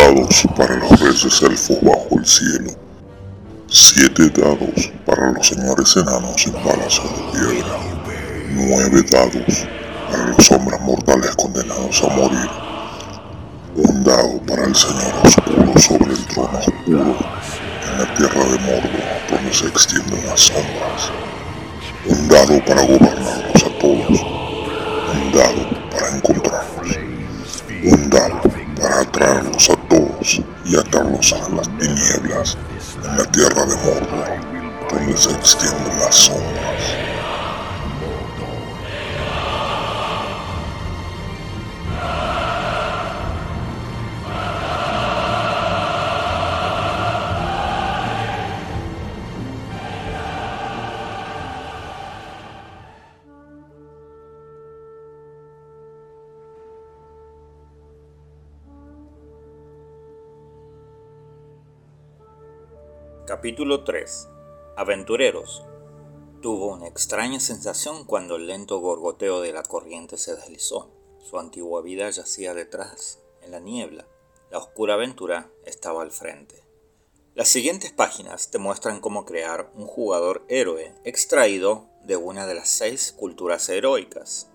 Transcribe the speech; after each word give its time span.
dados 0.00 0.44
para 0.56 0.76
los 0.76 0.98
reyes 0.98 1.42
elfos 1.42 1.78
bajo 1.82 2.08
el 2.18 2.24
cielo, 2.24 2.70
siete 3.68 4.30
dados 4.30 4.90
para 5.04 5.30
los 5.32 5.46
señores 5.46 5.94
enanos 5.94 6.46
en 6.46 6.52
palacio 6.54 7.02
de 7.04 7.38
piedra, 7.38 7.76
nueve 8.48 9.02
dados 9.10 9.66
para 10.10 10.24
los 10.28 10.50
hombres 10.52 10.80
mortales 10.80 11.36
condenados 11.36 12.02
a 12.02 12.08
morir, 12.16 12.50
un 13.76 14.02
dado 14.02 14.40
para 14.46 14.64
el 14.64 14.74
señor 14.74 15.12
oscuro 15.22 15.78
sobre 15.78 16.12
el 16.12 16.26
trono 16.28 16.58
oscuro 16.58 17.16
en 17.84 17.98
la 17.98 18.14
tierra 18.14 18.44
de 18.44 18.58
Mordor 18.58 18.90
donde 19.30 19.52
se 19.52 19.66
extienden 19.66 20.26
las 20.26 20.40
sombras, 20.40 21.10
un 22.06 22.28
dado 22.28 22.64
para 22.64 22.82
gobernarlos 22.86 23.64
a 23.64 23.78
todos, 23.78 24.20
un 25.12 25.32
dado 25.32 25.90
para 25.90 26.16
encontrarlos, 26.16 26.98
un 27.84 28.10
dado 28.10 28.49
a 29.68 29.76
todos 29.88 30.40
y 30.64 30.76
atarlos 30.76 31.32
a 31.34 31.48
las 31.50 31.68
tinieblas 31.78 32.56
en 33.04 33.16
la 33.18 33.24
tierra 33.30 33.66
de 33.66 33.76
Mordor, 33.76 34.90
donde 34.90 35.16
se 35.16 35.30
extienden 35.32 35.98
las 35.98 36.14
sombras. 36.14 36.99
Capítulo 63.40 63.84
3 63.84 64.28
Aventureros 64.76 65.64
Tuvo 66.42 66.74
una 66.74 66.88
extraña 66.88 67.40
sensación 67.40 68.04
cuando 68.04 68.36
el 68.36 68.46
lento 68.46 68.80
gorgoteo 68.80 69.40
de 69.40 69.50
la 69.54 69.62
corriente 69.62 70.18
se 70.18 70.36
deslizó. 70.36 70.90
Su 71.22 71.38
antigua 71.38 71.80
vida 71.80 72.10
yacía 72.10 72.52
detrás, 72.52 73.18
en 73.40 73.52
la 73.52 73.58
niebla. 73.58 74.06
La 74.50 74.58
oscura 74.58 74.92
aventura 74.92 75.50
estaba 75.64 76.02
al 76.02 76.10
frente. 76.10 76.66
Las 77.34 77.48
siguientes 77.48 77.92
páginas 77.92 78.50
te 78.50 78.58
muestran 78.58 79.00
cómo 79.00 79.24
crear 79.24 79.72
un 79.74 79.86
jugador 79.86 80.44
héroe 80.50 80.92
extraído 81.04 81.88
de 82.04 82.18
una 82.18 82.46
de 82.46 82.56
las 82.56 82.68
seis 82.68 83.10
culturas 83.10 83.70
heroicas. 83.70 84.49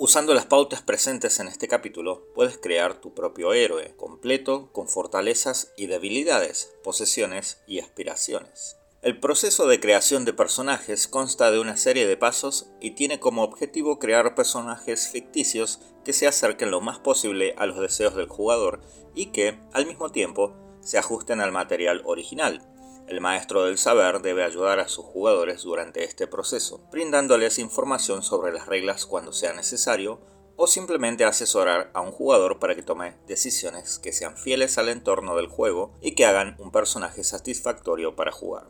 Usando 0.00 0.32
las 0.32 0.46
pautas 0.46 0.80
presentes 0.80 1.40
en 1.40 1.48
este 1.48 1.66
capítulo, 1.66 2.28
puedes 2.32 2.56
crear 2.56 3.00
tu 3.00 3.14
propio 3.14 3.52
héroe, 3.52 3.94
completo, 3.96 4.70
con 4.70 4.86
fortalezas 4.86 5.72
y 5.76 5.86
debilidades, 5.86 6.72
posesiones 6.84 7.60
y 7.66 7.80
aspiraciones. 7.80 8.76
El 9.02 9.18
proceso 9.18 9.66
de 9.66 9.80
creación 9.80 10.24
de 10.24 10.32
personajes 10.32 11.08
consta 11.08 11.50
de 11.50 11.58
una 11.58 11.76
serie 11.76 12.06
de 12.06 12.16
pasos 12.16 12.70
y 12.80 12.92
tiene 12.92 13.18
como 13.18 13.42
objetivo 13.42 13.98
crear 13.98 14.36
personajes 14.36 15.08
ficticios 15.08 15.80
que 16.04 16.12
se 16.12 16.28
acerquen 16.28 16.70
lo 16.70 16.80
más 16.80 17.00
posible 17.00 17.56
a 17.58 17.66
los 17.66 17.80
deseos 17.80 18.14
del 18.14 18.28
jugador 18.28 18.80
y 19.16 19.26
que, 19.32 19.58
al 19.72 19.86
mismo 19.86 20.10
tiempo, 20.10 20.54
se 20.80 20.98
ajusten 20.98 21.40
al 21.40 21.50
material 21.50 22.02
original, 22.04 22.62
el 23.08 23.20
maestro 23.20 23.64
del 23.64 23.78
saber 23.78 24.20
debe 24.20 24.44
ayudar 24.44 24.80
a 24.80 24.88
sus 24.88 25.04
jugadores 25.04 25.62
durante 25.62 26.04
este 26.04 26.26
proceso, 26.26 26.80
brindándoles 26.90 27.58
información 27.58 28.22
sobre 28.22 28.52
las 28.52 28.66
reglas 28.66 29.06
cuando 29.06 29.32
sea 29.32 29.54
necesario 29.54 30.20
o 30.56 30.66
simplemente 30.66 31.24
asesorar 31.24 31.90
a 31.94 32.00
un 32.00 32.10
jugador 32.10 32.58
para 32.58 32.74
que 32.74 32.82
tome 32.82 33.14
decisiones 33.26 33.98
que 33.98 34.12
sean 34.12 34.36
fieles 34.36 34.76
al 34.76 34.88
entorno 34.88 35.36
del 35.36 35.46
juego 35.46 35.94
y 36.02 36.14
que 36.14 36.26
hagan 36.26 36.56
un 36.58 36.70
personaje 36.70 37.24
satisfactorio 37.24 38.16
para 38.16 38.32
jugar. 38.32 38.66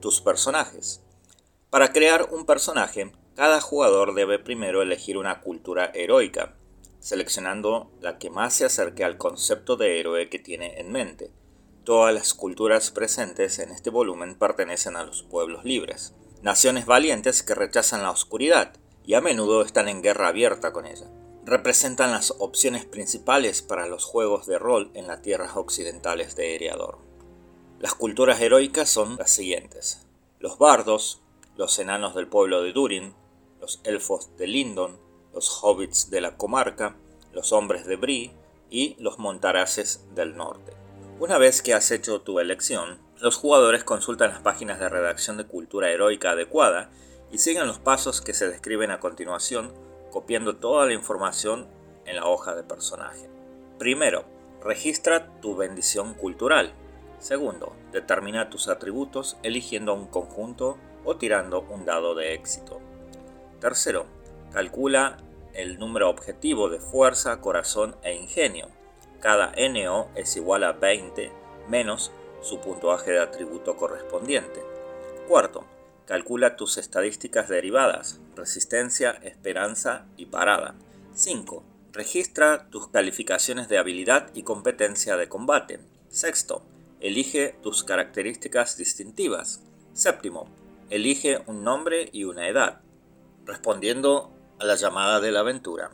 Tus 0.00 0.20
personajes. 0.20 1.02
Para 1.70 1.92
crear 1.92 2.28
un 2.30 2.46
personaje, 2.46 3.10
cada 3.34 3.60
jugador 3.60 4.14
debe 4.14 4.38
primero 4.38 4.82
elegir 4.82 5.16
una 5.16 5.40
cultura 5.40 5.90
heroica, 5.94 6.54
seleccionando 7.00 7.90
la 8.00 8.18
que 8.18 8.30
más 8.30 8.54
se 8.54 8.66
acerque 8.66 9.02
al 9.02 9.16
concepto 9.16 9.76
de 9.76 9.98
héroe 9.98 10.28
que 10.28 10.38
tiene 10.38 10.78
en 10.78 10.92
mente. 10.92 11.32
Todas 11.88 12.12
las 12.12 12.34
culturas 12.34 12.90
presentes 12.90 13.58
en 13.58 13.70
este 13.70 13.88
volumen 13.88 14.34
pertenecen 14.34 14.94
a 14.94 15.04
los 15.04 15.22
pueblos 15.22 15.64
libres, 15.64 16.12
naciones 16.42 16.84
valientes 16.84 17.42
que 17.42 17.54
rechazan 17.54 18.02
la 18.02 18.10
oscuridad 18.10 18.74
y 19.06 19.14
a 19.14 19.22
menudo 19.22 19.62
están 19.62 19.88
en 19.88 20.02
guerra 20.02 20.28
abierta 20.28 20.74
con 20.74 20.84
ella. 20.84 21.06
Representan 21.46 22.10
las 22.10 22.34
opciones 22.40 22.84
principales 22.84 23.62
para 23.62 23.86
los 23.86 24.04
juegos 24.04 24.46
de 24.46 24.58
rol 24.58 24.90
en 24.92 25.06
las 25.06 25.22
tierras 25.22 25.56
occidentales 25.56 26.36
de 26.36 26.56
Eriador. 26.56 26.98
Las 27.80 27.94
culturas 27.94 28.38
heroicas 28.42 28.90
son 28.90 29.16
las 29.16 29.30
siguientes: 29.30 30.06
los 30.40 30.58
bardos, 30.58 31.22
los 31.56 31.78
enanos 31.78 32.14
del 32.14 32.28
pueblo 32.28 32.60
de 32.60 32.74
Durin, 32.74 33.14
los 33.62 33.80
elfos 33.84 34.36
de 34.36 34.46
Lindon, 34.46 34.98
los 35.32 35.48
hobbits 35.62 36.10
de 36.10 36.20
la 36.20 36.36
comarca, 36.36 36.96
los 37.32 37.54
hombres 37.54 37.86
de 37.86 37.96
Bree 37.96 38.34
y 38.68 38.94
los 38.98 39.18
montaraces 39.18 40.04
del 40.14 40.36
norte. 40.36 40.74
Una 41.20 41.36
vez 41.36 41.62
que 41.62 41.74
has 41.74 41.90
hecho 41.90 42.20
tu 42.20 42.38
elección, 42.38 43.00
los 43.18 43.34
jugadores 43.34 43.82
consultan 43.82 44.30
las 44.30 44.40
páginas 44.40 44.78
de 44.78 44.88
redacción 44.88 45.36
de 45.36 45.46
cultura 45.46 45.90
heroica 45.90 46.30
adecuada 46.30 46.90
y 47.32 47.38
siguen 47.38 47.66
los 47.66 47.80
pasos 47.80 48.20
que 48.20 48.34
se 48.34 48.48
describen 48.48 48.92
a 48.92 49.00
continuación, 49.00 49.74
copiando 50.12 50.58
toda 50.58 50.86
la 50.86 50.92
información 50.92 51.66
en 52.06 52.14
la 52.14 52.26
hoja 52.26 52.54
de 52.54 52.62
personaje. 52.62 53.28
Primero, 53.80 54.26
registra 54.62 55.40
tu 55.40 55.56
bendición 55.56 56.14
cultural. 56.14 56.72
Segundo, 57.18 57.74
determina 57.90 58.48
tus 58.48 58.68
atributos 58.68 59.38
eligiendo 59.42 59.94
un 59.94 60.06
conjunto 60.06 60.78
o 61.04 61.16
tirando 61.16 61.62
un 61.62 61.84
dado 61.84 62.14
de 62.14 62.34
éxito. 62.34 62.78
Tercero, 63.60 64.06
calcula 64.52 65.16
el 65.52 65.80
número 65.80 66.10
objetivo 66.10 66.68
de 66.68 66.78
fuerza, 66.78 67.40
corazón 67.40 67.96
e 68.04 68.14
ingenio. 68.14 68.77
Cada 69.20 69.52
NO 69.56 70.08
es 70.14 70.36
igual 70.36 70.64
a 70.64 70.72
20 70.72 71.32
menos 71.68 72.12
su 72.40 72.60
puntuaje 72.60 73.10
de 73.10 73.20
atributo 73.20 73.76
correspondiente. 73.76 74.62
Cuarto, 75.26 75.64
calcula 76.06 76.56
tus 76.56 76.78
estadísticas 76.78 77.48
derivadas, 77.48 78.20
resistencia, 78.36 79.10
esperanza 79.22 80.06
y 80.16 80.26
parada. 80.26 80.74
5. 81.14 81.64
Registra 81.92 82.68
tus 82.70 82.88
calificaciones 82.88 83.68
de 83.68 83.78
habilidad 83.78 84.30
y 84.34 84.44
competencia 84.44 85.16
de 85.16 85.28
combate. 85.28 85.80
Sexto, 86.08 86.62
elige 87.00 87.56
tus 87.62 87.82
características 87.82 88.76
distintivas. 88.76 89.62
Séptimo, 89.94 90.48
elige 90.90 91.42
un 91.46 91.64
nombre 91.64 92.08
y 92.12 92.24
una 92.24 92.48
edad, 92.48 92.80
respondiendo 93.44 94.32
a 94.60 94.64
la 94.64 94.76
llamada 94.76 95.20
de 95.20 95.32
la 95.32 95.40
aventura. 95.40 95.90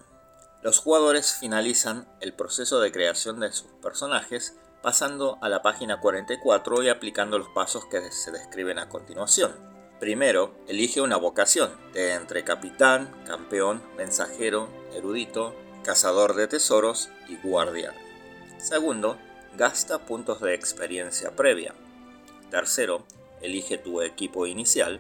Los 0.64 0.78
jugadores 0.78 1.34
finalizan 1.34 2.08
el 2.22 2.32
proceso 2.32 2.80
de 2.80 2.91
creación 2.91 3.38
de 3.38 3.52
sus 3.52 3.70
personajes 3.82 4.56
pasando 4.80 5.36
a 5.42 5.50
la 5.50 5.60
página 5.60 6.00
44 6.00 6.82
y 6.82 6.88
aplicando 6.88 7.38
los 7.38 7.49
pasos 7.49 7.84
que 7.84 8.11
se 8.11 8.31
describen 8.31 8.78
a 8.78 8.88
continuación. 8.88 9.52
Primero, 10.00 10.55
elige 10.66 11.02
una 11.02 11.19
vocación 11.19 11.70
de 11.93 12.14
entre 12.14 12.44
capitán, 12.44 13.14
campeón, 13.26 13.82
mensajero, 13.99 14.70
erudito, 14.94 15.55
cazador 15.82 16.34
de 16.34 16.49
tesoros 16.49 17.10
y 17.28 17.37
guardián. 17.46 17.94
Segundo, 18.56 19.19
gasta 19.58 20.06
puntos 20.06 20.40
de 20.40 20.55
experiencia 20.55 21.37
previa. 21.37 21.75
Tercero, 22.50 23.05
elige 23.43 23.76
tu 23.76 24.00
equipo 24.00 24.46
inicial. 24.46 24.99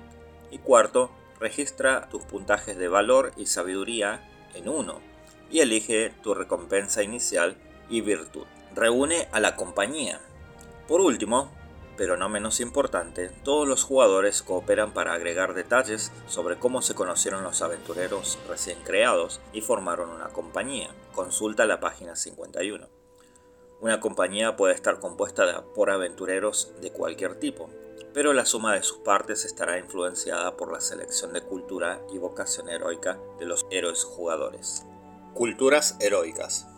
Y 0.50 0.58
cuarto, 0.58 1.10
registra 1.40 2.10
tus 2.10 2.22
puntajes 2.24 2.76
de 2.76 2.88
valor 2.88 3.32
y 3.38 3.46
sabiduría 3.46 4.28
en 4.52 4.68
1 4.68 5.13
y 5.50 5.60
elige 5.60 6.12
tu 6.22 6.34
recompensa 6.34 7.02
inicial 7.02 7.56
y 7.88 8.00
virtud. 8.00 8.46
Reúne 8.74 9.28
a 9.32 9.40
la 9.40 9.56
compañía. 9.56 10.20
Por 10.88 11.00
último, 11.00 11.50
pero 11.96 12.16
no 12.16 12.28
menos 12.28 12.60
importante, 12.60 13.30
todos 13.44 13.68
los 13.68 13.84
jugadores 13.84 14.42
cooperan 14.42 14.92
para 14.92 15.14
agregar 15.14 15.54
detalles 15.54 16.10
sobre 16.26 16.58
cómo 16.58 16.82
se 16.82 16.94
conocieron 16.94 17.44
los 17.44 17.62
aventureros 17.62 18.38
recién 18.48 18.78
creados 18.82 19.40
y 19.52 19.60
formaron 19.60 20.10
una 20.10 20.28
compañía. 20.28 20.90
Consulta 21.14 21.66
la 21.66 21.80
página 21.80 22.16
51. 22.16 22.88
Una 23.80 24.00
compañía 24.00 24.56
puede 24.56 24.74
estar 24.74 24.98
compuesta 24.98 25.64
por 25.74 25.90
aventureros 25.90 26.72
de 26.80 26.90
cualquier 26.90 27.38
tipo, 27.38 27.70
pero 28.12 28.32
la 28.32 28.46
suma 28.46 28.74
de 28.74 28.82
sus 28.82 28.98
partes 28.98 29.44
estará 29.44 29.78
influenciada 29.78 30.56
por 30.56 30.72
la 30.72 30.80
selección 30.80 31.32
de 31.32 31.42
cultura 31.42 32.00
y 32.12 32.18
vocación 32.18 32.68
heroica 32.68 33.18
de 33.38 33.46
los 33.46 33.66
héroes 33.70 34.04
jugadores. 34.04 34.84
Culturas 35.34 35.96
heroicas. 35.98 36.68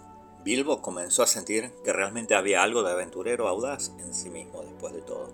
Bilbo 0.43 0.81
comenzó 0.81 1.23
a 1.23 1.27
sentir 1.27 1.73
que 1.85 1.93
realmente 1.93 2.35
había 2.35 2.63
algo 2.63 2.83
de 2.83 2.91
aventurero 2.91 3.49
audaz 3.49 3.93
en 3.99 4.15
sí 4.15 4.31
mismo 4.31 4.63
después 4.63 4.95
de 4.95 5.03
todo. 5.03 5.31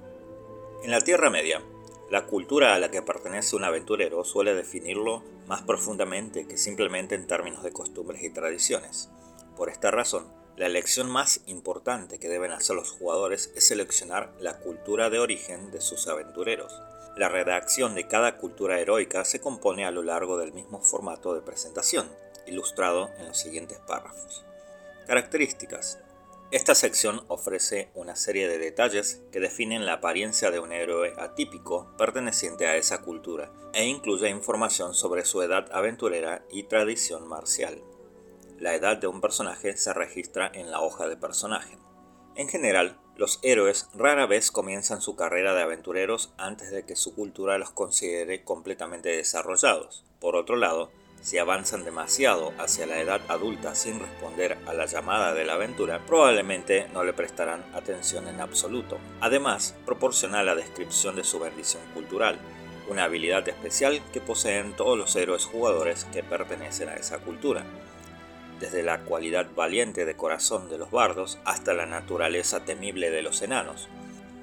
En 0.83 0.91
la 0.91 1.01
Tierra 1.01 1.31
Media, 1.31 1.63
la 2.11 2.27
cultura 2.27 2.75
a 2.75 2.81
la 2.81 2.91
que 2.91 3.01
pertenece 3.01 3.55
un 3.55 3.63
aventurero 3.63 4.25
suele 4.25 4.57
definirlo 4.57 5.23
más 5.47 5.63
profundamente 5.63 6.49
que 6.49 6.59
simplemente 6.59 7.15
en 7.15 7.29
términos 7.29 7.63
de 7.63 7.71
costumbres 7.71 8.25
y 8.25 8.31
tradiciones. 8.31 9.09
Por 9.57 9.71
esta 9.71 9.93
razón, 9.93 10.27
La 10.57 10.67
elección 10.67 11.11
más 11.11 11.41
importante 11.47 12.19
que 12.19 12.29
deben 12.29 12.53
hacer 12.53 12.77
los 12.77 12.91
jugadores 12.91 13.51
es 13.57 13.67
seleccionar 13.67 14.35
la 14.39 14.59
cultura 14.59 15.09
de 15.09 15.19
origen 15.19 15.71
de 15.71 15.81
sus 15.81 16.09
aventureros. 16.09 16.79
La 17.17 17.31
redacción 17.31 17.95
de 17.95 18.07
cada 18.07 18.37
cultura 18.37 18.79
heroica 18.79 19.25
se 19.25 19.41
compone 19.41 19.87
a 19.87 19.91
lo 19.91 20.03
largo 20.03 20.37
del 20.37 20.53
mismo 20.53 20.83
formato 20.83 21.35
de 21.35 21.41
presentación, 21.41 22.07
ilustrado 22.47 23.11
en 23.19 23.29
los 23.29 23.39
siguientes 23.39 23.79
párrafos. 23.79 24.45
Características. 25.07 25.99
Esta 26.51 26.75
sección 26.75 27.25
ofrece 27.29 27.91
una 27.95 28.15
serie 28.15 28.47
de 28.47 28.59
detalles 28.59 29.23
que 29.33 29.41
definen 29.41 29.87
la 29.87 29.95
apariencia 29.95 30.51
de 30.51 30.61
un 30.61 30.71
héroe 30.71 31.15
atípico 31.19 31.91
perteneciente 31.97 32.67
a 32.67 32.77
esa 32.77 33.01
cultura 33.01 33.51
e 33.73 33.87
incluye 33.87 34.29
información 34.29 34.95
sobre 34.95 35.25
su 35.25 35.41
edad 35.41 35.69
aventurera 35.73 36.45
y 36.51 36.65
tradición 36.65 37.27
marcial. 37.27 37.83
La 38.59 38.75
edad 38.75 38.99
de 38.99 39.07
un 39.07 39.21
personaje 39.21 39.77
se 39.77 39.95
registra 39.95 40.51
en 40.53 40.71
la 40.71 40.81
hoja 40.81 41.09
de 41.09 41.17
personaje. 41.17 41.79
En 42.37 42.49
general, 42.49 42.99
los 43.17 43.41
héroes 43.43 43.89
rara 43.95 44.27
vez 44.27 44.51
comienzan 44.51 45.03
su 45.03 45.17
carrera 45.17 45.55
de 45.55 45.63
aventureros 45.63 46.33
antes 46.39 46.71
de 46.71 46.85
que 46.85 46.97
su 46.97 47.15
cultura 47.15 47.59
los 47.59 47.71
considere 47.71 48.45
completamente 48.45 49.09
desarrollados. 49.11 50.05
Por 50.21 50.37
otro 50.37 50.57
lado, 50.57 50.91
si 51.23 51.39
avanzan 51.39 51.85
demasiado 51.85 52.53
hacia 52.59 52.85
la 52.85 53.01
edad 53.01 53.21
adulta 53.29 53.75
sin 53.75 54.01
responder 54.01 54.59
a 54.67 54.75
la 54.75 54.87
llamada 54.87 55.33
de 55.33 55.45
la 55.45 55.55
aventura, 55.55 56.01
probablemente 56.07 56.89
no 56.93 57.05
le 57.05 57.13
prestarán 57.13 57.65
atención 57.73 58.29
en 58.29 58.41
absoluto. 58.41 58.99
Además, 59.21 59.75
proporciona 59.87 60.43
la 60.43 60.57
descripción 60.57 61.17
de 61.17 61.25
su 61.25 61.39
bendición 61.39 61.83
cultural, 61.95 62.39
una 62.89 63.05
habilidad 63.05 63.49
especial 63.49 64.03
que 64.13 64.21
poseen 64.21 64.75
todos 64.75 64.99
los 64.99 65.15
héroes 65.15 65.47
jugadores 65.47 66.05
que 66.13 66.25
pertenecen 66.25 66.89
a 66.89 66.97
esa 66.97 67.19
cultura 67.19 67.65
desde 68.63 68.85
la 68.85 69.01
cualidad 69.01 69.49
valiente 69.57 70.05
de 70.05 70.15
corazón 70.15 70.69
de 70.69 70.79
los 70.79 70.91
bardos 70.93 71.39
hasta 71.45 71.75
la 71.75 71.85
naturaleza 71.85 72.65
temible 72.65 73.11
de 73.11 73.23
los 73.23 73.43
enanos. 73.43 73.89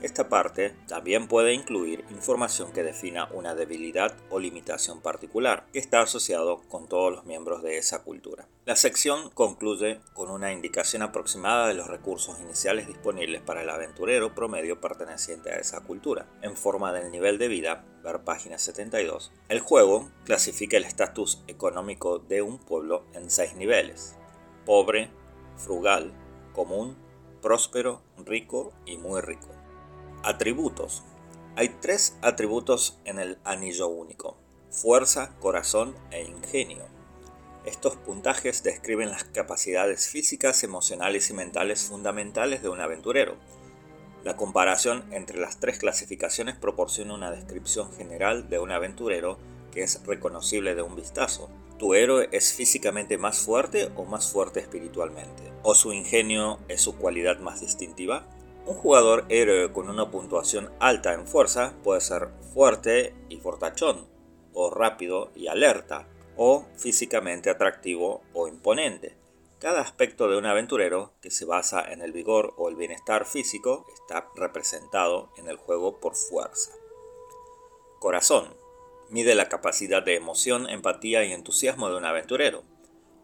Esta 0.02 0.30
parte 0.30 0.74
también 0.88 1.28
puede 1.28 1.54
incluir 1.54 2.06
información 2.10 2.72
que 2.72 2.84
defina 2.84 3.28
una 3.34 3.54
debilidad 3.54 4.16
o 4.30 4.40
limitación 4.40 5.02
particular, 5.02 5.66
que 5.74 5.80
está 5.80 6.00
asociado 6.00 6.62
con 6.70 6.88
todos 6.88 7.12
los 7.12 7.26
miembros 7.26 7.64
de 7.64 7.78
esa 7.78 8.04
cultura. 8.04 8.48
La 8.66 8.78
sección 8.78 9.30
concluye 9.32 10.00
con 10.14 10.32
una 10.32 10.54
indicación 10.54 11.02
aproximada 11.02 11.68
de 11.68 11.74
los 11.74 11.88
recursos 11.88 12.40
iniciales 12.40 12.88
disponibles 12.88 13.42
para 13.42 13.62
el 13.62 13.70
aventurero 13.70 14.34
promedio 14.34 14.80
perteneciente 14.80 15.52
a 15.52 15.58
esa 15.58 15.82
cultura, 15.82 16.28
en 16.42 16.56
forma 16.56 16.94
del 16.94 17.12
nivel 17.12 17.38
de 17.38 17.50
vida, 17.50 17.84
ver 18.02 18.24
página 18.24 18.58
72. 18.58 19.34
El 19.50 19.60
juego 19.60 20.10
clasifica 20.24 20.78
el 20.78 20.86
estatus 20.86 21.44
económico 21.48 22.20
de 22.20 22.42
un 22.42 22.58
pueblo 22.58 23.06
en 23.14 23.30
seis 23.30 23.54
niveles, 23.56 24.16
pobre, 24.66 25.12
frugal, 25.58 26.14
común, 26.54 26.98
próspero, 27.42 28.02
rico 28.26 28.72
y 28.86 28.98
muy 28.98 29.20
rico. 29.20 29.49
Atributos. 30.22 31.02
Hay 31.56 31.70
tres 31.80 32.18
atributos 32.22 33.00
en 33.06 33.20
el 33.20 33.38
anillo 33.46 33.88
único. 33.88 34.38
Fuerza, 34.70 35.34
corazón 35.40 35.96
e 36.12 36.24
ingenio. 36.24 36.84
Estos 37.64 37.96
puntajes 37.96 38.62
describen 38.62 39.12
las 39.12 39.24
capacidades 39.24 40.10
físicas, 40.10 40.62
emocionales 40.66 41.30
y 41.30 41.34
mentales 41.34 41.84
fundamentales 41.84 42.62
de 42.62 42.68
un 42.68 42.82
aventurero. 42.82 43.38
La 44.26 44.36
comparación 44.36 45.06
entre 45.14 45.40
las 45.40 45.62
tres 45.62 45.80
clasificaciones 45.80 46.58
proporciona 46.58 47.14
una 47.14 47.32
descripción 47.32 47.94
general 47.94 48.50
de 48.50 48.60
un 48.60 48.72
aventurero 48.72 49.40
que 49.72 49.84
es 49.84 50.06
reconocible 50.06 50.76
de 50.76 50.82
un 50.82 50.98
vistazo. 50.98 51.50
¿Tu 51.78 51.94
héroe 51.94 52.28
es 52.34 52.52
físicamente 52.52 53.18
más 53.18 53.40
fuerte 53.40 53.90
o 53.96 54.04
más 54.04 54.30
fuerte 54.30 54.60
espiritualmente? 54.60 55.44
¿O 55.64 55.76
su 55.76 55.94
ingenio 55.94 56.60
es 56.68 56.82
su 56.82 56.98
cualidad 56.98 57.40
más 57.40 57.62
distintiva? 57.62 58.28
Un 58.70 58.76
jugador 58.76 59.26
héroe 59.30 59.74
con 59.74 59.90
una 59.90 60.12
puntuación 60.12 60.72
alta 60.80 61.16
en 61.16 61.26
fuerza 61.26 61.74
puede 61.84 62.02
ser 62.02 62.30
fuerte 62.54 63.16
y 63.28 63.38
fortachón, 63.38 64.08
o 64.54 64.70
rápido 64.70 65.32
y 65.34 65.48
alerta, 65.48 66.08
o 66.38 66.68
físicamente 66.78 67.50
atractivo 67.50 68.22
o 68.32 68.48
imponente. 68.48 69.18
Cada 69.58 69.82
aspecto 69.82 70.30
de 70.30 70.38
un 70.38 70.46
aventurero, 70.46 71.14
que 71.20 71.32
se 71.32 71.46
basa 71.46 71.82
en 71.92 72.04
el 72.04 72.12
vigor 72.12 72.54
o 72.58 72.70
el 72.70 72.76
bienestar 72.76 73.26
físico, 73.26 73.88
está 73.92 74.30
representado 74.36 75.32
en 75.38 75.48
el 75.48 75.58
juego 75.58 76.00
por 76.00 76.16
fuerza. 76.16 76.72
Corazón. 77.98 78.56
Mide 79.10 79.34
la 79.34 79.50
capacidad 79.50 80.04
de 80.04 80.16
emoción, 80.16 80.70
empatía 80.70 81.26
y 81.26 81.32
entusiasmo 81.32 81.90
de 81.90 81.98
un 81.98 82.06
aventurero. 82.06 82.62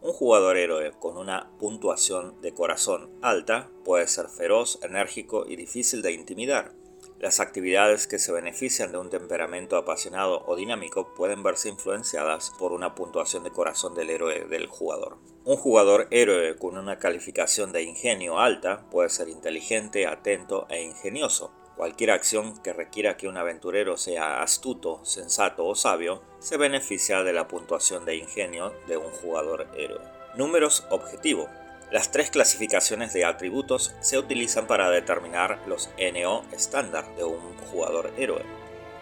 Un 0.06 0.12
jugador 0.12 0.56
héroe 0.56 0.92
con 1.00 1.16
una 1.16 1.50
puntuación 1.58 2.40
de 2.40 2.54
corazón 2.54 3.10
alta 3.22 3.70
puede 3.84 4.06
ser 4.06 4.28
feroz, 4.28 4.78
enérgico 4.84 5.46
y 5.48 5.56
difícil 5.56 6.00
de 6.00 6.12
intimidar. 6.12 6.70
Las 7.18 7.40
actividades 7.40 8.06
que 8.06 8.20
se 8.20 8.30
benefician 8.30 8.92
de 8.92 8.98
un 8.98 9.10
temperamento 9.10 9.76
apasionado 9.76 10.44
o 10.46 10.54
dinámico 10.54 11.12
pueden 11.16 11.42
verse 11.42 11.70
influenciadas 11.70 12.52
por 12.56 12.70
una 12.70 12.94
puntuación 12.94 13.42
de 13.42 13.50
corazón 13.50 13.96
del 13.96 14.10
héroe 14.10 14.44
del 14.44 14.68
jugador. 14.68 15.18
Un 15.44 15.56
jugador 15.56 16.06
héroe 16.12 16.54
con 16.54 16.78
una 16.78 17.00
calificación 17.00 17.72
de 17.72 17.82
ingenio 17.82 18.38
alta 18.38 18.88
puede 18.90 19.08
ser 19.08 19.28
inteligente, 19.28 20.06
atento 20.06 20.68
e 20.70 20.84
ingenioso. 20.84 21.50
Cualquier 21.76 22.10
acción 22.10 22.56
que 22.62 22.72
requiera 22.72 23.18
que 23.18 23.28
un 23.28 23.36
aventurero 23.36 23.98
sea 23.98 24.42
astuto, 24.42 25.04
sensato 25.04 25.66
o 25.66 25.74
sabio 25.74 26.22
se 26.38 26.56
beneficia 26.56 27.22
de 27.22 27.34
la 27.34 27.48
puntuación 27.48 28.06
de 28.06 28.16
ingenio 28.16 28.72
de 28.86 28.96
un 28.96 29.10
jugador 29.10 29.68
héroe. 29.76 30.00
Números 30.36 30.86
objetivo. 30.88 31.50
Las 31.90 32.10
tres 32.10 32.30
clasificaciones 32.30 33.12
de 33.12 33.26
atributos 33.26 33.94
se 34.00 34.18
utilizan 34.18 34.66
para 34.66 34.88
determinar 34.88 35.60
los 35.66 35.90
NO 35.98 36.44
estándar 36.50 37.04
de 37.14 37.24
un 37.24 37.56
jugador 37.70 38.10
héroe. 38.16 38.42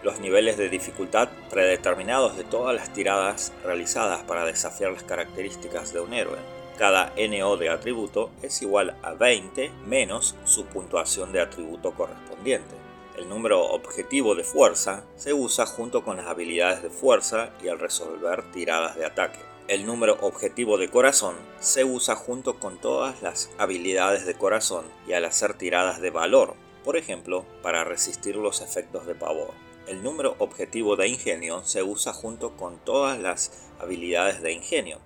Los 0.03 0.19
niveles 0.19 0.57
de 0.57 0.67
dificultad 0.67 1.29
predeterminados 1.49 2.35
de 2.35 2.43
todas 2.43 2.75
las 2.75 2.91
tiradas 2.91 3.53
realizadas 3.63 4.23
para 4.23 4.45
desafiar 4.45 4.91
las 4.91 5.03
características 5.03 5.93
de 5.93 6.01
un 6.01 6.13
héroe. 6.13 6.37
Cada 6.77 7.13
NO 7.15 7.55
de 7.55 7.69
atributo 7.69 8.31
es 8.41 8.61
igual 8.61 8.97
a 9.01 9.13
20 9.13 9.71
menos 9.87 10.35
su 10.43 10.65
puntuación 10.65 11.31
de 11.31 11.39
atributo 11.39 11.93
correspondiente. 11.93 12.75
El 13.17 13.29
número 13.29 13.63
objetivo 13.63 14.35
de 14.35 14.43
fuerza 14.43 15.05
se 15.15 15.33
usa 15.33 15.65
junto 15.65 16.03
con 16.03 16.17
las 16.17 16.27
habilidades 16.27 16.83
de 16.83 16.89
fuerza 16.89 17.51
y 17.63 17.69
al 17.69 17.79
resolver 17.79 18.51
tiradas 18.51 18.97
de 18.97 19.05
ataque. 19.05 19.39
El 19.69 19.85
número 19.85 20.17
objetivo 20.19 20.77
de 20.77 20.89
corazón 20.89 21.35
se 21.61 21.85
usa 21.85 22.17
junto 22.17 22.59
con 22.59 22.77
todas 22.77 23.21
las 23.21 23.51
habilidades 23.57 24.25
de 24.25 24.35
corazón 24.35 24.83
y 25.07 25.13
al 25.13 25.23
hacer 25.23 25.53
tiradas 25.53 26.01
de 26.01 26.09
valor, 26.09 26.55
por 26.83 26.97
ejemplo, 26.97 27.45
para 27.63 27.85
resistir 27.85 28.35
los 28.35 28.59
efectos 28.59 29.07
de 29.07 29.15
pavor. 29.15 29.51
El 29.87 30.03
número 30.03 30.35
objetivo 30.39 30.97
de 30.97 31.07
ingenio 31.07 31.63
se 31.63 31.83
usa 31.83 32.11
junto 32.11 32.57
con 32.57 32.79
todas 32.79 33.17
las 33.17 33.69
habilidades 33.79 34.41
de 34.41 34.51
ingenio, 34.51 34.99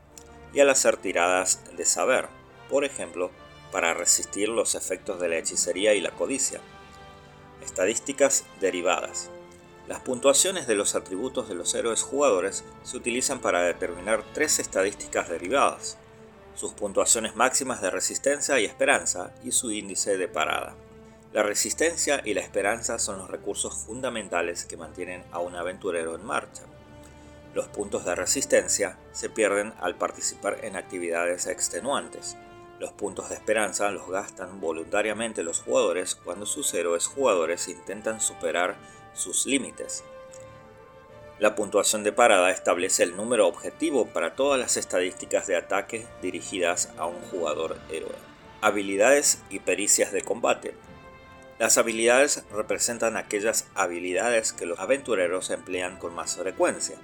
y 0.54 0.60
al 0.60 0.70
hacer 0.70 0.98
tiradas 0.98 1.62
de 1.76 1.86
saber, 1.86 2.28
por 2.70 2.86
ejemplo, 2.86 3.32
para 3.72 3.94
resistir 3.94 4.50
los 4.50 4.76
efectos 4.76 5.20
de 5.20 5.30
la 5.30 5.38
hechicería 5.38 5.94
y 5.94 6.02
la 6.02 6.12
codicia. 6.12 6.60
Estadísticas 7.64 8.46
derivadas. 8.60 9.30
Las 9.88 10.02
puntuaciones 10.02 10.68
de 10.68 10.76
los 10.76 10.96
atributos 10.96 11.50
de 11.50 11.56
los 11.56 11.74
héroes 11.74 12.04
jugadores 12.04 12.64
se 12.84 12.98
utilizan 12.98 13.40
para 13.40 13.62
determinar 13.64 14.24
tres 14.34 14.60
estadísticas 14.60 15.30
derivadas, 15.30 15.98
sus 16.56 16.74
puntuaciones 16.74 17.36
máximas 17.36 17.82
de 17.82 17.90
resistencia 17.90 18.60
y 18.60 18.66
esperanza 18.66 19.34
y 19.44 19.52
su 19.52 19.72
índice 19.72 20.18
de 20.18 20.28
parada. 20.28 20.76
La 21.32 21.44
resistencia 21.44 22.22
y 22.26 22.34
la 22.34 22.42
esperanza 22.42 23.00
son 23.00 23.20
los 23.20 23.30
recursos 23.30 23.76
fundamentales 23.86 24.66
que 24.66 24.78
mantienen 24.78 25.24
a 25.32 25.40
un 25.40 25.56
aventurero 25.56 26.16
en 26.16 26.26
marcha. 26.26 26.64
Los 27.54 27.68
puntos 27.68 28.06
de 28.06 28.14
resistencia 28.14 29.00
se 29.12 29.28
pierden 29.28 29.74
al 29.80 29.96
participar 29.96 30.60
en 30.64 30.76
actividades 30.76 31.48
extenuantes. 31.48 32.38
Los 32.80 32.92
puntos 32.92 33.30
de 33.30 33.36
esperanza 33.36 33.90
los 33.90 34.08
gastan 34.08 34.62
voluntariamente 34.62 35.42
los 35.42 35.62
jugadores 35.62 36.14
cuando 36.14 36.46
sus 36.46 36.72
héroes 36.76 37.08
jugadores 37.08 37.68
intentan 37.68 38.22
superar 38.22 38.76
sus 39.14 39.48
límites. 39.48 40.04
La 41.40 41.56
puntuación 41.56 42.04
de 42.04 42.12
parada 42.12 42.52
establece 42.52 43.02
el 43.02 43.16
número 43.16 43.48
objetivo 43.48 44.06
para 44.06 44.36
todas 44.36 44.60
las 44.60 44.78
estadísticas 44.78 45.48
de 45.48 45.56
ataque 45.56 46.06
dirigidas 46.22 46.92
a 46.98 47.08
un 47.08 47.20
jugador 47.32 47.78
héroe. 47.90 48.16
Habilidades 48.62 49.42
y 49.50 49.60
pericias 49.60 50.12
de 50.12 50.22
combate. 50.22 50.76
Las 51.58 51.78
habilidades 51.78 52.44
representan 52.52 53.18
aquellas 53.18 53.68
habilidades 53.74 54.54
que 54.54 54.68
los 54.68 54.80
aventureros 54.80 55.50
emplean 55.50 55.98
con 55.98 56.14
más 56.14 56.36
frecuencia 56.36 56.98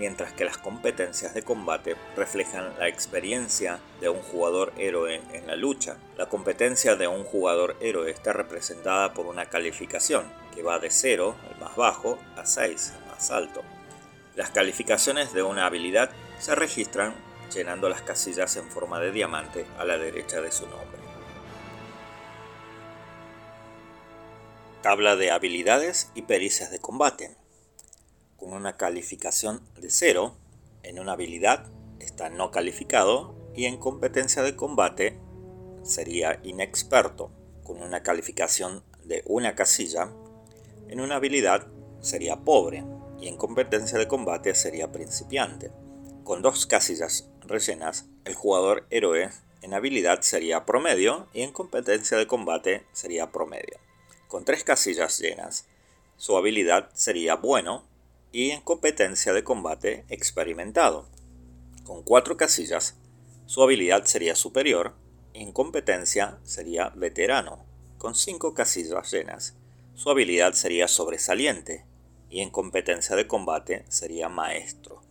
mientras 0.00 0.32
que 0.32 0.46
las 0.46 0.56
competencias 0.56 1.34
de 1.34 1.42
combate 1.42 1.94
reflejan 2.16 2.72
la 2.78 2.88
experiencia 2.88 3.80
de 4.00 4.08
un 4.08 4.22
jugador 4.22 4.72
héroe 4.78 5.20
en 5.34 5.46
la 5.46 5.56
lucha. 5.56 5.98
La 6.16 6.26
competencia 6.26 6.96
de 6.96 7.06
un 7.06 7.22
jugador 7.22 7.76
héroe 7.82 8.10
está 8.10 8.32
representada 8.32 9.12
por 9.12 9.26
una 9.26 9.44
calificación, 9.50 10.24
que 10.54 10.62
va 10.62 10.78
de 10.78 10.90
0, 10.90 11.36
el 11.50 11.60
más 11.60 11.76
bajo, 11.76 12.18
a 12.34 12.46
6, 12.46 12.94
el 12.98 13.10
más 13.10 13.30
alto. 13.30 13.60
Las 14.36 14.48
calificaciones 14.48 15.34
de 15.34 15.42
una 15.42 15.66
habilidad 15.66 16.10
se 16.38 16.54
registran 16.54 17.14
llenando 17.52 17.90
las 17.90 18.00
casillas 18.00 18.56
en 18.56 18.70
forma 18.70 19.00
de 19.00 19.12
diamante 19.12 19.66
a 19.78 19.84
la 19.84 19.98
derecha 19.98 20.40
de 20.40 20.50
su 20.50 20.66
nombre. 20.66 20.98
Tabla 24.80 25.16
de 25.16 25.30
habilidades 25.30 26.10
y 26.14 26.22
pericias 26.22 26.70
de 26.70 26.78
combate. 26.78 27.39
Con 28.40 28.54
una 28.54 28.78
calificación 28.78 29.60
de 29.78 29.90
0, 29.90 30.34
en 30.82 30.98
una 30.98 31.12
habilidad 31.12 31.66
está 31.98 32.30
no 32.30 32.50
calificado 32.50 33.34
y 33.54 33.66
en 33.66 33.76
competencia 33.76 34.42
de 34.42 34.56
combate 34.56 35.18
sería 35.82 36.40
inexperto. 36.42 37.30
Con 37.64 37.82
una 37.82 38.02
calificación 38.02 38.82
de 39.04 39.22
una 39.26 39.54
casilla, 39.54 40.10
en 40.88 41.00
una 41.00 41.16
habilidad 41.16 41.66
sería 42.00 42.36
pobre 42.38 42.82
y 43.20 43.28
en 43.28 43.36
competencia 43.36 43.98
de 43.98 44.08
combate 44.08 44.54
sería 44.54 44.90
principiante. 44.90 45.70
Con 46.24 46.40
dos 46.40 46.64
casillas 46.64 47.28
rellenas, 47.42 48.06
el 48.24 48.34
jugador 48.34 48.86
héroe 48.88 49.28
en 49.60 49.74
habilidad 49.74 50.22
sería 50.22 50.64
promedio 50.64 51.26
y 51.34 51.42
en 51.42 51.52
competencia 51.52 52.16
de 52.16 52.26
combate 52.26 52.86
sería 52.94 53.32
promedio. 53.32 53.78
Con 54.28 54.46
tres 54.46 54.64
casillas 54.64 55.18
llenas, 55.18 55.66
su 56.16 56.38
habilidad 56.38 56.88
sería 56.94 57.34
bueno 57.34 57.89
y 58.32 58.50
en 58.50 58.60
competencia 58.60 59.32
de 59.32 59.44
combate 59.44 60.04
experimentado. 60.08 61.08
Con 61.84 62.02
cuatro 62.02 62.36
casillas, 62.36 62.96
su 63.46 63.62
habilidad 63.62 64.04
sería 64.04 64.34
superior 64.34 64.94
en 65.32 65.52
competencia 65.52 66.38
sería 66.42 66.90
veterano. 66.90 67.64
Con 67.98 68.14
cinco 68.14 68.52
casillas 68.52 69.12
llenas, 69.12 69.54
su 69.94 70.10
habilidad 70.10 70.54
sería 70.54 70.88
sobresaliente 70.88 71.86
y 72.28 72.40
en 72.40 72.50
competencia 72.50 73.14
de 73.14 73.26
combate 73.26 73.84
sería 73.88 74.28
maestro. 74.28 75.02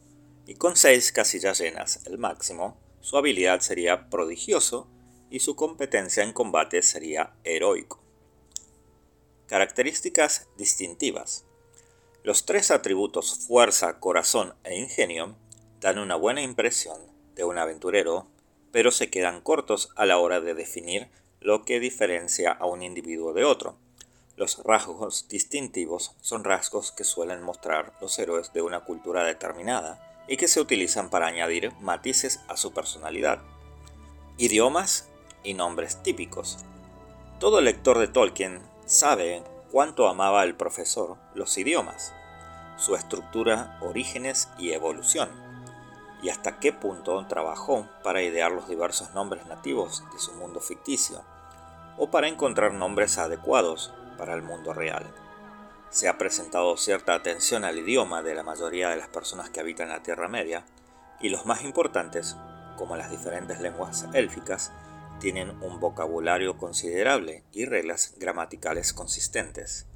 Y 0.45 0.55
con 0.55 0.75
seis 0.75 1.11
casillas 1.11 1.59
llenas, 1.59 2.05
el 2.05 2.17
máximo, 2.17 2.77
su 3.01 3.17
habilidad 3.17 3.61
sería 3.61 4.09
prodigioso 4.09 4.89
y 5.29 5.39
su 5.39 5.55
competencia 5.55 6.23
en 6.23 6.33
combate 6.33 6.81
sería 6.81 7.33
heroico. 7.43 8.03
Características 9.47 10.47
distintivas. 10.57 11.45
Los 12.21 12.45
tres 12.45 12.69
atributos 12.69 13.47
fuerza, 13.47 13.99
corazón 13.99 14.53
e 14.65 14.77
ingenio 14.77 15.35
dan 15.79 15.99
una 15.99 16.15
buena 16.15 16.41
impresión 16.41 16.99
de 17.35 17.45
un 17.45 17.57
aventurero, 17.57 18.27
pero 18.71 18.91
se 18.91 19.09
quedan 19.09 19.39
cortos 19.39 19.89
a 19.95 20.05
la 20.05 20.17
hora 20.17 20.41
de 20.41 20.53
definir 20.53 21.09
lo 21.39 21.63
que 21.63 21.79
diferencia 21.79 22.51
a 22.51 22.65
un 22.65 22.83
individuo 22.83 23.33
de 23.33 23.45
otro. 23.45 23.77
Los 24.35 24.61
rasgos 24.63 25.29
distintivos 25.29 26.15
son 26.19 26.43
rasgos 26.43 26.91
que 26.91 27.05
suelen 27.05 27.41
mostrar 27.41 27.93
los 28.01 28.19
héroes 28.19 28.51
de 28.51 28.61
una 28.61 28.81
cultura 28.81 29.23
determinada 29.23 30.23
y 30.27 30.35
que 30.35 30.49
se 30.49 30.59
utilizan 30.59 31.09
para 31.09 31.27
añadir 31.27 31.71
matices 31.79 32.41
a 32.49 32.57
su 32.57 32.73
personalidad. 32.73 33.41
Idiomas 34.37 35.07
y 35.43 35.53
nombres 35.53 36.03
típicos. 36.03 36.57
Todo 37.39 37.61
lector 37.61 37.97
de 37.97 38.07
Tolkien 38.07 38.61
sabe 38.85 39.41
cuánto 39.71 40.07
amaba 40.07 40.43
el 40.43 40.55
profesor 40.55 41.17
los 41.35 41.57
idiomas, 41.57 42.13
su 42.77 42.95
estructura, 42.95 43.77
orígenes 43.81 44.49
y 44.57 44.71
evolución, 44.71 45.29
y 46.21 46.29
hasta 46.29 46.59
qué 46.59 46.73
punto 46.73 47.25
trabajó 47.27 47.87
para 48.03 48.21
idear 48.21 48.51
los 48.51 48.67
diversos 48.67 49.13
nombres 49.13 49.45
nativos 49.45 50.03
de 50.11 50.19
su 50.19 50.33
mundo 50.33 50.59
ficticio, 50.59 51.23
o 51.97 52.09
para 52.09 52.27
encontrar 52.27 52.73
nombres 52.73 53.17
adecuados 53.17 53.93
para 54.17 54.33
el 54.33 54.41
mundo 54.41 54.73
real. 54.73 55.05
Se 55.89 56.07
ha 56.07 56.17
presentado 56.17 56.77
cierta 56.77 57.13
atención 57.13 57.63
al 57.63 57.79
idioma 57.79 58.21
de 58.21 58.35
la 58.35 58.43
mayoría 58.43 58.89
de 58.89 58.97
las 58.97 59.07
personas 59.07 59.49
que 59.49 59.59
habitan 59.59 59.89
la 59.89 60.03
Tierra 60.03 60.27
Media, 60.27 60.65
y 61.19 61.29
los 61.29 61.45
más 61.45 61.63
importantes, 61.63 62.37
como 62.77 62.95
las 62.95 63.11
diferentes 63.11 63.59
lenguas 63.59 64.05
élficas, 64.13 64.71
tienen 65.19 65.51
un 65.61 65.79
vocabulario 65.79 66.57
considerable 66.57 67.43
y 67.51 67.65
reglas 67.65 68.15
gramaticales 68.17 68.93
consistentes. 68.93 69.87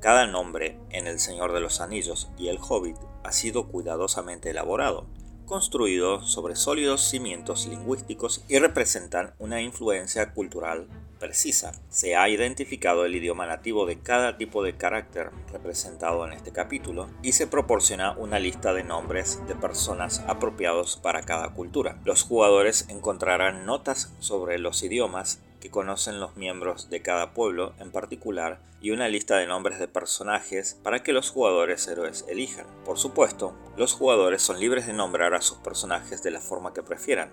Cada 0.00 0.26
nombre 0.26 0.78
en 0.90 1.06
El 1.06 1.18
Señor 1.18 1.52
de 1.52 1.60
los 1.60 1.80
Anillos 1.80 2.30
y 2.38 2.48
El 2.48 2.58
Hobbit 2.58 2.96
ha 3.22 3.32
sido 3.32 3.68
cuidadosamente 3.68 4.50
elaborado, 4.50 5.06
construido 5.44 6.22
sobre 6.22 6.56
sólidos 6.56 7.02
cimientos 7.02 7.66
lingüísticos 7.66 8.44
y 8.48 8.58
representan 8.58 9.34
una 9.38 9.60
influencia 9.60 10.32
cultural 10.32 10.88
precisa. 11.20 11.72
Se 11.90 12.16
ha 12.16 12.28
identificado 12.28 13.04
el 13.04 13.14
idioma 13.14 13.46
nativo 13.46 13.86
de 13.86 14.00
cada 14.00 14.36
tipo 14.38 14.64
de 14.64 14.76
carácter 14.76 15.30
representado 15.52 16.26
en 16.26 16.32
este 16.32 16.50
capítulo 16.50 17.08
y 17.22 17.32
se 17.32 17.46
proporciona 17.46 18.12
una 18.12 18.40
lista 18.40 18.72
de 18.72 18.82
nombres 18.82 19.38
de 19.46 19.54
personas 19.54 20.24
apropiados 20.26 20.96
para 20.96 21.22
cada 21.22 21.50
cultura. 21.50 22.00
Los 22.04 22.24
jugadores 22.24 22.86
encontrarán 22.88 23.66
notas 23.66 24.12
sobre 24.18 24.58
los 24.58 24.82
idiomas 24.82 25.40
que 25.60 25.70
conocen 25.70 26.20
los 26.20 26.36
miembros 26.36 26.88
de 26.88 27.02
cada 27.02 27.34
pueblo 27.34 27.74
en 27.78 27.90
particular 27.92 28.58
y 28.80 28.90
una 28.90 29.08
lista 29.08 29.36
de 29.36 29.46
nombres 29.46 29.78
de 29.78 29.88
personajes 29.88 30.78
para 30.82 31.02
que 31.02 31.12
los 31.12 31.30
jugadores 31.30 31.86
héroes 31.86 32.24
elijan. 32.28 32.66
Por 32.84 32.98
supuesto, 32.98 33.54
los 33.76 33.92
jugadores 33.92 34.40
son 34.40 34.58
libres 34.58 34.86
de 34.86 34.94
nombrar 34.94 35.34
a 35.34 35.42
sus 35.42 35.58
personajes 35.58 36.22
de 36.22 36.30
la 36.30 36.40
forma 36.40 36.72
que 36.72 36.82
prefieran, 36.82 37.30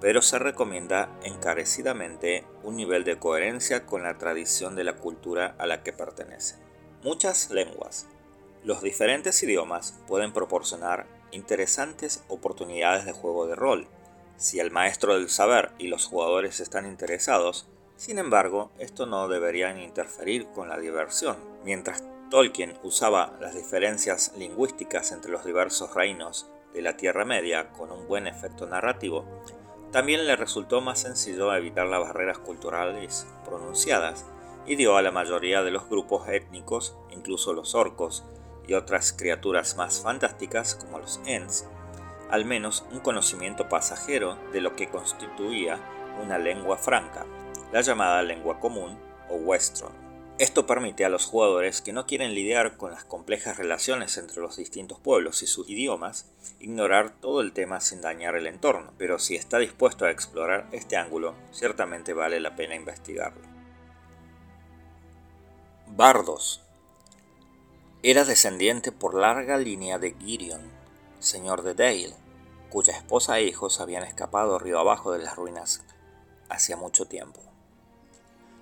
pero 0.00 0.22
se 0.22 0.38
recomienda 0.38 1.10
encarecidamente 1.22 2.44
un 2.62 2.76
nivel 2.76 3.04
de 3.04 3.18
coherencia 3.18 3.86
con 3.86 4.02
la 4.02 4.18
tradición 4.18 4.76
de 4.76 4.84
la 4.84 4.96
cultura 4.96 5.54
a 5.58 5.66
la 5.66 5.82
que 5.82 5.92
pertenecen. 5.92 6.58
Muchas 7.02 7.50
lenguas. 7.50 8.06
Los 8.64 8.82
diferentes 8.82 9.42
idiomas 9.42 9.98
pueden 10.06 10.32
proporcionar 10.32 11.06
interesantes 11.30 12.22
oportunidades 12.28 13.04
de 13.04 13.12
juego 13.12 13.46
de 13.46 13.54
rol, 13.54 13.86
si 14.36 14.60
el 14.60 14.70
maestro 14.70 15.14
del 15.14 15.28
saber 15.28 15.72
y 15.78 15.88
los 15.88 16.06
jugadores 16.06 16.60
están 16.60 16.86
interesados, 16.86 17.66
sin 17.96 18.18
embargo, 18.18 18.70
esto 18.78 19.06
no 19.06 19.26
debería 19.26 19.76
interferir 19.82 20.46
con 20.54 20.68
la 20.68 20.78
diversión. 20.78 21.36
Mientras 21.64 22.04
Tolkien 22.30 22.78
usaba 22.84 23.36
las 23.40 23.56
diferencias 23.56 24.32
lingüísticas 24.36 25.10
entre 25.10 25.32
los 25.32 25.44
diversos 25.44 25.92
reinos 25.92 26.48
de 26.72 26.82
la 26.82 26.96
Tierra 26.96 27.24
Media 27.24 27.70
con 27.70 27.90
un 27.90 28.06
buen 28.06 28.28
efecto 28.28 28.66
narrativo, 28.66 29.24
también 29.92 30.26
le 30.26 30.36
resultó 30.36 30.80
más 30.80 31.00
sencillo 31.00 31.54
evitar 31.54 31.86
las 31.86 32.00
barreras 32.00 32.38
culturales 32.38 33.26
pronunciadas 33.44 34.26
y 34.66 34.76
dio 34.76 34.96
a 34.96 35.02
la 35.02 35.10
mayoría 35.10 35.62
de 35.62 35.70
los 35.70 35.88
grupos 35.88 36.28
étnicos, 36.28 36.96
incluso 37.10 37.54
los 37.54 37.74
orcos 37.74 38.24
y 38.66 38.74
otras 38.74 39.14
criaturas 39.14 39.76
más 39.76 40.02
fantásticas 40.02 40.74
como 40.74 40.98
los 40.98 41.20
Ents, 41.24 41.66
al 42.30 42.44
menos 42.44 42.84
un 42.92 43.00
conocimiento 43.00 43.68
pasajero 43.68 44.36
de 44.52 44.60
lo 44.60 44.76
que 44.76 44.90
constituía 44.90 45.78
una 46.22 46.36
lengua 46.36 46.76
franca, 46.76 47.24
la 47.72 47.80
llamada 47.80 48.22
lengua 48.22 48.60
común 48.60 48.98
o 49.30 49.36
Westron. 49.36 50.07
Esto 50.38 50.66
permite 50.66 51.04
a 51.04 51.08
los 51.08 51.24
jugadores 51.24 51.82
que 51.82 51.92
no 51.92 52.06
quieren 52.06 52.32
lidiar 52.32 52.76
con 52.76 52.92
las 52.92 53.02
complejas 53.02 53.56
relaciones 53.56 54.16
entre 54.18 54.40
los 54.40 54.56
distintos 54.56 55.00
pueblos 55.00 55.42
y 55.42 55.48
sus 55.48 55.68
idiomas, 55.68 56.26
ignorar 56.60 57.10
todo 57.10 57.40
el 57.40 57.52
tema 57.52 57.80
sin 57.80 58.00
dañar 58.00 58.36
el 58.36 58.46
entorno, 58.46 58.92
pero 58.98 59.18
si 59.18 59.34
está 59.34 59.58
dispuesto 59.58 60.04
a 60.04 60.12
explorar 60.12 60.68
este 60.70 60.96
ángulo, 60.96 61.34
ciertamente 61.50 62.12
vale 62.12 62.38
la 62.38 62.54
pena 62.54 62.76
investigarlo. 62.76 63.42
Bardos 65.88 66.62
Era 68.04 68.24
descendiente 68.24 68.92
por 68.92 69.14
larga 69.14 69.56
línea 69.56 69.98
de 69.98 70.14
Girion, 70.20 70.70
señor 71.18 71.62
de 71.62 71.74
Dale, 71.74 72.14
cuya 72.70 72.96
esposa 72.96 73.40
e 73.40 73.42
hijos 73.42 73.80
habían 73.80 74.04
escapado 74.04 74.60
río 74.60 74.78
abajo 74.78 75.10
de 75.10 75.18
las 75.18 75.34
ruinas 75.34 75.82
hacía 76.48 76.76
mucho 76.76 77.06
tiempo. 77.06 77.40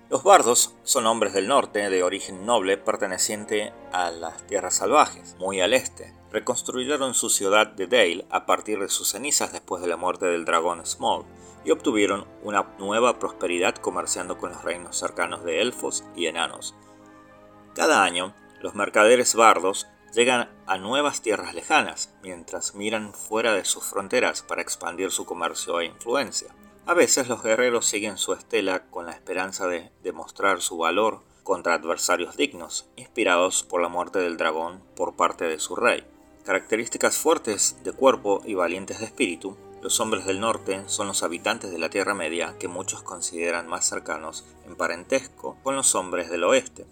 Los 0.09 0.23
bardos 0.23 0.73
son 0.83 1.05
hombres 1.05 1.33
del 1.33 1.49
norte 1.49 1.89
de 1.89 2.01
origen 2.01 2.45
noble 2.45 2.77
perteneciente 2.77 3.73
a 3.91 4.09
las 4.09 4.47
tierras 4.47 4.75
salvajes, 4.75 5.35
muy 5.37 5.59
al 5.59 5.73
este. 5.73 6.13
Reconstruyeron 6.31 7.13
su 7.13 7.29
ciudad 7.29 7.67
de 7.67 7.87
Dale 7.87 8.25
a 8.29 8.45
partir 8.45 8.79
de 8.79 8.87
sus 8.87 9.09
cenizas 9.09 9.51
después 9.51 9.81
de 9.81 9.89
la 9.89 9.97
muerte 9.97 10.25
del 10.25 10.45
dragón 10.45 10.85
Small 10.85 11.25
y 11.65 11.71
obtuvieron 11.71 12.25
una 12.41 12.73
nueva 12.79 13.19
prosperidad 13.19 13.75
comerciando 13.75 14.37
con 14.37 14.51
los 14.51 14.63
reinos 14.63 14.97
cercanos 14.97 15.43
de 15.43 15.59
elfos 15.59 16.05
y 16.15 16.27
enanos. 16.27 16.73
Cada 17.75 18.01
año, 18.01 18.33
los 18.61 18.75
mercaderes 18.75 19.35
bardos 19.35 19.87
llegan 20.13 20.49
a 20.67 20.77
nuevas 20.77 21.21
tierras 21.21 21.53
lejanas 21.53 22.13
mientras 22.23 22.75
miran 22.75 23.13
fuera 23.13 23.51
de 23.51 23.65
sus 23.65 23.83
fronteras 23.83 24.41
para 24.41 24.61
expandir 24.61 25.11
su 25.11 25.25
comercio 25.25 25.81
e 25.81 25.85
influencia. 25.85 26.47
A 26.87 26.93
veces 26.93 27.27
los 27.27 27.43
guerreros 27.43 27.85
siguen 27.85 28.17
su 28.17 28.31
estela 28.31 28.85
con 28.85 29.07
la 29.07 29.11
esperanza 29.11 29.67
de 29.67 29.91
demostrar 30.03 30.61
su 30.61 30.77
valor 30.77 31.19
contra 31.43 31.73
adversarios 31.73 32.37
dignos, 32.37 32.87
inspirados 32.95 33.63
por 33.63 33.81
la 33.81 33.89
muerte 33.89 34.19
del 34.19 34.37
dragón 34.37 34.81
por 34.95 35.17
parte 35.17 35.43
de 35.43 35.59
su 35.59 35.75
rey. 35.75 36.05
Características 36.45 37.17
fuertes 37.17 37.75
de 37.83 37.91
cuerpo 37.91 38.41
y 38.45 38.53
valientes 38.53 38.99
de 38.99 39.05
espíritu, 39.05 39.57
los 39.81 39.99
hombres 39.99 40.25
del 40.25 40.39
norte 40.39 40.81
son 40.85 41.07
los 41.07 41.23
habitantes 41.23 41.71
de 41.71 41.77
la 41.77 41.89
Tierra 41.89 42.13
Media 42.13 42.55
que 42.57 42.69
muchos 42.69 43.03
consideran 43.03 43.67
más 43.67 43.89
cercanos 43.89 44.45
en 44.65 44.77
parentesco 44.77 45.57
con 45.63 45.75
los 45.75 45.93
hombres 45.93 46.29
del 46.29 46.45
oeste. 46.45 46.85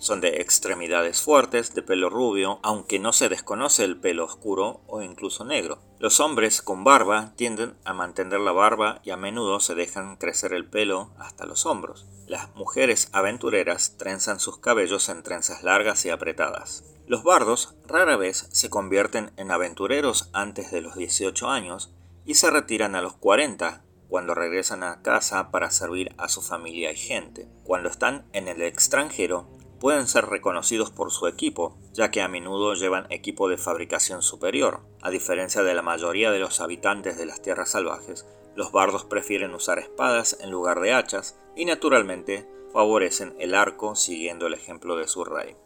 Son 0.00 0.22
de 0.22 0.40
extremidades 0.40 1.20
fuertes, 1.20 1.74
de 1.74 1.82
pelo 1.82 2.08
rubio, 2.08 2.58
aunque 2.62 2.98
no 2.98 3.12
se 3.12 3.28
desconoce 3.28 3.84
el 3.84 4.00
pelo 4.00 4.24
oscuro 4.24 4.80
o 4.86 5.02
incluso 5.02 5.44
negro. 5.44 5.82
Los 5.98 6.20
hombres 6.20 6.62
con 6.62 6.84
barba 6.84 7.34
tienden 7.36 7.76
a 7.84 7.92
mantener 7.92 8.40
la 8.40 8.52
barba 8.52 9.02
y 9.04 9.10
a 9.10 9.18
menudo 9.18 9.60
se 9.60 9.74
dejan 9.74 10.16
crecer 10.16 10.54
el 10.54 10.66
pelo 10.66 11.12
hasta 11.18 11.44
los 11.44 11.66
hombros. 11.66 12.06
Las 12.26 12.54
mujeres 12.54 13.10
aventureras 13.12 13.98
trenzan 13.98 14.40
sus 14.40 14.56
cabellos 14.56 15.10
en 15.10 15.22
trenzas 15.22 15.62
largas 15.62 16.06
y 16.06 16.08
apretadas. 16.08 16.82
Los 17.06 17.22
bardos 17.22 17.74
rara 17.86 18.16
vez 18.16 18.48
se 18.52 18.70
convierten 18.70 19.32
en 19.36 19.50
aventureros 19.50 20.30
antes 20.32 20.70
de 20.70 20.80
los 20.80 20.94
18 20.94 21.46
años 21.50 21.92
y 22.24 22.36
se 22.36 22.50
retiran 22.50 22.94
a 22.94 23.02
los 23.02 23.16
40 23.16 23.84
cuando 24.08 24.34
regresan 24.34 24.82
a 24.82 25.02
casa 25.02 25.50
para 25.50 25.70
servir 25.70 26.14
a 26.16 26.28
su 26.28 26.40
familia 26.40 26.90
y 26.90 26.96
gente. 26.96 27.48
Cuando 27.64 27.90
están 27.90 28.26
en 28.32 28.48
el 28.48 28.62
extranjero, 28.62 29.59
pueden 29.80 30.06
ser 30.06 30.26
reconocidos 30.26 30.90
por 30.90 31.10
su 31.10 31.26
equipo, 31.26 31.76
ya 31.92 32.10
que 32.10 32.20
a 32.20 32.28
menudo 32.28 32.74
llevan 32.74 33.10
equipo 33.10 33.48
de 33.48 33.56
fabricación 33.56 34.22
superior. 34.22 34.80
A 35.00 35.10
diferencia 35.10 35.62
de 35.62 35.74
la 35.74 35.82
mayoría 35.82 36.30
de 36.30 36.38
los 36.38 36.60
habitantes 36.60 37.16
de 37.16 37.26
las 37.26 37.40
tierras 37.40 37.70
salvajes, 37.70 38.26
los 38.54 38.72
bardos 38.72 39.04
prefieren 39.04 39.54
usar 39.54 39.78
espadas 39.78 40.36
en 40.40 40.50
lugar 40.50 40.80
de 40.80 40.92
hachas 40.92 41.40
y 41.56 41.64
naturalmente 41.64 42.46
favorecen 42.72 43.34
el 43.38 43.54
arco 43.54 43.96
siguiendo 43.96 44.46
el 44.46 44.54
ejemplo 44.54 44.96
de 44.96 45.08
su 45.08 45.24
rey. 45.24 45.56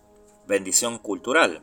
Bendición 0.46 0.98
cultural. 0.98 1.62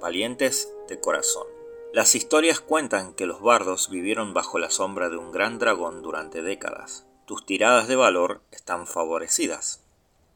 Valientes 0.00 0.72
de 0.88 0.98
corazón. 0.98 1.46
Las 1.92 2.14
historias 2.14 2.60
cuentan 2.60 3.14
que 3.14 3.26
los 3.26 3.40
bardos 3.42 3.90
vivieron 3.90 4.32
bajo 4.32 4.58
la 4.58 4.70
sombra 4.70 5.10
de 5.10 5.16
un 5.16 5.32
gran 5.32 5.58
dragón 5.58 6.02
durante 6.02 6.42
décadas. 6.42 7.06
Tus 7.26 7.44
tiradas 7.44 7.88
de 7.88 7.96
valor 7.96 8.42
están 8.52 8.86
favorecidas. 8.86 9.84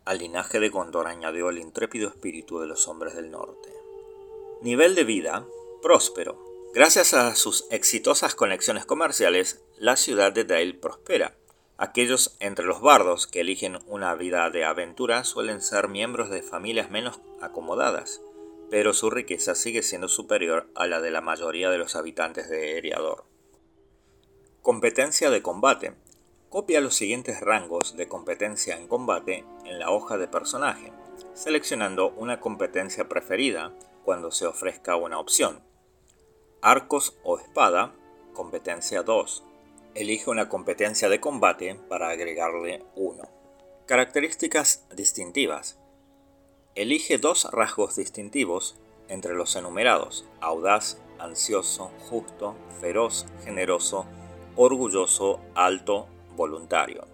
Al 0.04 0.18
linaje 0.18 0.58
de 0.58 0.68
Gondor 0.68 1.06
añadió 1.06 1.48
el 1.50 1.58
intrépido 1.58 2.08
espíritu 2.08 2.58
de 2.58 2.66
los 2.66 2.88
hombres 2.88 3.14
del 3.14 3.30
norte. 3.30 3.72
Nivel 4.60 4.94
de 4.94 5.04
vida 5.04 5.46
próspero. 5.80 6.42
Gracias 6.74 7.14
a 7.14 7.34
sus 7.34 7.66
exitosas 7.70 8.34
conexiones 8.34 8.84
comerciales, 8.86 9.62
la 9.76 9.96
ciudad 9.96 10.32
de 10.32 10.44
Dale 10.44 10.74
prospera. 10.74 11.36
Aquellos 11.76 12.36
entre 12.40 12.64
los 12.64 12.80
bardos 12.80 13.26
que 13.26 13.40
eligen 13.40 13.78
una 13.86 14.14
vida 14.14 14.48
de 14.50 14.64
aventura 14.64 15.24
suelen 15.24 15.60
ser 15.60 15.88
miembros 15.88 16.30
de 16.30 16.42
familias 16.42 16.90
menos 16.90 17.20
acomodadas, 17.40 18.20
pero 18.70 18.94
su 18.94 19.10
riqueza 19.10 19.54
sigue 19.54 19.82
siendo 19.82 20.08
superior 20.08 20.68
a 20.74 20.86
la 20.86 21.00
de 21.00 21.10
la 21.10 21.20
mayoría 21.20 21.70
de 21.70 21.78
los 21.78 21.94
habitantes 21.94 22.48
de 22.48 22.78
Eriador. 22.78 23.24
Competencia 24.62 25.28
de 25.30 25.42
combate. 25.42 25.94
Copia 26.52 26.82
los 26.82 26.94
siguientes 26.94 27.40
rangos 27.40 27.96
de 27.96 28.08
competencia 28.08 28.76
en 28.76 28.86
combate 28.86 29.46
en 29.64 29.78
la 29.78 29.90
hoja 29.90 30.18
de 30.18 30.28
personaje, 30.28 30.92
seleccionando 31.32 32.10
una 32.10 32.40
competencia 32.40 33.08
preferida 33.08 33.72
cuando 34.04 34.30
se 34.30 34.46
ofrezca 34.46 34.96
una 34.96 35.18
opción. 35.18 35.62
Arcos 36.60 37.16
o 37.24 37.38
espada, 37.38 37.94
competencia 38.34 39.02
2. 39.02 39.44
Elige 39.94 40.28
una 40.28 40.50
competencia 40.50 41.08
de 41.08 41.20
combate 41.20 41.74
para 41.88 42.10
agregarle 42.10 42.84
1. 42.96 43.22
Características 43.86 44.86
distintivas. 44.94 45.78
Elige 46.74 47.16
dos 47.16 47.50
rasgos 47.50 47.96
distintivos 47.96 48.76
entre 49.08 49.32
los 49.32 49.56
enumerados, 49.56 50.26
audaz, 50.42 51.00
ansioso, 51.18 51.90
justo, 52.10 52.54
feroz, 52.78 53.24
generoso, 53.42 54.04
orgulloso, 54.54 55.40
alto, 55.54 56.08
voluntario. 56.36 57.06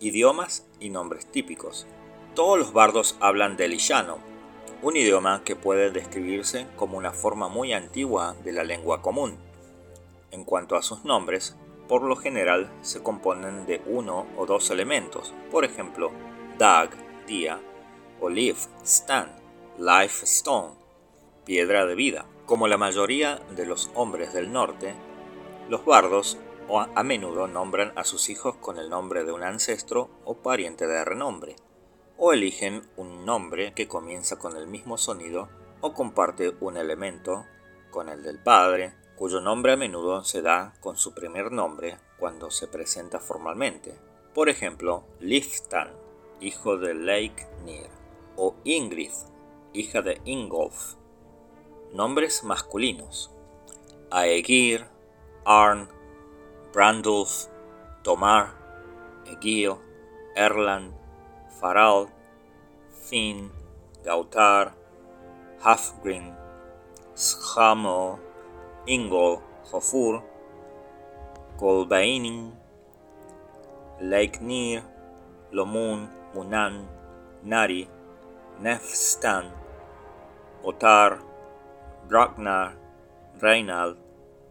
Idiomas 0.00 0.66
y 0.80 0.90
nombres 0.90 1.26
típicos. 1.26 1.86
Todos 2.34 2.58
los 2.58 2.72
bardos 2.72 3.16
hablan 3.20 3.56
del 3.56 3.74
illano, 3.74 4.18
un 4.82 4.96
idioma 4.96 5.42
que 5.44 5.56
puede 5.56 5.90
describirse 5.90 6.66
como 6.76 6.98
una 6.98 7.12
forma 7.12 7.48
muy 7.48 7.72
antigua 7.72 8.34
de 8.44 8.52
la 8.52 8.64
lengua 8.64 9.00
común. 9.00 9.36
En 10.30 10.44
cuanto 10.44 10.76
a 10.76 10.82
sus 10.82 11.04
nombres, 11.04 11.56
por 11.88 12.02
lo 12.02 12.16
general 12.16 12.70
se 12.82 13.02
componen 13.02 13.66
de 13.66 13.80
uno 13.86 14.26
o 14.36 14.46
dos 14.46 14.70
elementos, 14.70 15.32
por 15.50 15.64
ejemplo, 15.64 16.10
Dag, 16.58 16.90
día, 17.26 17.60
o 18.20 18.28
Leaf, 18.28 18.66
stand, 18.84 19.30
life 19.78 20.24
stone, 20.24 20.74
piedra 21.44 21.86
de 21.86 21.94
vida. 21.94 22.26
Como 22.46 22.68
la 22.68 22.76
mayoría 22.76 23.40
de 23.56 23.66
los 23.66 23.90
hombres 23.94 24.32
del 24.34 24.52
norte, 24.52 24.94
los 25.68 25.84
bardos 25.84 26.38
o 26.68 26.80
a 26.80 27.02
menudo 27.02 27.46
nombran 27.46 27.92
a 27.96 28.04
sus 28.04 28.30
hijos 28.30 28.56
con 28.56 28.78
el 28.78 28.90
nombre 28.90 29.24
de 29.24 29.32
un 29.32 29.42
ancestro 29.42 30.10
o 30.24 30.36
pariente 30.36 30.86
de 30.86 31.04
renombre, 31.04 31.56
o 32.16 32.32
eligen 32.32 32.82
un 32.96 33.24
nombre 33.24 33.72
que 33.74 33.88
comienza 33.88 34.38
con 34.38 34.56
el 34.56 34.66
mismo 34.66 34.96
sonido 34.96 35.48
o 35.80 35.92
comparte 35.92 36.54
un 36.60 36.76
elemento 36.76 37.44
con 37.90 38.08
el 38.08 38.22
del 38.22 38.38
padre, 38.38 38.94
cuyo 39.16 39.40
nombre 39.40 39.72
a 39.72 39.76
menudo 39.76 40.24
se 40.24 40.42
da 40.42 40.74
con 40.80 40.96
su 40.96 41.14
primer 41.14 41.52
nombre 41.52 41.98
cuando 42.18 42.50
se 42.50 42.66
presenta 42.66 43.20
formalmente. 43.20 43.98
Por 44.32 44.48
ejemplo, 44.48 45.04
Liftan, 45.20 45.92
hijo 46.40 46.76
de 46.76 46.94
Lake 46.94 47.46
Nir, 47.64 47.88
o 48.36 48.56
Ingrid, 48.64 49.12
hija 49.72 50.02
de 50.02 50.20
Ingolf. 50.24 50.94
Nombres 51.92 52.42
masculinos. 52.42 53.30
Aegir, 54.10 54.86
Arn, 55.44 55.88
Brandulf, 56.74 57.46
Tomar, 58.02 58.50
Egil, 59.30 59.78
Erland, 60.34 60.92
Faral, 61.60 62.10
Finn, 62.90 63.52
Gautar, 64.02 64.72
Hafgrim, 65.62 66.34
Schamo, 67.14 68.18
Ingol, 68.88 69.40
Hofur, 69.70 70.20
Kolbainin, 71.56 72.50
Leiknir, 74.00 74.82
Lomun, 75.52 76.08
Munan, 76.34 76.88
Nari, 77.44 77.86
Nefstan, 78.60 79.46
Otar, 80.64 81.22
Draknar, 82.08 82.74
Reinald, 83.40 83.96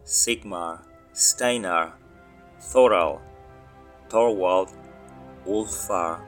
Sigmar, 0.04 0.80
Steinar, 1.12 1.98
Thoral, 2.72 3.20
Thorwald, 4.08 4.70
Ulfar, 5.46 6.20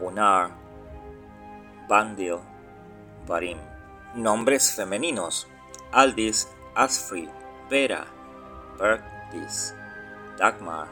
Unar, 0.00 0.52
Bandil, 1.88 2.40
Barim. 3.26 3.58
Nombres 4.14 4.72
femeninos: 4.74 5.46
Aldis, 5.92 6.48
Asfrid, 6.74 7.28
Vera, 7.68 8.06
Bergdis, 8.78 9.74
Dagmar, 10.38 10.88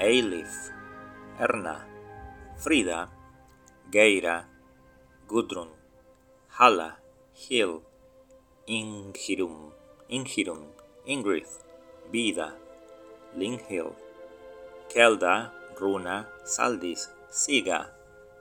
Eilif, 0.00 0.72
Erna, 1.38 1.86
Frida, 2.56 3.08
Geira, 3.90 4.46
Gudrun, 5.28 5.68
Hala, 6.58 6.98
Hill, 7.34 7.82
Ingirum, 8.66 9.72
Ingirum, 10.08 10.66
Ingrid, 11.06 11.46
Vida, 12.10 12.54
Linghild, 13.36 13.94
Kelda, 14.88 15.52
Runa, 15.78 16.28
Saldis, 16.44 17.10
Siga, 17.30 17.90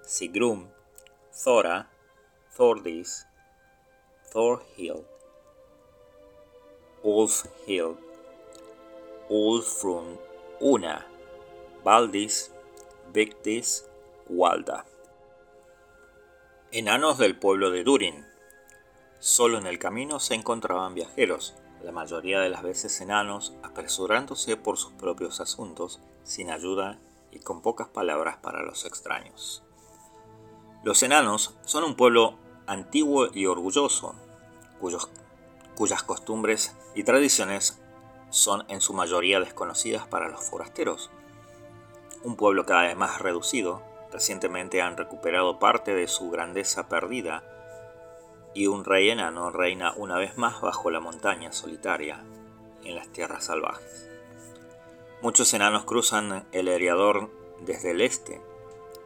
Sigrum, 0.06 0.68
Thora, 1.32 1.88
Thordis, 2.56 3.26
Thorhild, 4.32 5.06
Ulfhild, 7.04 7.98
Ulfrun, 9.30 10.20
Una, 10.60 11.06
Valdis, 11.84 12.52
Victis, 13.14 13.86
Walda. 14.28 14.86
Enanos 16.72 17.18
del 17.18 17.38
pueblo 17.38 17.72
de 17.72 17.84
Durin. 17.84 18.26
Solo 19.20 19.58
en 19.58 19.68
el 19.68 19.80
camino 19.80 20.20
se 20.20 20.36
encontraban 20.36 20.96
viajeros, 20.96 21.56
la 21.84 21.92
mayoría 21.92 22.40
de 22.40 22.50
las 22.50 22.64
veces 22.64 23.02
enanos, 23.02 23.54
apresurándose 23.64 24.58
por 24.58 24.78
sus 24.78 24.94
propios 24.94 25.42
asuntos, 25.42 26.00
sin 26.24 26.52
ayuda 26.52 27.00
y 27.32 27.40
con 27.40 27.62
pocas 27.62 27.88
palabras 27.88 28.38
para 28.38 28.64
los 28.64 28.86
extraños. 28.86 29.64
Los 30.84 31.04
enanos 31.04 31.56
son 31.64 31.84
un 31.84 31.96
pueblo 31.96 32.36
antiguo 32.68 33.28
y 33.34 33.46
orgulloso, 33.46 34.16
cuyas 35.76 36.04
costumbres 36.04 36.76
y 36.96 37.04
tradiciones 37.04 37.80
son 38.30 38.66
en 38.70 38.82
su 38.82 38.94
mayoría 38.94 39.40
desconocidas 39.40 40.08
para 40.08 40.30
los 40.30 40.42
forasteros. 40.42 41.12
Un 42.24 42.36
pueblo 42.36 42.66
cada 42.66 42.84
vez 42.84 42.96
más 42.96 43.20
reducido, 43.20 43.82
recientemente 44.12 44.82
han 44.82 44.98
recuperado 44.98 45.60
parte 45.60 45.94
de 45.94 46.08
su 46.08 46.30
grandeza 46.30 46.88
perdida 46.88 47.44
y 48.54 48.68
un 48.68 48.86
rey 48.86 49.10
enano 49.10 49.52
reina 49.52 49.94
una 49.96 50.18
vez 50.18 50.38
más 50.38 50.62
bajo 50.62 50.90
la 50.92 51.00
montaña 51.00 51.52
solitaria 51.52 52.24
en 52.84 52.96
las 52.96 53.08
tierras 53.10 53.46
salvajes. 53.46 54.10
Muchos 55.22 55.54
enanos 55.54 55.86
cruzan 55.86 56.46
el 56.52 56.68
Eriador 56.68 57.30
desde 57.62 57.92
el 57.92 58.02
este, 58.02 58.42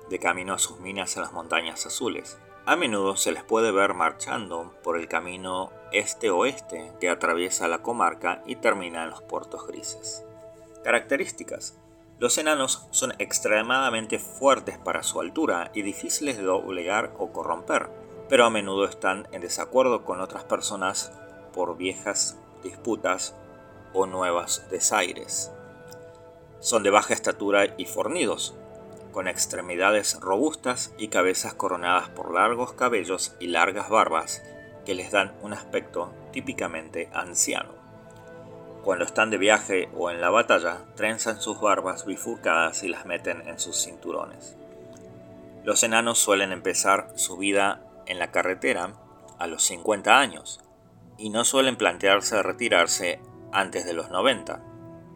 de 0.09 0.19
camino 0.19 0.53
a 0.53 0.59
sus 0.59 0.79
minas 0.79 1.15
en 1.15 1.23
las 1.23 1.33
montañas 1.33 1.85
azules. 1.85 2.37
A 2.65 2.75
menudo 2.75 3.15
se 3.15 3.31
les 3.31 3.43
puede 3.43 3.71
ver 3.71 3.93
marchando 3.93 4.73
por 4.81 4.97
el 4.97 5.07
camino 5.07 5.71
este-oeste 5.91 6.93
que 6.99 7.09
atraviesa 7.09 7.67
la 7.67 7.83
comarca 7.83 8.41
y 8.45 8.55
termina 8.55 9.03
en 9.03 9.11
los 9.11 9.21
puertos 9.21 9.67
grises. 9.67 10.23
Características. 10.83 11.77
Los 12.17 12.37
enanos 12.37 12.87
son 12.91 13.13
extremadamente 13.19 14.19
fuertes 14.19 14.77
para 14.77 15.03
su 15.03 15.19
altura 15.19 15.69
y 15.73 15.81
difíciles 15.81 16.37
de 16.37 16.43
doblegar 16.43 17.13
o 17.19 17.33
corromper, 17.33 17.89
pero 18.29 18.45
a 18.45 18.49
menudo 18.49 18.85
están 18.85 19.27
en 19.31 19.41
desacuerdo 19.41 20.03
con 20.03 20.21
otras 20.21 20.43
personas 20.43 21.11
por 21.53 21.77
viejas 21.77 22.37
disputas 22.63 23.35
o 23.93 24.05
nuevas 24.05 24.67
desaires. 24.69 25.51
Son 26.59 26.83
de 26.83 26.89
baja 26.89 27.13
estatura 27.13 27.75
y 27.77 27.85
fornidos, 27.85 28.55
con 29.11 29.27
extremidades 29.27 30.19
robustas 30.19 30.93
y 30.97 31.07
cabezas 31.07 31.53
coronadas 31.53 32.09
por 32.09 32.33
largos 32.33 32.73
cabellos 32.73 33.35
y 33.39 33.47
largas 33.47 33.89
barbas 33.89 34.43
que 34.85 34.95
les 34.95 35.11
dan 35.11 35.33
un 35.41 35.53
aspecto 35.53 36.11
típicamente 36.31 37.09
anciano. 37.13 37.73
Cuando 38.83 39.05
están 39.05 39.31
de 39.31 39.37
viaje 39.37 39.89
o 39.95 40.11
en 40.11 40.21
la 40.21 40.29
batalla, 40.29 40.85
trenzan 40.95 41.41
sus 41.41 41.59
barbas 41.59 42.05
bifurcadas 42.05 42.83
y 42.83 42.89
las 42.89 43.05
meten 43.05 43.47
en 43.47 43.57
sus 43.57 43.83
cinturones. 43.83 44.57
Los 45.63 45.81
enanos 45.81 46.19
suelen 46.19 46.51
empezar 46.51 47.09
su 47.15 47.37
vida 47.37 47.81
en 48.05 48.19
la 48.19 48.31
carretera 48.31 48.93
a 49.39 49.47
los 49.47 49.63
50 49.63 50.19
años 50.19 50.61
y 51.17 51.29
no 51.29 51.45
suelen 51.45 51.77
plantearse 51.77 52.41
retirarse 52.43 53.21
antes 53.51 53.85
de 53.85 53.93
los 53.93 54.09
90. 54.09 54.63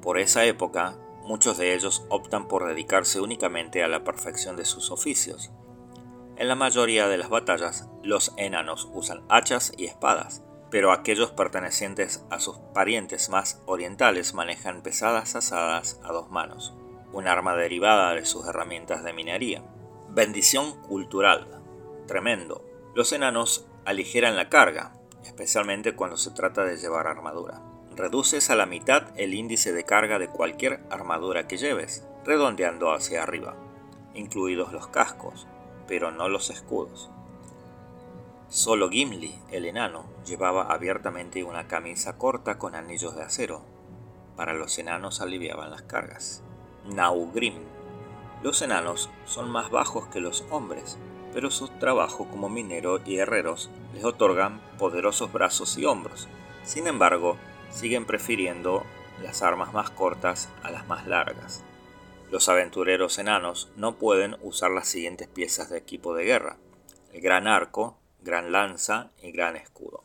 Por 0.01 0.17
esa 0.17 0.45
época, 0.45 0.97
muchos 1.23 1.57
de 1.57 1.73
ellos 1.75 2.05
optan 2.09 2.47
por 2.47 2.67
dedicarse 2.67 3.19
únicamente 3.19 3.83
a 3.83 3.87
la 3.87 4.03
perfección 4.03 4.55
de 4.55 4.65
sus 4.65 4.91
oficios. 4.91 5.51
En 6.37 6.47
la 6.47 6.55
mayoría 6.55 7.07
de 7.09 7.17
las 7.17 7.29
batallas, 7.29 7.89
los 8.01 8.33
enanos 8.37 8.89
usan 8.93 9.23
hachas 9.27 9.73
y 9.77 9.85
espadas, 9.85 10.41
pero 10.71 10.91
aquellos 10.91 11.31
pertenecientes 11.31 12.23
a 12.29 12.39
sus 12.39 12.57
parientes 12.73 13.29
más 13.29 13.61
orientales 13.65 14.33
manejan 14.33 14.81
pesadas 14.81 15.35
asadas 15.35 15.99
a 16.03 16.13
dos 16.13 16.29
manos, 16.29 16.73
un 17.11 17.27
arma 17.27 17.55
derivada 17.55 18.13
de 18.13 18.25
sus 18.25 18.47
herramientas 18.47 19.03
de 19.03 19.13
minería. 19.13 19.63
Bendición 20.09 20.81
cultural. 20.83 21.47
Tremendo. 22.07 22.68
Los 22.99 23.13
enanos 23.13 23.65
aligeran 23.85 24.35
la 24.35 24.49
carga, 24.49 24.91
especialmente 25.23 25.95
cuando 25.95 26.17
se 26.17 26.31
trata 26.31 26.65
de 26.65 26.75
llevar 26.75 27.07
armadura 27.07 27.61
reduces 27.95 28.49
a 28.49 28.57
la 28.57 28.65
mitad 28.65 29.03
el 29.15 29.33
índice 29.33 29.71
de 29.71 29.85
carga 29.85 30.19
de 30.19 30.27
cualquier 30.27 30.83
armadura 30.89 31.47
que 31.47 31.55
lleves, 31.55 32.05
redondeando 32.25 32.91
hacia 32.91 33.23
arriba, 33.23 33.55
incluidos 34.13 34.73
los 34.73 34.87
cascos, 34.87 35.47
pero 35.87 36.11
no 36.11 36.27
los 36.27 36.49
escudos. 36.49 37.09
Solo 38.49 38.89
Gimli, 38.89 39.33
el 39.49 39.63
enano, 39.63 40.03
llevaba 40.25 40.63
abiertamente 40.63 41.45
una 41.45 41.69
camisa 41.69 42.17
corta 42.17 42.57
con 42.57 42.75
anillos 42.75 43.15
de 43.15 43.23
acero. 43.23 43.61
Para 44.35 44.53
los 44.53 44.77
enanos 44.77 45.21
aliviaban 45.21 45.71
las 45.71 45.83
cargas. 45.83 46.43
Naugrim. 46.85 47.55
Los 48.43 48.61
enanos 48.61 49.09
son 49.23 49.49
más 49.49 49.69
bajos 49.69 50.07
que 50.07 50.19
los 50.19 50.43
hombres, 50.51 50.97
pero 51.33 51.51
su 51.51 51.67
trabajo 51.67 52.27
como 52.29 52.49
minero 52.49 52.99
y 53.05 53.17
herreros 53.17 53.69
les 53.93 54.03
otorgan 54.03 54.61
poderosos 54.77 55.31
brazos 55.31 55.77
y 55.77 55.85
hombros. 55.85 56.27
Sin 56.63 56.87
embargo, 56.87 57.37
siguen 57.71 58.05
prefiriendo 58.05 58.83
las 59.23 59.41
armas 59.41 59.73
más 59.73 59.89
cortas 59.89 60.49
a 60.63 60.71
las 60.71 60.87
más 60.87 61.07
largas. 61.07 61.63
Los 62.31 62.47
aventureros 62.47 63.17
enanos 63.17 63.69
no 63.75 63.95
pueden 63.95 64.37
usar 64.41 64.71
las 64.71 64.87
siguientes 64.87 65.27
piezas 65.27 65.69
de 65.69 65.77
equipo 65.77 66.13
de 66.13 66.25
guerra, 66.25 66.57
el 67.11 67.21
gran 67.21 67.47
arco, 67.47 67.97
gran 68.21 68.51
lanza 68.51 69.11
y 69.21 69.31
gran 69.31 69.55
escudo. 69.55 70.03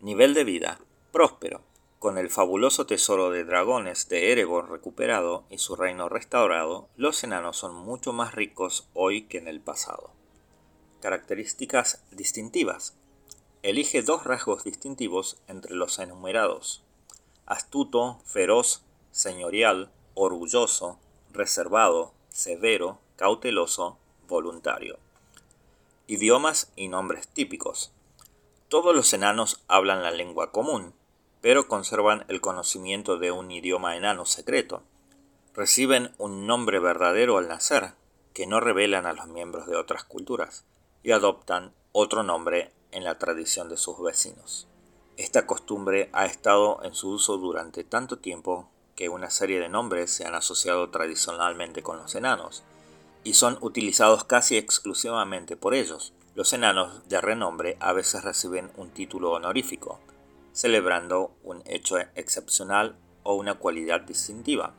Nivel 0.00 0.34
de 0.34 0.44
vida, 0.44 0.78
próspero. 1.12 1.62
Con 1.98 2.18
el 2.18 2.28
fabuloso 2.28 2.84
tesoro 2.84 3.30
de 3.30 3.44
dragones 3.44 4.10
de 4.10 4.30
Erebor 4.30 4.70
recuperado 4.70 5.46
y 5.48 5.56
su 5.56 5.74
reino 5.74 6.10
restaurado, 6.10 6.90
los 6.96 7.24
enanos 7.24 7.56
son 7.56 7.74
mucho 7.74 8.12
más 8.12 8.34
ricos 8.34 8.90
hoy 8.92 9.22
que 9.22 9.38
en 9.38 9.48
el 9.48 9.62
pasado. 9.62 10.10
Características 11.04 12.02
distintivas. 12.12 12.94
Elige 13.62 14.00
dos 14.00 14.24
rasgos 14.24 14.64
distintivos 14.64 15.36
entre 15.48 15.74
los 15.74 15.98
enumerados 15.98 16.82
astuto, 17.44 18.20
feroz, 18.24 18.80
señorial, 19.10 19.90
orgulloso, 20.14 20.98
reservado, 21.30 22.14
severo, 22.30 23.00
cauteloso, 23.16 23.98
voluntario. 24.28 24.98
Idiomas 26.06 26.72
y 26.74 26.88
nombres 26.88 27.28
típicos. 27.28 27.92
Todos 28.70 28.96
los 28.96 29.12
enanos 29.12 29.62
hablan 29.68 30.02
la 30.02 30.10
lengua 30.10 30.52
común, 30.52 30.94
pero 31.42 31.68
conservan 31.68 32.24
el 32.28 32.40
conocimiento 32.40 33.18
de 33.18 33.30
un 33.30 33.50
idioma 33.50 33.94
enano 33.94 34.24
secreto. 34.24 34.82
Reciben 35.52 36.14
un 36.16 36.46
nombre 36.46 36.78
verdadero 36.78 37.36
al 37.36 37.48
nacer, 37.48 37.92
que 38.32 38.46
no 38.46 38.58
revelan 38.58 39.04
a 39.04 39.12
los 39.12 39.26
miembros 39.26 39.66
de 39.66 39.76
otras 39.76 40.04
culturas, 40.04 40.64
y 41.04 41.12
adoptan 41.12 41.72
otro 41.92 42.24
nombre 42.24 42.72
en 42.90 43.04
la 43.04 43.18
tradición 43.18 43.68
de 43.68 43.76
sus 43.76 44.02
vecinos. 44.02 44.66
Esta 45.16 45.46
costumbre 45.46 46.10
ha 46.12 46.26
estado 46.26 46.80
en 46.82 46.94
su 46.94 47.10
uso 47.10 47.36
durante 47.36 47.84
tanto 47.84 48.18
tiempo 48.18 48.68
que 48.96 49.08
una 49.08 49.30
serie 49.30 49.60
de 49.60 49.68
nombres 49.68 50.10
se 50.10 50.24
han 50.24 50.34
asociado 50.34 50.90
tradicionalmente 50.90 51.82
con 51.82 51.98
los 51.98 52.14
enanos, 52.16 52.64
y 53.22 53.34
son 53.34 53.58
utilizados 53.60 54.24
casi 54.24 54.56
exclusivamente 54.56 55.56
por 55.56 55.74
ellos. 55.74 56.12
Los 56.34 56.52
enanos 56.52 57.08
de 57.08 57.20
renombre 57.20 57.76
a 57.80 57.92
veces 57.92 58.24
reciben 58.24 58.70
un 58.76 58.90
título 58.90 59.32
honorífico, 59.32 60.00
celebrando 60.52 61.32
un 61.42 61.62
hecho 61.66 61.96
excepcional 62.14 62.96
o 63.22 63.34
una 63.34 63.54
cualidad 63.54 64.00
distintiva. 64.00 64.74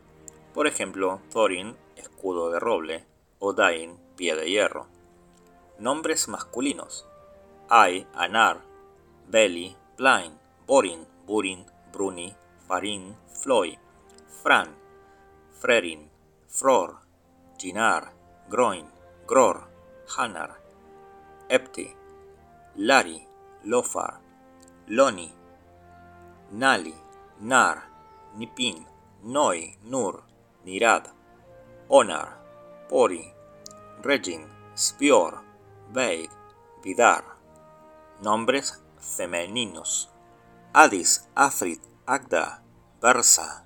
Por 0.53 0.67
ejemplo, 0.67 1.21
Thorin, 1.31 1.75
escudo 1.95 2.49
de 2.51 2.59
roble, 2.59 3.05
o 3.39 3.53
Dain, 3.53 3.97
pie 4.15 4.35
de 4.35 4.49
hierro. 4.49 4.87
Nombres 5.79 6.27
masculinos. 6.27 7.05
Ai, 7.69 8.07
Anar, 8.13 8.61
Beli, 9.27 9.75
Blind, 9.97 10.37
Borin, 10.65 11.05
Burin, 11.27 11.65
Bruni, 11.91 12.35
Farin, 12.67 13.15
Floy, 13.27 13.77
Fran, 14.41 14.69
Frerin, 15.59 16.09
Fror, 16.47 16.99
Ginar, 17.57 18.13
Groin, 18.49 18.85
Gror, 19.27 19.67
Hanar, 20.17 20.61
Epti, 21.49 21.93
Lari, 22.75 23.27
Lofar, 23.63 24.19
Loni, 24.87 25.31
Nali, 26.51 26.93
Nar, 27.41 27.83
Nipin, 28.37 28.85
Noi, 29.23 29.75
Nur, 29.83 30.23
Nirad, 30.63 31.09
Onar, 31.89 32.37
Pori, 32.89 33.33
Regin, 34.03 34.45
Spior, 34.75 35.44
Veig, 35.95 36.29
Vidar. 36.83 37.23
Nombres 38.21 38.83
femeninos. 38.99 40.09
Adis, 40.73 41.29
Afrit, 41.35 41.79
Agda, 42.05 42.59
Bersa, 42.99 43.63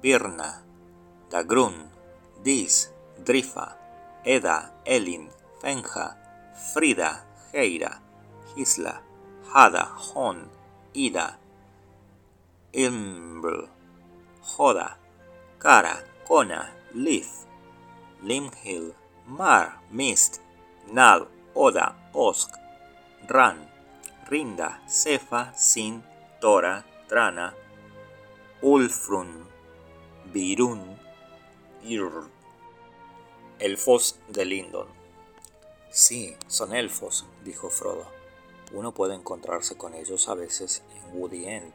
Birna, 0.00 0.62
Dagrun, 1.28 1.90
Dis, 2.44 2.88
Drifa, 3.18 3.74
Eda, 4.24 4.70
Elin, 4.84 5.28
Fenja, 5.60 6.14
Frida, 6.72 7.26
Heira, 7.52 8.00
Hisla, 8.54 9.02
Hada, 9.52 9.90
Hon, 10.14 10.48
Ida, 10.94 11.36
Ilmbl, 12.72 13.68
Joda, 14.40 14.98
Kara, 15.58 15.98
Kona, 16.28 16.70
Lith, 16.94 17.44
Limhil, 18.22 18.94
Mar, 19.26 19.82
Mist, 19.90 20.40
Nal, 20.92 21.26
Oda, 21.54 22.10
Osk, 22.12 22.54
Ran, 23.28 23.68
Rinda, 24.28 24.82
Cefa, 24.86 25.52
Sin, 25.54 26.02
Tora, 26.40 26.84
Trana, 27.08 27.54
Ulfrun, 28.62 29.46
Virun, 30.32 30.98
Ir. 31.82 32.10
Elfos 33.58 34.18
de 34.28 34.44
Lindon. 34.44 34.88
Sí, 35.90 36.36
son 36.46 36.74
elfos, 36.74 37.26
dijo 37.44 37.70
Frodo. 37.70 38.06
Uno 38.72 38.92
puede 38.92 39.14
encontrarse 39.14 39.76
con 39.76 39.94
ellos 39.94 40.28
a 40.28 40.34
veces 40.34 40.82
en 40.96 41.18
Woody 41.20 41.46
End. 41.46 41.72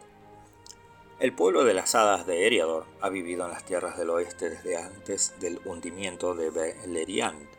El 1.19 1.33
pueblo 1.33 1.63
de 1.63 1.73
las 1.73 1.95
hadas 1.95 2.25
de 2.25 2.45
Eriador 2.45 2.85
ha 3.01 3.09
vivido 3.09 3.45
en 3.45 3.51
las 3.51 3.63
tierras 3.63 3.97
del 3.97 4.09
oeste 4.09 4.49
desde 4.49 4.77
antes 4.77 5.33
del 5.39 5.61
hundimiento 5.65 6.35
de 6.35 6.49
Beleriand. 6.49 7.56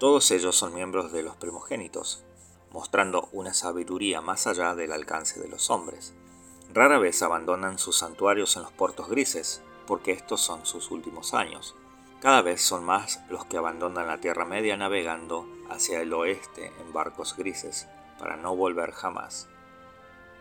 Todos 0.00 0.30
ellos 0.30 0.56
son 0.56 0.72
miembros 0.72 1.12
de 1.12 1.22
los 1.22 1.36
primogénitos, 1.36 2.24
mostrando 2.72 3.28
una 3.32 3.52
sabiduría 3.52 4.22
más 4.22 4.46
allá 4.46 4.74
del 4.74 4.92
alcance 4.92 5.38
de 5.38 5.46
los 5.46 5.68
hombres. 5.68 6.14
Rara 6.72 6.98
vez 6.98 7.20
abandonan 7.20 7.78
sus 7.78 7.98
santuarios 7.98 8.56
en 8.56 8.62
los 8.62 8.72
puertos 8.72 9.10
grises, 9.10 9.60
porque 9.86 10.12
estos 10.12 10.40
son 10.40 10.64
sus 10.64 10.90
últimos 10.90 11.34
años. 11.34 11.76
Cada 12.18 12.40
vez 12.40 12.62
son 12.62 12.82
más 12.82 13.20
los 13.28 13.44
que 13.44 13.58
abandonan 13.58 14.06
la 14.06 14.22
Tierra 14.22 14.46
Media 14.46 14.74
navegando 14.78 15.46
hacia 15.68 16.00
el 16.00 16.14
oeste 16.14 16.72
en 16.80 16.94
barcos 16.94 17.36
grises 17.36 17.86
para 18.18 18.38
no 18.38 18.56
volver 18.56 18.92
jamás. 18.92 19.48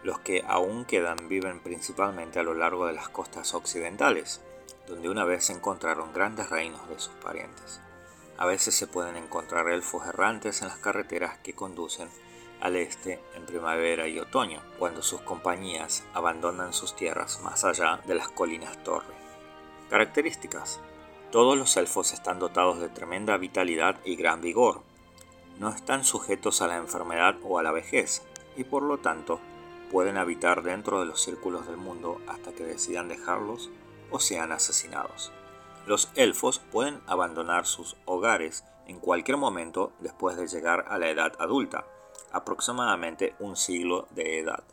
Los 0.04 0.20
que 0.20 0.42
aún 0.48 0.86
quedan 0.86 1.28
viven 1.28 1.60
principalmente 1.60 2.40
a 2.40 2.44
lo 2.44 2.54
largo 2.54 2.88
de 2.88 2.94
las 2.94 3.10
costas 3.10 3.54
occidentales, 3.54 4.40
donde 4.88 5.10
una 5.10 5.26
vez 5.26 5.50
encontraron 5.50 6.14
grandes 6.14 6.50
reinos 6.50 6.88
de 6.88 6.98
sus 6.98 7.14
parientes. 7.16 7.82
A 8.40 8.46
veces 8.46 8.74
se 8.74 8.88
pueden 8.88 9.18
encontrar 9.18 9.68
elfos 9.68 10.08
errantes 10.08 10.62
en 10.62 10.70
las 10.70 10.78
carreteras 10.78 11.38
que 11.40 11.54
conducen 11.54 12.08
al 12.62 12.78
este 12.78 13.22
en 13.36 13.46
primavera 13.46 14.08
y 14.08 14.18
otoño, 14.18 14.62
cuando 14.78 15.02
sus 15.02 15.20
compañías 15.20 16.06
abandonan 16.14 16.72
sus 16.72 16.96
tierras 16.96 17.42
más 17.42 17.66
allá 17.66 18.00
de 18.08 18.16
las 18.16 18.30
colinas 18.30 18.82
torre. 18.82 19.14
Características 19.90 20.80
todos 21.34 21.58
los 21.58 21.76
elfos 21.76 22.14
están 22.14 22.40
dotados 22.40 22.80
de 22.80 22.88
tremenda 22.88 23.36
vitalidad 23.36 23.98
y 24.06 24.16
gran 24.16 24.40
vigor. 24.40 24.84
No 25.60 25.68
están 25.68 26.06
sujetos 26.06 26.62
a 26.62 26.68
la 26.68 26.78
enfermedad 26.78 27.36
o 27.44 27.60
a 27.60 27.64
la 27.64 27.74
vejez, 27.74 28.24
y 28.56 28.64
por 28.64 28.84
lo 28.84 29.00
tanto 29.00 29.42
pueden 29.92 30.16
habitar 30.16 30.64
dentro 30.64 31.02
de 31.02 31.08
los 31.08 31.22
círculos 31.22 31.68
del 31.68 31.76
mundo 31.76 32.22
hasta 32.26 32.54
que 32.54 32.64
decidan 32.64 33.10
dejarlos 33.10 33.70
o 34.12 34.20
sean 34.20 34.54
asesinados. 34.54 35.34
Los 35.86 36.10
elfos 36.16 36.60
pueden 36.60 37.02
abandonar 37.08 37.66
sus 37.66 37.96
hogares 38.06 38.64
en 38.88 39.00
cualquier 39.00 39.38
momento 39.38 39.92
después 40.00 40.36
de 40.38 40.48
llegar 40.48 40.86
a 40.88 40.98
la 40.98 41.10
edad 41.10 41.34
adulta, 41.40 41.86
aproximadamente 42.32 43.36
un 43.40 43.56
siglo 43.56 44.08
de 44.12 44.40
edad. 44.40 44.64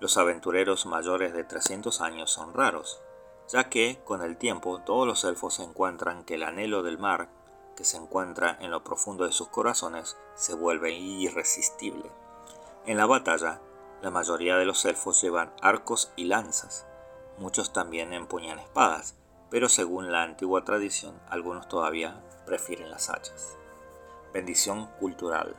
Los 0.00 0.16
aventureros 0.16 0.86
mayores 0.86 1.32
de 1.32 1.44
300 1.44 2.00
años 2.00 2.30
son 2.30 2.54
raros, 2.54 3.00
ya 3.48 3.68
que 3.68 3.98
con 4.04 4.22
el 4.22 4.36
tiempo 4.36 4.80
todos 4.80 5.06
los 5.06 5.24
elfos 5.24 5.60
encuentran 5.60 6.24
que 6.24 6.34
el 6.34 6.42
anhelo 6.42 6.82
del 6.82 6.98
mar, 6.98 7.28
que 7.76 7.84
se 7.84 7.96
encuentra 7.96 8.56
en 8.60 8.70
lo 8.70 8.84
profundo 8.84 9.24
de 9.24 9.32
sus 9.32 9.48
corazones, 9.48 10.16
se 10.34 10.54
vuelve 10.54 10.92
irresistible. 10.92 12.10
En 12.86 12.96
la 12.96 13.06
batalla, 13.06 13.60
la 14.02 14.10
mayoría 14.10 14.56
de 14.56 14.64
los 14.64 14.84
elfos 14.84 15.20
llevan 15.20 15.52
arcos 15.60 16.12
y 16.16 16.24
lanzas, 16.24 16.86
muchos 17.38 17.72
también 17.72 18.12
empuñan 18.12 18.58
espadas, 18.58 19.16
pero 19.50 19.68
según 19.68 20.12
la 20.12 20.22
antigua 20.22 20.64
tradición, 20.64 21.20
algunos 21.28 21.68
todavía 21.68 22.22
prefieren 22.46 22.90
las 22.90 23.10
hachas. 23.10 23.56
Bendición 24.32 24.86
cultural. 24.98 25.56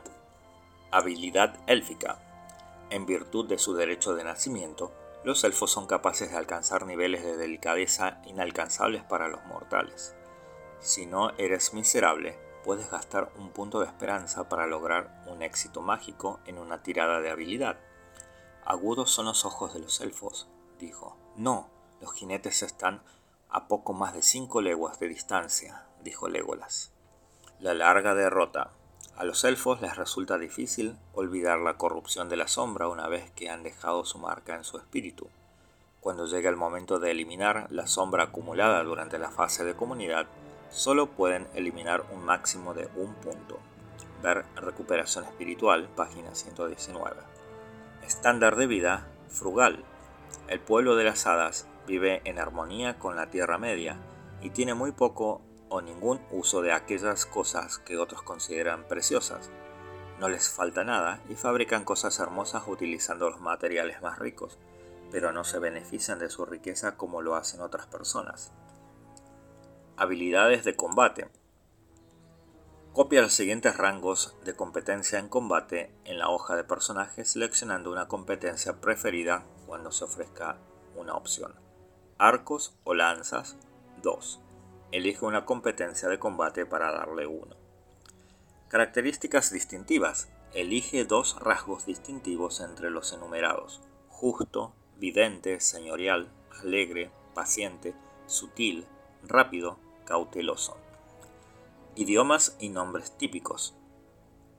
Habilidad 0.90 1.56
élfica. 1.66 2.18
En 2.90 3.06
virtud 3.06 3.46
de 3.48 3.58
su 3.58 3.74
derecho 3.74 4.14
de 4.14 4.24
nacimiento, 4.24 4.92
los 5.24 5.44
elfos 5.44 5.70
son 5.70 5.86
capaces 5.86 6.30
de 6.30 6.36
alcanzar 6.36 6.86
niveles 6.86 7.22
de 7.22 7.36
delicadeza 7.36 8.20
inalcanzables 8.26 9.04
para 9.04 9.28
los 9.28 9.44
mortales. 9.44 10.14
Si 10.80 11.06
no 11.06 11.30
eres 11.38 11.74
miserable, 11.74 12.38
puedes 12.64 12.90
gastar 12.90 13.30
un 13.38 13.50
punto 13.50 13.80
de 13.80 13.86
esperanza 13.86 14.48
para 14.48 14.66
lograr 14.66 15.22
un 15.26 15.42
éxito 15.42 15.80
mágico 15.80 16.40
en 16.46 16.58
una 16.58 16.82
tirada 16.82 17.20
de 17.20 17.30
habilidad. 17.30 17.78
Agudos 18.64 19.10
son 19.10 19.26
los 19.26 19.44
ojos 19.44 19.74
de 19.74 19.80
los 19.80 20.00
elfos, 20.00 20.48
dijo. 20.78 21.16
No, 21.36 21.70
los 22.00 22.12
jinetes 22.14 22.62
están 22.62 23.02
a 23.52 23.68
poco 23.68 23.92
más 23.92 24.14
de 24.14 24.22
cinco 24.22 24.62
leguas 24.62 24.98
de 24.98 25.08
distancia, 25.08 25.84
dijo 26.02 26.26
Legolas. 26.26 26.90
La 27.60 27.74
larga 27.74 28.14
derrota. 28.14 28.70
A 29.14 29.24
los 29.24 29.44
elfos 29.44 29.82
les 29.82 29.94
resulta 29.94 30.38
difícil 30.38 30.96
olvidar 31.12 31.58
la 31.58 31.76
corrupción 31.76 32.30
de 32.30 32.36
la 32.36 32.48
sombra 32.48 32.88
una 32.88 33.08
vez 33.08 33.30
que 33.32 33.50
han 33.50 33.62
dejado 33.62 34.06
su 34.06 34.18
marca 34.18 34.56
en 34.56 34.64
su 34.64 34.78
espíritu. 34.78 35.28
Cuando 36.00 36.24
llega 36.24 36.48
el 36.48 36.56
momento 36.56 36.98
de 36.98 37.10
eliminar 37.10 37.66
la 37.70 37.86
sombra 37.86 38.24
acumulada 38.24 38.82
durante 38.84 39.18
la 39.18 39.30
fase 39.30 39.64
de 39.64 39.76
comunidad, 39.76 40.26
solo 40.70 41.10
pueden 41.10 41.46
eliminar 41.54 42.06
un 42.10 42.24
máximo 42.24 42.72
de 42.72 42.88
un 42.96 43.12
punto. 43.16 43.58
Ver 44.22 44.46
Recuperación 44.56 45.24
Espiritual, 45.24 45.90
página 45.94 46.34
119. 46.34 47.20
Estándar 48.02 48.56
de 48.56 48.66
vida, 48.66 49.06
frugal. 49.28 49.84
El 50.48 50.58
pueblo 50.58 50.96
de 50.96 51.04
las 51.04 51.26
hadas 51.26 51.68
vive 51.86 52.22
en 52.24 52.38
armonía 52.38 52.98
con 52.98 53.16
la 53.16 53.30
Tierra 53.30 53.58
Media 53.58 53.98
y 54.40 54.50
tiene 54.50 54.74
muy 54.74 54.92
poco 54.92 55.42
o 55.68 55.80
ningún 55.80 56.20
uso 56.30 56.60
de 56.60 56.72
aquellas 56.72 57.24
cosas 57.24 57.78
que 57.78 57.96
otros 57.96 58.22
consideran 58.22 58.86
preciosas. 58.88 59.50
No 60.20 60.28
les 60.28 60.50
falta 60.50 60.84
nada 60.84 61.20
y 61.28 61.34
fabrican 61.34 61.84
cosas 61.84 62.18
hermosas 62.18 62.64
utilizando 62.66 63.30
los 63.30 63.40
materiales 63.40 64.02
más 64.02 64.18
ricos, 64.18 64.58
pero 65.10 65.32
no 65.32 65.44
se 65.44 65.58
benefician 65.58 66.18
de 66.18 66.28
su 66.28 66.44
riqueza 66.44 66.96
como 66.96 67.22
lo 67.22 67.36
hacen 67.36 67.60
otras 67.60 67.86
personas. 67.86 68.52
Habilidades 69.96 70.64
de 70.64 70.76
combate. 70.76 71.28
Copia 72.92 73.22
los 73.22 73.32
siguientes 73.32 73.78
rangos 73.78 74.36
de 74.44 74.54
competencia 74.54 75.18
en 75.18 75.28
combate 75.28 75.90
en 76.04 76.18
la 76.18 76.28
hoja 76.28 76.54
de 76.56 76.64
personaje 76.64 77.24
seleccionando 77.24 77.90
una 77.90 78.08
competencia 78.08 78.80
preferida 78.82 79.46
cuando 79.66 79.90
se 79.90 80.04
ofrezca 80.04 80.58
una 80.94 81.14
opción. 81.14 81.61
Arcos 82.24 82.72
o 82.84 82.94
lanzas 82.94 83.56
2. 84.04 84.40
Elige 84.92 85.24
una 85.24 85.44
competencia 85.44 86.08
de 86.08 86.20
combate 86.20 86.64
para 86.64 86.92
darle 86.92 87.26
uno. 87.26 87.56
Características 88.68 89.50
distintivas. 89.50 90.28
Elige 90.54 91.04
dos 91.04 91.36
rasgos 91.40 91.84
distintivos 91.84 92.60
entre 92.60 92.90
los 92.90 93.12
enumerados. 93.12 93.80
Justo, 94.08 94.72
vidente, 94.98 95.58
señorial, 95.58 96.30
alegre, 96.60 97.10
paciente, 97.34 97.92
sutil, 98.26 98.86
rápido, 99.24 99.80
cauteloso. 100.04 100.76
Idiomas 101.96 102.56
y 102.60 102.68
nombres 102.68 103.18
típicos. 103.18 103.74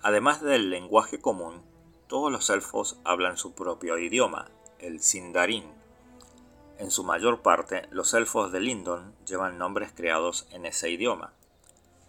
Además 0.02 0.42
del 0.42 0.70
lenguaje 0.70 1.22
común, 1.22 1.62
todos 2.08 2.30
los 2.30 2.50
elfos 2.50 3.00
hablan 3.06 3.38
su 3.38 3.54
propio 3.54 3.98
idioma, 4.00 4.52
el 4.80 5.00
Sindarin, 5.00 5.82
en 6.78 6.92
su 6.92 7.04
mayor 7.04 7.42
parte, 7.42 7.88
los 7.92 8.14
elfos 8.14 8.52
de 8.52 8.60
Lindon 8.60 9.14
llevan 9.26 9.58
nombres 9.58 9.92
creados 9.96 10.48
en 10.52 10.66
ese 10.66 10.90
idioma. 10.90 11.34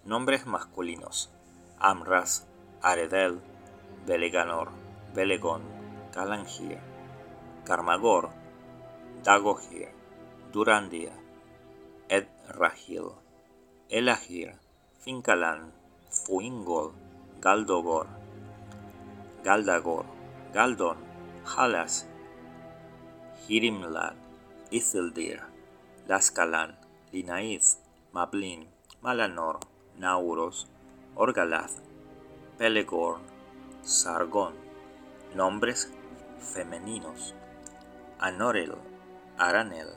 Nombres 0.04 0.46
masculinos: 0.46 1.30
Amras, 1.78 2.46
Aredel, 2.82 3.40
Beleganor, 4.06 4.70
Belegon, 5.14 5.62
Kalangir, 6.12 6.78
Karmagor, 7.64 8.30
Dagogir, 9.22 9.88
Durandir, 10.52 11.12
Edragil, 12.08 13.12
Elahir, 13.88 14.54
Finkalan, 15.00 15.72
Fuingol, 16.10 16.92
Galdogor, 17.40 18.06
Galdagor, 19.42 20.06
Galdon, 20.52 20.96
Halas, 21.44 22.06
Hirimlad, 23.46 24.14
Isildir, 24.74 25.38
Lascalan, 26.08 26.74
Linaith, 27.12 27.78
Mablin, 28.10 28.66
Malanor, 29.02 29.60
Nauros, 30.00 30.66
Orgalath, 31.14 31.78
Pelegorn, 32.58 33.22
Sargón. 33.84 34.54
Nombres 35.36 35.92
femeninos. 36.40 37.36
Anorel, 38.18 38.74
Aranel, 39.38 39.94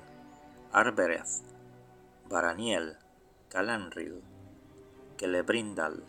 Arbereth, 0.71 1.41
Baraniel, 2.29 2.97
Calanril, 3.49 4.21
Celebrindal, 5.17 6.03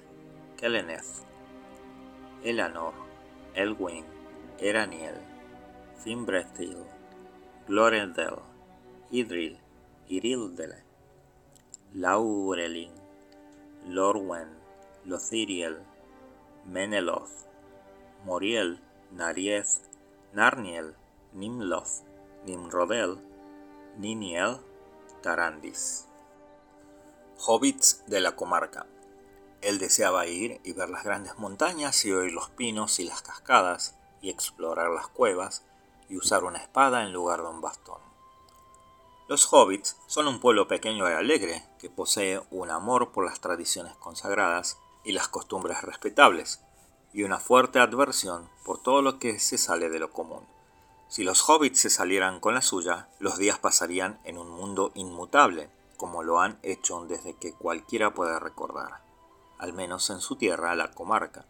Keleneth, 0.59 1.25
Elanor, 2.45 2.93
Elwyn, 3.55 4.05
Eraniel, 4.59 5.17
Fimbrethil, 6.05 6.85
Glorendel, 7.67 8.48
Idril, 9.11 9.59
Irildele, 10.09 10.85
Laurelin, 11.95 12.93
Lorwen, 13.87 14.49
Lothiriel, 15.07 15.79
Meneloth, 16.67 17.47
Moriel, 18.27 18.79
Narieth, 19.13 19.81
Narniel, 20.35 20.95
Nimloth, 21.33 22.03
Nimrodel, 22.45 23.19
Niniel, 23.97 24.61
Tarandis. 25.23 26.07
Hobbits 27.39 28.05
de 28.09 28.21
la 28.21 28.37
comarca. 28.37 28.85
Él 29.63 29.79
deseaba 29.79 30.27
ir 30.27 30.61
y 30.65 30.75
ver 30.75 30.91
las 30.91 31.05
grandes 31.05 31.39
montañas 31.39 32.05
y 32.05 32.13
oír 32.13 32.33
los 32.33 32.51
pinos 32.51 33.01
y 33.01 33.05
las 33.05 33.23
cascadas 33.23 33.97
y 34.21 34.29
explorar 34.29 34.91
las 34.91 35.09
cuevas 35.09 35.65
y 36.11 36.19
usar 36.19 36.45
una 36.45 36.59
espada 36.59 37.05
en 37.05 37.15
lugar 37.15 37.41
de 37.41 37.49
un 37.49 37.63
bastón. 37.63 38.08
Los 39.29 39.53
hobbits 39.53 39.99
son 40.07 40.27
un 40.27 40.41
pueblo 40.41 40.69
pequeño 40.69 41.07
y 41.07 41.13
alegre 41.13 41.63
que 41.79 41.91
posee 41.91 42.41
un 42.51 42.71
amor 42.71 43.13
por 43.13 43.27
las 43.27 43.41
tradiciones 43.41 43.95
consagradas 43.97 44.79
y 45.05 45.13
las 45.13 45.29
costumbres 45.29 45.83
respetables, 45.83 46.63
y 47.13 47.25
una 47.25 47.39
fuerte 47.39 47.79
adversión 47.79 48.49
por 48.65 48.83
todo 48.83 49.03
lo 49.03 49.19
que 49.19 49.39
se 49.39 49.59
sale 49.59 49.91
de 49.91 49.99
lo 49.99 50.13
común. 50.13 50.47
Si 51.09 51.25
los 51.25 51.47
hobbits 51.47 51.79
se 51.79 51.91
salieran 51.91 52.41
con 52.41 52.55
la 52.55 52.63
suya, 52.63 53.11
los 53.19 53.37
días 53.37 53.59
pasarían 53.59 54.19
en 54.25 54.39
un 54.39 54.49
mundo 54.49 54.93
inmutable, 54.95 55.69
como 55.99 56.23
lo 56.23 56.41
han 56.41 56.59
hecho 56.63 57.05
desde 57.05 57.35
que 57.35 57.53
cualquiera 57.53 58.15
puede 58.15 58.41
recordar, 58.41 59.03
al 59.59 59.75
menos 59.75 60.09
en 60.09 60.23
su 60.23 60.37
tierra, 60.37 60.75
la 60.75 60.93
comarca. 60.93 61.45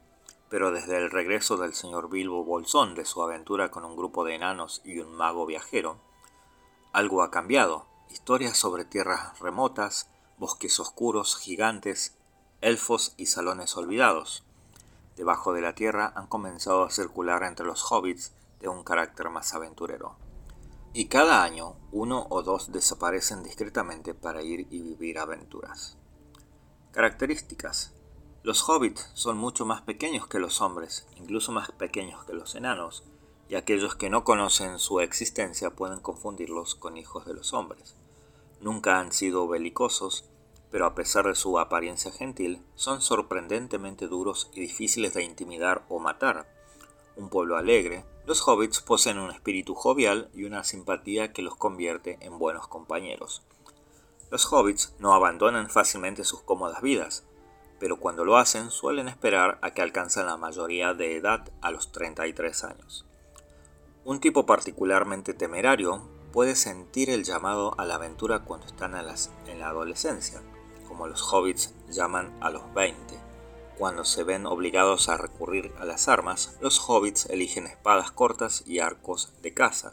Pero 0.48 0.72
desde 0.72 0.96
el 0.96 1.12
regreso 1.12 1.56
del 1.56 1.74
señor 1.74 2.10
Bilbo 2.10 2.42
Bolsón 2.42 2.96
de 2.96 3.04
su 3.04 3.22
aventura 3.22 3.70
con 3.70 3.84
un 3.84 3.96
grupo 3.96 4.24
de 4.24 4.34
enanos 4.34 4.82
y 4.84 4.98
un 4.98 5.14
mago 5.14 5.46
viajero, 5.46 6.07
algo 6.92 7.22
ha 7.22 7.30
cambiado. 7.30 7.86
Historias 8.10 8.56
sobre 8.56 8.84
tierras 8.84 9.38
remotas, 9.38 10.08
bosques 10.38 10.78
oscuros, 10.80 11.36
gigantes, 11.36 12.16
elfos 12.60 13.14
y 13.16 13.26
salones 13.26 13.76
olvidados. 13.76 14.44
Debajo 15.16 15.52
de 15.52 15.60
la 15.60 15.74
tierra 15.74 16.12
han 16.14 16.26
comenzado 16.26 16.84
a 16.84 16.90
circular 16.90 17.42
entre 17.42 17.66
los 17.66 17.90
hobbits 17.90 18.32
de 18.60 18.68
un 18.68 18.84
carácter 18.84 19.30
más 19.30 19.52
aventurero. 19.54 20.16
Y 20.92 21.06
cada 21.06 21.42
año 21.42 21.76
uno 21.92 22.26
o 22.30 22.42
dos 22.42 22.72
desaparecen 22.72 23.42
discretamente 23.42 24.14
para 24.14 24.42
ir 24.42 24.66
y 24.70 24.82
vivir 24.82 25.18
aventuras. 25.18 25.96
Características. 26.92 27.92
Los 28.42 28.68
hobbits 28.68 29.10
son 29.14 29.36
mucho 29.36 29.66
más 29.66 29.82
pequeños 29.82 30.26
que 30.26 30.38
los 30.38 30.60
hombres, 30.60 31.06
incluso 31.16 31.52
más 31.52 31.70
pequeños 31.72 32.24
que 32.24 32.32
los 32.32 32.54
enanos, 32.54 33.04
y 33.48 33.54
aquellos 33.54 33.96
que 33.96 34.10
no 34.10 34.24
conocen 34.24 34.78
su 34.78 35.00
existencia 35.00 35.70
pueden 35.70 36.00
confundirlos 36.00 36.74
con 36.74 36.96
hijos 36.96 37.24
de 37.26 37.34
los 37.34 37.54
hombres. 37.54 37.94
Nunca 38.60 38.98
han 38.98 39.12
sido 39.12 39.48
belicosos, 39.48 40.24
pero 40.70 40.84
a 40.84 40.94
pesar 40.94 41.26
de 41.26 41.34
su 41.34 41.58
apariencia 41.58 42.12
gentil, 42.12 42.62
son 42.74 43.00
sorprendentemente 43.00 44.06
duros 44.06 44.50
y 44.52 44.60
difíciles 44.60 45.14
de 45.14 45.24
intimidar 45.24 45.84
o 45.88 45.98
matar. 45.98 46.46
Un 47.16 47.30
pueblo 47.30 47.56
alegre, 47.56 48.04
los 48.26 48.46
hobbits 48.46 48.80
poseen 48.80 49.18
un 49.18 49.30
espíritu 49.30 49.74
jovial 49.74 50.28
y 50.34 50.44
una 50.44 50.62
simpatía 50.62 51.32
que 51.32 51.42
los 51.42 51.56
convierte 51.56 52.18
en 52.20 52.38
buenos 52.38 52.68
compañeros. 52.68 53.42
Los 54.30 54.52
hobbits 54.52 54.92
no 54.98 55.14
abandonan 55.14 55.70
fácilmente 55.70 56.24
sus 56.24 56.42
cómodas 56.42 56.82
vidas, 56.82 57.24
pero 57.80 57.96
cuando 57.96 58.24
lo 58.26 58.36
hacen 58.36 58.70
suelen 58.70 59.08
esperar 59.08 59.58
a 59.62 59.70
que 59.70 59.80
alcancen 59.80 60.26
la 60.26 60.36
mayoría 60.36 60.92
de 60.92 61.16
edad 61.16 61.50
a 61.62 61.70
los 61.70 61.92
33 61.92 62.64
años. 62.64 63.07
Un 64.08 64.20
tipo 64.20 64.46
particularmente 64.46 65.34
temerario 65.34 66.00
puede 66.32 66.56
sentir 66.56 67.10
el 67.10 67.24
llamado 67.24 67.74
a 67.78 67.84
la 67.84 67.96
aventura 67.96 68.38
cuando 68.42 68.66
están 68.66 68.94
en, 68.96 69.58
la 69.60 69.68
adolescencia, 69.68 70.40
como 70.88 71.06
los 71.06 71.30
hobbits 71.30 71.74
llaman 71.90 72.34
a 72.40 72.48
los 72.48 72.72
20 72.72 73.18
cuando 73.76 74.06
se 74.06 74.24
ven 74.24 74.46
obligados 74.46 75.10
a 75.10 75.18
recurrir 75.18 75.74
a 75.78 75.84
las 75.84 76.08
armas, 76.08 76.56
los 76.62 76.80
hobbits 76.88 77.26
eligen 77.26 77.66
espadas 77.66 78.10
cortas 78.10 78.64
y 78.66 78.78
arcos 78.78 79.34
de 79.42 79.52
caza, 79.52 79.92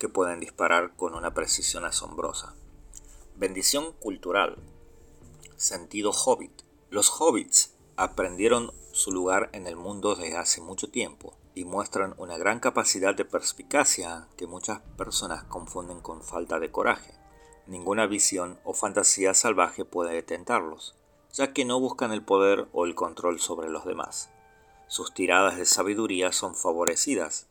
que 0.00 0.08
pueden 0.08 0.40
disparar 0.40 0.96
con 0.96 1.14
una 1.14 1.32
precisión 1.32 1.84
asombrosa. 1.84 2.56
Bendición 3.36 3.92
cultural. 4.00 4.56
Sentido 5.56 6.10
hobbit. 6.10 6.62
Los 6.90 7.08
hobbits 7.20 7.72
aprendieron 7.94 8.72
su 8.90 9.12
lugar 9.12 9.48
en 9.52 9.68
el 9.68 9.76
mundo 9.76 10.16
desde 10.16 10.36
hace 10.36 10.60
mucho 10.60 10.90
tiempo 10.90 11.38
y 11.58 11.64
muestran 11.64 12.14
una 12.18 12.38
gran 12.38 12.60
capacidad 12.60 13.14
de 13.14 13.24
perspicacia 13.24 14.28
que 14.36 14.46
muchas 14.46 14.80
personas 14.96 15.44
confunden 15.44 16.00
con 16.00 16.22
falta 16.22 16.58
de 16.58 16.70
coraje. 16.70 17.12
Ninguna 17.66 18.06
visión 18.06 18.58
o 18.64 18.74
fantasía 18.74 19.34
salvaje 19.34 19.84
puede 19.84 20.22
tentarlos 20.22 20.94
ya 21.32 21.52
que 21.52 21.64
no 21.64 21.80
buscan 21.80 22.12
el 22.12 22.22
poder 22.22 22.68
o 22.72 22.84
el 22.84 22.94
control 22.94 23.40
sobre 23.40 23.70
los 23.70 23.84
demás. 23.84 24.30
Sus 24.86 25.12
tiradas 25.12 25.56
de 25.56 25.66
sabiduría 25.66 26.32
son 26.32 26.54
favorecidas 26.54 27.46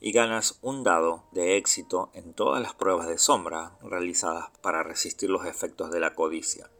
y 0.00 0.12
ganas 0.12 0.58
un 0.62 0.82
dado 0.82 1.24
de 1.30 1.56
éxito 1.56 2.10
en 2.14 2.32
todas 2.32 2.62
las 2.62 2.74
pruebas 2.74 3.06
de 3.06 3.18
sombra 3.18 3.76
realizadas 3.82 4.50
para 4.62 4.82
resistir 4.82 5.28
los 5.28 5.44
efectos 5.44 5.90
de 5.90 6.00
la 6.00 6.14
codicia. 6.14 6.70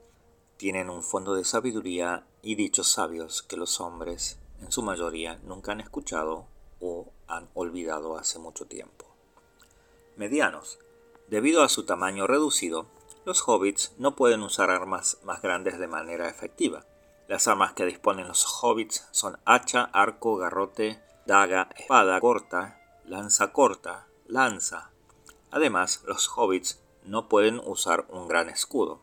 Tienen 0.56 0.90
un 0.90 1.02
fondo 1.02 1.34
de 1.34 1.44
sabiduría 1.44 2.26
y 2.42 2.54
dichos 2.54 2.90
sabios 2.90 3.42
que 3.42 3.56
los 3.56 3.80
hombres, 3.80 4.38
en 4.60 4.72
su 4.72 4.82
mayoría, 4.82 5.38
nunca 5.44 5.72
han 5.72 5.80
escuchado 5.80 6.46
o 6.80 7.12
han 7.26 7.48
olvidado 7.54 8.16
hace 8.18 8.38
mucho 8.38 8.66
tiempo. 8.66 9.06
Medianos. 10.16 10.78
Debido 11.28 11.62
a 11.62 11.68
su 11.68 11.84
tamaño 11.84 12.26
reducido, 12.26 12.86
los 13.24 13.46
hobbits 13.46 13.92
no 13.98 14.16
pueden 14.16 14.42
usar 14.42 14.70
armas 14.70 15.18
más 15.22 15.40
grandes 15.42 15.78
de 15.78 15.86
manera 15.86 16.28
efectiva. 16.28 16.84
Las 17.28 17.46
armas 17.46 17.74
que 17.74 17.86
disponen 17.86 18.26
los 18.26 18.44
hobbits 18.44 19.06
son 19.12 19.38
hacha, 19.44 19.84
arco, 19.92 20.36
garrote, 20.36 21.00
daga, 21.26 21.68
espada 21.76 22.18
corta, 22.20 22.80
lanza 23.04 23.52
corta, 23.52 24.08
lanza. 24.26 24.90
Además, 25.50 26.02
los 26.06 26.28
hobbits 26.36 26.80
no 27.04 27.28
pueden 27.28 27.60
usar 27.64 28.06
un 28.08 28.26
gran 28.26 28.48
escudo. 28.48 29.02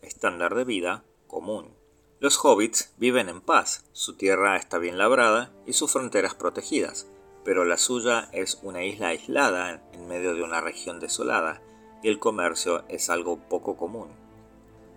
Estándar 0.00 0.54
de 0.54 0.64
vida 0.64 1.04
común. 1.26 1.74
Los 2.18 2.42
hobbits 2.42 2.94
viven 2.96 3.28
en 3.28 3.42
paz, 3.42 3.84
su 3.92 4.14
tierra 4.14 4.56
está 4.56 4.78
bien 4.78 4.96
labrada 4.96 5.52
y 5.66 5.74
sus 5.74 5.92
fronteras 5.92 6.34
protegidas, 6.34 7.06
pero 7.46 7.64
la 7.64 7.76
suya 7.76 8.28
es 8.32 8.58
una 8.64 8.82
isla 8.82 9.10
aislada 9.10 9.80
en 9.92 10.08
medio 10.08 10.34
de 10.34 10.42
una 10.42 10.60
región 10.60 10.98
desolada, 10.98 11.62
y 12.02 12.08
el 12.08 12.18
comercio 12.18 12.82
es 12.88 13.08
algo 13.08 13.38
poco 13.38 13.76
común. 13.76 14.08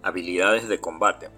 Habilidades 0.02 0.68
de 0.68 0.80
combate. 0.80 1.30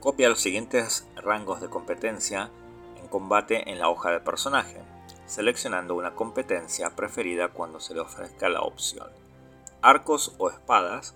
Copia 0.00 0.30
los 0.30 0.40
siguientes 0.40 1.06
rangos 1.16 1.60
de 1.60 1.68
competencia 1.68 2.50
en 2.96 3.08
combate 3.08 3.70
en 3.70 3.78
la 3.78 3.90
hoja 3.90 4.10
de 4.10 4.20
personaje, 4.20 4.80
seleccionando 5.26 5.96
una 5.96 6.14
competencia 6.14 6.96
preferida 6.96 7.48
cuando 7.48 7.78
se 7.78 7.92
le 7.92 8.00
ofrezca 8.00 8.48
la 8.48 8.62
opción. 8.62 9.10
Arcos 9.82 10.34
o 10.38 10.48
espadas. 10.48 11.14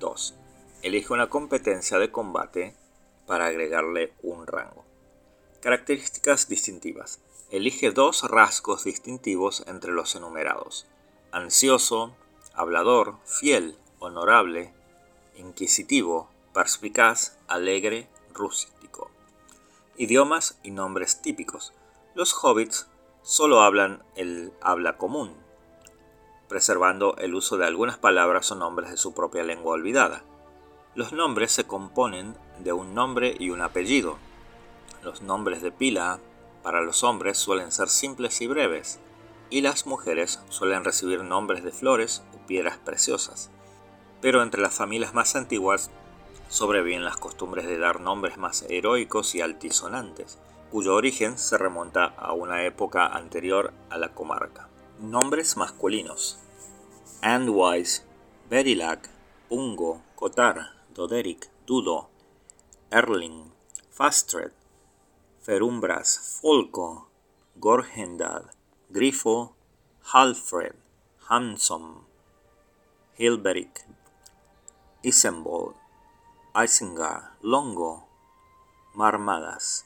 2. 0.00 0.34
Elige 0.80 1.12
una 1.12 1.28
competencia 1.28 1.98
de 1.98 2.10
combate 2.10 2.74
para 3.26 3.44
agregarle 3.44 4.14
un 4.22 4.46
rango. 4.46 4.86
Características 5.60 6.48
distintivas. 6.48 7.20
Elige 7.54 7.92
dos 7.92 8.24
rasgos 8.24 8.82
distintivos 8.82 9.62
entre 9.68 9.92
los 9.92 10.16
enumerados. 10.16 10.88
Ansioso, 11.30 12.12
hablador, 12.52 13.14
fiel, 13.26 13.78
honorable, 14.00 14.74
inquisitivo, 15.36 16.28
perspicaz, 16.52 17.38
alegre, 17.46 18.08
rústico. 18.32 19.08
Idiomas 19.96 20.58
y 20.64 20.72
nombres 20.72 21.22
típicos. 21.22 21.72
Los 22.16 22.34
hobbits 22.42 22.88
solo 23.22 23.60
hablan 23.60 24.02
el 24.16 24.52
habla 24.60 24.98
común, 24.98 25.32
preservando 26.48 27.16
el 27.18 27.36
uso 27.36 27.56
de 27.56 27.66
algunas 27.66 27.98
palabras 27.98 28.50
o 28.50 28.56
nombres 28.56 28.90
de 28.90 28.96
su 28.96 29.14
propia 29.14 29.44
lengua 29.44 29.74
olvidada. 29.74 30.24
Los 30.96 31.12
nombres 31.12 31.52
se 31.52 31.68
componen 31.68 32.36
de 32.58 32.72
un 32.72 32.96
nombre 32.96 33.36
y 33.38 33.50
un 33.50 33.62
apellido. 33.62 34.18
Los 35.04 35.22
nombres 35.22 35.62
de 35.62 35.70
pila 35.70 36.18
para 36.64 36.80
los 36.80 37.04
hombres 37.04 37.38
suelen 37.38 37.70
ser 37.70 37.88
simples 37.88 38.40
y 38.40 38.48
breves, 38.48 38.98
y 39.50 39.60
las 39.60 39.86
mujeres 39.86 40.40
suelen 40.48 40.82
recibir 40.82 41.22
nombres 41.22 41.62
de 41.62 41.70
flores 41.70 42.24
o 42.34 42.44
piedras 42.46 42.78
preciosas. 42.78 43.50
Pero 44.20 44.42
entre 44.42 44.62
las 44.62 44.74
familias 44.74 45.14
más 45.14 45.36
antiguas 45.36 45.90
sobreviven 46.48 47.04
las 47.04 47.18
costumbres 47.18 47.66
de 47.66 47.78
dar 47.78 48.00
nombres 48.00 48.38
más 48.38 48.64
heroicos 48.68 49.34
y 49.34 49.42
altisonantes, 49.42 50.38
cuyo 50.70 50.94
origen 50.94 51.38
se 51.38 51.58
remonta 51.58 52.06
a 52.06 52.32
una 52.32 52.64
época 52.64 53.06
anterior 53.06 53.72
a 53.90 53.98
la 53.98 54.14
comarca. 54.14 54.68
Nombres 54.98 55.58
masculinos. 55.58 56.38
Andwise, 57.20 58.04
Berilac, 58.48 59.10
Ungo, 59.50 60.02
Cotar, 60.14 60.70
Doderic, 60.94 61.50
Dudo, 61.66 62.08
Erling, 62.90 63.52
Fastred, 63.90 64.52
Ferumbras, 65.44 66.40
Folco, 66.40 67.10
Gorhendad, 67.56 68.44
Grifo, 68.88 69.52
Halfred, 70.10 70.74
Hansom, 71.28 72.06
Hilberic, 73.18 73.84
Isenbold, 75.02 75.74
Isengar, 76.54 77.36
Longo, 77.42 78.08
Marmadas, 78.94 79.84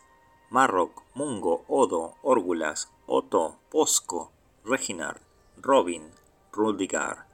Marrock, 0.48 1.02
Mungo, 1.16 1.64
Odo, 1.66 2.14
Orgulas, 2.22 2.88
Otto, 3.08 3.58
Posco, 3.68 4.30
Reginard, 4.64 5.20
Robin, 5.56 6.12
Rudigar, 6.52 7.26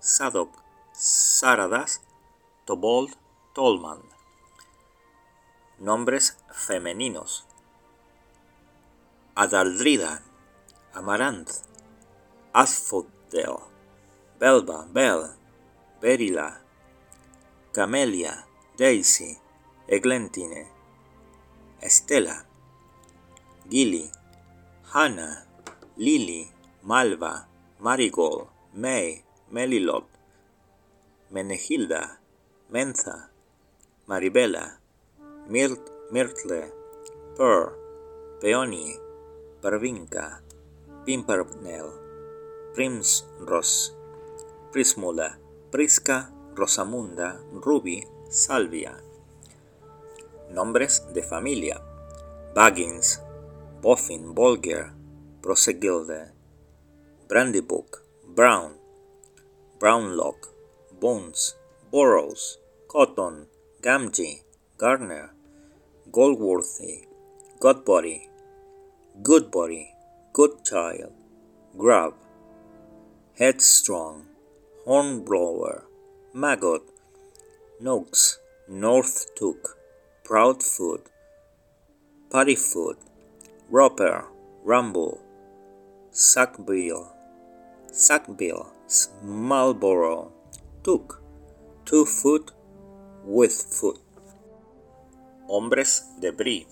Sadok, 0.00 0.50
Saradas, 0.92 2.00
Tobold, 2.64 3.16
Tolman. 3.54 4.02
Nombres 5.80 6.38
femeninos. 6.52 7.48
Adaldrida, 9.34 10.20
Amaranth, 10.94 11.64
Asphodel, 12.52 13.60
Belba, 14.38 14.86
Bell, 14.92 15.34
Berila, 16.02 16.60
Camelia, 17.72 18.44
Daisy, 18.76 19.38
Eglantine, 19.88 20.66
Estela, 21.80 22.44
Gilly, 23.70 24.10
Hannah, 24.92 25.46
Lily, 25.96 26.50
Malva, 26.82 27.46
Marigold, 27.80 28.48
May, 28.74 29.22
Melilot, 29.50 30.04
Menehilda, 31.32 32.18
Mentha, 32.70 33.28
Maribela, 34.06 34.76
Myrtle, 35.48 36.68
Pearl, 37.34 37.72
Peony, 38.42 39.01
Pervinca, 39.62 40.42
Pimpernel, 41.06 41.86
Primrose, 42.74 43.94
Prismula, 44.72 45.38
Prisca, 45.70 46.32
Rosamunda, 46.56 47.38
Ruby, 47.52 48.04
Salvia. 48.28 48.98
Nombres 50.50 51.06
de 51.14 51.22
familia. 51.22 51.80
Baggins, 52.54 53.22
Boffin, 53.80 54.34
Bolger, 54.34 54.92
Prosegilde, 55.40 56.32
Brandybook, 57.28 58.02
Brown, 58.34 58.74
Brownlock, 59.78 60.48
Bones, 61.00 61.56
Burrows, 61.90 62.58
Cotton, 62.88 63.46
Gamgee, 63.80 64.42
Gardner, 64.76 65.30
Goldworthy, 66.10 67.06
Godbody, 67.60 68.31
Goodbody, 69.20 69.94
Goodchild, 70.32 71.12
Grub, 71.76 72.14
Headstrong, 73.38 74.26
Hornblower, 74.86 75.84
Maggot, 76.32 76.82
Noakes, 77.78 78.38
North 78.68 79.34
Took, 79.36 79.76
Proudfoot, 80.24 81.06
Puttyfoot, 82.30 82.96
Roper, 83.68 84.24
Rumble, 84.64 85.20
Sackbill, 86.10 87.06
Sackbill, 87.92 88.66
Marlboro, 89.22 90.32
Took, 90.82 91.22
Two 91.84 92.06
Foot, 92.06 92.52
With 93.24 93.52
Foot. 93.52 94.00
Hombres 95.46 96.02
de 96.20 96.32
Brie. 96.32 96.71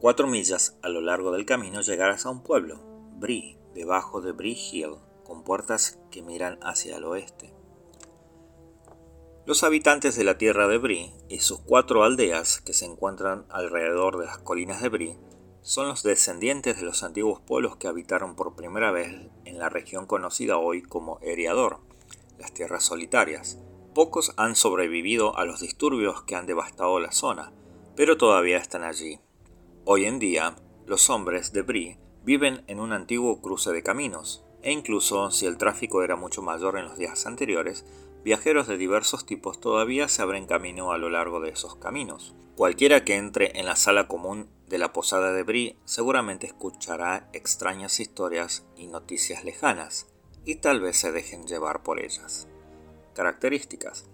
Cuatro 0.00 0.28
millas 0.28 0.78
a 0.82 0.88
lo 0.88 1.00
largo 1.00 1.32
del 1.32 1.44
camino 1.44 1.80
llegarás 1.80 2.24
a 2.24 2.30
un 2.30 2.44
pueblo, 2.44 2.78
Brie, 3.16 3.58
debajo 3.74 4.20
de 4.20 4.30
Brie 4.30 4.56
Hill, 4.56 4.94
con 5.24 5.42
puertas 5.42 5.98
que 6.12 6.22
miran 6.22 6.60
hacia 6.62 6.96
el 6.96 7.04
oeste. 7.04 7.52
Los 9.44 9.64
habitantes 9.64 10.14
de 10.14 10.22
la 10.22 10.38
tierra 10.38 10.68
de 10.68 10.78
Brie 10.78 11.12
y 11.28 11.40
sus 11.40 11.58
cuatro 11.58 12.04
aldeas 12.04 12.60
que 12.60 12.74
se 12.74 12.84
encuentran 12.84 13.46
alrededor 13.48 14.18
de 14.18 14.26
las 14.26 14.38
colinas 14.38 14.80
de 14.82 14.88
Brie 14.88 15.18
son 15.62 15.88
los 15.88 16.04
descendientes 16.04 16.76
de 16.78 16.84
los 16.84 17.02
antiguos 17.02 17.40
pueblos 17.40 17.76
que 17.76 17.88
habitaron 17.88 18.36
por 18.36 18.54
primera 18.54 18.92
vez 18.92 19.10
en 19.44 19.58
la 19.58 19.68
región 19.68 20.06
conocida 20.06 20.58
hoy 20.58 20.80
como 20.80 21.18
Eriador, 21.22 21.80
las 22.38 22.52
tierras 22.52 22.84
solitarias. 22.84 23.58
Pocos 23.94 24.32
han 24.36 24.54
sobrevivido 24.54 25.36
a 25.36 25.44
los 25.44 25.58
disturbios 25.58 26.22
que 26.22 26.36
han 26.36 26.46
devastado 26.46 27.00
la 27.00 27.10
zona, 27.10 27.52
pero 27.96 28.16
todavía 28.16 28.58
están 28.58 28.84
allí. 28.84 29.18
Hoy 29.90 30.04
en 30.04 30.18
día, 30.18 30.54
los 30.84 31.08
hombres 31.08 31.54
de 31.54 31.62
Brie 31.62 31.98
viven 32.22 32.62
en 32.66 32.78
un 32.78 32.92
antiguo 32.92 33.40
cruce 33.40 33.72
de 33.72 33.82
caminos, 33.82 34.44
e 34.60 34.70
incluso 34.70 35.30
si 35.30 35.46
el 35.46 35.56
tráfico 35.56 36.02
era 36.02 36.14
mucho 36.14 36.42
mayor 36.42 36.76
en 36.76 36.84
los 36.84 36.98
días 36.98 37.24
anteriores, 37.24 37.86
viajeros 38.22 38.68
de 38.68 38.76
diversos 38.76 39.24
tipos 39.24 39.62
todavía 39.62 40.06
se 40.08 40.20
abren 40.20 40.44
camino 40.44 40.92
a 40.92 40.98
lo 40.98 41.08
largo 41.08 41.40
de 41.40 41.48
esos 41.48 41.76
caminos. 41.76 42.34
Cualquiera 42.54 43.02
que 43.02 43.16
entre 43.16 43.58
en 43.58 43.64
la 43.64 43.76
sala 43.76 44.08
común 44.08 44.50
de 44.68 44.76
la 44.76 44.92
posada 44.92 45.32
de 45.32 45.42
Brie 45.42 45.78
seguramente 45.86 46.46
escuchará 46.46 47.30
extrañas 47.32 47.98
historias 47.98 48.66
y 48.76 48.88
noticias 48.88 49.42
lejanas, 49.42 50.06
y 50.44 50.56
tal 50.56 50.82
vez 50.82 50.98
se 50.98 51.12
dejen 51.12 51.46
llevar 51.46 51.82
por 51.82 51.98
ellas. 51.98 52.46
Características. 53.14 54.04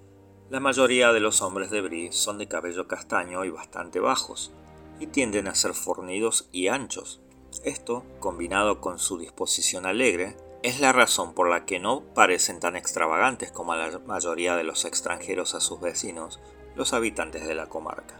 La 0.50 0.60
mayoría 0.60 1.12
de 1.12 1.18
los 1.18 1.42
hombres 1.42 1.70
de 1.70 1.80
Brie 1.80 2.12
son 2.12 2.38
de 2.38 2.46
cabello 2.46 2.86
castaño 2.86 3.44
y 3.44 3.50
bastante 3.50 3.98
bajos, 3.98 4.52
y 5.00 5.08
tienden 5.08 5.48
a 5.48 5.54
ser 5.54 5.74
fornidos 5.74 6.48
y 6.52 6.68
anchos, 6.68 7.20
esto, 7.62 8.04
combinado 8.18 8.80
con 8.80 8.98
su 8.98 9.18
disposición 9.18 9.86
alegre, 9.86 10.36
es 10.62 10.80
la 10.80 10.92
razón 10.92 11.34
por 11.34 11.48
la 11.48 11.66
que 11.66 11.78
no 11.78 12.02
parecen 12.14 12.58
tan 12.58 12.74
extravagantes 12.74 13.52
como 13.52 13.74
la 13.74 13.98
mayoría 14.00 14.56
de 14.56 14.64
los 14.64 14.84
extranjeros 14.84 15.54
a 15.54 15.60
sus 15.60 15.80
vecinos, 15.80 16.40
los 16.74 16.92
habitantes 16.92 17.46
de 17.46 17.54
la 17.54 17.68
comarca. 17.68 18.18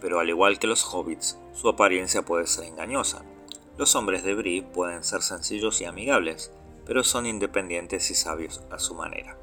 Pero 0.00 0.20
al 0.20 0.28
igual 0.28 0.58
que 0.58 0.66
los 0.66 0.84
hobbits, 0.84 1.38
su 1.54 1.68
apariencia 1.68 2.22
puede 2.22 2.46
ser 2.46 2.64
engañosa. 2.64 3.24
Los 3.76 3.96
hombres 3.96 4.22
de 4.22 4.34
Brie 4.34 4.62
pueden 4.62 5.02
ser 5.02 5.22
sencillos 5.22 5.80
y 5.80 5.86
amigables, 5.86 6.52
pero 6.86 7.02
son 7.02 7.26
independientes 7.26 8.10
y 8.10 8.14
sabios 8.14 8.62
a 8.70 8.78
su 8.78 8.94
manera. 8.94 9.36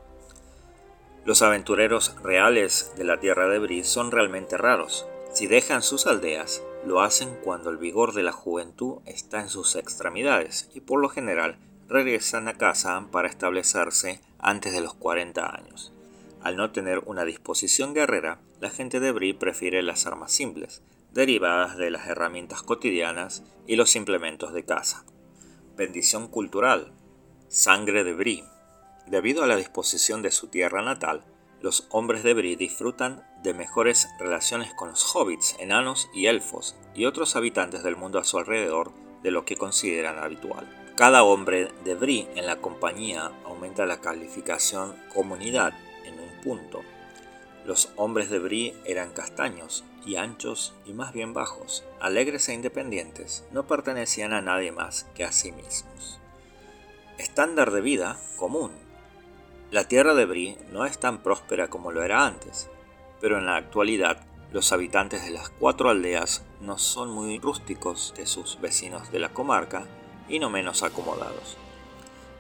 Los 1.26 1.42
aventureros 1.42 2.16
reales 2.24 2.94
de 2.96 3.04
la 3.04 3.20
tierra 3.20 3.48
de 3.48 3.60
Brie 3.60 3.84
son 3.84 4.12
realmente 4.12 4.58
raros. 4.58 5.06
Si 5.34 5.48
dejan 5.48 5.82
sus 5.82 6.08
aldeas, 6.08 6.62
lo 6.86 7.02
hacen 7.02 7.38
cuando 7.42 7.70
el 7.70 7.78
vigor 7.78 8.14
de 8.14 8.22
la 8.22 8.34
juventud 8.34 9.00
está 9.06 9.40
en 9.40 9.48
sus 9.48 9.76
extremidades 9.76 10.70
y 10.74 10.82
por 10.82 11.00
lo 11.00 11.08
general 11.08 11.58
regresan 11.88 12.50
a 12.50 12.58
casa 12.58 13.08
para 13.12 13.30
establecerse 13.30 14.20
antes 14.40 14.74
de 14.74 14.82
los 14.82 14.94
40 14.94 15.56
años. 15.56 15.94
Al 16.42 16.58
no 16.58 16.72
tener 16.72 17.00
una 17.06 17.24
disposición 17.24 17.94
guerrera, 17.94 18.40
la 18.60 18.70
gente 18.70 19.00
de 19.00 19.12
Brie 19.14 19.34
prefiere 19.34 19.82
las 19.84 20.06
armas 20.06 20.34
simples, 20.34 20.82
derivadas 21.14 21.78
de 21.78 21.92
las 21.92 22.08
herramientas 22.08 22.62
cotidianas 22.62 23.44
y 23.68 23.78
los 23.78 23.96
implementos 23.96 24.54
de 24.54 24.66
caza. 24.66 25.06
Bendición 25.78 26.28
cultural. 26.28 26.92
Sangre 27.48 28.04
de 28.04 28.14
Brie. 28.14 28.44
Debido 29.08 29.44
a 29.44 29.48
la 29.48 29.56
disposición 29.56 30.22
de 30.22 30.32
su 30.32 30.48
tierra 30.48 30.82
natal, 30.82 31.24
los 31.62 31.88
hombres 31.90 32.24
de 32.24 32.34
Brie 32.34 32.56
disfrutan 32.56 33.24
de 33.44 33.54
mejores 33.54 34.10
relaciones 34.18 34.74
con 34.74 34.90
los 34.90 35.16
hobbits, 35.16 35.56
enanos 35.60 36.10
y 36.14 36.26
elfos, 36.26 36.76
y 36.96 37.06
otros 37.06 37.36
habitantes 37.36 37.84
del 37.84 37.96
mundo 37.96 38.20
a 38.20 38.24
su 38.24 38.40
alrededor 38.40 38.92
de 39.22 39.32
lo 39.32 39.46
que 39.46 39.56
consideran 39.56 40.18
habitual. 40.18 40.68
Cada 40.96 41.24
hombre 41.24 41.72
de 41.84 41.96
Brie 41.96 42.28
en 42.36 42.48
la 42.48 42.58
compañía 42.58 43.32
aumenta 43.46 43.86
la 43.86 44.02
calificación 44.02 44.96
comunidad 45.14 45.74
en 46.04 46.20
un 46.20 46.42
punto. 46.44 46.82
Los 47.66 47.90
hombres 47.96 48.32
de 48.32 48.40
Brie 48.40 48.76
eran 48.86 49.12
castaños 49.14 49.84
y 50.04 50.16
anchos 50.16 50.74
y 50.86 50.94
más 50.94 51.14
bien 51.14 51.34
bajos, 51.34 51.84
alegres 52.00 52.50
e 52.50 52.54
independientes, 52.54 53.46
no 53.52 53.68
pertenecían 53.68 54.34
a 54.34 54.42
nadie 54.42 54.72
más 54.72 55.06
que 55.14 55.24
a 55.24 55.32
sí 55.32 55.52
mismos. 55.52 56.20
Estándar 57.20 57.72
de 57.72 57.82
vida 57.82 58.20
común, 58.38 58.72
la 59.72 59.88
tierra 59.88 60.14
de 60.14 60.26
Brie 60.26 60.58
no 60.74 60.86
es 60.86 61.00
tan 61.00 61.24
próspera 61.24 61.70
como 61.70 61.94
lo 61.94 62.04
era 62.04 62.26
antes, 62.26 62.70
pero 63.22 63.38
en 63.38 63.46
la 63.46 63.56
actualidad 63.56 64.18
los 64.52 64.74
habitantes 64.74 65.24
de 65.24 65.32
las 65.32 65.50
cuatro 65.50 65.90
aldeas 65.90 66.44
no 66.60 66.78
son 66.78 67.10
muy 67.10 67.40
rústicos 67.40 68.14
de 68.18 68.26
sus 68.26 68.60
vecinos 68.60 69.14
de 69.14 69.20
la 69.20 69.30
comarca 69.30 69.88
y 70.28 70.40
no 70.40 70.50
menos 70.50 70.84
acomodados. 70.84 71.56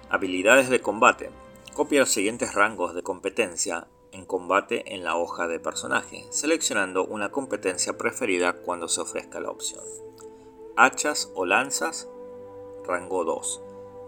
Habilidades 0.10 0.70
de 0.70 0.82
combate. 0.82 1.30
Copia 1.74 2.02
los 2.02 2.12
siguientes 2.12 2.54
rangos 2.54 2.94
de 2.94 3.02
competencia 3.02 3.88
en 4.12 4.26
combate 4.26 4.94
en 4.94 5.06
la 5.06 5.16
hoja 5.16 5.48
de 5.48 5.62
personaje, 5.62 6.26
seleccionando 6.32 7.06
una 7.06 7.32
competencia 7.32 7.98
preferida 7.98 8.52
cuando 8.52 8.90
se 8.90 9.00
ofrezca 9.00 9.40
la 9.40 9.52
opción. 9.52 9.86
Hachas 10.76 11.32
o 11.34 11.46
lanzas, 11.46 12.10
rango 12.86 13.24
2. 13.24 13.62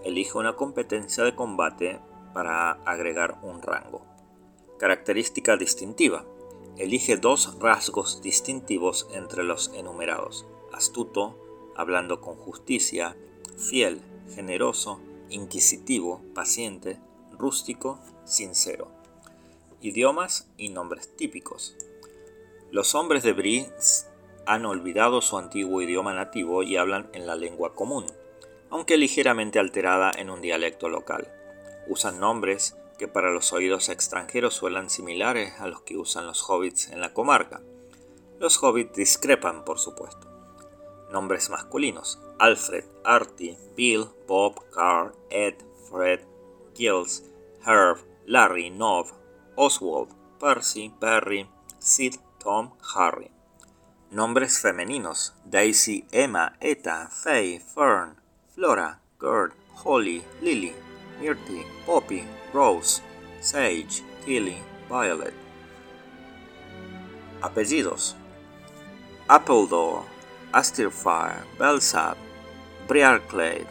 Elige 0.03 0.37
una 0.37 0.57
competencia 0.57 1.23
de 1.23 1.35
combate 1.35 2.01
para 2.33 2.71
agregar 2.85 3.39
un 3.41 3.61
rango. 3.61 4.05
Característica 4.79 5.55
distintiva. 5.57 6.25
Elige 6.77 7.17
dos 7.17 7.57
rasgos 7.59 8.21
distintivos 8.21 9.07
entre 9.13 9.43
los 9.43 9.71
enumerados. 9.75 10.45
Astuto, 10.71 11.37
hablando 11.75 12.19
con 12.19 12.35
justicia, 12.35 13.15
fiel, 13.57 14.01
generoso, 14.33 14.99
inquisitivo, 15.29 16.21
paciente, 16.33 16.99
rústico, 17.37 17.99
sincero. 18.25 18.89
Idiomas 19.81 20.49
y 20.57 20.69
nombres 20.69 21.15
típicos. 21.15 21.75
Los 22.71 22.95
hombres 22.95 23.23
de 23.23 23.33
Brie 23.33 23.69
han 24.45 24.65
olvidado 24.65 25.21
su 25.21 25.37
antiguo 25.37 25.81
idioma 25.81 26.13
nativo 26.13 26.63
y 26.63 26.77
hablan 26.77 27.09
en 27.13 27.27
la 27.27 27.35
lengua 27.35 27.75
común, 27.75 28.05
aunque 28.69 28.97
ligeramente 28.97 29.59
alterada 29.59 30.11
en 30.17 30.29
un 30.29 30.41
dialecto 30.41 30.89
local. 30.89 31.31
Usan 31.87 32.19
nombres 32.19 32.75
que 32.97 33.07
para 33.07 33.31
los 33.31 33.53
oídos 33.53 33.89
extranjeros 33.89 34.53
suenan 34.53 34.89
similares 34.89 35.59
a 35.59 35.67
los 35.67 35.81
que 35.81 35.97
usan 35.97 36.25
los 36.25 36.47
hobbits 36.49 36.89
en 36.89 37.01
la 37.01 37.13
comarca. 37.13 37.61
Los 38.39 38.61
hobbits 38.61 38.95
discrepan, 38.95 39.65
por 39.65 39.79
supuesto. 39.79 40.27
Nombres 41.11 41.49
masculinos: 41.49 42.19
Alfred, 42.39 42.85
Artie, 43.03 43.57
Bill, 43.75 44.07
Bob, 44.27 44.63
Carl, 44.71 45.13
Ed, 45.29 45.55
Fred, 45.89 46.21
Gills, 46.75 47.23
Herb, 47.65 47.99
Larry, 48.25 48.69
Nov, 48.69 49.11
Oswald, 49.55 50.09
Percy, 50.39 50.91
Perry, 50.99 51.49
Sid, 51.79 52.15
Tom, 52.39 52.73
Harry. 52.95 53.31
Nombres 54.09 54.59
femeninos: 54.59 55.35
Daisy, 55.45 56.05
Emma, 56.11 56.57
Eta, 56.59 57.09
Faye, 57.09 57.59
Fern, 57.59 58.21
Flora, 58.53 58.99
Gerd, 59.19 59.53
Holly, 59.83 60.23
Lily, 60.41 60.73
Myrtle, 61.21 61.63
Poppy, 61.85 62.25
Rose, 62.51 63.01
Sage, 63.41 64.01
Tilly, 64.25 64.57
Violet. 64.89 65.33
Apellidos. 67.41 68.13
Appledore, 69.29 70.05
Astirfire, 70.53 71.43
Belsap, 71.57 72.17
Briarclay, 72.87 73.65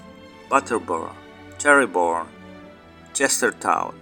Butterbur, 0.50 1.12
Cherryborn, 1.58 2.26
Chestertown, 3.12 3.94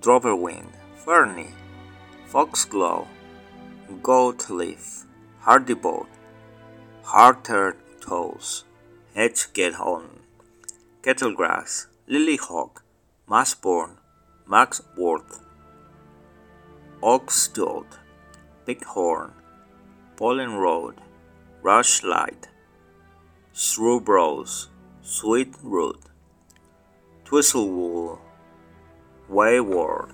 Droverwind, 0.00 0.72
Fernie, 0.96 1.54
Foxglow, 2.30 3.06
Goatleaf, 4.02 5.04
Hardyboat, 5.42 6.08
Harter 7.04 7.76
Toes, 8.00 8.64
Hedgehog, 9.14 10.04
Kettlegrass, 11.02 11.86
Lilyhawk, 12.06 12.82
Massborn, 13.26 13.98
Maxworth, 14.46 15.40
Oxtoad, 17.00 17.86
Bighorn, 18.66 19.32
Pollen 20.14 20.58
Road, 20.58 20.96
Rushlight, 21.62 22.50
Shrewbrose, 23.54 24.68
Sweetroot, 25.00 25.98
Twizzlewool, 27.24 28.18
Wayward. 29.30 30.12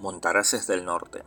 Montaraces 0.00 0.66
del 0.66 0.84
Norte. 0.84 1.22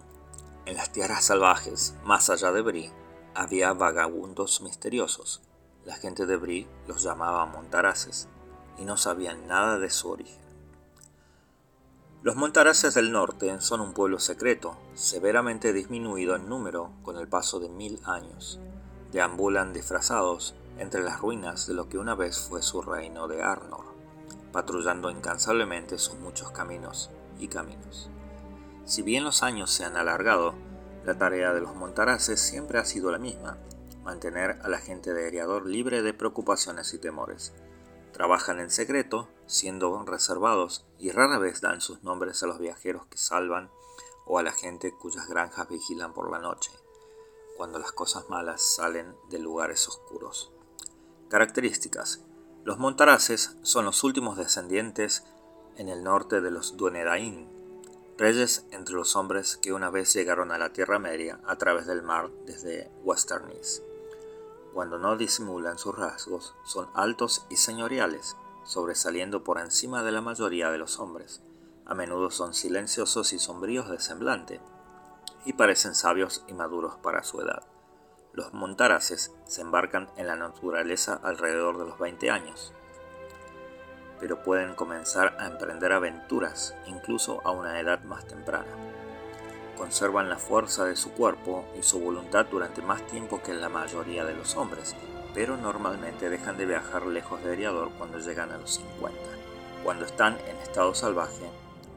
En 0.67 0.77
las 0.77 0.91
tierras 0.91 1.25
salvajes, 1.25 1.95
más 2.03 2.29
allá 2.29 2.51
de 2.51 2.61
Brie, 2.61 2.93
había 3.33 3.73
vagabundos 3.73 4.61
misteriosos. 4.61 5.41
La 5.83 5.95
gente 5.95 6.27
de 6.27 6.37
Brie 6.37 6.67
los 6.87 7.01
llamaba 7.01 7.47
montaraces 7.47 8.29
y 8.77 8.85
no 8.85 8.97
sabían 8.97 9.47
nada 9.47 9.79
de 9.79 9.89
su 9.89 10.09
origen. 10.09 10.45
Los 12.25 12.35
montaraces 12.35 12.95
del 12.95 13.11
norte 13.11 13.61
son 13.61 13.81
un 13.81 13.93
pueblo 13.93 14.17
secreto, 14.19 14.77
severamente 14.95 15.73
disminuido 15.73 16.35
en 16.35 16.49
número 16.49 16.91
con 17.03 17.17
el 17.17 17.27
paso 17.27 17.59
de 17.59 17.69
mil 17.69 18.01
años. 18.05 18.59
Deambulan 19.11 19.73
disfrazados 19.73 20.55
entre 20.79 21.03
las 21.03 21.19
ruinas 21.19 21.67
de 21.67 21.75
lo 21.75 21.87
que 21.87 21.99
una 21.99 22.15
vez 22.15 22.39
fue 22.39 22.63
su 22.63 22.81
reino 22.81 23.27
de 23.27 23.43
Arnor, 23.43 23.85
patrullando 24.51 25.11
incansablemente 25.11 25.99
sus 25.99 26.15
muchos 26.15 26.49
caminos 26.51 27.11
y 27.37 27.47
caminos. 27.47 28.09
Si 28.85 29.01
bien 29.03 29.23
los 29.23 29.43
años 29.43 29.69
se 29.71 29.85
han 29.85 29.95
alargado, 29.95 30.55
la 31.05 31.17
tarea 31.17 31.53
de 31.53 31.61
los 31.61 31.75
montaraces 31.75 32.39
siempre 32.39 32.79
ha 32.79 32.85
sido 32.85 33.11
la 33.11 33.19
misma, 33.19 33.57
mantener 34.03 34.59
a 34.63 34.69
la 34.69 34.79
gente 34.79 35.13
de 35.13 35.27
Eriador 35.27 35.67
libre 35.67 36.01
de 36.01 36.13
preocupaciones 36.13 36.93
y 36.93 36.97
temores. 36.97 37.53
Trabajan 38.15 38.61
en 38.61 38.71
secreto, 38.71 39.27
siendo 39.45 40.01
reservados, 40.05 40.85
y 40.97 41.11
rara 41.11 41.37
vez 41.37 41.59
dan 41.59 41.81
sus 41.81 42.01
nombres 42.01 42.41
a 42.41 42.47
los 42.47 42.59
viajeros 42.59 43.05
que 43.07 43.17
salvan 43.17 43.69
o 44.25 44.39
a 44.39 44.43
la 44.43 44.53
gente 44.53 44.93
cuyas 44.93 45.27
granjas 45.27 45.67
vigilan 45.67 46.13
por 46.13 46.31
la 46.31 46.39
noche, 46.39 46.71
cuando 47.57 47.77
las 47.77 47.91
cosas 47.91 48.29
malas 48.29 48.61
salen 48.61 49.17
de 49.29 49.39
lugares 49.39 49.85
oscuros. 49.89 50.53
Características. 51.27 52.21
Los 52.63 52.77
montaraces 52.77 53.57
son 53.63 53.83
los 53.83 54.01
últimos 54.05 54.37
descendientes 54.37 55.25
en 55.75 55.89
el 55.89 56.01
norte 56.01 56.39
de 56.39 56.51
los 56.51 56.77
Dunedain, 56.77 57.49
reyes 58.17 58.65
entre 58.71 58.95
los 58.95 59.17
hombres 59.17 59.57
que 59.57 59.73
una 59.73 59.89
vez 59.89 60.13
llegaron 60.13 60.53
a 60.53 60.57
la 60.57 60.71
Tierra 60.71 60.99
Media 60.99 61.41
a 61.45 61.57
través 61.57 61.85
del 61.85 62.01
mar 62.01 62.31
desde 62.45 62.89
Westernis. 63.03 63.83
Cuando 64.75 64.97
no 64.97 65.15
disimulan 65.15 65.77
sus 65.77 65.97
rasgos, 65.97 66.53
son 66.65 66.89
altos 66.93 67.45
y 67.49 67.55
señoriales, 67.55 68.35
sobresaliendo 68.65 69.41
por 69.41 69.57
encima 69.57 70.03
de 70.03 70.11
la 70.11 70.19
mayoría 70.19 70.69
de 70.69 70.77
los 70.77 70.99
hombres. 70.99 71.41
A 71.85 71.95
menudo 71.95 72.29
son 72.29 72.53
silenciosos 72.53 73.31
y 73.31 73.39
sombríos 73.39 73.89
de 73.89 74.01
semblante, 74.01 74.59
y 75.45 75.53
parecen 75.53 75.95
sabios 75.95 76.43
y 76.49 76.53
maduros 76.53 76.97
para 76.97 77.23
su 77.23 77.39
edad. 77.39 77.63
Los 78.33 78.53
montaraces 78.53 79.31
se 79.45 79.61
embarcan 79.61 80.09
en 80.17 80.27
la 80.27 80.35
naturaleza 80.35 81.21
alrededor 81.23 81.77
de 81.77 81.85
los 81.85 81.97
20 81.97 82.29
años, 82.29 82.73
pero 84.19 84.43
pueden 84.43 84.75
comenzar 84.75 85.37
a 85.39 85.47
emprender 85.47 85.93
aventuras 85.93 86.75
incluso 86.85 87.39
a 87.45 87.51
una 87.51 87.79
edad 87.79 88.03
más 88.03 88.27
temprana. 88.27 88.94
Conservan 89.77 90.29
la 90.29 90.37
fuerza 90.37 90.85
de 90.85 90.95
su 90.95 91.11
cuerpo 91.11 91.65
y 91.77 91.83
su 91.83 91.99
voluntad 91.99 92.45
durante 92.45 92.81
más 92.81 93.05
tiempo 93.07 93.41
que 93.43 93.53
la 93.53 93.69
mayoría 93.69 94.23
de 94.23 94.33
los 94.33 94.55
hombres, 94.55 94.95
pero 95.33 95.57
normalmente 95.57 96.29
dejan 96.29 96.57
de 96.57 96.65
viajar 96.65 97.05
lejos 97.05 97.43
de 97.43 97.53
Eriador 97.53 97.91
cuando 97.97 98.19
llegan 98.19 98.51
a 98.51 98.57
los 98.57 98.75
50. 98.75 99.19
Cuando 99.83 100.05
están 100.05 100.37
en 100.47 100.55
estado 100.57 100.95
salvaje, 100.95 101.49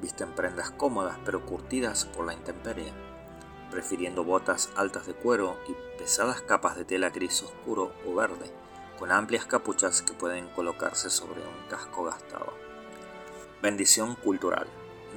visten 0.03 0.33
prendas 0.33 0.71
cómodas 0.71 1.17
pero 1.25 1.47
curtidas 1.47 2.05
por 2.05 2.27
la 2.27 2.35
intemperie, 2.35 2.93
prefiriendo 3.71 4.25
botas 4.25 4.71
altas 4.77 5.07
de 5.07 5.15
cuero 5.15 5.57
y 5.69 5.99
pesadas 5.99 6.43
capas 6.43 6.77
de 6.77 6.85
tela 6.85 7.11
gris 7.11 7.43
oscuro 7.43 7.93
o 8.07 8.15
verde, 8.15 8.53
con 8.99 9.13
amplias 9.13 9.47
capuchas 9.47 10.03
que 10.03 10.13
pueden 10.13 10.49
colocarse 10.49 11.11
sobre 11.11 11.41
un 11.41 11.69
casco 11.71 12.05
gastado. 12.05 12.53
Bendición 13.63 14.17
cultural. 14.17 14.67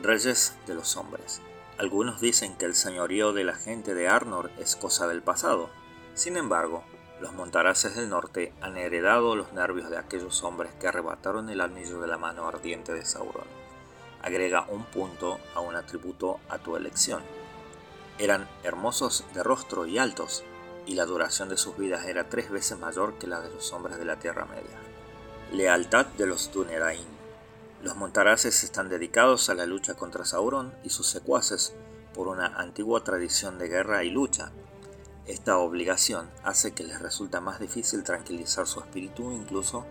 Reyes 0.02 0.56
de 0.68 0.76
los 0.76 0.96
hombres. 0.96 1.42
Algunos 1.78 2.22
dicen 2.22 2.56
que 2.56 2.66
el 2.66 2.76
señorío 2.76 3.34
de 3.34 3.44
la 3.44 3.56
gente 3.56 3.96
de 3.96 4.08
Arnor 4.08 4.52
es 4.60 4.76
cosa 4.76 5.08
del 5.08 5.22
pasado. 5.22 5.70
Sin 6.14 6.38
embargo, 6.38 6.84
los 7.20 7.34
montaraces 7.34 7.96
del 7.96 8.10
norte 8.10 8.54
han 8.62 8.78
heredado 8.78 9.36
los 9.36 9.54
nervios 9.54 9.90
de 9.90 9.98
aquellos 9.98 10.44
hombres 10.44 10.74
que 10.80 10.88
arrebataron 10.88 11.50
el 11.50 11.62
anillo 11.62 12.02
de 12.02 12.08
la 12.08 12.18
mano 12.18 12.48
ardiente 12.48 12.94
de 12.94 13.06
Sauron. 13.06 13.46
Agrega 14.22 14.66
un 14.70 14.86
punto 14.86 15.40
a 15.56 15.60
un 15.60 15.76
atributo 15.76 16.40
a 16.50 16.58
tu 16.60 16.76
elección. 16.76 17.22
Eran 18.20 18.48
hermosos 18.64 19.24
de 19.34 19.44
rostro 19.44 19.86
y 19.86 19.98
altos, 19.98 20.44
y 20.86 20.96
la 20.96 21.06
duración 21.06 21.50
de 21.50 21.58
sus 21.58 21.78
vidas 21.78 22.06
era 22.06 22.30
tres 22.30 22.50
veces 22.50 22.78
mayor 22.80 23.16
que 23.20 23.28
la 23.28 23.40
de 23.40 23.50
los 23.50 23.72
hombres 23.72 23.98
de 23.98 24.06
la 24.06 24.18
Tierra 24.18 24.46
Media. 24.46 24.78
Lealtad 25.52 26.06
de 26.06 26.26
los 26.26 26.52
Dunerain. 26.52 27.21
Los 27.82 27.96
montaraces 27.96 28.64
están 28.64 28.90
dedicados 28.90 29.50
a 29.50 29.56
la 29.56 29.66
lucha 29.66 29.96
contra 29.96 30.24
Sauron 30.24 30.76
y 30.84 30.92
sus 30.92 31.08
secuaces 31.08 31.74
por 32.14 32.28
una 32.28 32.46
antigua 32.46 33.04
tradición 33.04 33.58
de 33.58 33.70
guerra 33.70 34.04
y 34.04 34.12
lucha. 34.12 34.52
Esta 35.26 35.58
obligación 35.58 36.30
hace 36.44 36.74
que 36.74 36.84
les 36.84 37.02
resulta 37.02 37.42
más 37.42 37.60
difícil 37.60 38.04
tranquilizar 38.04 38.68
su 38.68 38.82
espíritu 38.82 39.32
incluso 39.32 39.86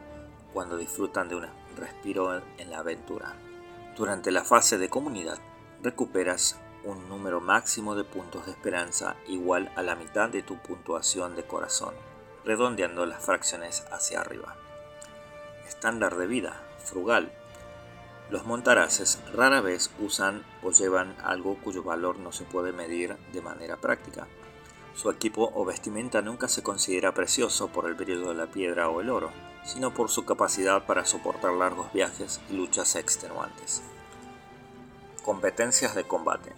cuando 0.53 0.77
disfrutan 0.77 1.29
de 1.29 1.35
un 1.35 1.47
respiro 1.77 2.41
en 2.59 2.71
la 2.71 2.79
aventura. 2.79 3.35
Durante 3.97 4.31
la 4.31 4.45
fase 4.45 4.79
de 4.79 4.89
comunidad, 4.89 5.39
recuperas 5.83 6.61
un 6.85 7.09
número 7.09 7.41
máximo 7.41 7.97
de 7.97 8.05
puntos 8.05 8.47
de 8.47 8.53
esperanza 8.53 9.17
igual 9.27 9.73
a 9.75 9.83
la 9.83 9.97
mitad 9.97 10.29
de 10.29 10.43
tu 10.43 10.59
puntuación 10.63 11.35
de 11.35 11.45
corazón, 11.45 11.95
redondeando 12.45 13.05
las 13.05 13.25
fracciones 13.25 13.85
hacia 13.91 14.21
arriba. 14.21 14.55
Estándar 15.67 16.17
de 16.17 16.29
vida, 16.29 16.63
frugal. 16.85 17.33
Los 18.31 18.47
montaraces 18.47 19.19
rara 19.35 19.61
vez 19.61 19.91
usan 19.99 20.45
o 20.63 20.71
llevan 20.71 21.17
algo 21.25 21.57
cuyo 21.65 21.83
valor 21.83 22.21
no 22.21 22.31
se 22.31 22.45
puede 22.45 22.73
medir 22.73 23.17
de 23.33 23.43
manera 23.43 23.77
práctica. 23.77 24.29
Su 24.95 25.11
equipo 25.11 25.51
o 25.53 25.65
vestimenta 25.65 26.23
nunca 26.23 26.47
se 26.47 26.63
considera 26.63 27.13
precioso 27.13 27.69
por 27.69 27.87
el 27.87 27.95
brillo 27.95 28.29
de 28.29 28.35
la 28.35 28.47
piedra 28.47 28.89
o 28.89 29.01
el 29.01 29.11
oro, 29.11 29.33
sino 29.65 29.93
por 29.93 30.11
su 30.11 30.25
capacidad 30.25 30.87
para 30.87 31.05
soportar 31.05 31.55
largos 31.55 31.93
viajes 31.93 32.41
y 32.49 32.55
luchas 32.55 32.95
extenuantes. 32.95 33.83
Competencias 35.25 35.97
de 35.97 36.05
combate. 36.05 36.53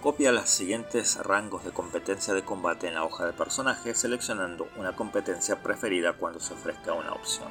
Copia 0.00 0.32
los 0.32 0.48
siguientes 0.48 1.16
rangos 1.16 1.62
de 1.62 1.72
competencia 1.72 2.32
de 2.32 2.44
combate 2.44 2.88
en 2.88 2.94
la 2.94 3.04
hoja 3.04 3.26
de 3.26 3.32
personaje 3.34 3.94
seleccionando 3.94 4.68
una 4.76 4.96
competencia 4.96 5.62
preferida 5.62 6.14
cuando 6.14 6.40
se 6.40 6.54
ofrezca 6.54 6.94
una 6.94 7.12
opción. 7.12 7.48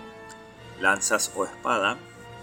Lanzas 0.80 1.32
o 1.36 1.46
espada, 1.46 1.98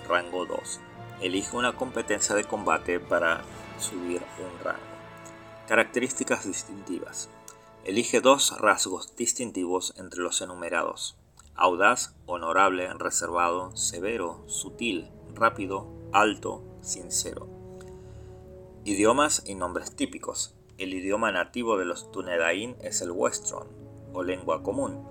rango 0.07 0.47
2. 0.47 0.80
Elige 1.25 1.57
una 1.57 1.75
competencia 1.75 2.35
de 2.35 2.45
combate 2.45 3.01
para 3.01 3.41
subir 3.79 4.20
un 4.39 4.62
rango. 4.62 4.79
Características 5.66 6.47
distintivas. 6.47 7.31
Elige 7.83 8.20
dos 8.20 8.61
rasgos 8.61 9.16
distintivos 9.16 9.95
entre 9.97 10.20
los 10.20 10.43
enumerados. 10.43 11.16
Audaz, 11.55 12.14
honorable, 12.27 12.93
reservado, 12.99 13.75
severo, 13.75 14.45
sutil, 14.49 15.09
rápido, 15.35 15.89
alto, 16.12 16.62
sincero. 16.83 17.49
Idiomas 18.85 19.45
y 19.47 19.55
nombres 19.55 19.97
típicos. 19.97 20.55
El 20.77 20.93
idioma 20.93 21.33
nativo 21.33 21.79
de 21.79 21.87
los 21.87 22.12
Tunedain 22.12 22.77
es 22.83 23.01
el 23.01 23.12
Westron, 23.12 23.66
o 24.12 24.22
lengua 24.22 24.62
común. 24.62 25.09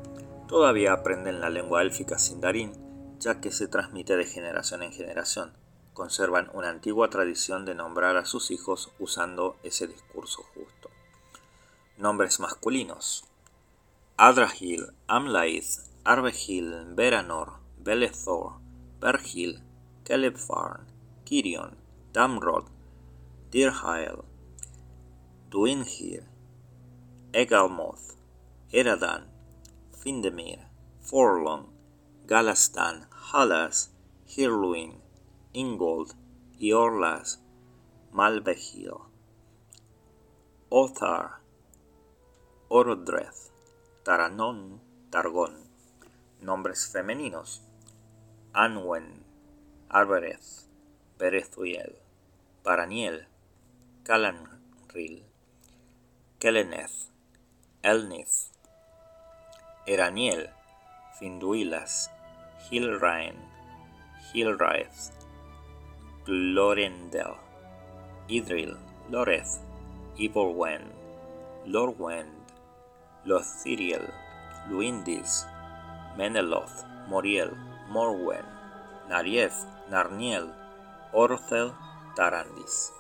Todavía 0.48 0.94
aprenden 0.94 1.42
la 1.42 1.50
lengua 1.50 1.82
élfica 1.82 2.20
Sindarin, 2.20 2.74
ya 3.20 3.42
que 3.42 3.52
se 3.52 3.68
transmite 3.68 4.16
de 4.16 4.26
generación 4.26 4.84
en 4.84 4.92
generación. 4.92 5.63
Conservan 5.94 6.50
una 6.54 6.70
antigua 6.70 7.10
tradición 7.10 7.66
de 7.66 7.76
nombrar 7.76 8.18
a 8.18 8.26
sus 8.26 8.50
hijos 8.52 8.92
usando 9.00 9.58
ese 9.64 9.88
discurso 9.88 10.44
justo. 10.54 10.90
Nombres 11.98 12.40
masculinos. 12.40 13.26
Adrahil, 14.18 14.88
Amlaith, 15.08 15.80
Arbehil, 16.04 16.96
Beranor, 16.96 17.60
Belethor, 17.78 18.54
Bergil, 19.00 19.62
Kelebfarn, 20.04 20.88
Kirion, 21.26 21.78
Damrod, 22.12 22.66
Dirhael, 23.52 24.24
Duinhir, 25.50 26.24
Egalmoth, 27.34 28.16
Eradan, 28.72 29.28
Findemir, 29.92 30.60
Forlong, 31.02 31.68
Galastan, 32.26 33.08
Halas, 33.12 33.92
Hirluin, 34.26 35.03
Ingold 35.54 36.14
y 36.58 36.74
Orlas, 36.74 37.42
Malvehil, 38.12 38.92
Othar, 40.70 41.44
Orodreth, 42.70 43.52
Taranon, 44.04 44.82
Targón. 45.12 45.70
Nombres 46.42 46.90
femeninos. 46.92 47.62
Anwen, 48.54 49.24
Arbereth, 49.90 50.66
Perezuiel, 51.18 51.96
Paraniel, 52.64 53.28
Calanril, 54.04 55.24
Keleneth, 56.40 57.12
Elnith, 57.84 58.52
Eraniel, 59.88 60.50
Finduilas, 61.20 62.10
Hilrain, 62.70 63.36
Hilraeth, 64.34 65.23
Glorendel, 66.26 67.36
Idril, 68.30 68.78
Loreth, 69.10 69.60
Iborwen, 70.16 70.82
Lorwend, 71.66 72.32
Lothiriel, 73.26 74.10
Luindis, 74.70 75.46
Meneloth, 76.16 76.86
Moriel, 77.08 77.52
Morwen, 77.90 78.46
Narief, 79.10 79.54
Narniel, 79.90 80.54
Orthel, 81.12 81.74
Tarandis. 82.16 82.94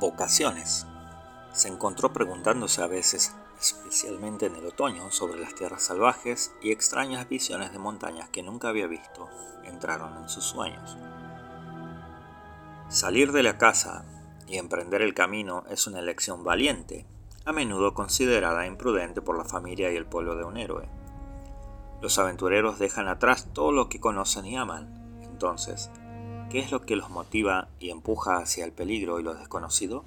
Vocaciones. 0.00 0.86
Se 1.52 1.68
encontró 1.68 2.12
preguntándose 2.12 2.82
a 2.82 2.88
veces, 2.88 3.36
especialmente 3.60 4.46
en 4.46 4.56
el 4.56 4.66
otoño, 4.66 5.12
sobre 5.12 5.38
las 5.38 5.54
tierras 5.54 5.84
salvajes 5.84 6.52
y 6.60 6.72
extrañas 6.72 7.28
visiones 7.28 7.70
de 7.70 7.78
montañas 7.78 8.28
que 8.30 8.42
nunca 8.42 8.70
había 8.70 8.88
visto 8.88 9.28
entraron 9.64 10.16
en 10.16 10.28
sus 10.28 10.44
sueños. 10.44 10.96
Salir 12.88 13.32
de 13.32 13.42
la 13.42 13.58
casa 13.58 14.04
y 14.46 14.58
emprender 14.58 15.02
el 15.02 15.14
camino 15.14 15.64
es 15.68 15.86
una 15.86 16.00
elección 16.00 16.44
valiente, 16.44 17.06
a 17.44 17.52
menudo 17.52 17.94
considerada 17.94 18.66
imprudente 18.66 19.20
por 19.20 19.36
la 19.36 19.44
familia 19.44 19.90
y 19.90 19.96
el 19.96 20.06
pueblo 20.06 20.36
de 20.36 20.44
un 20.44 20.56
héroe. 20.56 20.88
Los 22.00 22.18
aventureros 22.18 22.78
dejan 22.78 23.08
atrás 23.08 23.48
todo 23.52 23.72
lo 23.72 23.88
que 23.88 24.00
conocen 24.00 24.46
y 24.46 24.56
aman. 24.56 25.18
Entonces, 25.22 25.90
¿qué 26.50 26.60
es 26.60 26.70
lo 26.70 26.82
que 26.82 26.96
los 26.96 27.10
motiva 27.10 27.68
y 27.80 27.90
empuja 27.90 28.36
hacia 28.36 28.64
el 28.64 28.72
peligro 28.72 29.18
y 29.18 29.22
lo 29.22 29.34
desconocido? 29.34 30.04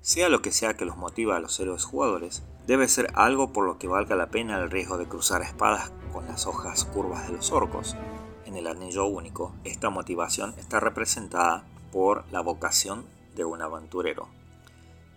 Sea 0.00 0.28
lo 0.28 0.42
que 0.42 0.52
sea 0.52 0.74
que 0.74 0.84
los 0.84 0.96
motiva 0.96 1.36
a 1.36 1.40
los 1.40 1.58
héroes 1.60 1.84
jugadores, 1.84 2.42
debe 2.66 2.88
ser 2.88 3.10
algo 3.14 3.52
por 3.52 3.64
lo 3.64 3.78
que 3.78 3.88
valga 3.88 4.16
la 4.16 4.30
pena 4.30 4.58
el 4.58 4.70
riesgo 4.70 4.98
de 4.98 5.06
cruzar 5.06 5.40
espadas 5.42 5.92
con 6.12 6.26
las 6.26 6.46
hojas 6.46 6.84
curvas 6.84 7.26
de 7.26 7.34
los 7.34 7.52
orcos. 7.52 7.96
En 8.44 8.56
el 8.56 8.66
anillo 8.66 9.06
único, 9.06 9.54
esta 9.64 9.88
motivación 9.88 10.54
está 10.58 10.80
representada 10.80 11.64
por 11.94 12.24
la 12.32 12.40
vocación 12.40 13.06
de 13.36 13.44
un 13.44 13.62
aventurero. 13.62 14.26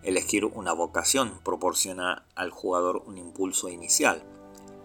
Elegir 0.04 0.44
una 0.44 0.72
vocación 0.72 1.40
proporciona 1.42 2.24
al 2.36 2.50
jugador 2.52 3.02
un 3.04 3.18
impulso 3.18 3.68
inicial, 3.68 4.22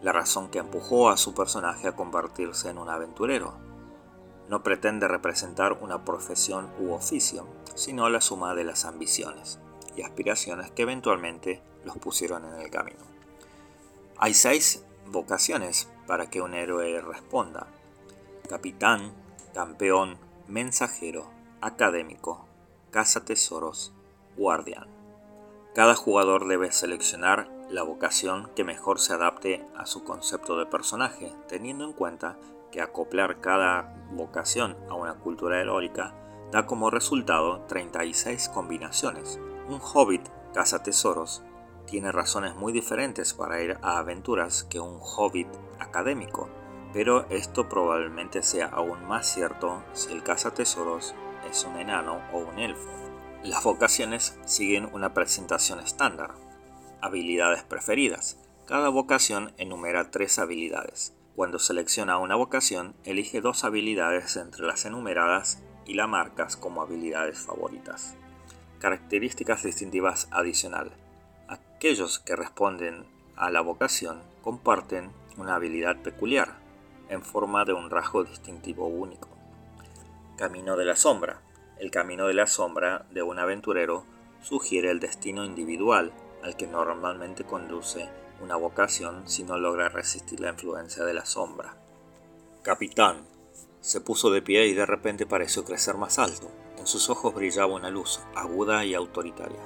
la 0.01 0.11
razón 0.11 0.49
que 0.49 0.57
empujó 0.57 1.11
a 1.11 1.17
su 1.17 1.35
personaje 1.35 1.87
a 1.87 1.95
convertirse 1.95 2.69
en 2.71 2.79
un 2.79 2.89
aventurero. 2.89 3.53
No 4.49 4.63
pretende 4.63 5.07
representar 5.07 5.73
una 5.83 6.03
profesión 6.03 6.67
u 6.79 6.93
oficio, 6.93 7.45
sino 7.75 8.09
la 8.09 8.21
suma 8.21 8.55
de 8.55 8.63
las 8.63 8.85
ambiciones 8.85 9.59
y 9.95 10.01
aspiraciones 10.01 10.71
que 10.71 10.81
eventualmente 10.81 11.61
los 11.85 11.99
pusieron 11.99 12.43
en 12.45 12.59
el 12.59 12.71
camino. 12.71 13.05
Hay 14.17 14.33
seis 14.33 14.83
vocaciones 15.11 15.87
para 16.07 16.31
que 16.31 16.41
un 16.41 16.55
héroe 16.55 16.99
responda. 17.01 17.67
Capitán, 18.49 19.13
campeón, 19.53 20.17
mensajero, 20.47 21.32
académico, 21.63 22.45
caza 22.91 23.23
tesoros, 23.23 23.93
guardián. 24.35 24.87
Cada 25.73 25.95
jugador 25.95 26.47
debe 26.47 26.71
seleccionar 26.73 27.49
la 27.69 27.83
vocación 27.83 28.51
que 28.53 28.65
mejor 28.65 28.99
se 28.99 29.13
adapte 29.13 29.65
a 29.75 29.85
su 29.85 30.03
concepto 30.03 30.57
de 30.57 30.65
personaje, 30.65 31.33
teniendo 31.47 31.85
en 31.85 31.93
cuenta 31.93 32.37
que 32.69 32.81
acoplar 32.81 33.39
cada 33.39 33.95
vocación 34.11 34.75
a 34.89 34.95
una 34.95 35.15
cultura 35.15 35.61
heroica 35.61 36.13
da 36.51 36.65
como 36.65 36.89
resultado 36.89 37.61
36 37.67 38.49
combinaciones. 38.49 39.39
Un 39.69 39.79
hobbit 39.81 40.27
caza 40.53 40.83
tesoros 40.83 41.43
tiene 41.85 42.11
razones 42.11 42.55
muy 42.55 42.73
diferentes 42.73 43.33
para 43.33 43.61
ir 43.61 43.77
a 43.81 43.99
aventuras 43.99 44.65
que 44.65 44.81
un 44.81 44.99
hobbit 44.99 45.47
académico, 45.79 46.49
pero 46.91 47.25
esto 47.29 47.69
probablemente 47.69 48.43
sea 48.43 48.67
aún 48.67 49.07
más 49.07 49.27
cierto 49.27 49.81
si 49.93 50.11
el 50.11 50.23
cazatesoros 50.23 51.15
es 51.53 51.65
un 51.65 51.77
enano 51.77 52.19
o 52.33 52.39
un 52.39 52.57
elfo. 52.57 52.89
Las 53.43 53.63
vocaciones 53.63 54.39
siguen 54.43 54.89
una 54.91 55.13
presentación 55.13 55.79
estándar. 55.79 56.31
Habilidades 56.99 57.61
preferidas. 57.61 58.39
Cada 58.65 58.89
vocación 58.89 59.53
enumera 59.57 60.09
tres 60.09 60.39
habilidades. 60.39 61.13
Cuando 61.35 61.59
selecciona 61.59 62.17
una 62.17 62.33
vocación, 62.33 62.95
elige 63.03 63.39
dos 63.39 63.65
habilidades 63.65 64.35
entre 64.35 64.65
las 64.65 64.85
enumeradas 64.85 65.61
y 65.85 65.93
la 65.93 66.07
marcas 66.07 66.57
como 66.57 66.81
habilidades 66.81 67.37
favoritas. 67.37 68.15
Características 68.79 69.61
distintivas 69.61 70.29
adicional. 70.31 70.91
Aquellos 71.47 72.17
que 72.17 72.35
responden 72.35 73.05
a 73.35 73.51
la 73.51 73.61
vocación 73.61 74.23
comparten 74.41 75.11
una 75.37 75.53
habilidad 75.53 76.01
peculiar, 76.01 76.55
en 77.09 77.21
forma 77.21 77.63
de 77.63 77.73
un 77.73 77.91
rasgo 77.91 78.23
distintivo 78.23 78.87
único. 78.87 79.32
Camino 80.35 80.75
de 80.75 80.85
la 80.85 80.95
sombra. 80.95 81.41
El 81.77 81.91
camino 81.91 82.25
de 82.25 82.33
la 82.33 82.47
sombra 82.47 83.05
de 83.11 83.21
un 83.21 83.37
aventurero 83.37 84.03
sugiere 84.41 84.89
el 84.89 84.99
destino 84.99 85.45
individual 85.45 86.11
al 86.41 86.57
que 86.57 86.65
normalmente 86.65 87.43
conduce 87.43 88.09
una 88.41 88.55
vocación 88.55 89.29
si 89.29 89.43
no 89.43 89.59
logra 89.59 89.89
resistir 89.89 90.39
la 90.39 90.49
influencia 90.49 91.05
de 91.05 91.13
la 91.13 91.25
sombra. 91.25 91.77
Capitán. 92.63 93.27
Se 93.79 94.01
puso 94.01 94.31
de 94.31 94.41
pie 94.41 94.65
y 94.65 94.73
de 94.73 94.87
repente 94.87 95.27
pareció 95.27 95.65
crecer 95.65 95.97
más 95.97 96.17
alto. 96.17 96.49
En 96.79 96.87
sus 96.87 97.11
ojos 97.11 97.35
brillaba 97.35 97.75
una 97.75 97.91
luz 97.91 98.19
aguda 98.33 98.85
y 98.85 98.95
autoritaria. 98.95 99.61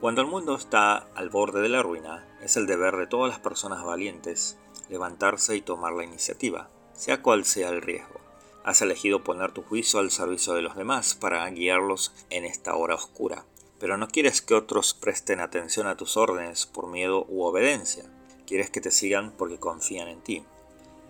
Cuando 0.00 0.22
el 0.22 0.26
mundo 0.26 0.56
está 0.56 0.96
al 1.14 1.28
borde 1.28 1.60
de 1.60 1.68
la 1.68 1.82
ruina, 1.82 2.26
es 2.42 2.56
el 2.56 2.66
deber 2.66 2.96
de 2.96 3.06
todas 3.06 3.30
las 3.30 3.38
personas 3.38 3.84
valientes 3.84 4.58
levantarse 4.88 5.54
y 5.54 5.60
tomar 5.60 5.92
la 5.92 6.04
iniciativa, 6.04 6.68
sea 6.94 7.22
cual 7.22 7.44
sea 7.44 7.68
el 7.68 7.80
riesgo. 7.80 8.27
Has 8.68 8.82
elegido 8.82 9.24
poner 9.24 9.52
tu 9.52 9.62
juicio 9.62 9.98
al 9.98 10.10
servicio 10.10 10.52
de 10.52 10.60
los 10.60 10.76
demás 10.76 11.14
para 11.14 11.48
guiarlos 11.48 12.12
en 12.28 12.44
esta 12.44 12.76
hora 12.76 12.96
oscura, 12.96 13.46
pero 13.80 13.96
no 13.96 14.08
quieres 14.08 14.42
que 14.42 14.52
otros 14.52 14.92
presten 14.92 15.40
atención 15.40 15.86
a 15.86 15.96
tus 15.96 16.18
órdenes 16.18 16.66
por 16.66 16.86
miedo 16.86 17.24
u 17.30 17.44
obediencia. 17.44 18.04
Quieres 18.46 18.68
que 18.68 18.82
te 18.82 18.90
sigan 18.90 19.32
porque 19.38 19.56
confían 19.58 20.08
en 20.08 20.20
ti. 20.20 20.44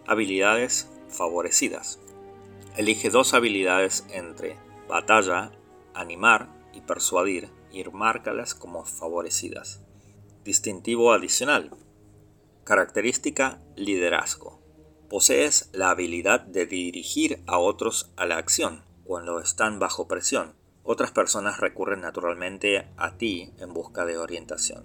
Habilidades 0.07 0.89
favorecidas. 1.09 1.99
Elige 2.77 3.11
dos 3.11 3.35
habilidades 3.35 4.07
entre 4.11 4.57
batalla, 4.87 5.51
animar 5.95 6.49
y 6.73 6.83
persuadir 6.83 7.49
y 7.73 7.83
márcalas 7.83 8.55
como 8.55 8.85
favorecidas. 8.85 9.81
Distintivo 10.45 11.13
adicional. 11.13 11.77
Característica 12.63 13.61
liderazgo. 13.75 14.58
Posees 15.09 15.71
la 15.73 15.89
habilidad 15.89 16.41
de 16.41 16.67
dirigir 16.67 17.43
a 17.47 17.59
otros 17.59 18.11
a 18.17 18.27
la 18.27 18.37
acción 18.37 18.85
cuando 19.05 19.41
están 19.41 19.79
bajo 19.79 20.07
presión. 20.07 20.53
Otras 20.83 21.13
personas 21.13 21.61
recurren 21.61 22.03
naturalmente 22.03 22.87
a 22.99 23.17
ti 23.17 23.55
en 23.59 23.73
busca 23.73 24.05
de 24.05 24.19
orientación. 24.19 24.85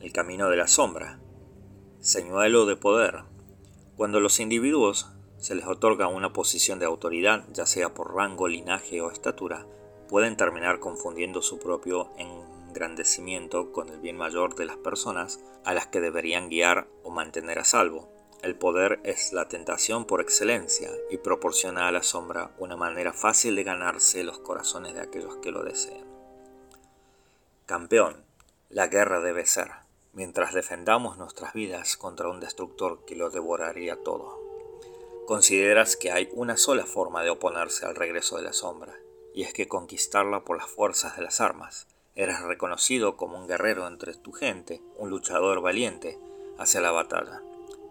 El 0.00 0.12
camino 0.12 0.50
de 0.50 0.56
la 0.56 0.68
sombra. 0.68 1.18
Señuelo 2.00 2.66
de 2.66 2.76
poder. 2.76 3.24
Cuando 3.96 4.20
los 4.20 4.38
individuos 4.38 5.08
se 5.38 5.54
les 5.54 5.66
otorga 5.66 6.08
una 6.08 6.34
posición 6.34 6.78
de 6.78 6.84
autoridad, 6.84 7.46
ya 7.54 7.64
sea 7.64 7.94
por 7.94 8.14
rango, 8.14 8.48
linaje 8.48 9.00
o 9.00 9.10
estatura, 9.10 9.66
pueden 10.10 10.36
terminar 10.36 10.78
confundiendo 10.78 11.40
su 11.40 11.58
propio 11.58 12.10
engrandecimiento 12.18 13.72
con 13.72 13.88
el 13.88 14.00
bien 14.00 14.18
mayor 14.18 14.56
de 14.56 14.66
las 14.66 14.76
personas 14.76 15.40
a 15.64 15.72
las 15.72 15.86
que 15.86 16.02
deberían 16.02 16.50
guiar 16.50 16.86
o 17.02 17.10
mantener 17.10 17.58
a 17.58 17.64
salvo. 17.64 18.12
El 18.42 18.56
poder 18.56 18.98
es 19.04 19.32
la 19.32 19.46
tentación 19.46 20.04
por 20.04 20.20
excelencia 20.20 20.90
y 21.10 21.18
proporciona 21.18 21.86
a 21.86 21.92
la 21.92 22.02
sombra 22.02 22.50
una 22.58 22.76
manera 22.76 23.12
fácil 23.12 23.54
de 23.54 23.62
ganarse 23.62 24.24
los 24.24 24.40
corazones 24.40 24.94
de 24.94 25.00
aquellos 25.00 25.36
que 25.36 25.52
lo 25.52 25.62
desean. 25.62 26.04
Campeón, 27.66 28.24
la 28.68 28.88
guerra 28.88 29.20
debe 29.20 29.46
ser, 29.46 29.70
mientras 30.12 30.54
defendamos 30.54 31.18
nuestras 31.18 31.52
vidas 31.52 31.96
contra 31.96 32.28
un 32.28 32.40
destructor 32.40 33.04
que 33.04 33.14
lo 33.14 33.30
devoraría 33.30 34.02
todo. 34.02 34.40
Consideras 35.24 35.96
que 35.96 36.10
hay 36.10 36.28
una 36.32 36.56
sola 36.56 36.84
forma 36.84 37.22
de 37.22 37.30
oponerse 37.30 37.86
al 37.86 37.94
regreso 37.94 38.38
de 38.38 38.42
la 38.42 38.52
sombra, 38.52 38.98
y 39.32 39.44
es 39.44 39.52
que 39.52 39.68
conquistarla 39.68 40.42
por 40.42 40.56
las 40.56 40.66
fuerzas 40.66 41.16
de 41.16 41.22
las 41.22 41.40
armas. 41.40 41.86
Eres 42.16 42.40
reconocido 42.40 43.16
como 43.16 43.38
un 43.38 43.46
guerrero 43.46 43.86
entre 43.86 44.14
tu 44.14 44.32
gente, 44.32 44.82
un 44.96 45.10
luchador 45.10 45.60
valiente 45.60 46.18
hacia 46.58 46.80
la 46.80 46.90
batalla. 46.90 47.40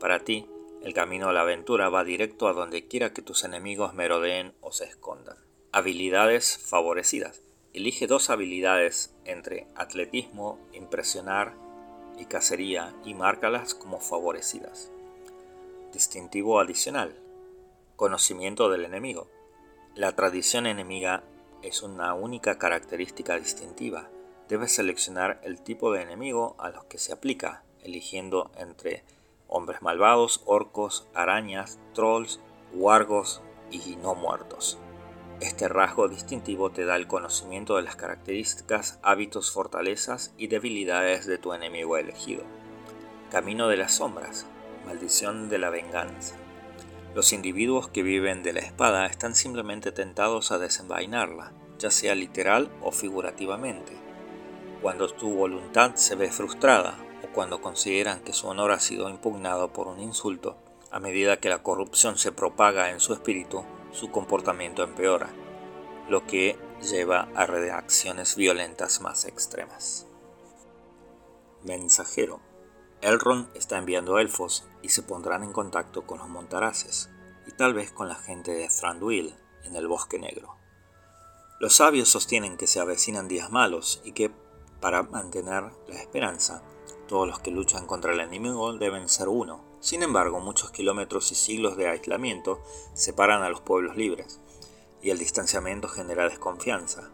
Para 0.02 0.18
ti, 0.18 0.48
el 0.82 0.96
camino 0.96 1.30
a 1.30 1.34
la 1.34 1.42
aventura 1.42 1.90
va 1.90 2.04
directo 2.04 2.48
a 2.48 2.54
donde 2.54 2.88
quiera 2.88 3.14
que 3.14 3.22
tus 3.22 3.44
enemigos 3.44 3.94
merodeen 3.94 4.52
o 4.60 4.72
se 4.72 4.86
escondan. 4.86 5.38
Habilidades 5.72 6.58
favorecidas. 6.58 7.44
Elige 7.72 8.08
dos 8.08 8.32
habilidades 8.32 9.14
entre 9.26 9.68
atletismo, 9.76 10.58
impresionar 10.74 11.54
y 12.18 12.26
cacería 12.26 12.96
y 13.06 13.14
márcalas 13.14 13.76
como 13.76 14.00
favorecidas. 14.00 14.90
Distintivo 15.94 16.60
adicional. 16.60 17.16
Conocimiento 17.96 18.72
del 18.72 18.86
enemigo. 18.86 19.28
La 19.94 20.16
tradición 20.16 20.66
enemiga 20.66 21.22
es 21.62 21.84
una 21.84 22.16
única 22.16 22.58
característica 22.58 23.38
distintiva. 23.38 24.10
Debes 24.50 24.72
seleccionar 24.72 25.40
el 25.44 25.62
tipo 25.62 25.94
de 25.94 26.02
enemigo 26.02 26.56
a 26.58 26.72
los 26.72 26.86
que 26.86 26.98
se 26.98 27.14
aplica, 27.14 27.64
eligiendo 27.84 28.50
entre 28.58 29.04
hombres 29.52 29.82
malvados, 29.82 30.42
orcos, 30.46 31.08
arañas, 31.14 31.78
trolls, 31.94 32.40
wargos 32.74 33.44
y 33.70 33.98
no 33.98 34.16
muertos. 34.16 34.80
Este 35.42 35.68
rasgo 35.68 36.08
distintivo 36.08 36.72
te 36.72 36.86
da 36.86 36.96
el 36.96 37.08
conocimiento 37.08 37.76
de 37.76 37.82
las 37.82 37.98
características, 37.98 39.00
hábitos, 39.04 39.52
fortalezas 39.52 40.34
y 40.38 40.48
debilidades 40.48 41.26
de 41.26 41.38
tu 41.38 41.54
enemigo 41.54 41.98
elegido. 41.98 42.44
Camino 43.30 43.68
de 43.68 43.76
las 43.76 43.96
sombras, 43.96 44.48
maldición 44.86 45.50
de 45.50 45.58
la 45.58 45.70
venganza. 45.70 46.36
Los 47.14 47.34
individuos 47.34 47.90
que 47.90 48.04
viven 48.04 48.44
de 48.44 48.54
la 48.54 48.62
espada 48.62 49.06
están 49.06 49.36
simplemente 49.36 49.92
tentados 49.92 50.52
a 50.52 50.60
desenvainarla, 50.60 51.52
ya 51.78 51.92
sea 51.92 52.16
literal 52.16 52.72
o 52.82 52.94
figurativamente. 52.94 53.98
Cuando 54.82 55.10
tu 55.10 55.34
voluntad 55.34 55.96
se 55.96 56.16
ve 56.16 56.32
frustrada 56.32 56.96
cuando 57.34 57.62
consideran 57.62 58.22
que 58.22 58.34
su 58.34 58.48
honor 58.48 58.72
ha 58.72 58.80
sido 58.80 59.10
impugnado 59.10 59.72
por 59.72 59.88
un 59.88 60.00
insulto, 60.00 60.58
a 60.92 61.00
medida 61.00 61.40
que 61.40 61.50
la 61.50 61.64
corrupción 61.64 62.18
se 62.18 62.32
propaga 62.32 62.92
en 62.92 63.00
su 63.00 63.14
espíritu, 63.14 63.64
su 63.92 64.12
comportamiento 64.12 64.84
empeora, 64.84 65.30
lo 66.10 66.26
que 66.26 66.58
lleva 66.82 67.30
a 67.36 67.46
reacciones 67.46 68.36
violentas 68.36 69.02
más 69.02 69.26
extremas. 69.26 70.08
Mensajero 71.64 72.42
Elrond 73.02 73.48
está 73.56 73.80
enviando 73.80 74.20
elfos 74.20 74.64
y 74.84 74.90
se 74.90 75.02
pondrán 75.02 75.44
en 75.44 75.54
contacto 75.54 76.06
con 76.06 76.20
los 76.20 76.30
montaraces 76.30 77.10
y 77.48 77.52
tal 77.52 77.74
vez 77.74 77.92
con 77.92 78.08
la 78.08 78.16
gente 78.16 78.52
de 78.52 78.70
Thranduil 78.70 79.36
en 79.64 79.76
el 79.76 79.88
Bosque 79.88 80.20
Negro. 80.20 80.56
Los 81.60 81.76
sabios 81.76 82.10
sostienen 82.10 82.58
que 82.58 82.68
se 82.68 82.80
avecinan 82.80 83.28
días 83.28 83.52
malos 83.52 84.02
y 84.04 84.14
que, 84.14 84.32
para 84.80 85.04
mantener 85.04 85.72
la 85.88 85.96
esperanza, 85.96 86.64
todos 87.12 87.28
los 87.28 87.40
que 87.40 87.52
luchan 87.52 87.88
contra 87.88 88.14
el 88.14 88.22
enemigo 88.22 88.72
deben 88.72 89.10
ser 89.10 89.28
uno. 89.28 89.60
Sin 89.82 90.02
embargo, 90.02 90.40
muchos 90.40 90.72
kilómetros 90.72 91.30
y 91.34 91.36
siglos 91.36 91.76
de 91.76 91.90
aislamiento 91.90 92.62
separan 92.94 93.44
a 93.44 93.50
los 93.50 93.60
pueblos 93.60 93.98
libres, 93.98 94.40
y 95.02 95.10
el 95.10 95.18
distanciamiento 95.18 95.90
genera 95.90 96.30
desconfianza. 96.30 97.10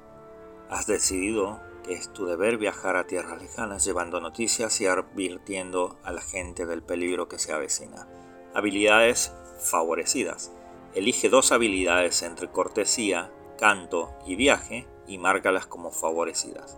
Has 0.70 0.86
decidido 0.86 1.60
es 1.90 2.14
tu 2.14 2.28
deber 2.28 2.60
viajar 2.60 2.96
a 2.96 3.08
tierras 3.08 3.42
lejanas 3.42 3.84
llevando 3.86 4.22
noticias 4.22 4.80
y 4.82 4.86
advirtiendo 4.86 5.98
a 6.04 6.12
la 6.12 6.22
gente 6.22 6.68
del 6.68 6.84
peligro 6.84 7.28
que 7.28 7.40
se 7.40 7.52
avecina. 7.52 8.08
Habilidades 8.54 9.34
favorecidas. 9.60 10.52
Elige 10.94 11.30
dos 11.30 11.52
habilidades 11.52 12.22
entre 12.22 12.52
cortesía, 12.52 13.32
canto 13.58 14.14
y 14.28 14.36
viaje 14.36 14.86
y 15.08 15.18
márcalas 15.18 15.66
como 15.66 15.90
favorecidas. 15.90 16.78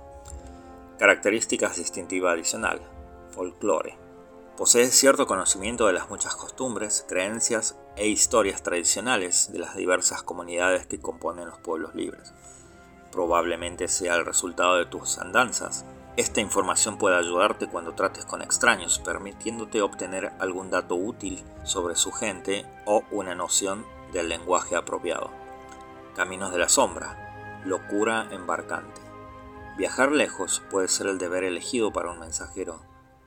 Características 0.99 1.75
distintivas 1.75 2.35
adicional. 2.35 2.98
Folclore. 3.31 3.97
Posee 4.57 4.87
cierto 4.87 5.27
conocimiento 5.27 5.87
de 5.87 5.93
las 5.93 6.09
muchas 6.09 6.35
costumbres, 6.35 7.05
creencias 7.07 7.77
e 7.95 8.07
historias 8.07 8.61
tradicionales 8.63 9.51
de 9.51 9.59
las 9.59 9.75
diversas 9.75 10.23
comunidades 10.23 10.85
que 10.85 10.99
componen 10.99 11.47
los 11.47 11.59
pueblos 11.59 11.95
libres 11.95 12.33
probablemente 13.11 13.87
sea 13.87 14.15
el 14.15 14.25
resultado 14.25 14.77
de 14.77 14.85
tus 14.85 15.17
andanzas. 15.19 15.85
Esta 16.17 16.41
información 16.41 16.97
puede 16.97 17.15
ayudarte 17.15 17.67
cuando 17.67 17.93
trates 17.93 18.25
con 18.25 18.41
extraños, 18.41 18.99
permitiéndote 18.99 19.81
obtener 19.81 20.33
algún 20.39 20.69
dato 20.69 20.95
útil 20.95 21.43
sobre 21.63 21.95
su 21.95 22.11
gente 22.11 22.65
o 22.85 23.03
una 23.11 23.35
noción 23.35 23.85
del 24.11 24.29
lenguaje 24.29 24.75
apropiado. 24.75 25.31
Caminos 26.15 26.51
de 26.51 26.57
la 26.57 26.69
sombra, 26.69 27.61
locura 27.65 28.27
embarcante. 28.31 29.01
Viajar 29.77 30.11
lejos 30.11 30.61
puede 30.69 30.89
ser 30.89 31.07
el 31.07 31.19
deber 31.19 31.45
elegido 31.45 31.93
para 31.93 32.11
un 32.11 32.19
mensajero, 32.19 32.81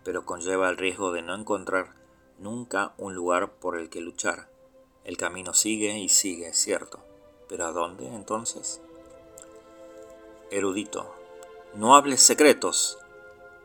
pero 0.04 0.24
conlleva 0.24 0.68
el 0.68 0.76
riesgo 0.76 1.12
de 1.12 1.22
no 1.22 1.34
encontrar 1.34 1.94
nunca 2.38 2.94
un 2.98 3.14
lugar 3.14 3.52
por 3.52 3.78
el 3.78 3.88
que 3.88 4.00
luchar. 4.00 4.50
El 5.04 5.16
camino 5.16 5.54
sigue 5.54 5.98
y 5.98 6.08
sigue, 6.08 6.48
es 6.48 6.58
cierto, 6.58 7.00
pero 7.48 7.66
¿a 7.66 7.72
dónde 7.72 8.06
entonces? 8.06 8.80
erudito. 10.52 11.14
No 11.74 11.96
hables 11.96 12.20
secretos. 12.20 12.98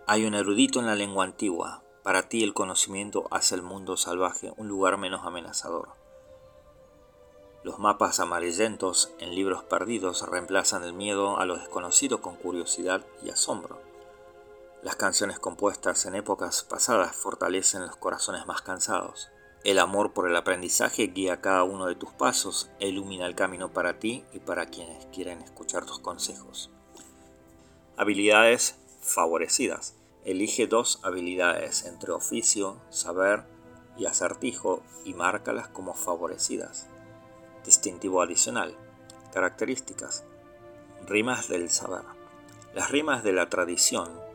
Hay 0.06 0.26
un 0.26 0.34
erudito 0.34 0.80
en 0.80 0.86
la 0.86 0.96
lengua 0.96 1.26
antigua. 1.26 1.84
Para 2.02 2.30
ti 2.30 2.44
el 2.44 2.54
conocimiento 2.54 3.28
hace 3.30 3.56
el 3.56 3.62
mundo 3.62 3.98
salvaje 3.98 4.54
un 4.56 4.70
lugar 4.70 4.98
menos 4.98 5.26
amenazador. 5.26 5.90
Los 7.64 7.78
mapas 7.80 8.22
amarillentos 8.22 9.12
en 9.20 9.36
libros 9.36 9.64
perdidos 9.66 10.26
reemplazan 10.26 10.86
el 10.86 10.94
miedo 10.94 11.38
a 11.38 11.46
lo 11.46 11.58
desconocido 11.58 12.22
con 12.22 12.38
curiosidad 12.38 13.06
y 13.22 13.32
asombro. 13.32 13.82
Las 14.84 14.96
canciones 14.96 15.40
compuestas 15.40 16.06
en 16.06 16.14
épocas 16.14 16.64
pasadas 16.64 17.16
fortalecen 17.16 17.82
los 17.82 17.96
corazones 17.96 18.46
más 18.46 18.62
cansados. 18.62 19.32
El 19.64 19.80
amor 19.80 20.14
por 20.14 20.30
el 20.30 20.36
aprendizaje 20.36 21.08
guía 21.08 21.42
cada 21.42 21.64
uno 21.64 21.88
de 21.88 21.96
tus 21.96 22.12
pasos 22.12 22.70
e 22.80 22.88
ilumina 22.88 23.26
el 23.26 23.34
camino 23.34 23.74
para 23.74 23.98
ti 23.98 24.24
y 24.34 24.40
para 24.40 24.68
quienes 24.68 25.08
quieren 25.08 25.42
escuchar 25.42 25.86
tus 25.86 26.00
consejos. 26.00 26.70
Habilidades 27.98 28.76
favorecidas. 29.02 29.96
Elige 30.24 30.68
dos 30.68 31.00
habilidades 31.04 31.86
entre 31.86 32.12
oficio, 32.12 32.80
saber 32.92 33.46
y 33.98 34.06
acertijo 34.06 34.84
y 35.06 35.16
márcalas 35.16 35.70
como 35.70 35.96
favorecidas. 35.96 36.88
Distintivo 37.66 38.22
adicional. 38.22 38.78
Características. 39.34 40.24
Rimas 41.08 41.48
del 41.48 41.72
saber. 41.72 42.04
Las 42.76 42.92
rimas 42.92 43.24
de 43.24 43.34
la 43.34 43.50
tradición 43.50 44.27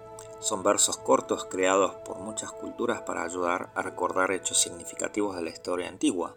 son 0.43 0.64
versos 0.64 0.97
cortos 0.97 1.45
creados 1.45 1.95
por 2.05 2.18
muchas 2.18 2.51
culturas 2.51 3.03
para 3.03 3.22
ayudar 3.22 3.70
a 3.76 3.82
recordar 3.82 4.32
hechos 4.32 4.61
significativos 4.61 5.36
de 5.36 5.43
la 5.43 5.51
historia 5.51 5.88
antigua, 5.88 6.34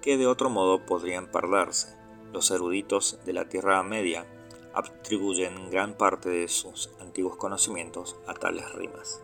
que 0.00 0.16
de 0.16 0.28
otro 0.28 0.48
modo 0.48 0.86
podrían 0.86 1.26
perderse. 1.26 1.98
Los 2.32 2.52
eruditos 2.52 3.18
de 3.24 3.32
la 3.32 3.48
Tierra 3.48 3.82
Media 3.82 4.26
atribuyen 4.74 5.70
gran 5.70 5.94
parte 5.94 6.28
de 6.28 6.46
sus 6.46 6.90
antiguos 7.00 7.36
conocimientos 7.36 8.14
a 8.28 8.34
tales 8.34 8.72
rimas. 8.74 9.20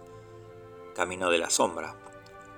Camino 0.96 1.30
de 1.30 1.38
la 1.38 1.50
sombra, 1.50 1.94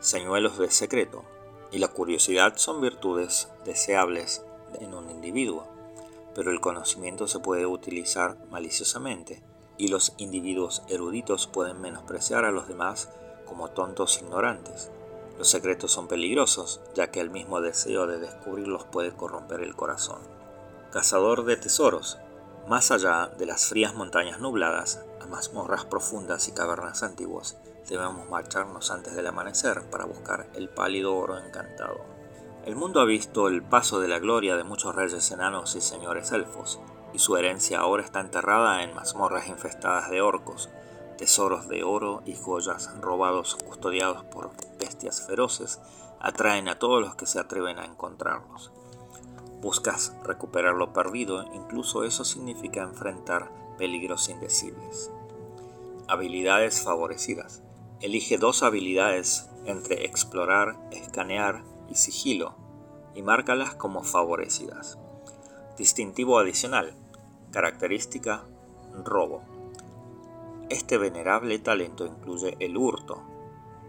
señuelos 0.01 0.57
de 0.57 0.71
secreto 0.71 1.25
y 1.73 1.79
la 1.79 1.89
curiosidad 1.89 2.57
son 2.57 2.81
virtudes 2.81 3.51
deseables 3.67 4.43
en 4.81 4.95
un 4.95 5.11
individuo, 5.11 5.67
pero 6.35 6.51
el 6.51 6.61
conocimiento 6.61 7.29
se 7.29 7.39
puede 7.39 7.67
utilizar 7.67 8.39
maliciosamente 8.51 9.43
y 9.79 9.89
los 9.89 10.15
individuos 10.17 10.83
eruditos 10.89 11.47
pueden 11.47 11.81
menospreciar 11.81 12.45
a 12.45 12.51
los 12.51 12.69
demás 12.69 13.11
como 13.47 13.69
tontos 13.69 14.21
ignorantes. 14.21 14.91
Los 15.39 15.49
secretos 15.49 15.93
son 15.93 16.09
peligrosos, 16.09 16.81
ya 16.95 17.11
que 17.11 17.21
el 17.21 17.31
mismo 17.31 17.61
deseo 17.61 18.07
de 18.07 18.19
descubrirlos 18.19 18.85
puede 18.85 19.13
corromper 19.13 19.61
el 19.61 19.77
corazón. 19.77 20.21
Cazador 20.93 21.45
de 21.45 21.57
tesoros, 21.57 22.19
más 22.69 22.91
allá 22.91 23.31
de 23.39 23.47
las 23.47 23.67
frías 23.67 23.95
montañas 23.95 24.41
nubladas, 24.41 25.05
a 25.21 25.27
mazmorras 25.27 25.85
profundas 25.85 26.49
y 26.49 26.53
cavernas 26.53 27.03
antiguas, 27.03 27.59
debemos 27.89 28.29
marcharnos 28.29 28.91
antes 28.91 29.15
del 29.15 29.27
amanecer 29.27 29.83
para 29.91 30.07
buscar 30.07 30.49
el 30.55 30.69
pálido 30.69 31.15
oro 31.15 31.39
encantado. 31.39 32.01
El 32.65 32.75
mundo 32.75 33.01
ha 33.01 33.05
visto 33.05 33.47
el 33.47 33.63
paso 33.63 34.01
de 34.01 34.09
la 34.09 34.19
gloria 34.19 34.57
de 34.57 34.65
muchos 34.65 34.95
reyes 34.95 35.31
enanos 35.31 35.77
y 35.77 35.81
señores 35.81 36.33
elfos, 36.33 36.81
y 37.13 37.19
su 37.19 37.37
herencia 37.37 37.81
ahora 37.81 38.03
está 38.03 38.21
enterrada 38.21 38.83
en 38.83 38.95
mazmorras 38.95 39.49
infestadas 39.49 40.11
de 40.11 40.21
orcos, 40.21 40.71
tesoros 41.17 41.69
de 41.69 41.83
oro 41.83 42.23
y 42.27 42.35
joyas 42.35 42.91
robados 43.01 43.57
custodiados 43.57 44.25
por 44.25 44.51
bestias 44.79 45.27
feroces 45.27 45.81
atraen 46.21 46.69
a 46.69 46.79
todos 46.79 47.01
los 47.01 47.15
que 47.15 47.27
se 47.27 47.39
atreven 47.39 47.79
a 47.79 47.85
encontrarlos. 47.85 48.73
Buscas 49.61 50.15
recuperar 50.25 50.75
lo 50.75 50.93
perdido, 50.93 51.45
incluso 51.55 52.05
eso 52.05 52.25
significa 52.25 52.83
enfrentar 52.83 53.51
peligros 53.79 54.29
indecibles. 54.29 55.11
Habilidades 56.09 56.83
favorecidas. 56.83 57.63
Elige 58.01 58.39
dos 58.39 58.63
habilidades 58.63 59.49
entre 59.65 60.05
explorar, 60.05 60.77
escanear 60.91 61.63
y 61.89 61.95
sigilo 61.95 62.55
y 63.15 63.23
márcalas 63.23 63.75
como 63.75 64.03
favorecidas. 64.03 64.99
Distintivo 65.77 66.39
adicional. 66.39 66.95
Característica 67.53 68.45
robo. 69.05 69.43
Este 70.71 70.97
venerable 70.97 71.59
talento 71.59 72.07
incluye 72.07 72.57
el 72.61 72.79
hurto, 72.79 73.23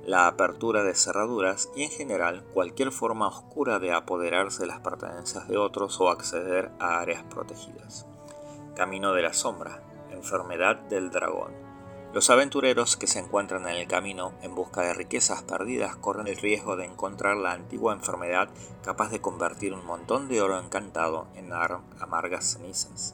la 0.05 0.27
apertura 0.27 0.83
de 0.83 0.93
cerraduras 0.95 1.69
y 1.77 1.83
en 1.83 1.89
general 1.89 2.43
cualquier 2.53 2.91
forma 2.91 3.27
oscura 3.27 3.79
de 3.79 3.93
apoderarse 3.93 4.63
de 4.63 4.67
las 4.67 4.81
pertenencias 4.81 5.47
de 5.47 5.57
otros 5.57 6.01
o 6.01 6.09
acceder 6.09 6.71
a 6.79 6.99
áreas 6.99 7.23
protegidas. 7.23 8.05
Camino 8.75 9.13
de 9.13 9.21
la 9.21 9.31
sombra, 9.31 9.81
enfermedad 10.11 10.75
del 10.75 11.09
dragón. 11.09 11.66
Los 12.13 12.29
aventureros 12.29 12.95
que 12.95 13.05
se 13.05 13.19
encuentran 13.19 13.67
en 13.67 13.75
el 13.75 13.87
camino 13.87 14.33
en 14.41 14.55
busca 14.55 14.81
de 14.81 14.93
riquezas 14.93 15.43
perdidas 15.43 15.97
corren 15.97 16.27
el 16.27 16.37
riesgo 16.37 16.77
de 16.77 16.85
encontrar 16.85 17.35
la 17.35 17.51
antigua 17.51 17.93
enfermedad 17.93 18.49
capaz 18.81 19.09
de 19.09 19.19
convertir 19.19 19.73
un 19.73 19.85
montón 19.85 20.29
de 20.29 20.41
oro 20.41 20.57
encantado 20.57 21.27
en 21.35 21.51
amargas 21.51 22.53
cenizas. 22.53 23.13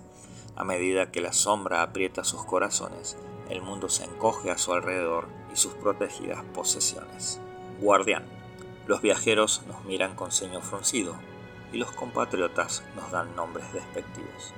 A 0.56 0.64
medida 0.64 1.12
que 1.12 1.22
la 1.22 1.34
sombra 1.34 1.82
aprieta 1.82 2.24
sus 2.24 2.46
corazones, 2.46 3.18
el 3.50 3.64
mundo 3.64 3.90
se 3.90 4.06
encoge 4.06 4.52
a 4.52 4.58
su 4.60 4.74
alrededor 4.74 5.28
y 5.52 5.58
sus 5.58 5.74
protegidas 5.74 6.44
posesiones. 6.54 7.40
Guardián. 7.80 8.24
Los 8.86 9.02
viajeros 9.02 9.64
nos 9.68 9.84
miran 9.86 10.16
con 10.16 10.32
ceño 10.32 10.62
fruncido 10.62 11.16
y 11.72 11.78
los 11.78 11.92
compatriotas 11.92 12.84
nos 12.96 13.12
dan 13.12 13.36
nombres 13.36 13.72
despectivos. 13.74 14.54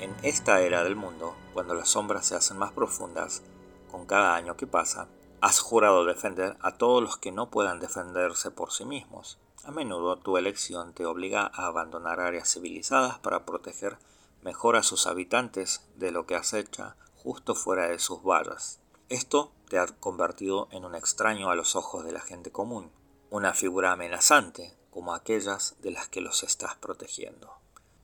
En 0.00 0.14
esta 0.22 0.60
era 0.62 0.82
del 0.82 0.96
mundo, 0.96 1.36
cuando 1.52 1.74
las 1.74 1.88
sombras 1.88 2.26
se 2.26 2.36
hacen 2.36 2.58
más 2.58 2.72
profundas 2.72 3.42
con 3.90 4.06
cada 4.06 4.34
año 4.34 4.56
que 4.56 4.66
pasa, 4.66 5.08
has 5.40 5.60
jurado 5.60 6.04
defender 6.04 6.56
a 6.60 6.76
todos 6.76 7.02
los 7.02 7.16
que 7.16 7.32
no 7.32 7.50
puedan 7.50 7.80
defenderse 7.80 8.50
por 8.50 8.72
sí 8.72 8.84
mismos. 8.84 9.38
A 9.64 9.70
menudo 9.70 10.16
tu 10.16 10.36
elección 10.36 10.94
te 10.94 11.06
obliga 11.06 11.50
a 11.52 11.66
abandonar 11.66 12.20
áreas 12.20 12.52
civilizadas 12.52 13.18
para 13.18 13.44
proteger 13.44 13.98
mejor 14.42 14.76
a 14.76 14.82
sus 14.82 15.06
habitantes 15.06 15.86
de 15.96 16.10
lo 16.10 16.26
que 16.26 16.36
acecha 16.36 16.96
justo 17.16 17.54
fuera 17.54 17.88
de 17.88 17.98
sus 17.98 18.22
vallas. 18.22 18.80
Esto 19.08 19.52
te 19.68 19.78
ha 19.78 19.86
convertido 19.86 20.68
en 20.70 20.84
un 20.84 20.94
extraño 20.94 21.50
a 21.50 21.54
los 21.54 21.76
ojos 21.76 22.04
de 22.04 22.12
la 22.12 22.20
gente 22.20 22.50
común, 22.50 22.90
una 23.30 23.54
figura 23.54 23.92
amenazante 23.92 24.76
como 24.90 25.14
aquellas 25.14 25.76
de 25.80 25.90
las 25.90 26.08
que 26.08 26.20
los 26.20 26.42
estás 26.42 26.76
protegiendo. 26.76 27.52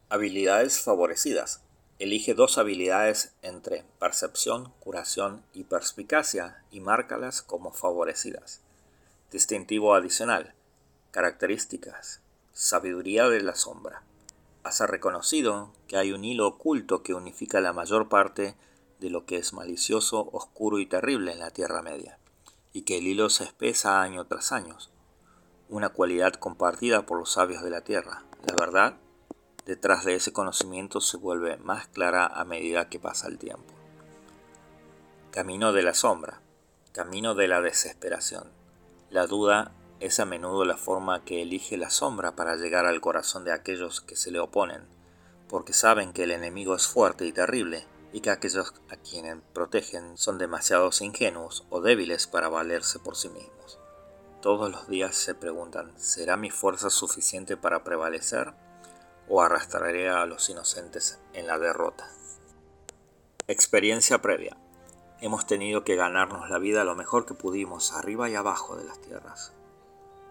Habilidades 0.09 0.81
favorecidas. 0.81 1.63
Elige 1.99 2.35
dos 2.35 2.59
habilidades 2.59 3.33
entre 3.41 3.83
percepción, 3.99 4.75
curación 4.81 5.43
y 5.55 5.65
perspicacia 5.65 6.63
y 6.71 6.81
márcalas 6.81 7.41
como 7.41 7.73
favorecidas. 7.73 8.61
Distintivo 9.33 9.95
adicional. 9.95 10.53
Características. 11.11 12.21
Sabiduría 12.53 13.31
de 13.31 13.41
la 13.41 13.55
sombra. 13.55 14.03
Has 14.63 14.81
reconocido 14.81 15.73
que 15.89 15.97
hay 15.97 16.13
un 16.13 16.25
hilo 16.25 16.47
oculto 16.47 17.03
que 17.03 17.15
unifica 17.15 17.63
la 17.63 17.73
mayor 17.73 18.11
parte 18.11 18.57
de 19.01 19.09
lo 19.09 19.25
que 19.25 19.37
es 19.37 19.55
malicioso, 19.55 20.29
oscuro 20.33 20.81
y 20.81 20.87
terrible 20.87 21.33
en 21.33 21.39
la 21.39 21.51
Tierra 21.51 21.81
Media, 21.81 22.19
y 22.75 22.83
que 22.83 22.99
el 22.99 23.07
hilo 23.07 23.31
se 23.31 23.45
espesa 23.45 24.03
año 24.03 24.27
tras 24.27 24.53
año. 24.53 24.77
Una 25.71 25.89
cualidad 25.89 26.35
compartida 26.35 27.07
por 27.07 27.19
los 27.19 27.33
sabios 27.33 27.63
de 27.63 27.71
la 27.71 27.81
Tierra. 27.81 28.25
La 28.47 28.55
verdad 28.55 28.97
detrás 29.67 30.05
de 30.05 30.15
ese 30.15 30.33
conocimiento 30.33 31.01
se 31.01 31.17
vuelve 31.17 31.57
más 31.59 31.89
clara 31.89 32.27
a 32.27 32.45
medida 32.45 32.89
que 32.89 33.01
pasa 33.01 33.27
el 33.27 33.37
tiempo. 33.37 33.75
Camino 35.33 35.73
de 35.73 35.83
la 35.83 35.93
sombra, 35.93 36.41
camino 36.93 37.35
de 37.35 37.49
la 37.49 37.61
desesperación. 37.61 38.51
La 39.11 39.27
duda 39.27 39.73
es 39.99 40.21
a 40.21 40.25
menudo 40.25 40.65
la 40.65 40.77
forma 40.77 41.25
que 41.25 41.43
elige 41.43 41.77
la 41.77 41.91
sombra 41.91 42.37
para 42.37 42.57
llegar 42.57 42.87
al 42.87 43.01
corazón 43.01 43.45
de 43.45 43.53
aquellos 43.53 44.01
que 44.01 44.15
se 44.15 44.31
le 44.31 44.39
oponen, 44.39 44.87
porque 45.49 45.73
saben 45.73 46.13
que 46.13 46.23
el 46.23 46.31
enemigo 46.31 46.75
es 46.77 46.87
fuerte 46.87 47.27
y 47.27 47.33
terrible, 47.33 47.87
y 48.13 48.21
que 48.21 48.31
aquellos 48.31 48.73
a 48.89 48.97
quienes 48.97 49.37
protegen 49.53 50.17
son 50.17 50.39
demasiado 50.39 50.91
ingenuos 51.01 51.67
o 51.71 51.81
débiles 51.81 52.27
para 52.27 52.49
valerse 52.49 52.99
por 52.99 53.17
sí 53.17 53.29
mismos. 53.29 53.79
Todos 54.41 54.71
los 54.71 54.89
días 54.89 55.17
se 55.17 55.35
preguntan, 55.35 55.93
¿será 55.99 56.37
mi 56.37 56.51
fuerza 56.51 56.89
suficiente 56.89 57.57
para 57.57 57.83
prevalecer? 57.83 58.55
O 59.29 59.43
arrastraré 59.43 60.09
a 60.09 60.27
los 60.27 60.49
inocentes 60.49 61.19
en 61.33 61.47
la 61.47 61.59
derrota. 61.59 62.09
Experiencia 63.49 64.21
previa. 64.21 64.57
Hemos 65.21 65.47
tenido 65.47 65.85
que 65.85 65.97
ganarnos 65.97 66.51
la 66.51 66.59
vida 66.59 66.85
lo 66.85 66.95
mejor 66.95 67.27
que 67.27 67.35
pudimos 67.35 67.93
arriba 67.93 68.29
y 68.29 68.35
abajo 68.35 68.77
de 68.77 68.85
las 68.85 69.01
tierras, 69.01 69.53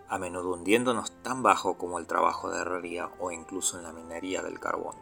a 0.07 0.19
menudo 0.19 0.53
hundiéndonos 0.53 1.11
tan 1.23 1.41
bajo 1.41 1.77
como 1.77 1.97
el 1.97 2.07
trabajo 2.07 2.51
de 2.51 2.61
herrería 2.61 3.09
o 3.19 3.31
incluso 3.31 3.77
en 3.77 3.83
la 3.83 3.93
minería 3.93 4.43
del 4.43 4.59
carbón. 4.59 4.95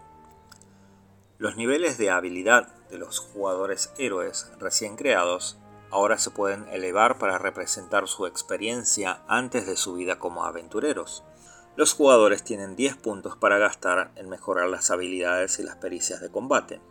Los 1.38 1.58
niveles 1.58 1.98
de 1.98 2.12
habilidad 2.12 2.68
de 2.90 2.98
los 2.98 3.20
jugadores 3.20 3.92
héroes 3.98 4.52
recién 4.60 4.96
creados 4.96 5.58
ahora 5.90 6.18
se 6.18 6.32
pueden 6.32 6.68
elevar 6.70 7.18
para 7.18 7.38
representar 7.38 8.08
su 8.08 8.26
experiencia 8.26 9.22
antes 9.28 9.68
de 9.68 9.76
su 9.76 9.94
vida 9.94 10.18
como 10.18 10.46
aventureros, 10.46 11.24
los 11.76 11.94
jugadores 11.94 12.44
tienen 12.44 12.76
10 12.76 12.98
puntos 12.98 13.36
para 13.36 13.58
gastar 13.58 14.12
en 14.16 14.30
mejorar 14.30 14.70
las 14.70 14.92
habilidades 14.92 15.60
y 15.60 15.64
las 15.64 15.76
pericias 15.78 16.22
de 16.22 16.30
combate. 16.30 16.82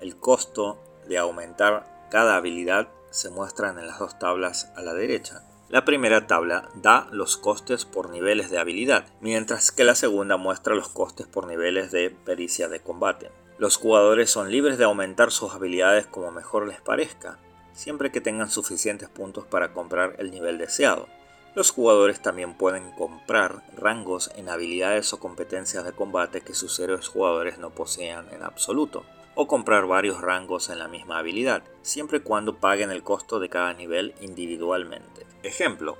El 0.00 0.16
costo 0.16 0.78
de 1.08 1.18
aumentar 1.18 2.06
cada 2.10 2.36
habilidad 2.36 2.88
se 3.10 3.30
muestra 3.30 3.70
en 3.70 3.86
las 3.86 3.98
dos 3.98 4.18
tablas 4.18 4.70
a 4.76 4.82
la 4.82 4.92
derecha. 4.92 5.42
La 5.70 5.84
primera 5.84 6.26
tabla 6.26 6.68
da 6.74 7.08
los 7.10 7.36
costes 7.38 7.86
por 7.86 8.10
niveles 8.10 8.50
de 8.50 8.58
habilidad, 8.58 9.06
mientras 9.20 9.72
que 9.72 9.84
la 9.84 9.94
segunda 9.94 10.36
muestra 10.36 10.74
los 10.74 10.90
costes 10.90 11.26
por 11.26 11.46
niveles 11.46 11.90
de 11.90 12.10
pericia 12.10 12.68
de 12.68 12.80
combate. 12.80 13.30
Los 13.56 13.76
jugadores 13.76 14.30
son 14.30 14.50
libres 14.50 14.76
de 14.76 14.84
aumentar 14.84 15.30
sus 15.30 15.54
habilidades 15.54 16.06
como 16.06 16.30
mejor 16.30 16.66
les 16.66 16.80
parezca, 16.80 17.38
siempre 17.72 18.12
que 18.12 18.20
tengan 18.20 18.50
suficientes 18.50 19.08
puntos 19.08 19.46
para 19.46 19.72
comprar 19.72 20.16
el 20.18 20.30
nivel 20.30 20.58
deseado. 20.58 21.08
Los 21.54 21.70
jugadores 21.70 22.20
también 22.20 22.54
pueden 22.54 22.90
comprar 22.92 23.62
rangos 23.76 24.30
en 24.34 24.48
habilidades 24.48 25.12
o 25.12 25.20
competencias 25.20 25.84
de 25.84 25.92
combate 25.92 26.40
que 26.40 26.52
sus 26.52 26.78
héroes 26.80 27.06
jugadores 27.06 27.58
no 27.58 27.70
posean 27.70 28.28
en 28.32 28.42
absoluto, 28.42 29.04
o 29.36 29.46
comprar 29.46 29.86
varios 29.86 30.20
rangos 30.20 30.68
en 30.68 30.80
la 30.80 30.88
misma 30.88 31.18
habilidad, 31.18 31.62
siempre 31.82 32.18
y 32.18 32.20
cuando 32.22 32.56
paguen 32.56 32.90
el 32.90 33.04
costo 33.04 33.38
de 33.38 33.48
cada 33.48 33.72
nivel 33.72 34.14
individualmente. 34.20 35.26
Ejemplo, 35.44 35.96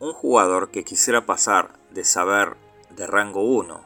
un 0.00 0.12
jugador 0.12 0.70
que 0.70 0.84
quisiera 0.84 1.26
pasar 1.26 1.78
de 1.90 2.04
saber 2.04 2.56
de 2.90 3.06
rango 3.06 3.42
1 3.42 3.80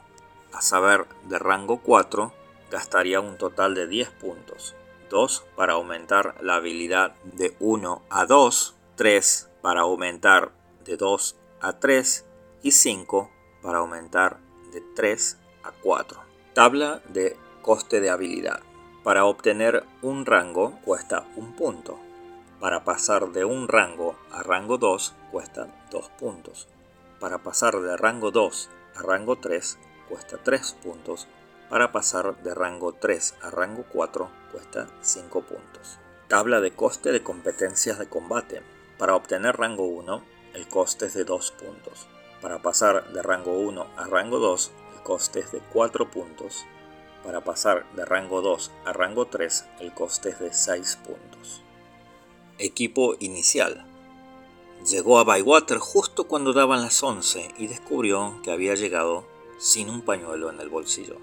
a 0.53 0.61
saber 0.61 1.05
de 1.29 1.37
rango 1.37 1.79
4 1.83 2.33
gastaría 2.71 3.21
un 3.21 3.37
total 3.37 3.75
de 3.75 3.87
10 3.87 4.09
puntos, 4.11 4.75
2 5.11 5.45
para 5.55 5.73
aumentar 5.73 6.35
la 6.41 6.55
habilidad 6.55 7.13
de 7.23 7.55
1 7.59 8.01
a 8.09 8.25
2, 8.25 8.75
3 8.95 9.49
para 9.61 9.81
aumentar 9.81 10.56
de 10.87 10.97
2 10.97 11.35
a 11.61 11.79
3 11.79 12.25
y 12.63 12.71
5 12.71 13.29
para 13.61 13.79
aumentar 13.79 14.39
de 14.71 14.81
3 14.95 15.37
a 15.63 15.71
4. 15.71 16.19
Tabla 16.53 17.01
de 17.09 17.37
coste 17.61 17.99
de 17.99 18.09
habilidad. 18.09 18.61
Para 19.03 19.25
obtener 19.25 19.83
un 20.01 20.25
rango 20.25 20.79
cuesta 20.83 21.27
un 21.35 21.53
punto. 21.55 21.99
Para 22.59 22.83
pasar 22.83 23.29
de 23.29 23.45
un 23.45 23.67
rango 23.67 24.15
a 24.31 24.41
rango 24.41 24.77
2 24.77 25.13
cuesta 25.31 25.67
2 25.91 26.09
puntos. 26.17 26.67
Para 27.19 27.39
pasar 27.39 27.79
de 27.79 27.95
rango 27.97 28.31
2 28.31 28.69
a 28.95 29.01
rango 29.01 29.35
3 29.37 29.77
cuesta 30.09 30.37
3 30.43 30.73
puntos. 30.83 31.27
Para 31.69 31.91
pasar 31.91 32.41
de 32.43 32.53
rango 32.55 32.93
3 32.93 33.35
a 33.41 33.49
rango 33.49 33.83
4 33.91 34.29
cuesta 34.51 34.87
5 35.01 35.41
puntos. 35.41 35.99
Tabla 36.27 36.61
de 36.61 36.71
coste 36.71 37.11
de 37.11 37.23
competencias 37.23 37.99
de 37.99 38.07
combate. 38.07 38.61
Para 38.97 39.15
obtener 39.15 39.57
rango 39.57 39.85
1 39.85 40.36
el 40.57 40.67
coste 40.67 41.05
es 41.05 41.13
de 41.13 41.23
2 41.23 41.51
puntos. 41.51 42.07
Para 42.41 42.59
pasar 42.63 43.13
de 43.13 43.21
rango 43.21 43.59
1 43.59 43.85
a 43.95 44.05
rango 44.05 44.39
2, 44.39 44.71
el 44.95 45.03
coste 45.03 45.41
es 45.41 45.51
de 45.51 45.61
4 45.71 46.09
puntos. 46.09 46.65
Para 47.23 47.41
pasar 47.41 47.85
de 47.93 48.03
rango 48.05 48.41
2 48.41 48.71
a 48.85 48.91
rango 48.91 49.27
3, 49.27 49.65
el 49.81 49.93
coste 49.93 50.29
es 50.29 50.39
de 50.39 50.51
6 50.51 50.97
puntos. 51.05 51.61
Equipo 52.57 53.15
inicial. 53.19 53.85
Llegó 54.89 55.19
a 55.19 55.23
Bywater 55.23 55.77
justo 55.77 56.27
cuando 56.27 56.53
daban 56.53 56.81
las 56.81 57.03
11 57.03 57.53
y 57.59 57.67
descubrió 57.67 58.41
que 58.41 58.51
había 58.51 58.73
llegado 58.73 59.25
sin 59.59 59.91
un 59.91 60.01
pañuelo 60.01 60.49
en 60.49 60.59
el 60.59 60.69
bolsillo. 60.69 61.17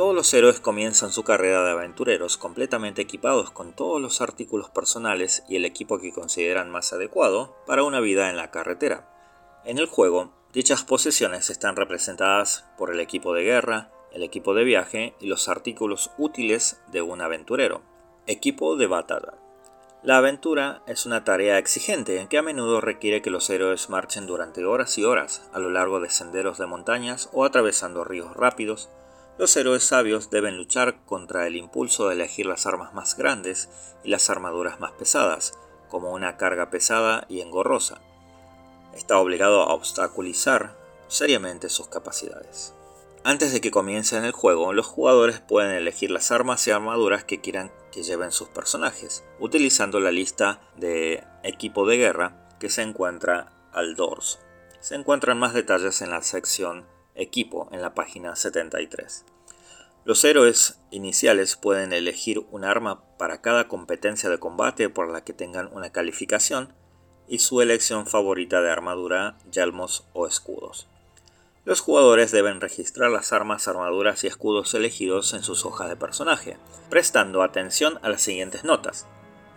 Todos 0.00 0.14
los 0.14 0.32
héroes 0.32 0.60
comienzan 0.60 1.12
su 1.12 1.24
carrera 1.24 1.62
de 1.62 1.72
aventureros 1.72 2.38
completamente 2.38 3.02
equipados 3.02 3.50
con 3.50 3.74
todos 3.74 4.00
los 4.00 4.22
artículos 4.22 4.70
personales 4.70 5.44
y 5.46 5.56
el 5.56 5.66
equipo 5.66 5.98
que 5.98 6.10
consideran 6.10 6.70
más 6.70 6.94
adecuado 6.94 7.54
para 7.66 7.82
una 7.82 8.00
vida 8.00 8.30
en 8.30 8.38
la 8.38 8.50
carretera. 8.50 9.60
En 9.62 9.76
el 9.76 9.84
juego, 9.84 10.32
dichas 10.54 10.84
posesiones 10.84 11.50
están 11.50 11.76
representadas 11.76 12.64
por 12.78 12.90
el 12.90 12.98
equipo 12.98 13.34
de 13.34 13.42
guerra, 13.42 13.90
el 14.10 14.22
equipo 14.22 14.54
de 14.54 14.64
viaje 14.64 15.14
y 15.20 15.26
los 15.26 15.50
artículos 15.50 16.12
útiles 16.16 16.80
de 16.90 17.02
un 17.02 17.20
aventurero. 17.20 17.82
Equipo 18.26 18.76
de 18.76 18.86
batalla. 18.86 19.34
La 20.02 20.16
aventura 20.16 20.82
es 20.86 21.04
una 21.04 21.24
tarea 21.24 21.58
exigente 21.58 22.26
que 22.30 22.38
a 22.38 22.42
menudo 22.42 22.80
requiere 22.80 23.20
que 23.20 23.28
los 23.28 23.50
héroes 23.50 23.90
marchen 23.90 24.26
durante 24.26 24.64
horas 24.64 24.96
y 24.96 25.04
horas 25.04 25.46
a 25.52 25.58
lo 25.58 25.68
largo 25.68 26.00
de 26.00 26.08
senderos 26.08 26.56
de 26.56 26.64
montañas 26.64 27.28
o 27.34 27.44
atravesando 27.44 28.02
ríos 28.02 28.34
rápidos, 28.34 28.88
Los 29.40 29.56
héroes 29.56 29.84
sabios 29.84 30.28
deben 30.28 30.58
luchar 30.58 31.02
contra 31.06 31.46
el 31.46 31.56
impulso 31.56 32.06
de 32.06 32.14
elegir 32.14 32.44
las 32.44 32.66
armas 32.66 32.92
más 32.92 33.16
grandes 33.16 33.70
y 34.04 34.10
las 34.10 34.28
armaduras 34.28 34.80
más 34.80 34.92
pesadas, 34.92 35.54
como 35.88 36.12
una 36.12 36.36
carga 36.36 36.68
pesada 36.68 37.24
y 37.26 37.40
engorrosa. 37.40 38.02
Está 38.92 39.18
obligado 39.18 39.62
a 39.62 39.72
obstaculizar 39.72 40.76
seriamente 41.08 41.70
sus 41.70 41.88
capacidades. 41.88 42.74
Antes 43.24 43.50
de 43.54 43.62
que 43.62 43.70
comiencen 43.70 44.26
el 44.26 44.32
juego, 44.32 44.74
los 44.74 44.84
jugadores 44.84 45.40
pueden 45.40 45.70
elegir 45.70 46.10
las 46.10 46.30
armas 46.30 46.66
y 46.66 46.72
armaduras 46.72 47.24
que 47.24 47.40
quieran 47.40 47.72
que 47.92 48.02
lleven 48.02 48.32
sus 48.32 48.48
personajes, 48.48 49.24
utilizando 49.38 50.00
la 50.00 50.12
lista 50.12 50.60
de 50.76 51.24
equipo 51.44 51.86
de 51.86 51.96
guerra 51.96 52.46
que 52.60 52.68
se 52.68 52.82
encuentra 52.82 53.50
al 53.72 53.94
dorso. 53.94 54.38
Se 54.80 54.96
encuentran 54.96 55.38
más 55.38 55.54
detalles 55.54 56.02
en 56.02 56.10
la 56.10 56.20
sección 56.20 56.84
Equipo 57.14 57.68
en 57.72 57.82
la 57.82 57.94
página 57.94 58.36
73. 58.36 59.24
Los 60.04 60.24
héroes 60.24 60.78
iniciales 60.90 61.56
pueden 61.56 61.92
elegir 61.92 62.44
un 62.50 62.64
arma 62.64 63.02
para 63.18 63.42
cada 63.42 63.68
competencia 63.68 64.30
de 64.30 64.38
combate 64.38 64.88
por 64.88 65.10
la 65.10 65.22
que 65.22 65.32
tengan 65.32 65.68
una 65.72 65.90
calificación 65.90 66.72
y 67.28 67.40
su 67.40 67.60
elección 67.60 68.06
favorita 68.06 68.62
de 68.62 68.70
armadura, 68.70 69.36
yelmos 69.50 70.04
o 70.14 70.26
escudos. 70.26 70.88
Los 71.64 71.80
jugadores 71.80 72.32
deben 72.32 72.60
registrar 72.60 73.10
las 73.10 73.32
armas, 73.32 73.68
armaduras 73.68 74.24
y 74.24 74.26
escudos 74.26 74.72
elegidos 74.74 75.34
en 75.34 75.42
sus 75.42 75.66
hojas 75.66 75.88
de 75.88 75.96
personaje, 75.96 76.56
prestando 76.88 77.42
atención 77.42 77.98
a 78.02 78.08
las 78.08 78.22
siguientes 78.22 78.64
notas. 78.64 79.06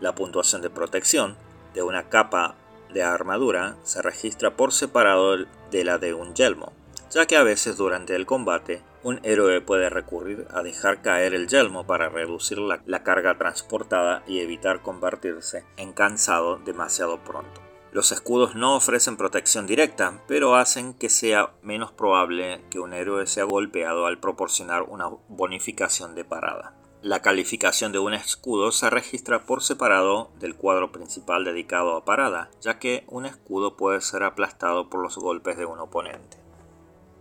La 0.01 0.13
puntuación 0.13 0.61
de 0.61 0.69
protección 0.69 1.37
de 1.73 1.81
una 1.81 2.09
capa 2.09 2.55
de 2.93 3.01
armadura 3.01 3.77
se 3.83 4.01
registra 4.01 4.57
por 4.57 4.73
separado 4.73 5.37
de 5.71 5.83
la 5.85 5.97
de 5.97 6.13
un 6.13 6.35
yelmo, 6.35 6.73
ya 7.13 7.27
que 7.27 7.37
a 7.37 7.43
veces 7.43 7.77
durante 7.77 8.15
el 8.15 8.25
combate 8.25 8.81
un 9.03 9.19
héroe 9.23 9.61
puede 9.61 9.89
recurrir 9.89 10.47
a 10.51 10.63
dejar 10.63 11.03
caer 11.03 11.35
el 11.35 11.47
yelmo 11.47 11.85
para 11.85 12.09
reducir 12.09 12.57
la, 12.57 13.03
carga 13.03 13.37
transportada 13.37 14.23
y 14.25 14.39
evitar 14.39 14.81
convertirse 14.81 15.63
en 15.77 15.93
cansado 15.93 16.57
demasiado 16.57 17.19
pronto. 17.19 17.61
Los 17.91 18.11
escudos 18.11 18.55
no 18.55 18.75
ofrecen 18.75 19.17
protección 19.17 19.67
directa, 19.67 20.23
pero 20.27 20.55
hacen 20.55 20.95
que 20.95 21.09
sea 21.09 21.53
menos 21.61 21.91
probable 21.91 22.61
que 22.71 22.79
un 22.79 22.93
héroe 22.93 23.27
sea 23.27 23.43
golpeado 23.43 24.07
al 24.07 24.19
proporcionar 24.19 24.81
una 24.81 25.09
bonificación 25.27 26.15
de 26.15 26.25
parada. 26.25 26.73
La 27.03 27.21
calificación 27.21 27.91
de 27.91 27.99
un 27.99 28.15
escudo 28.15 28.71
se 28.71 28.89
registra 28.89 29.45
por 29.45 29.61
separado 29.61 30.31
del 30.39 30.55
cuadro 30.55 30.91
principal 30.91 31.43
dedicado 31.43 31.95
a 31.95 32.05
parada, 32.05 32.49
ya 32.61 32.79
que 32.79 33.03
un 33.07 33.27
escudo 33.27 33.77
puede 33.77 34.01
ser 34.01 34.23
aplastado 34.23 34.89
por 34.89 35.03
los 35.03 35.17
golpes 35.17 35.57
de 35.57 35.65
un 35.65 35.79
oponente. 35.79 36.42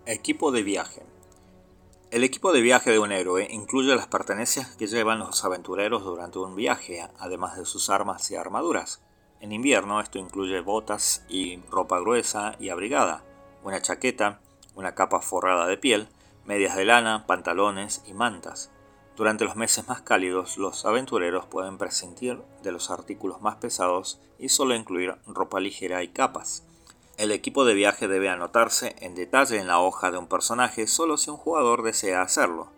Equipo 0.04 0.50
de 0.50 0.64
viaje. 0.64 1.04
El 2.10 2.24
equipo 2.24 2.52
de 2.52 2.60
viaje 2.60 2.90
de 2.90 2.98
un 2.98 3.12
héroe 3.12 3.46
incluye 3.48 3.94
las 3.94 4.08
pertenencias 4.08 4.74
que 4.74 4.88
llevan 4.88 5.20
los 5.20 5.44
aventureros 5.44 6.02
durante 6.02 6.40
un 6.40 6.56
viaje, 6.56 7.08
además 7.20 7.56
de 7.56 7.64
sus 7.64 7.88
armas 7.88 8.28
y 8.32 8.34
armaduras. 8.34 9.00
En 9.38 9.52
invierno 9.52 10.00
esto 10.00 10.18
incluye 10.18 10.58
botas 10.58 11.24
y 11.28 11.60
ropa 11.70 12.00
gruesa 12.00 12.56
y 12.58 12.70
abrigada, 12.70 13.22
una 13.62 13.80
chaqueta, 13.80 14.40
una 14.74 14.96
capa 14.96 15.20
forrada 15.20 15.68
de 15.68 15.76
piel, 15.76 16.08
medias 16.44 16.74
de 16.74 16.84
lana, 16.84 17.24
pantalones 17.28 18.02
y 18.04 18.12
mantas. 18.12 18.72
Durante 19.16 19.44
los 19.44 19.54
meses 19.54 19.86
más 19.86 20.02
cálidos, 20.02 20.58
los 20.58 20.84
aventureros 20.84 21.46
pueden 21.46 21.78
prescindir 21.78 22.42
de 22.64 22.72
los 22.72 22.90
artículos 22.90 23.40
más 23.40 23.54
pesados 23.56 24.20
y 24.40 24.48
solo 24.48 24.74
incluir 24.74 25.14
ropa 25.28 25.60
ligera 25.60 26.02
y 26.02 26.08
capas. 26.08 26.64
El 27.22 27.30
equipo 27.30 27.64
de 27.64 27.74
viaje 27.74 28.08
debe 28.08 28.30
anotarse 28.30 28.96
en 28.98 29.14
detalle 29.14 29.60
en 29.60 29.68
la 29.68 29.78
hoja 29.78 30.10
de 30.10 30.18
un 30.18 30.26
personaje 30.26 30.88
solo 30.88 31.16
si 31.16 31.30
un 31.30 31.36
jugador 31.36 31.84
desea 31.84 32.20
hacerlo, 32.20 32.72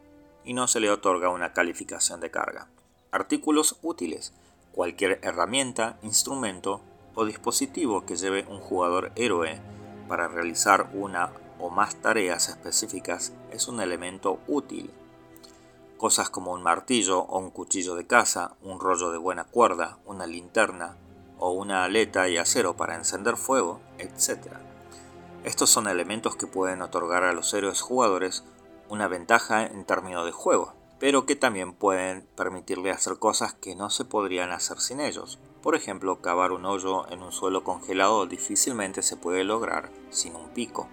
y 0.44 0.52
no 0.52 0.68
se 0.68 0.80
le 0.80 0.90
otorga 0.90 1.30
una 1.30 1.54
calificación 1.54 2.20
de 2.20 2.30
carga. 2.30 2.68
Artículos 3.10 3.78
útiles 3.80 4.34
cualquier 4.72 5.18
herramienta, 5.22 5.98
instrumento 6.02 6.82
o 7.14 7.24
dispositivo 7.24 8.04
que 8.04 8.16
lleve 8.16 8.44
un 8.46 8.60
jugador 8.60 9.12
héroe 9.16 9.62
para 10.08 10.28
realizar 10.28 10.90
una 10.92 11.32
o 11.58 11.70
más 11.70 11.96
tareas 11.96 12.50
específicas 12.50 13.32
es 13.50 13.66
un 13.66 13.80
elemento 13.80 14.40
útil. 14.46 14.90
Cosas 15.96 16.28
como 16.28 16.52
un 16.52 16.62
martillo 16.62 17.20
o 17.20 17.38
un 17.38 17.48
cuchillo 17.48 17.94
de 17.94 18.06
caza, 18.06 18.56
un 18.60 18.78
rollo 18.78 19.10
de 19.10 19.16
buena 19.16 19.44
cuerda, 19.44 19.96
una 20.04 20.26
linterna 20.26 20.98
o 21.38 21.50
una 21.50 21.84
aleta 21.84 22.28
y 22.28 22.38
acero 22.38 22.76
para 22.76 22.94
encender 22.94 23.36
fuego, 23.36 23.80
etc. 23.98 24.54
Estos 25.44 25.70
son 25.70 25.88
elementos 25.88 26.36
que 26.36 26.46
pueden 26.46 26.82
otorgar 26.82 27.24
a 27.24 27.32
los 27.32 27.52
héroes 27.52 27.80
jugadores 27.80 28.44
una 28.88 29.08
ventaja 29.08 29.66
en 29.66 29.84
términos 29.84 30.24
de 30.24 30.32
juego, 30.32 30.74
pero 30.98 31.26
que 31.26 31.36
también 31.36 31.74
pueden 31.74 32.26
permitirle 32.36 32.90
hacer 32.90 33.18
cosas 33.18 33.54
que 33.54 33.74
no 33.74 33.90
se 33.90 34.04
podrían 34.04 34.52
hacer 34.52 34.80
sin 34.80 35.00
ellos. 35.00 35.38
Por 35.62 35.74
ejemplo, 35.74 36.20
cavar 36.20 36.52
un 36.52 36.64
hoyo 36.64 37.10
en 37.10 37.22
un 37.22 37.32
suelo 37.32 37.64
congelado 37.64 38.26
difícilmente 38.26 39.02
se 39.02 39.16
puede 39.16 39.44
lograr 39.44 39.90
sin 40.10 40.36
un 40.36 40.50
pico. 40.50 40.88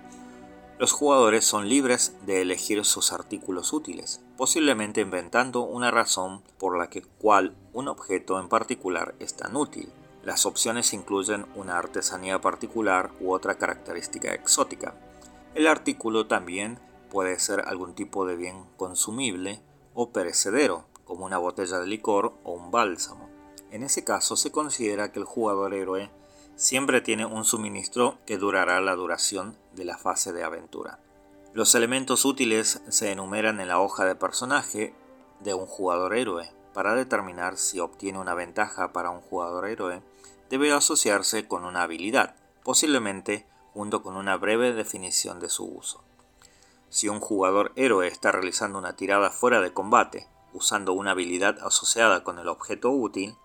Los 0.79 0.93
jugadores 0.93 1.45
son 1.45 1.69
libres 1.69 2.15
de 2.25 2.41
elegir 2.41 2.83
sus 2.85 3.13
artículos 3.13 3.71
útiles, 3.71 4.19
posiblemente 4.35 4.99
inventando 5.01 5.61
una 5.61 5.91
razón 5.91 6.41
por 6.57 6.77
la 6.77 6.89
que 6.89 7.03
cual 7.03 7.55
un 7.71 7.87
objeto 7.87 8.39
en 8.39 8.49
particular 8.49 9.13
es 9.19 9.35
tan 9.35 9.55
útil. 9.55 9.93
Las 10.23 10.45
opciones 10.45 10.93
incluyen 10.93 11.45
una 11.55 11.77
artesanía 11.77 12.39
particular 12.39 13.11
u 13.19 13.31
otra 13.31 13.55
característica 13.55 14.33
exótica. 14.33 14.93
El 15.55 15.67
artículo 15.67 16.27
también 16.27 16.79
puede 17.09 17.39
ser 17.39 17.61
algún 17.67 17.95
tipo 17.95 18.25
de 18.25 18.35
bien 18.35 18.65
consumible 18.77 19.61
o 19.93 20.11
perecedero, 20.11 20.85
como 21.03 21.25
una 21.25 21.37
botella 21.37 21.79
de 21.79 21.87
licor 21.87 22.33
o 22.43 22.53
un 22.53 22.71
bálsamo. 22.71 23.29
En 23.71 23.83
ese 23.83 24.03
caso 24.03 24.35
se 24.35 24.51
considera 24.51 25.11
que 25.11 25.19
el 25.19 25.25
jugador 25.25 25.73
héroe 25.73 26.09
siempre 26.55 27.01
tiene 27.01 27.25
un 27.25 27.43
suministro 27.43 28.17
que 28.25 28.37
durará 28.37 28.79
la 28.81 28.95
duración 28.95 29.57
de 29.73 29.85
la 29.85 29.97
fase 29.97 30.31
de 30.31 30.43
aventura. 30.43 30.99
Los 31.53 31.75
elementos 31.75 32.23
útiles 32.23 32.81
se 32.87 33.11
enumeran 33.11 33.59
en 33.59 33.67
la 33.67 33.79
hoja 33.79 34.05
de 34.05 34.15
personaje 34.15 34.93
de 35.41 35.53
un 35.53 35.65
jugador 35.65 36.15
héroe. 36.15 36.49
Para 36.73 36.95
determinar 36.95 37.57
si 37.57 37.79
obtiene 37.79 38.19
una 38.19 38.33
ventaja 38.33 38.93
para 38.93 39.09
un 39.09 39.21
jugador 39.21 39.67
héroe, 39.67 40.01
debe 40.49 40.71
asociarse 40.71 41.47
con 41.47 41.65
una 41.65 41.83
habilidad, 41.83 42.35
posiblemente 42.63 43.45
junto 43.73 44.01
con 44.03 44.15
una 44.15 44.37
breve 44.37 44.73
definición 44.73 45.39
de 45.39 45.49
su 45.49 45.65
uso. 45.65 46.03
Si 46.89 47.07
un 47.07 47.19
jugador 47.19 47.71
héroe 47.75 48.07
está 48.07 48.31
realizando 48.31 48.77
una 48.77 48.95
tirada 48.95 49.29
fuera 49.29 49.61
de 49.61 49.73
combate, 49.73 50.27
usando 50.53 50.93
una 50.93 51.11
habilidad 51.11 51.57
asociada 51.65 52.23
con 52.23 52.37
el 52.37 52.49
objeto 52.49 52.91
útil, 52.91 53.35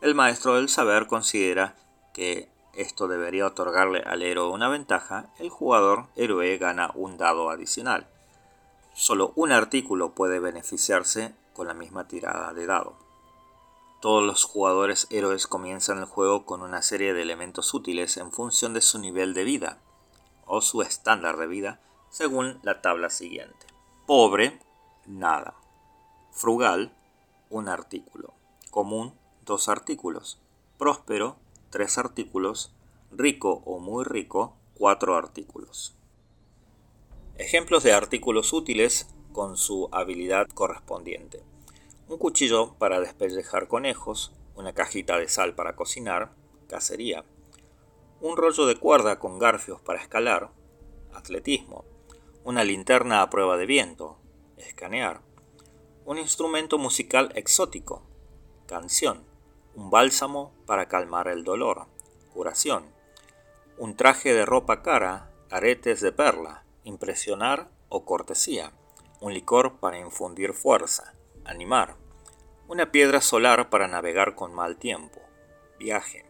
el 0.00 0.14
maestro 0.14 0.56
del 0.56 0.68
saber 0.68 1.06
considera 1.06 1.76
que 2.14 2.50
esto 2.74 3.08
debería 3.08 3.46
otorgarle 3.46 4.00
al 4.00 4.22
héroe 4.22 4.50
una 4.50 4.68
ventaja, 4.68 5.30
el 5.38 5.50
jugador 5.50 6.08
héroe 6.16 6.56
gana 6.58 6.90
un 6.94 7.18
dado 7.18 7.50
adicional. 7.50 8.08
Solo 8.94 9.32
un 9.34 9.50
artículo 9.50 10.14
puede 10.14 10.38
beneficiarse 10.38 11.34
con 11.52 11.66
la 11.66 11.74
misma 11.74 12.06
tirada 12.06 12.52
de 12.52 12.64
dado. 12.64 12.96
Todos 14.00 14.22
los 14.22 14.44
jugadores 14.44 15.08
héroes 15.10 15.48
comienzan 15.48 15.98
el 15.98 16.04
juego 16.04 16.46
con 16.46 16.62
una 16.62 16.80
serie 16.80 17.12
de 17.12 17.22
elementos 17.22 17.74
útiles 17.74 18.16
en 18.18 18.30
función 18.30 18.72
de 18.72 18.80
su 18.80 19.00
nivel 19.00 19.34
de 19.34 19.42
vida 19.42 19.78
o 20.46 20.60
su 20.60 20.82
estándar 20.82 21.38
de 21.38 21.48
vida 21.48 21.80
según 22.08 22.60
la 22.62 22.82
tabla 22.82 23.10
siguiente. 23.10 23.66
Pobre, 24.06 24.60
nada. 25.06 25.54
Frugal, 26.30 26.94
un 27.50 27.68
artículo. 27.68 28.34
Común, 28.70 29.14
dos 29.44 29.68
artículos. 29.68 30.38
Próspero, 30.78 31.36
tres 31.70 31.98
artículos. 31.98 32.72
Rico 33.10 33.62
o 33.64 33.80
muy 33.80 34.04
rico, 34.04 34.54
cuatro 34.74 35.16
artículos. 35.16 35.96
Ejemplos 37.36 37.82
de 37.82 37.92
artículos 37.92 38.52
útiles 38.52 39.08
con 39.32 39.56
su 39.56 39.88
habilidad 39.92 40.48
correspondiente. 40.48 41.42
Un 42.08 42.18
cuchillo 42.18 42.74
para 42.78 43.00
despellejar 43.00 43.68
conejos, 43.68 44.32
una 44.54 44.72
cajita 44.72 45.18
de 45.18 45.28
sal 45.28 45.54
para 45.54 45.74
cocinar, 45.74 46.32
cacería. 46.68 47.24
Un 48.20 48.36
rollo 48.36 48.66
de 48.66 48.76
cuerda 48.76 49.18
con 49.18 49.38
garfios 49.38 49.80
para 49.80 50.00
escalar, 50.00 50.50
atletismo 51.12 51.84
una 52.44 52.62
linterna 52.62 53.22
a 53.22 53.30
prueba 53.30 53.56
de 53.56 53.64
viento, 53.64 54.18
escanear, 54.58 55.22
un 56.04 56.18
instrumento 56.18 56.76
musical 56.76 57.32
exótico, 57.36 58.02
canción, 58.66 59.24
un 59.74 59.88
bálsamo 59.88 60.52
para 60.66 60.86
calmar 60.86 61.28
el 61.28 61.42
dolor, 61.42 61.86
curación, 62.34 62.84
un 63.78 63.96
traje 63.96 64.34
de 64.34 64.44
ropa 64.44 64.82
cara, 64.82 65.30
aretes 65.50 66.02
de 66.02 66.12
perla, 66.12 66.63
impresionar 66.84 67.68
o 67.88 68.04
cortesía, 68.04 68.72
un 69.20 69.34
licor 69.34 69.78
para 69.80 69.98
infundir 69.98 70.52
fuerza, 70.52 71.14
animar, 71.44 71.96
una 72.68 72.92
piedra 72.92 73.20
solar 73.20 73.70
para 73.70 73.88
navegar 73.88 74.34
con 74.34 74.54
mal 74.54 74.76
tiempo, 74.76 75.20
viaje, 75.78 76.24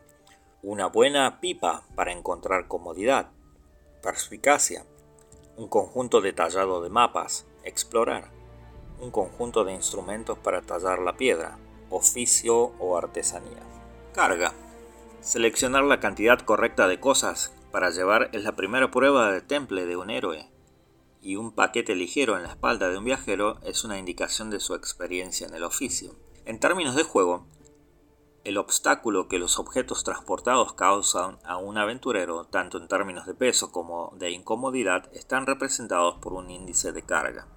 una 0.62 0.86
buena 0.86 1.40
pipa 1.40 1.84
para 1.94 2.12
encontrar 2.12 2.68
comodidad, 2.68 3.30
perspicacia, 4.02 4.86
un 5.56 5.68
conjunto 5.68 6.20
detallado 6.20 6.82
de 6.82 6.90
mapas, 6.90 7.46
explorar, 7.64 8.30
un 9.00 9.10
conjunto 9.10 9.64
de 9.64 9.72
instrumentos 9.72 10.38
para 10.38 10.62
tallar 10.62 10.98
la 10.98 11.16
piedra, 11.16 11.58
oficio 11.90 12.72
o 12.78 12.96
artesanía. 12.96 13.62
Carga. 14.12 14.52
Seleccionar 15.20 15.84
la 15.84 16.00
cantidad 16.00 16.38
correcta 16.40 16.86
de 16.86 17.00
cosas 17.00 17.54
para 17.74 17.90
llevar 17.90 18.30
es 18.30 18.44
la 18.44 18.54
primera 18.54 18.92
prueba 18.92 19.32
de 19.32 19.40
temple 19.40 19.84
de 19.84 19.96
un 19.96 20.08
héroe, 20.08 20.48
y 21.20 21.34
un 21.34 21.50
paquete 21.50 21.96
ligero 21.96 22.36
en 22.36 22.44
la 22.44 22.50
espalda 22.50 22.88
de 22.88 22.98
un 22.98 23.04
viajero 23.04 23.58
es 23.62 23.82
una 23.82 23.98
indicación 23.98 24.48
de 24.48 24.60
su 24.60 24.76
experiencia 24.76 25.48
en 25.48 25.54
el 25.54 25.64
oficio. 25.64 26.14
En 26.44 26.60
términos 26.60 26.94
de 26.94 27.02
juego, 27.02 27.48
el 28.44 28.58
obstáculo 28.58 29.26
que 29.26 29.40
los 29.40 29.58
objetos 29.58 30.04
transportados 30.04 30.74
causan 30.74 31.40
a 31.42 31.56
un 31.56 31.76
aventurero, 31.76 32.44
tanto 32.44 32.78
en 32.78 32.86
términos 32.86 33.26
de 33.26 33.34
peso 33.34 33.72
como 33.72 34.12
de 34.20 34.30
incomodidad, 34.30 35.12
están 35.12 35.44
representados 35.44 36.14
por 36.20 36.32
un 36.32 36.50
índice 36.50 36.92
de 36.92 37.02
carga. 37.02 37.48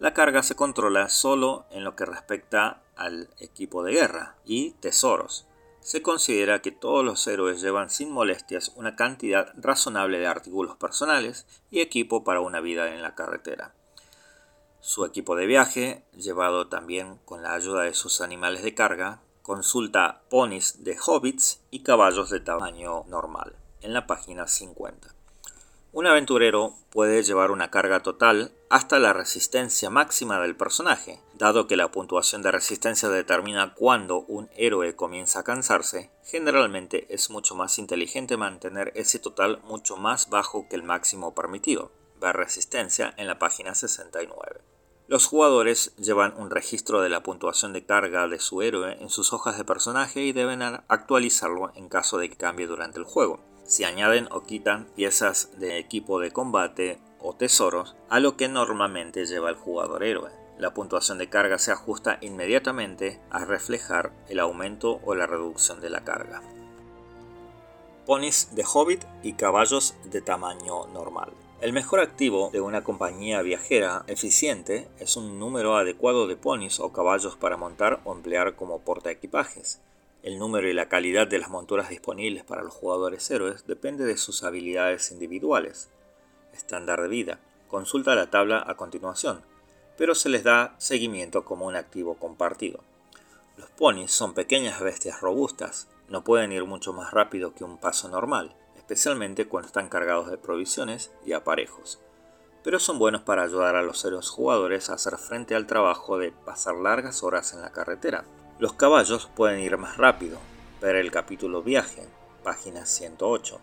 La 0.00 0.12
carga 0.12 0.42
se 0.42 0.54
controla 0.54 1.08
solo 1.08 1.64
en 1.70 1.82
lo 1.82 1.96
que 1.96 2.04
respecta 2.04 2.82
al 2.94 3.30
equipo 3.38 3.82
de 3.82 3.92
guerra 3.92 4.36
y 4.44 4.72
tesoros. 4.72 5.46
Se 5.82 6.00
considera 6.00 6.62
que 6.62 6.70
todos 6.70 7.04
los 7.04 7.26
héroes 7.26 7.60
llevan 7.60 7.90
sin 7.90 8.10
molestias 8.10 8.72
una 8.76 8.96
cantidad 8.96 9.52
razonable 9.56 10.18
de 10.20 10.28
artículos 10.28 10.76
personales 10.76 11.46
y 11.70 11.80
equipo 11.80 12.22
para 12.22 12.40
una 12.40 12.60
vida 12.60 12.94
en 12.94 13.02
la 13.02 13.14
carretera. 13.14 13.74
Su 14.80 15.04
equipo 15.04 15.36
de 15.36 15.46
viaje, 15.46 16.04
llevado 16.16 16.68
también 16.68 17.18
con 17.24 17.42
la 17.42 17.54
ayuda 17.54 17.82
de 17.82 17.94
sus 17.94 18.20
animales 18.20 18.62
de 18.62 18.74
carga, 18.74 19.20
Consulta 19.42 20.22
ponis 20.30 20.84
de 20.84 20.96
hobbits 21.04 21.60
y 21.72 21.82
caballos 21.82 22.30
de 22.30 22.38
tamaño 22.38 23.02
normal 23.08 23.56
en 23.80 23.92
la 23.92 24.06
página 24.06 24.46
50. 24.46 25.21
Un 25.94 26.06
aventurero 26.06 26.72
puede 26.88 27.22
llevar 27.22 27.50
una 27.50 27.70
carga 27.70 28.00
total 28.00 28.52
hasta 28.70 28.98
la 28.98 29.12
resistencia 29.12 29.90
máxima 29.90 30.40
del 30.40 30.56
personaje. 30.56 31.20
Dado 31.34 31.66
que 31.66 31.76
la 31.76 31.92
puntuación 31.92 32.40
de 32.40 32.50
resistencia 32.50 33.10
determina 33.10 33.74
cuándo 33.74 34.20
un 34.20 34.48
héroe 34.56 34.96
comienza 34.96 35.40
a 35.40 35.44
cansarse, 35.44 36.10
generalmente 36.24 37.06
es 37.10 37.28
mucho 37.28 37.54
más 37.54 37.78
inteligente 37.78 38.38
mantener 38.38 38.90
ese 38.94 39.18
total 39.18 39.60
mucho 39.64 39.98
más 39.98 40.30
bajo 40.30 40.66
que 40.66 40.76
el 40.76 40.82
máximo 40.82 41.34
permitido. 41.34 41.92
Ver 42.18 42.36
resistencia 42.36 43.12
en 43.18 43.26
la 43.26 43.38
página 43.38 43.74
69. 43.74 44.62
Los 45.08 45.26
jugadores 45.26 45.94
llevan 45.96 46.32
un 46.38 46.48
registro 46.48 47.02
de 47.02 47.10
la 47.10 47.22
puntuación 47.22 47.74
de 47.74 47.84
carga 47.84 48.28
de 48.28 48.38
su 48.38 48.62
héroe 48.62 48.96
en 48.98 49.10
sus 49.10 49.34
hojas 49.34 49.58
de 49.58 49.66
personaje 49.66 50.22
y 50.22 50.32
deben 50.32 50.62
actualizarlo 50.62 51.70
en 51.74 51.90
caso 51.90 52.16
de 52.16 52.30
que 52.30 52.36
cambie 52.36 52.66
durante 52.66 52.98
el 52.98 53.04
juego. 53.04 53.40
Si 53.64 53.84
añaden 53.84 54.28
o 54.30 54.42
quitan 54.42 54.86
piezas 54.96 55.50
de 55.58 55.78
equipo 55.78 56.20
de 56.20 56.30
combate 56.30 56.98
o 57.20 57.34
tesoros 57.34 57.96
a 58.08 58.20
lo 58.20 58.36
que 58.36 58.48
normalmente 58.48 59.26
lleva 59.26 59.50
el 59.50 59.56
jugador 59.56 60.02
héroe. 60.04 60.30
La 60.58 60.74
puntuación 60.74 61.18
de 61.18 61.28
carga 61.28 61.58
se 61.58 61.72
ajusta 61.72 62.18
inmediatamente 62.20 63.20
a 63.30 63.44
reflejar 63.44 64.12
el 64.28 64.38
aumento 64.38 65.00
o 65.04 65.14
la 65.14 65.26
reducción 65.26 65.80
de 65.80 65.90
la 65.90 66.04
carga. 66.04 66.42
Ponis 68.06 68.54
de 68.54 68.64
Hobbit 68.64 69.04
y 69.22 69.34
caballos 69.34 69.94
de 70.04 70.20
tamaño 70.20 70.86
normal. 70.88 71.32
El 71.60 71.72
mejor 71.72 72.00
activo 72.00 72.50
de 72.52 72.60
una 72.60 72.82
compañía 72.82 73.40
viajera 73.42 74.02
eficiente 74.08 74.88
es 74.98 75.16
un 75.16 75.38
número 75.38 75.76
adecuado 75.76 76.26
de 76.26 76.34
ponis 76.34 76.80
o 76.80 76.92
caballos 76.92 77.36
para 77.36 77.56
montar 77.56 78.00
o 78.04 78.12
emplear 78.12 78.56
como 78.56 78.80
portaequipajes. 78.80 79.80
El 80.22 80.38
número 80.38 80.68
y 80.68 80.72
la 80.72 80.88
calidad 80.88 81.26
de 81.26 81.38
las 81.38 81.50
monturas 81.50 81.88
disponibles 81.88 82.44
para 82.44 82.62
los 82.62 82.74
jugadores 82.74 83.30
héroes 83.30 83.66
depende 83.66 84.04
de 84.04 84.16
sus 84.16 84.44
habilidades 84.44 85.10
individuales. 85.10 85.90
Estándar 86.52 87.02
de 87.02 87.08
vida. 87.08 87.40
Consulta 87.68 88.14
la 88.14 88.30
tabla 88.30 88.62
a 88.66 88.76
continuación, 88.76 89.42
pero 89.96 90.14
se 90.14 90.28
les 90.28 90.44
da 90.44 90.74
seguimiento 90.78 91.44
como 91.44 91.66
un 91.66 91.76
activo 91.76 92.14
compartido. 92.14 92.84
Los 93.56 93.70
ponis 93.70 94.12
son 94.12 94.34
pequeñas 94.34 94.80
bestias 94.80 95.20
robustas, 95.20 95.88
no 96.08 96.24
pueden 96.24 96.52
ir 96.52 96.64
mucho 96.64 96.92
más 96.92 97.12
rápido 97.12 97.54
que 97.54 97.64
un 97.64 97.78
paso 97.78 98.08
normal 98.08 98.54
especialmente 98.92 99.48
cuando 99.48 99.68
están 99.68 99.88
cargados 99.88 100.30
de 100.30 100.36
provisiones 100.36 101.10
y 101.24 101.32
aparejos, 101.32 101.98
pero 102.62 102.78
son 102.78 102.98
buenos 102.98 103.22
para 103.22 103.42
ayudar 103.42 103.74
a 103.74 103.82
los 103.82 104.04
héroes 104.04 104.28
jugadores 104.28 104.90
a 104.90 104.94
hacer 104.94 105.16
frente 105.16 105.54
al 105.54 105.66
trabajo 105.66 106.18
de 106.18 106.32
pasar 106.32 106.74
largas 106.74 107.22
horas 107.22 107.54
en 107.54 107.62
la 107.62 107.72
carretera. 107.72 108.24
Los 108.62 108.74
caballos 108.74 109.28
pueden 109.34 109.58
ir 109.58 109.76
más 109.76 109.96
rápido, 109.96 110.38
ver 110.80 110.94
el 110.94 111.10
capítulo 111.10 111.64
Viaje, 111.64 112.06
página 112.44 112.86
108, 112.86 113.58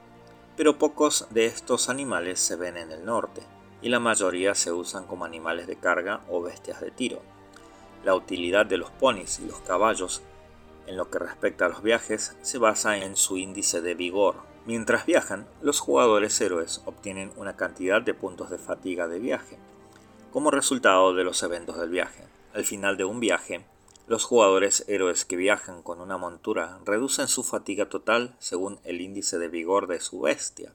pero 0.57 0.77
pocos 0.77 1.25
de 1.29 1.45
estos 1.45 1.87
animales 1.87 2.41
se 2.41 2.57
ven 2.57 2.75
en 2.75 2.91
el 2.91 3.05
norte, 3.05 3.41
y 3.81 3.87
la 3.87 4.01
mayoría 4.01 4.55
se 4.55 4.73
usan 4.73 5.05
como 5.05 5.23
animales 5.23 5.67
de 5.67 5.77
carga 5.77 6.19
o 6.27 6.41
bestias 6.41 6.81
de 6.81 6.91
tiro. 6.91 7.21
La 8.03 8.13
utilidad 8.13 8.65
de 8.65 8.75
los 8.75 8.91
ponis 8.91 9.39
y 9.39 9.47
los 9.47 9.61
caballos 9.61 10.21
en 10.85 10.97
lo 10.97 11.09
que 11.09 11.19
respecta 11.19 11.67
a 11.67 11.69
los 11.69 11.81
viajes 11.81 12.35
se 12.41 12.57
basa 12.57 12.97
en 12.97 13.15
su 13.15 13.37
índice 13.37 13.79
de 13.79 13.95
vigor, 13.95 14.35
Mientras 14.65 15.05
viajan, 15.05 15.47
los 15.61 15.79
jugadores 15.79 16.41
héroes 16.41 16.81
obtienen 16.83 17.31
una 17.37 17.55
cantidad 17.55 18.01
de 18.01 18.13
puntos 18.13 18.49
de 18.49 18.57
fatiga 18.57 19.07
de 19.07 19.19
viaje, 19.19 19.57
como 20.33 20.51
resultado 20.51 21.13
de 21.13 21.23
los 21.23 21.41
eventos 21.41 21.79
del 21.79 21.89
viaje. 21.89 22.25
Al 22.53 22.65
final 22.65 22.97
de 22.97 23.05
un 23.05 23.21
viaje, 23.21 23.63
los 24.09 24.25
jugadores 24.25 24.85
héroes 24.87 25.23
que 25.23 25.35
viajan 25.35 25.83
con 25.83 26.01
una 26.01 26.17
montura 26.17 26.79
reducen 26.83 27.27
su 27.27 27.43
fatiga 27.43 27.89
total 27.89 28.35
según 28.39 28.79
el 28.83 29.01
índice 29.01 29.37
de 29.37 29.49
vigor 29.49 29.85
de 29.85 29.99
su 29.99 30.21
bestia. 30.21 30.73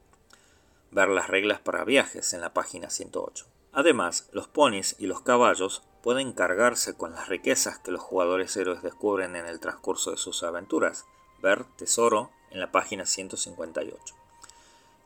Ver 0.92 1.08
las 1.08 1.26
reglas 1.26 1.58
para 1.58 1.84
viajes 1.84 2.32
en 2.32 2.40
la 2.40 2.54
página 2.54 2.90
108. 2.90 3.44
Además, 3.72 4.28
los 4.30 4.46
ponis 4.46 4.94
y 5.00 5.08
los 5.08 5.20
caballos 5.20 5.82
pueden 6.00 6.32
cargarse 6.32 6.96
con 6.96 7.10
las 7.10 7.28
riquezas 7.28 7.80
que 7.80 7.90
los 7.90 8.02
jugadores 8.02 8.56
héroes 8.56 8.84
descubren 8.84 9.34
en 9.34 9.46
el 9.46 9.58
transcurso 9.58 10.12
de 10.12 10.16
sus 10.16 10.44
aventuras. 10.44 11.04
Ver 11.42 11.64
tesoro 11.76 12.30
en 12.52 12.60
la 12.60 12.70
página 12.70 13.04
158. 13.04 14.14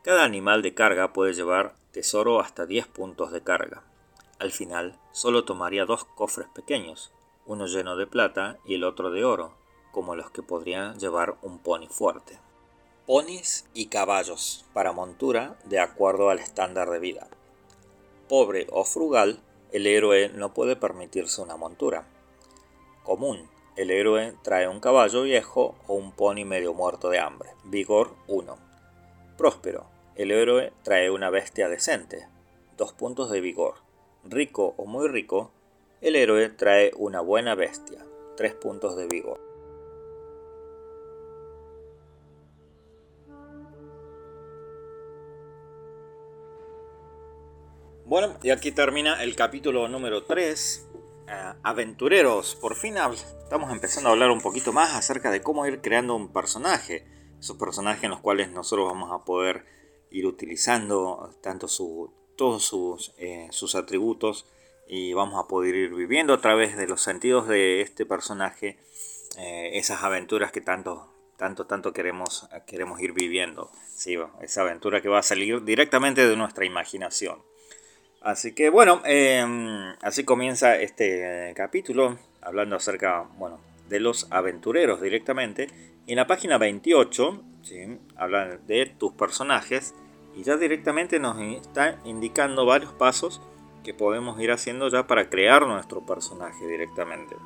Cada 0.02 0.24
animal 0.24 0.60
de 0.60 0.74
carga 0.74 1.14
puede 1.14 1.32
llevar 1.32 1.76
tesoro 1.92 2.40
hasta 2.40 2.66
10 2.66 2.88
puntos 2.88 3.32
de 3.32 3.40
carga. 3.40 3.84
Al 4.38 4.52
final, 4.52 4.98
solo 5.12 5.46
tomaría 5.46 5.86
dos 5.86 6.04
cofres 6.04 6.48
pequeños, 6.48 7.10
uno 7.48 7.66
lleno 7.66 7.96
de 7.96 8.06
plata 8.06 8.58
y 8.64 8.74
el 8.74 8.84
otro 8.84 9.10
de 9.10 9.24
oro, 9.24 9.52
como 9.90 10.14
los 10.14 10.30
que 10.30 10.42
podrían 10.42 10.98
llevar 11.00 11.36
un 11.42 11.58
pony 11.58 11.88
fuerte. 11.88 12.38
Ponis 13.06 13.66
y 13.72 13.86
caballos 13.86 14.66
para 14.74 14.92
montura 14.92 15.58
de 15.64 15.80
acuerdo 15.80 16.28
al 16.28 16.38
estándar 16.38 16.90
de 16.90 16.98
vida. 16.98 17.26
Pobre 18.28 18.66
o 18.70 18.84
frugal, 18.84 19.40
el 19.72 19.86
héroe 19.86 20.28
no 20.28 20.52
puede 20.52 20.76
permitirse 20.76 21.40
una 21.40 21.56
montura. 21.56 22.06
Común, 23.02 23.48
el 23.76 23.90
héroe 23.90 24.34
trae 24.42 24.68
un 24.68 24.80
caballo 24.80 25.22
viejo 25.22 25.74
o 25.86 25.94
un 25.94 26.12
pony 26.12 26.44
medio 26.44 26.74
muerto 26.74 27.08
de 27.08 27.18
hambre. 27.18 27.50
Vigor 27.64 28.14
1. 28.26 28.58
Próspero. 29.38 29.86
El 30.16 30.32
héroe 30.32 30.72
trae 30.82 31.10
una 31.10 31.30
bestia 31.30 31.68
decente. 31.68 32.28
Dos 32.76 32.92
puntos 32.92 33.30
de 33.30 33.40
vigor. 33.40 33.76
Rico 34.24 34.74
o 34.76 34.84
muy 34.84 35.08
rico. 35.08 35.52
El 36.00 36.14
héroe 36.14 36.48
trae 36.50 36.92
una 36.96 37.20
buena 37.20 37.56
bestia. 37.56 38.06
Tres 38.36 38.54
puntos 38.54 38.96
de 38.96 39.08
vigor. 39.08 39.40
Bueno, 48.04 48.38
y 48.42 48.50
aquí 48.50 48.70
termina 48.70 49.22
el 49.22 49.34
capítulo 49.34 49.88
número 49.88 50.24
3 50.24 50.88
eh, 51.26 51.52
aventureros, 51.62 52.54
por 52.54 52.74
fin 52.74 52.94
estamos 52.96 53.70
empezando 53.70 54.08
a 54.08 54.12
hablar 54.12 54.30
un 54.30 54.40
poquito 54.40 54.72
más 54.72 54.94
acerca 54.94 55.30
de 55.30 55.42
cómo 55.42 55.66
ir 55.66 55.82
creando 55.82 56.14
un 56.14 56.32
personaje. 56.32 57.04
Esos 57.38 57.56
personajes 57.56 58.04
en 58.04 58.10
los 58.10 58.20
cuales 58.20 58.50
nosotros 58.50 58.86
vamos 58.86 59.10
a 59.12 59.24
poder 59.24 59.66
ir 60.10 60.26
utilizando 60.26 61.34
tanto 61.42 61.68
su, 61.68 62.10
todos 62.36 62.64
sus, 62.64 63.12
eh, 63.18 63.48
sus 63.50 63.74
atributos 63.74 64.46
y 64.88 65.12
vamos 65.12 65.42
a 65.42 65.46
poder 65.46 65.74
ir 65.74 65.94
viviendo 65.94 66.32
a 66.34 66.40
través 66.40 66.76
de 66.76 66.86
los 66.88 67.02
sentidos 67.02 67.46
de 67.46 67.82
este 67.82 68.06
personaje 68.06 68.78
eh, 69.36 69.70
esas 69.74 70.02
aventuras 70.02 70.50
que 70.50 70.60
tanto, 70.60 71.12
tanto, 71.36 71.66
tanto 71.66 71.92
queremos, 71.92 72.48
queremos 72.66 73.00
ir 73.00 73.12
viviendo. 73.12 73.70
Sí, 73.86 74.16
esa 74.40 74.62
aventura 74.62 75.00
que 75.00 75.08
va 75.08 75.18
a 75.18 75.22
salir 75.22 75.62
directamente 75.64 76.26
de 76.26 76.36
nuestra 76.36 76.64
imaginación. 76.64 77.42
Así 78.20 78.52
que 78.52 78.70
bueno, 78.70 79.02
em, 79.04 79.94
así 80.02 80.24
comienza 80.24 80.76
este 80.76 81.52
capítulo, 81.54 82.18
hablando 82.40 82.76
acerca, 82.76 83.28
bueno, 83.36 83.60
de 83.88 84.00
los 84.00 84.26
aventureros 84.30 85.00
directamente. 85.00 85.68
En 86.06 86.16
la 86.16 86.26
página 86.26 86.56
28, 86.58 87.42
¿sí? 87.62 87.98
de 88.66 88.86
tus 88.98 89.12
personajes 89.12 89.94
y 90.34 90.42
ya 90.42 90.56
directamente 90.56 91.18
nos 91.18 91.38
está 91.40 91.98
indicando 92.04 92.64
varios 92.64 92.92
pasos 92.92 93.40
que 93.88 93.94
podemos 93.94 94.38
ir 94.38 94.52
haciendo 94.52 94.90
ya 94.90 95.06
para 95.06 95.30
crear 95.30 95.66
nuestro 95.66 96.02
personaje 96.02 96.66
directamente. 96.66 97.36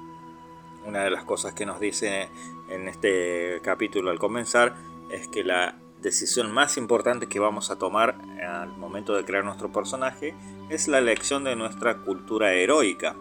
Una 0.85 1.05
de 1.05 1.11
las 1.11 1.23
cosas 1.23 1.55
que 1.55 1.65
nos 1.67 1.79
dice 1.79 2.29
en 2.69 2.89
este 2.89 3.61
capítulo 3.63 4.11
al 4.11 4.19
comenzar 4.19 4.75
es 5.09 5.29
que 5.29 5.45
la 5.45 5.77
decisión 6.01 6.51
más 6.51 6.77
importante 6.79 7.29
que 7.29 7.39
vamos 7.39 7.71
a 7.71 7.79
tomar 7.79 8.17
al 8.45 8.77
momento 8.77 9.15
de 9.15 9.25
crear 9.25 9.45
nuestro 9.45 9.71
personaje 9.71 10.35
es 10.69 10.89
la 10.89 10.99
elección 10.99 11.45
de 11.45 11.55
nuestra 11.55 11.99
cultura 11.99 12.53
heroica. 12.55 13.15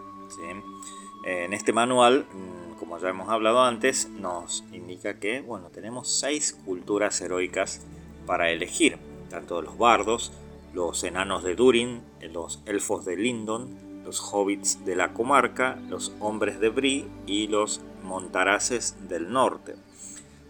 En 1.24 1.52
este 1.52 1.72
manual, 1.72 2.26
mm, 2.32 2.80
como 2.80 2.98
ya 2.98 3.08
hemos 3.10 3.28
hablado 3.28 3.62
antes, 3.62 4.08
nos 4.08 4.64
indica 4.72 5.20
que 5.20 5.42
bueno, 5.42 5.68
tenemos 5.68 6.10
seis 6.10 6.58
culturas 6.64 7.20
heroicas 7.20 7.86
para 8.26 8.50
elegir, 8.50 8.98
tanto 9.30 9.62
los 9.62 9.78
bardos, 9.78 10.32
los 10.72 11.04
enanos 11.04 11.44
de 11.44 11.54
Durin, 11.54 12.02
los 12.32 12.60
elfos 12.66 13.04
de 13.04 13.16
Lindon, 13.16 14.02
los 14.04 14.20
hobbits 14.20 14.84
de 14.84 14.96
la 14.96 15.12
comarca, 15.12 15.78
los 15.88 16.12
hombres 16.20 16.60
de 16.60 16.68
Bri 16.68 17.08
y 17.26 17.48
los 17.48 17.80
montaraces 18.02 18.96
del 19.08 19.32
norte. 19.32 19.74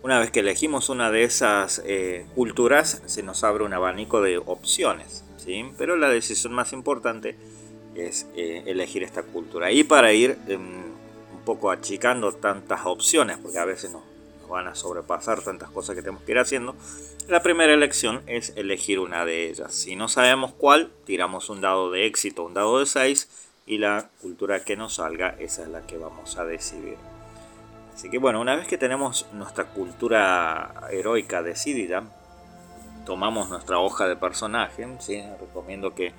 Una 0.03 0.19
vez 0.19 0.31
que 0.31 0.41
elegimos 0.41 0.89
una 0.89 1.11
de 1.11 1.23
esas 1.23 1.83
eh, 1.87 2.27
culturas, 2.35 3.03
se 3.07 3.23
nos 3.23 3.45
abre 3.45 3.65
un 3.65 3.73
abanico 3.73 4.21
de 4.21 4.39
opciones, 4.39 5.25
¿sí? 5.37 5.65
pero 5.79 5.97
la 5.97 6.09
decisión 6.09 6.53
más 6.53 6.73
importante 6.73 7.37
es 7.95 8.27
eh, 8.35 8.65
elegir 8.67 9.03
esta 9.03 9.23
cultura. 9.23 9.71
Y 9.71 9.85
para 9.85 10.13
ir 10.13 10.39
em, 10.49 10.61
un 10.61 11.41
poco 11.45 11.71
achicando 11.71 12.33
tantas 12.33 12.85
opciones, 12.85 13.39
porque 13.39 13.59
a 13.59 13.65
veces 13.65 13.93
nos, 13.93 14.03
van 14.53 14.69
a 14.69 14.75
sobrepasar 14.75 15.43
tantas 15.43 15.71
cosas 15.71 15.97
que 15.97 16.03
tenemos 16.03 16.23
que 16.23 16.33
ir 16.33 16.39
haciendo, 16.39 16.77
la 17.29 17.43
primera 17.43 17.73
elección 17.75 18.23
es 18.27 18.53
elegir 18.57 19.01
una 19.01 19.25
de 19.25 19.49
ellas. 19.49 19.75
Si 19.75 19.97
no 19.97 20.09
sabemos 20.09 20.53
cuál, 20.53 20.93
tiramos 21.05 21.51
un 21.51 21.61
dado 21.61 21.91
de 21.91 22.07
éxito, 22.07 22.45
un 22.45 22.55
dado 22.55 22.79
de 22.79 22.87
6, 22.87 23.49
y 23.67 23.79
la 23.79 24.11
cultura 24.21 24.65
que 24.65 24.77
nos 24.77 24.95
salga, 24.95 25.37
esa 25.39 25.63
es 25.63 25.69
la 25.69 25.87
que 25.87 25.99
vamos 25.99 26.39
a 26.39 26.45
decidir. 26.45 26.97
Así 27.95 28.11
que 28.11 28.19
bueno, 28.19 28.41
una 28.41 28.57
vez 28.57 28.67
que 28.67 28.79
tenemos 28.79 29.27
nuestra 29.33 29.67
cultura 29.67 30.89
heroica 30.91 31.43
decidida, 31.43 32.05
tomamos 33.05 33.51
nuestra 33.51 33.79
hoja 33.79 34.09
de 34.09 34.17
personaje, 34.17 34.87
¿sí? 35.01 35.23
recomiendo 35.41 35.95
que 35.95 36.13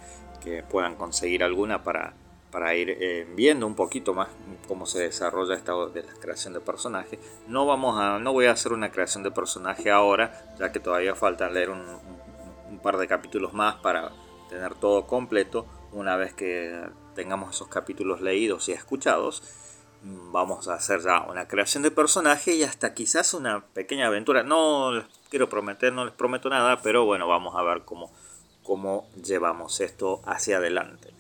que 0.44 0.64
puedan 0.64 0.96
conseguir 0.96 1.44
alguna 1.44 1.84
para, 1.84 2.14
para 2.54 2.76
ir 2.76 2.92
eh, 3.02 3.28
viendo 3.36 3.66
un 3.66 3.76
poquito 3.76 4.14
más 4.14 4.30
cómo 4.68 4.86
se 4.86 5.00
desarrolla 5.00 5.56
esta 5.56 5.74
de 5.88 6.04
la 6.04 6.14
creación 6.14 6.54
de 6.54 6.60
personaje. 6.60 7.18
No, 7.48 7.66
vamos 7.66 8.00
a, 8.00 8.20
no 8.20 8.32
voy 8.32 8.46
a 8.46 8.52
hacer 8.52 8.74
una 8.74 8.92
creación 8.92 9.24
de 9.24 9.32
personaje 9.32 9.90
ahora, 9.90 10.54
ya 10.60 10.72
que 10.72 10.80
todavía 10.80 11.16
falta 11.16 11.50
leer 11.50 11.72
un, 11.72 11.84
un 12.70 12.80
par 12.80 12.98
de 12.98 13.08
capítulos 13.08 13.54
más 13.54 13.78
para 13.78 14.12
tener 14.50 14.76
todo 14.76 15.08
completo. 15.08 15.66
Una 15.92 16.16
vez 16.16 16.36
que 16.36 16.80
tengamos 17.16 17.56
esos 17.56 17.70
capítulos 17.70 18.22
leídos 18.22 18.70
y 18.70 18.74
escuchados, 18.74 19.42
vamos 20.04 20.68
a 20.68 20.76
hacer 20.76 21.02
ya 21.02 21.22
una 21.22 21.48
creación 21.48 21.82
de 21.82 21.90
personaje 21.90 22.54
y 22.54 22.62
hasta 22.62 22.94
quizás 22.94 23.34
una 23.34 23.66
pequeña 23.66 24.08
aventura. 24.08 24.44
No 24.44 24.92
les 24.92 25.06
quiero 25.32 25.50
prometer, 25.50 25.92
no 25.92 26.06
les 26.06 26.14
prometo 26.14 26.50
nada, 26.50 26.84
pero 26.84 27.04
bueno, 27.04 27.28
vamos 27.28 27.56
a 27.56 27.64
ver 27.64 27.82
cómo, 27.84 28.12
cómo 28.62 29.08
llevamos 29.24 29.82
esto 29.82 30.22
hacia 30.26 30.58
adelante. 30.58 31.13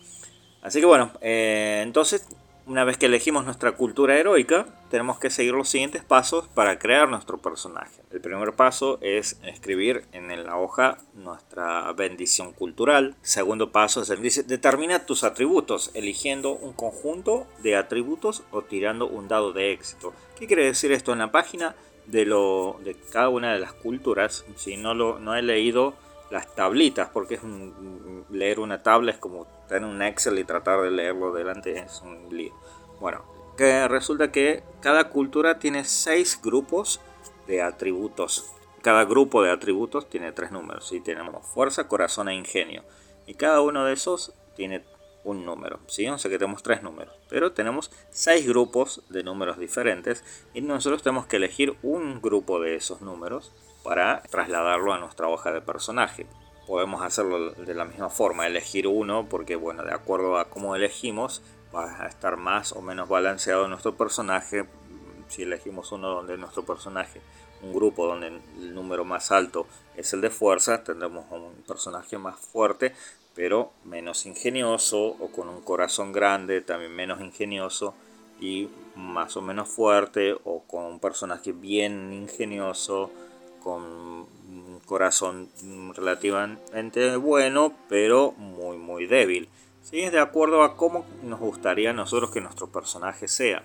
Así 0.63 0.79
que 0.79 0.85
bueno, 0.85 1.11
eh, 1.21 1.81
entonces 1.83 2.25
una 2.65 2.85
vez 2.85 2.97
que 2.97 3.07
elegimos 3.07 3.43
nuestra 3.43 3.73
cultura 3.73 4.17
heroica, 4.17 4.65
tenemos 4.89 5.19
que 5.19 5.29
seguir 5.29 5.53
los 5.53 5.67
siguientes 5.67 6.03
pasos 6.03 6.47
para 6.47 6.79
crear 6.79 7.09
nuestro 7.09 7.37
personaje. 7.39 8.01
El 8.11 8.21
primer 8.21 8.53
paso 8.53 8.99
es 9.01 9.37
escribir 9.43 10.05
en 10.13 10.45
la 10.45 10.57
hoja 10.57 10.97
nuestra 11.13 11.91
bendición 11.91 12.53
cultural. 12.53 13.15
segundo 13.21 13.71
paso 13.71 14.01
es 14.01 14.21
dice, 14.21 14.43
determina 14.43 15.05
tus 15.05 15.25
atributos, 15.25 15.91
eligiendo 15.93 16.51
un 16.51 16.71
conjunto 16.71 17.47
de 17.61 17.75
atributos 17.75 18.43
o 18.51 18.61
tirando 18.61 19.07
un 19.07 19.27
dado 19.27 19.51
de 19.51 19.73
éxito. 19.73 20.13
¿Qué 20.39 20.47
quiere 20.47 20.63
decir 20.63 20.93
esto 20.93 21.11
en 21.11 21.19
la 21.19 21.31
página? 21.31 21.75
De, 22.05 22.25
lo, 22.25 22.79
de 22.83 22.95
cada 22.95 23.29
una 23.29 23.53
de 23.53 23.59
las 23.59 23.73
culturas, 23.73 24.45
si 24.57 24.75
no, 24.75 24.93
lo, 24.93 25.19
no 25.19 25.35
he 25.35 25.41
leído 25.41 25.93
las 26.31 26.53
tablitas, 26.53 27.09
porque 27.13 27.35
es 27.35 27.41
leer 28.29 28.59
una 28.59 28.83
tabla 28.83 29.11
es 29.11 29.17
como 29.17 29.47
tener 29.73 29.89
un 29.89 30.01
Excel 30.03 30.37
y 30.37 30.43
tratar 30.43 30.81
de 30.81 30.91
leerlo 30.91 31.33
delante 31.33 31.79
es 31.79 32.01
un 32.01 32.27
lío. 32.29 32.53
Bueno, 32.99 33.23
que 33.57 33.87
resulta 33.87 34.31
que 34.31 34.63
cada 34.81 35.09
cultura 35.09 35.57
tiene 35.57 35.83
seis 35.83 36.39
grupos 36.41 37.01
de 37.47 37.63
atributos. 37.63 38.53
Cada 38.83 39.03
grupo 39.05 39.41
de 39.41 39.51
atributos 39.51 40.09
tiene 40.09 40.31
tres 40.31 40.51
números. 40.51 40.91
Y 40.91 40.99
tenemos 40.99 41.47
fuerza, 41.47 41.87
corazón 41.87 42.29
e 42.29 42.35
ingenio. 42.35 42.83
Y 43.25 43.33
cada 43.33 43.61
uno 43.61 43.83
de 43.85 43.93
esos 43.93 44.33
tiene 44.55 44.83
un 45.23 45.43
número. 45.43 45.79
¿sí? 45.87 46.07
O 46.07 46.19
sea 46.19 46.29
que 46.29 46.37
tenemos 46.37 46.61
tres 46.61 46.83
números. 46.83 47.15
Pero 47.29 47.53
tenemos 47.53 47.91
seis 48.11 48.47
grupos 48.47 49.01
de 49.09 49.23
números 49.23 49.57
diferentes. 49.57 50.23
Y 50.53 50.61
nosotros 50.61 51.01
tenemos 51.01 51.25
que 51.25 51.37
elegir 51.37 51.75
un 51.81 52.21
grupo 52.21 52.59
de 52.59 52.75
esos 52.75 53.01
números 53.01 53.51
para 53.83 54.21
trasladarlo 54.29 54.93
a 54.93 54.99
nuestra 54.99 55.27
hoja 55.27 55.51
de 55.51 55.61
personaje. 55.61 56.27
Podemos 56.67 57.01
hacerlo 57.01 57.51
de 57.51 57.73
la 57.73 57.85
misma 57.85 58.09
forma, 58.09 58.47
elegir 58.47 58.87
uno, 58.87 59.27
porque 59.29 59.55
bueno, 59.55 59.83
de 59.83 59.93
acuerdo 59.93 60.37
a 60.37 60.49
cómo 60.49 60.75
elegimos, 60.75 61.41
va 61.75 62.03
a 62.03 62.07
estar 62.07 62.37
más 62.37 62.71
o 62.71 62.81
menos 62.81 63.09
balanceado 63.09 63.67
nuestro 63.67 63.95
personaje. 63.95 64.65
Si 65.27 65.43
elegimos 65.43 65.91
uno 65.91 66.09
donde 66.09 66.37
nuestro 66.37 66.63
personaje, 66.63 67.21
un 67.61 67.73
grupo 67.73 68.07
donde 68.07 68.27
el 68.27 68.73
número 68.73 69.03
más 69.03 69.31
alto 69.31 69.67
es 69.95 70.13
el 70.13 70.21
de 70.21 70.29
fuerza, 70.29 70.83
tendremos 70.83 71.25
un 71.31 71.63
personaje 71.67 72.17
más 72.17 72.39
fuerte, 72.39 72.93
pero 73.35 73.71
menos 73.83 74.25
ingenioso, 74.25 75.17
o 75.19 75.31
con 75.31 75.49
un 75.49 75.61
corazón 75.61 76.11
grande, 76.11 76.61
también 76.61 76.95
menos 76.95 77.19
ingenioso 77.19 77.93
y 78.39 78.69
más 78.95 79.35
o 79.35 79.41
menos 79.41 79.69
fuerte, 79.69 80.33
o 80.43 80.63
con 80.63 80.85
un 80.85 80.99
personaje 80.99 81.51
bien 81.51 82.13
ingenioso 82.13 83.09
con 83.63 84.27
corazón 84.85 85.49
relativamente 85.95 87.15
bueno, 87.15 87.73
pero 87.89 88.31
muy 88.33 88.77
muy 88.77 89.05
débil. 89.05 89.49
¿sí? 89.81 90.09
De 90.09 90.19
acuerdo 90.19 90.63
a 90.63 90.75
cómo 90.75 91.05
nos 91.23 91.39
gustaría 91.39 91.91
a 91.91 91.93
nosotros 91.93 92.31
que 92.31 92.41
nuestro 92.41 92.67
personaje 92.67 93.27
sea. 93.27 93.63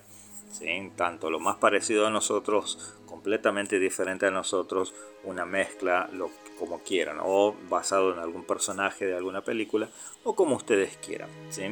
¿sí? 0.53 0.93
Tanto 0.97 1.31
lo 1.31 1.40
más 1.40 1.57
parecido 1.57 2.07
a 2.07 2.11
nosotros, 2.11 2.97
completamente 3.07 3.78
diferente 3.78 4.27
a 4.27 4.31
nosotros, 4.31 4.95
una 5.24 5.45
mezcla, 5.45 6.09
lo, 6.12 6.31
como 6.59 6.81
quieran, 6.81 7.19
o 7.23 7.55
basado 7.69 8.12
en 8.12 8.19
algún 8.19 8.45
personaje 8.45 9.07
de 9.07 9.16
alguna 9.16 9.43
película, 9.43 9.89
o 10.24 10.35
como 10.35 10.57
ustedes 10.57 10.97
quieran. 10.99 11.31
¿sí? 11.51 11.65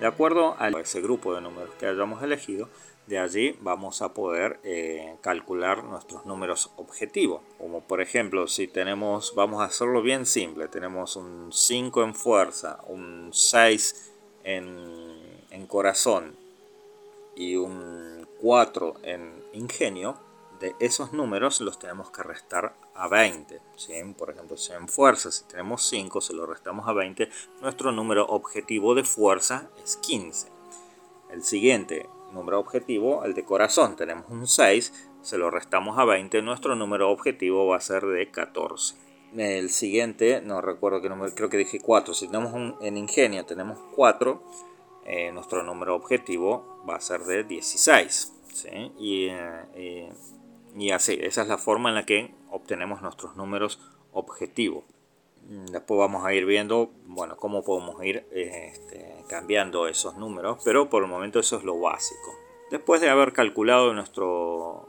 De 0.00 0.06
acuerdo 0.06 0.56
a 0.58 0.68
ese 0.68 1.00
grupo 1.00 1.34
de 1.34 1.40
números 1.40 1.70
que 1.78 1.86
hayamos 1.86 2.22
elegido, 2.22 2.68
de 3.08 3.18
allí 3.18 3.56
vamos 3.60 4.02
a 4.02 4.12
poder 4.12 4.60
eh, 4.62 5.16
calcular 5.22 5.82
nuestros 5.82 6.26
números 6.26 6.70
objetivos. 6.76 7.40
Como 7.56 7.80
por 7.80 8.00
ejemplo, 8.00 8.46
si 8.46 8.68
tenemos, 8.68 9.34
vamos 9.34 9.62
a 9.62 9.64
hacerlo 9.64 10.02
bien 10.02 10.26
simple, 10.26 10.68
tenemos 10.68 11.16
un 11.16 11.50
5 11.52 12.02
en 12.02 12.14
fuerza, 12.14 12.80
un 12.86 13.30
6 13.32 14.12
en, 14.44 15.46
en 15.50 15.66
corazón 15.66 16.36
y 17.34 17.56
un 17.56 18.28
4 18.40 18.96
en 19.02 19.42
ingenio, 19.54 20.18
de 20.60 20.74
esos 20.80 21.12
números 21.12 21.60
los 21.60 21.78
tenemos 21.78 22.10
que 22.10 22.22
restar 22.22 22.74
a 22.94 23.08
20. 23.08 23.60
¿sí? 23.76 23.92
Por 24.16 24.30
ejemplo, 24.30 24.56
si 24.56 24.72
en 24.72 24.88
fuerza, 24.88 25.30
si 25.30 25.44
tenemos 25.44 25.88
5, 25.88 26.20
se 26.20 26.34
lo 26.34 26.46
restamos 26.46 26.88
a 26.88 26.92
20, 26.92 27.30
nuestro 27.62 27.92
número 27.92 28.26
objetivo 28.26 28.94
de 28.94 29.04
fuerza 29.04 29.70
es 29.82 29.96
15. 29.96 30.48
El 31.30 31.44
siguiente, 31.44 32.08
número 32.32 32.60
objetivo, 32.60 33.24
el 33.24 33.34
de 33.34 33.44
corazón, 33.44 33.96
tenemos 33.96 34.26
un 34.28 34.46
6, 34.46 35.10
se 35.22 35.38
lo 35.38 35.50
restamos 35.50 35.98
a 35.98 36.04
20, 36.04 36.42
nuestro 36.42 36.74
número 36.74 37.10
objetivo 37.10 37.66
va 37.66 37.76
a 37.76 37.80
ser 37.80 38.04
de 38.06 38.30
14. 38.30 38.96
El 39.36 39.70
siguiente, 39.70 40.40
no 40.42 40.60
recuerdo 40.60 41.02
qué 41.02 41.08
número, 41.08 41.34
creo 41.34 41.50
que 41.50 41.58
dije 41.58 41.80
4, 41.80 42.14
si 42.14 42.26
tenemos 42.26 42.52
un, 42.52 42.76
en 42.80 42.96
ingenio 42.96 43.44
tenemos 43.44 43.78
4, 43.94 44.42
eh, 45.04 45.32
nuestro 45.32 45.62
número 45.62 45.94
objetivo 45.94 46.82
va 46.88 46.96
a 46.96 47.00
ser 47.00 47.22
de 47.22 47.44
16. 47.44 48.34
Y, 48.98 49.28
eh, 49.30 50.12
y 50.76 50.90
así, 50.90 51.18
esa 51.20 51.42
es 51.42 51.48
la 51.48 51.58
forma 51.58 51.90
en 51.90 51.94
la 51.94 52.04
que 52.04 52.34
obtenemos 52.50 53.02
nuestros 53.02 53.36
números 53.36 53.80
objetivos. 54.12 54.84
Después 55.70 55.98
vamos 55.98 56.26
a 56.26 56.34
ir 56.34 56.44
viendo, 56.44 56.90
bueno, 57.06 57.36
cómo 57.36 57.62
podemos 57.64 58.04
ir 58.04 58.26
este, 58.32 59.24
cambiando 59.28 59.88
esos 59.88 60.16
números, 60.16 60.60
pero 60.64 60.90
por 60.90 61.02
el 61.02 61.08
momento 61.08 61.40
eso 61.40 61.56
es 61.56 61.64
lo 61.64 61.80
básico. 61.80 62.34
Después 62.70 63.00
de 63.00 63.08
haber 63.08 63.32
calculado 63.32 63.94
nuestros 63.94 64.86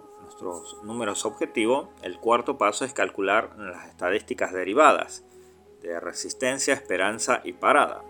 números 0.84 1.26
objetivos, 1.26 1.88
el 2.02 2.20
cuarto 2.20 2.58
paso 2.58 2.84
es 2.84 2.94
calcular 2.94 3.58
las 3.58 3.88
estadísticas 3.88 4.52
derivadas 4.52 5.24
de 5.82 6.00
resistencia, 6.00 6.74
esperanza 6.74 7.42
y 7.44 7.54
parada. 7.54 8.04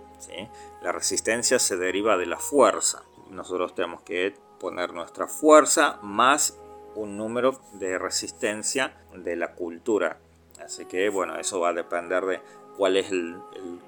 La 0.81 0.91
resistencia 0.91 1.59
se 1.59 1.77
deriva 1.77 2.17
de 2.17 2.25
la 2.25 2.37
fuerza. 2.37 3.03
Nosotros 3.29 3.75
tenemos 3.75 4.01
que 4.01 4.33
poner 4.59 4.93
nuestra 4.93 5.27
fuerza 5.27 5.99
más 6.01 6.57
un 6.95 7.15
número 7.15 7.61
de 7.73 7.97
resistencia 7.97 8.97
de 9.13 9.35
la 9.35 9.53
cultura 9.53 10.19
Así 10.63 10.85
que 10.85 11.09
bueno, 11.09 11.37
eso 11.37 11.59
va 11.59 11.69
a 11.69 11.73
depender 11.73 12.25
de 12.25 12.41
cuál 12.77 12.95
es 12.95 13.11
el, 13.11 13.35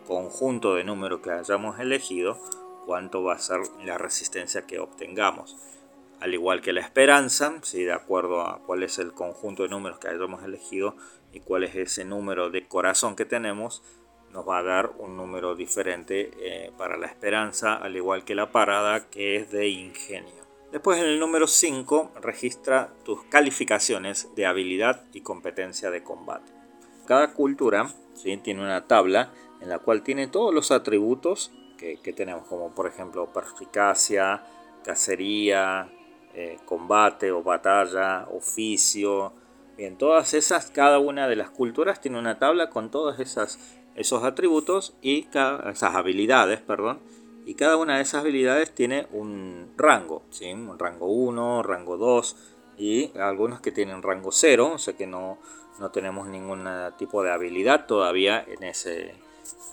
conjunto 0.05 0.75
de 0.75 0.83
números 0.83 1.21
que 1.21 1.31
hayamos 1.31 1.79
elegido, 1.79 2.37
cuánto 2.85 3.23
va 3.23 3.35
a 3.35 3.39
ser 3.39 3.61
la 3.85 3.97
resistencia 3.97 4.67
que 4.67 4.79
obtengamos. 4.79 5.55
Al 6.19 6.33
igual 6.33 6.61
que 6.61 6.73
la 6.73 6.81
esperanza, 6.81 7.53
si 7.61 7.83
de 7.83 7.93
acuerdo 7.93 8.41
a 8.41 8.59
cuál 8.65 8.83
es 8.83 8.99
el 8.99 9.13
conjunto 9.13 9.63
de 9.63 9.69
números 9.69 9.99
que 9.99 10.09
hayamos 10.09 10.43
elegido 10.43 10.95
y 11.31 11.39
cuál 11.39 11.63
es 11.63 11.75
ese 11.75 12.03
número 12.03 12.49
de 12.49 12.67
corazón 12.67 13.15
que 13.15 13.23
tenemos, 13.23 13.81
nos 14.33 14.47
va 14.47 14.57
a 14.57 14.63
dar 14.63 14.91
un 14.97 15.15
número 15.15 15.55
diferente 15.55 16.31
eh, 16.39 16.71
para 16.77 16.97
la 16.97 17.07
esperanza, 17.07 17.75
al 17.75 17.95
igual 17.95 18.25
que 18.25 18.35
la 18.35 18.51
parada 18.51 19.09
que 19.09 19.37
es 19.37 19.51
de 19.51 19.67
ingenio. 19.69 20.41
Después 20.71 20.99
en 20.99 21.05
el 21.05 21.19
número 21.19 21.47
5 21.47 22.11
registra 22.21 22.93
tus 23.03 23.23
calificaciones 23.23 24.29
de 24.35 24.45
habilidad 24.45 25.05
y 25.13 25.21
competencia 25.21 25.91
de 25.91 26.03
combate. 26.03 26.60
Cada 27.05 27.33
cultura 27.33 27.87
¿sí? 28.13 28.37
tiene 28.37 28.61
una 28.61 28.87
tabla 28.87 29.31
en 29.61 29.69
la 29.69 29.79
cual 29.79 30.03
tiene 30.03 30.27
todos 30.27 30.53
los 30.53 30.71
atributos 30.71 31.51
que, 31.77 32.13
tenemos, 32.13 32.47
como 32.47 32.75
por 32.75 32.85
ejemplo 32.85 33.33
perspicacia, 33.33 34.43
cacería, 34.83 35.89
eh, 36.35 36.59
combate 36.65 37.31
o 37.31 37.41
batalla, 37.41 38.27
oficio. 38.31 39.33
Bien, 39.77 39.97
todas 39.97 40.35
esas, 40.35 40.69
cada 40.69 40.99
una 40.99 41.27
de 41.27 41.35
las 41.35 41.49
culturas 41.49 41.99
tiene 41.99 42.19
una 42.19 42.37
tabla 42.37 42.69
con 42.69 42.91
esas 43.17 43.57
esos 43.95 44.23
atributos 44.23 44.93
y 45.01 45.27
esas 45.33 45.95
habilidades, 45.95 46.61
perdón, 46.61 46.99
y 47.45 47.55
cada 47.55 47.77
una 47.77 47.97
de 47.97 48.03
esas 48.03 48.21
habilidades 48.21 48.73
tiene 48.73 49.07
un 49.11 49.73
rango, 49.77 50.23
¿sí? 50.29 50.53
un 50.53 50.77
rango 50.77 51.07
1, 51.07 51.63
rango 51.63 51.97
2 51.97 52.35
y 52.77 53.11
algunos 53.17 53.61
que 53.61 53.71
tienen 53.71 54.01
rango 54.01 54.31
0, 54.31 54.71
o 54.75 54.77
sea 54.77 54.95
que 54.95 55.07
no, 55.07 55.39
no 55.79 55.91
tenemos 55.91 56.27
ningún 56.27 56.67
tipo 56.97 57.23
de 57.23 57.31
habilidad 57.31 57.85
todavía 57.85 58.43
en, 58.47 58.63
ese, 58.63 59.15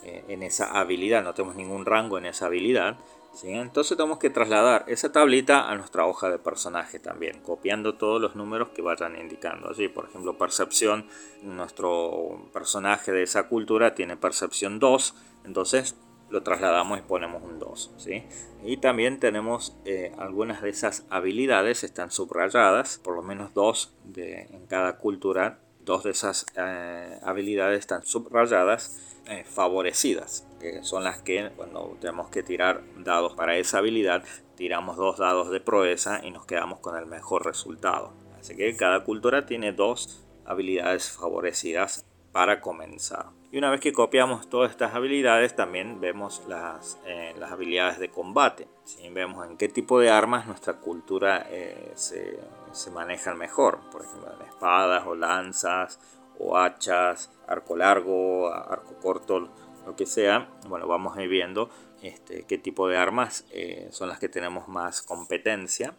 eh, 0.04 0.24
en 0.28 0.42
esa 0.42 0.78
habilidad, 0.78 1.22
no 1.22 1.34
tenemos 1.34 1.56
ningún 1.56 1.84
rango 1.84 2.18
en 2.18 2.26
esa 2.26 2.46
habilidad. 2.46 2.96
Entonces 3.42 3.96
tenemos 3.96 4.18
que 4.18 4.30
trasladar 4.30 4.84
esa 4.88 5.12
tablita 5.12 5.70
a 5.70 5.76
nuestra 5.76 6.06
hoja 6.06 6.28
de 6.30 6.38
personaje 6.38 6.98
también, 6.98 7.40
copiando 7.40 7.94
todos 7.94 8.20
los 8.20 8.34
números 8.34 8.70
que 8.70 8.82
vayan 8.82 9.16
indicando. 9.16 9.70
Así, 9.70 9.88
por 9.88 10.06
ejemplo, 10.06 10.36
percepción, 10.36 11.06
nuestro 11.42 12.48
personaje 12.52 13.12
de 13.12 13.22
esa 13.22 13.48
cultura 13.48 13.94
tiene 13.94 14.16
percepción 14.16 14.80
2, 14.80 15.14
entonces 15.44 15.94
lo 16.30 16.42
trasladamos 16.42 16.98
y 16.98 17.02
ponemos 17.02 17.42
un 17.42 17.58
2. 17.58 17.92
¿sí? 17.96 18.24
Y 18.64 18.78
también 18.78 19.20
tenemos 19.20 19.76
eh, 19.84 20.12
algunas 20.18 20.62
de 20.62 20.70
esas 20.70 21.06
habilidades, 21.10 21.84
están 21.84 22.10
subrayadas, 22.10 22.98
por 22.98 23.14
lo 23.14 23.22
menos 23.22 23.54
dos 23.54 23.94
de, 24.04 24.42
en 24.50 24.66
cada 24.66 24.98
cultura, 24.98 25.60
dos 25.88 26.04
de 26.04 26.10
esas 26.10 26.46
eh, 26.54 27.18
habilidades 27.22 27.80
están 27.80 28.04
subrayadas 28.04 28.96
eh, 29.26 29.44
favorecidas, 29.44 30.46
que 30.60 30.84
son 30.84 31.02
las 31.02 31.22
que 31.22 31.50
cuando 31.56 31.96
tenemos 32.00 32.28
que 32.28 32.42
tirar 32.42 32.82
dados 32.98 33.34
para 33.34 33.56
esa 33.56 33.78
habilidad, 33.78 34.22
tiramos 34.54 34.96
dos 34.96 35.18
dados 35.18 35.50
de 35.50 35.60
proeza 35.60 36.20
y 36.22 36.30
nos 36.30 36.46
quedamos 36.46 36.78
con 36.80 36.96
el 36.96 37.06
mejor 37.06 37.44
resultado. 37.44 38.12
Así 38.38 38.54
que 38.54 38.76
cada 38.76 39.02
cultura 39.02 39.46
tiene 39.46 39.72
dos 39.72 40.24
habilidades 40.44 41.10
favorecidas 41.10 42.04
para 42.32 42.60
comenzar. 42.60 43.26
Y 43.50 43.56
una 43.56 43.70
vez 43.70 43.80
que 43.80 43.94
copiamos 43.94 44.50
todas 44.50 44.70
estas 44.70 44.94
habilidades, 44.94 45.56
también 45.56 46.00
vemos 46.00 46.42
las, 46.48 46.98
eh, 47.06 47.34
las 47.38 47.50
habilidades 47.50 47.98
de 47.98 48.10
combate. 48.10 48.68
Vemos 49.10 49.46
en 49.46 49.56
qué 49.56 49.68
tipo 49.68 49.98
de 49.98 50.10
armas 50.10 50.46
nuestra 50.46 50.74
cultura 50.74 51.46
se, 51.94 52.38
se 52.72 52.90
maneja 52.90 53.34
mejor. 53.34 53.80
Por 53.90 54.04
ejemplo, 54.04 54.32
en 54.32 54.46
espadas 54.46 55.06
o 55.06 55.14
lanzas 55.14 55.98
o 56.38 56.56
hachas, 56.56 57.30
arco 57.46 57.76
largo, 57.76 58.52
arco 58.52 58.94
corto, 59.00 59.48
lo 59.86 59.96
que 59.96 60.06
sea. 60.06 60.48
Bueno, 60.68 60.86
vamos 60.86 61.16
a 61.16 61.22
ir 61.22 61.28
viendo 61.28 61.70
este, 62.02 62.44
qué 62.44 62.58
tipo 62.58 62.88
de 62.88 62.96
armas 62.96 63.44
eh, 63.50 63.88
son 63.90 64.08
las 64.08 64.18
que 64.18 64.28
tenemos 64.28 64.68
más 64.68 65.02
competencia. 65.02 65.94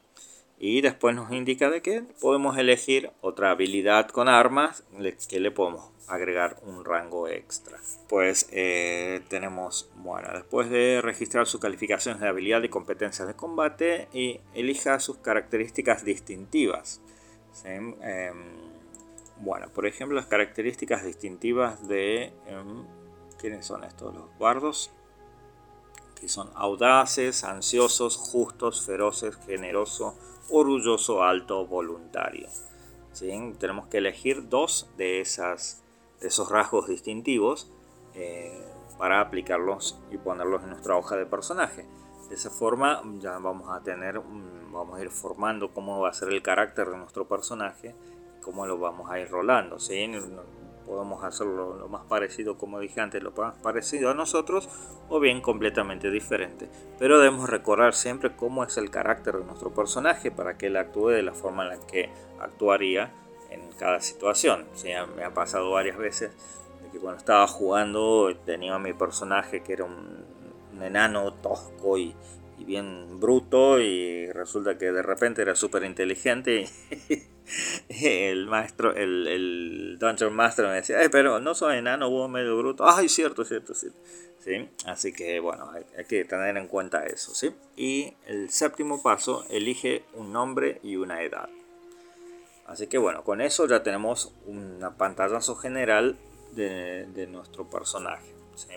Y 0.61 0.81
después 0.81 1.15
nos 1.15 1.31
indica 1.31 1.69
de 1.69 1.81
que 1.81 2.03
podemos 2.19 2.57
elegir 2.57 3.11
otra 3.21 3.51
habilidad 3.51 4.09
con 4.09 4.27
armas 4.27 4.83
que 5.29 5.39
le 5.39 5.51
podemos 5.51 5.89
agregar 6.09 6.59
un 6.63 6.83
rango 6.83 7.29
extra. 7.29 7.79
Pues 8.09 8.49
eh, 8.51 9.21
tenemos, 9.29 9.89
bueno, 9.95 10.27
después 10.33 10.69
de 10.69 10.99
registrar 11.01 11.47
sus 11.47 11.61
calificaciones 11.61 12.19
de 12.19 12.27
habilidad 12.27 12.61
y 12.63 12.69
competencias 12.69 13.25
de 13.25 13.35
combate, 13.35 14.09
y 14.11 14.41
elija 14.53 14.99
sus 14.99 15.17
características 15.17 16.03
distintivas. 16.03 17.01
Em, 17.63 17.95
bueno, 19.37 19.69
por 19.69 19.85
ejemplo, 19.85 20.17
las 20.17 20.27
características 20.27 21.05
distintivas 21.05 21.87
de... 21.87 22.33
Em, 22.47 22.83
¿Quiénes 23.37 23.65
son 23.65 23.85
estos? 23.85 24.13
Los 24.13 24.37
bardos. 24.37 24.91
Que 26.19 26.27
son 26.27 26.51
audaces, 26.55 27.45
ansiosos, 27.45 28.17
justos, 28.17 28.85
feroces, 28.85 29.37
generoso, 29.45 30.17
orgulloso, 30.51 31.23
alto, 31.23 31.65
voluntario. 31.65 32.47
¿Sí? 33.11 33.31
Tenemos 33.59 33.87
que 33.87 33.97
elegir 33.97 34.49
dos 34.49 34.89
de, 34.97 35.21
esas, 35.21 35.83
esos 36.21 36.49
rasgos 36.49 36.87
distintivos 36.87 37.71
eh, 38.13 38.65
para 38.97 39.21
aplicarlos 39.21 39.99
y 40.11 40.17
ponerlos 40.17 40.63
en 40.63 40.69
nuestra 40.69 40.95
hoja 40.95 41.15
de 41.15 41.25
personaje. 41.25 41.87
De 42.29 42.35
esa 42.35 42.49
forma 42.49 43.01
ya 43.19 43.39
vamos 43.39 43.69
a 43.69 43.81
tener, 43.81 44.21
vamos 44.71 44.99
a 44.99 45.01
ir 45.01 45.09
formando 45.09 45.73
cómo 45.73 45.99
va 45.99 46.09
a 46.09 46.13
ser 46.13 46.29
el 46.29 46.43
carácter 46.43 46.89
de 46.89 46.97
nuestro 46.97 47.27
personaje 47.27 47.95
cómo 48.41 48.65
lo 48.65 48.77
vamos 48.77 49.09
a 49.11 49.19
ir 49.19 49.29
rolando. 49.29 49.79
¿sí? 49.79 50.11
Podemos 50.89 51.23
hacerlo 51.23 51.77
lo 51.77 51.87
más 51.87 52.03
parecido, 52.05 52.57
como 52.57 52.79
dije 52.79 52.99
antes, 52.99 53.21
lo 53.21 53.29
más 53.31 53.53
parecido 53.57 54.09
a 54.09 54.15
nosotros 54.15 54.67
o 55.07 55.19
bien 55.19 55.39
completamente 55.39 56.09
diferente. 56.09 56.67
Pero 56.97 57.19
debemos 57.19 57.47
recordar 57.47 57.93
siempre 57.93 58.35
cómo 58.35 58.63
es 58.63 58.75
el 58.77 58.89
carácter 58.89 59.37
de 59.37 59.45
nuestro 59.45 59.71
personaje 59.71 60.31
para 60.31 60.57
que 60.57 60.65
él 60.65 60.77
actúe 60.77 61.09
de 61.09 61.21
la 61.21 61.35
forma 61.35 61.61
en 61.61 61.69
la 61.69 61.85
que 61.85 62.09
actuaría 62.39 63.11
en 63.51 63.61
cada 63.77 64.01
situación. 64.01 64.65
¿sí? 64.73 64.89
Me 65.15 65.23
ha 65.23 65.31
pasado 65.31 65.69
varias 65.69 65.99
veces 65.99 66.31
de 66.81 66.89
que 66.89 66.97
cuando 66.97 67.19
estaba 67.19 67.45
jugando 67.45 68.35
tenía 68.43 68.73
a 68.73 68.79
mi 68.79 68.93
personaje 68.93 69.61
que 69.61 69.73
era 69.73 69.83
un, 69.83 70.25
un 70.75 70.83
enano 70.83 71.33
tosco 71.35 71.99
y, 71.99 72.15
y 72.57 72.65
bien 72.65 73.19
bruto 73.19 73.79
y 73.79 74.31
resulta 74.31 74.75
que 74.79 74.91
de 74.91 75.03
repente 75.03 75.43
era 75.43 75.53
súper 75.53 75.83
inteligente 75.83 76.61
y 77.09 77.15
el 77.89 78.47
maestro, 78.47 78.95
el, 78.95 79.27
el 79.27 79.97
Dungeon 79.99 80.33
Master 80.33 80.65
me 80.67 80.73
decía, 80.75 80.97
pero 81.11 81.39
no 81.39 81.53
soy 81.55 81.77
enano, 81.77 82.09
vos 82.09 82.29
medio 82.29 82.57
bruto. 82.57 82.87
Ay, 82.87 83.09
cierto, 83.09 83.43
cierto, 83.43 83.73
cierto. 83.73 83.99
¿Sí? 84.39 84.69
Así 84.85 85.11
que 85.11 85.39
bueno, 85.39 85.69
hay, 85.71 86.05
que 86.05 86.23
tener 86.23 86.55
en 86.55 86.67
cuenta 86.67 87.05
eso. 87.05 87.35
¿sí? 87.35 87.53
Y 87.75 88.13
el 88.25 88.49
séptimo 88.49 89.03
paso, 89.03 89.45
elige 89.49 90.03
un 90.13 90.31
nombre 90.31 90.79
y 90.81 90.95
una 90.95 91.21
edad. 91.23 91.49
Así 92.65 92.87
que 92.87 92.97
bueno, 92.97 93.23
con 93.23 93.41
eso 93.41 93.67
ya 93.67 93.83
tenemos 93.83 94.33
una 94.45 94.95
pantallazo 94.95 95.55
general 95.55 96.17
de, 96.51 97.05
de 97.07 97.27
nuestro 97.27 97.69
personaje. 97.69 98.33
¿sí? 98.55 98.67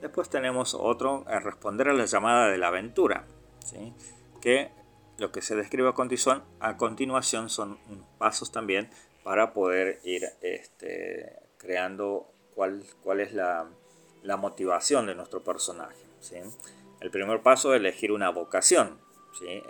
Después 0.00 0.30
tenemos 0.30 0.74
otro, 0.74 1.24
a 1.26 1.40
responder 1.40 1.88
a 1.88 1.92
la 1.92 2.06
llamada 2.06 2.48
de 2.48 2.58
la 2.58 2.68
aventura, 2.68 3.26
¿sí? 3.64 3.92
que 4.40 4.70
lo 5.18 5.32
que 5.32 5.42
se 5.42 5.54
describe 5.54 5.88
a 5.88 6.76
continuación, 6.76 7.50
son 7.50 7.78
pasos 8.18 8.50
también 8.50 8.90
para 9.22 9.52
poder 9.52 10.00
ir 10.04 10.24
este, 10.40 11.38
creando 11.58 12.26
cuál, 12.54 12.84
cuál 13.02 13.20
es 13.20 13.32
la, 13.32 13.68
motivación 14.38 15.06
de 15.06 15.14
nuestro 15.14 15.42
personaje. 15.42 15.96
El 17.00 17.10
primer 17.10 17.42
paso 17.42 17.74
es 17.74 17.80
elegir 17.80 18.12
una 18.12 18.30
vocación, 18.30 18.98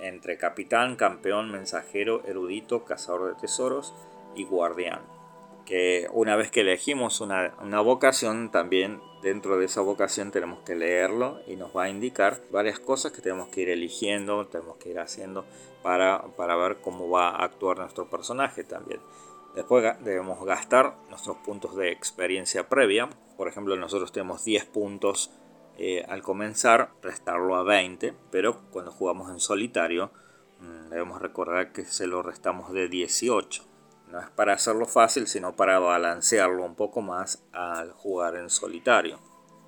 entre 0.01 0.39
capitán, 0.39 0.97
campeón, 0.97 1.51
mensajero, 1.51 2.23
erudito, 2.27 2.85
cazador 2.85 3.35
de 3.35 3.41
tesoros 3.41 3.95
y 4.35 4.45
guardián. 4.45 5.01
Que 5.65 6.09
una 6.13 6.37
vez 6.37 6.51
que 6.51 6.61
elegimos 6.61 7.21
una, 7.21 7.55
una 7.63 7.81
vocación, 7.81 8.51
también 8.51 9.01
dentro 9.23 9.59
de 9.59 9.67
esa 9.67 9.81
vocación 9.81 10.33
tenemos 10.33 10.61
que 10.61 10.75
leerlo 10.75 11.41
y 11.47 11.57
nos 11.57 11.75
va 11.75 11.85
a 11.85 11.89
indicar 11.89 12.41
varias 12.51 12.81
cosas 12.81 13.13
que 13.13 13.23
tenemos 13.23 13.49
que 13.49 13.63
ir 13.63 13.69
eligiendo, 13.71 14.47
tenemos 14.47 14.77
que 14.77 14.91
ir 14.91 14.99
haciendo 14.99 15.45
para, 15.83 16.23
para 16.37 16.57
ver 16.57 16.79
cómo 16.81 17.09
va 17.09 17.31
a 17.31 17.45
actuar 17.45 17.79
nuestro 17.79 18.11
personaje 18.11 18.65
también. 18.65 19.01
Después 19.55 19.85
debemos 20.03 20.45
gastar 20.45 20.97
nuestros 21.11 21.37
puntos 21.39 21.77
de 21.77 21.93
experiencia 21.93 22.69
previa. 22.69 23.09
Por 23.37 23.49
ejemplo, 23.49 23.77
nosotros 23.77 24.11
tenemos 24.11 24.45
10 24.45 24.65
puntos 24.67 25.31
eh, 25.79 26.05
al 26.09 26.23
comenzar, 26.23 26.91
restarlo 27.03 27.57
a 27.57 27.63
20, 27.63 28.15
pero 28.31 28.61
cuando 28.71 28.93
jugamos 28.93 29.31
en 29.31 29.41
solitario 29.41 30.11
mm, 30.61 30.89
debemos 30.89 31.21
recordar 31.21 31.73
que 31.73 31.85
se 31.85 32.07
lo 32.07 32.23
restamos 32.23 32.73
de 32.73 32.89
18. 32.89 33.72
No 34.13 34.21
es 34.21 34.29
para 34.29 34.53
hacerlo 34.53 34.85
fácil, 34.85 35.27
sino 35.27 35.57
para 35.57 35.79
balancearlo 35.79 36.67
un 36.67 36.75
poco 36.75 37.01
más 37.01 37.43
al 37.53 37.93
jugar 37.93 38.37
en 38.37 38.51
solitario. 38.51 39.19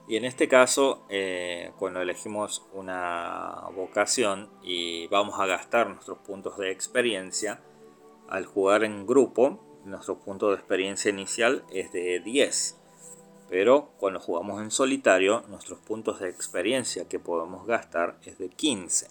Y 0.06 0.16
en 0.16 0.26
este 0.26 0.48
caso, 0.48 1.06
eh, 1.08 1.72
cuando 1.78 2.02
elegimos 2.02 2.66
una 2.74 3.62
vocación 3.74 4.50
y 4.62 5.06
vamos 5.06 5.40
a 5.40 5.46
gastar 5.46 5.88
nuestros 5.88 6.18
puntos 6.18 6.58
de 6.58 6.70
experiencia, 6.70 7.62
al 8.28 8.44
jugar 8.44 8.84
en 8.84 9.06
grupo, 9.06 9.60
nuestro 9.86 10.18
punto 10.18 10.50
de 10.50 10.56
experiencia 10.56 11.10
inicial 11.10 11.64
es 11.72 11.90
de 11.92 12.20
10. 12.20 12.78
Pero 13.48 13.92
cuando 13.96 14.20
jugamos 14.20 14.60
en 14.60 14.70
solitario, 14.70 15.42
nuestros 15.48 15.78
puntos 15.78 16.20
de 16.20 16.28
experiencia 16.28 17.08
que 17.08 17.18
podemos 17.18 17.66
gastar 17.66 18.18
es 18.24 18.36
de 18.36 18.50
15. 18.50 19.08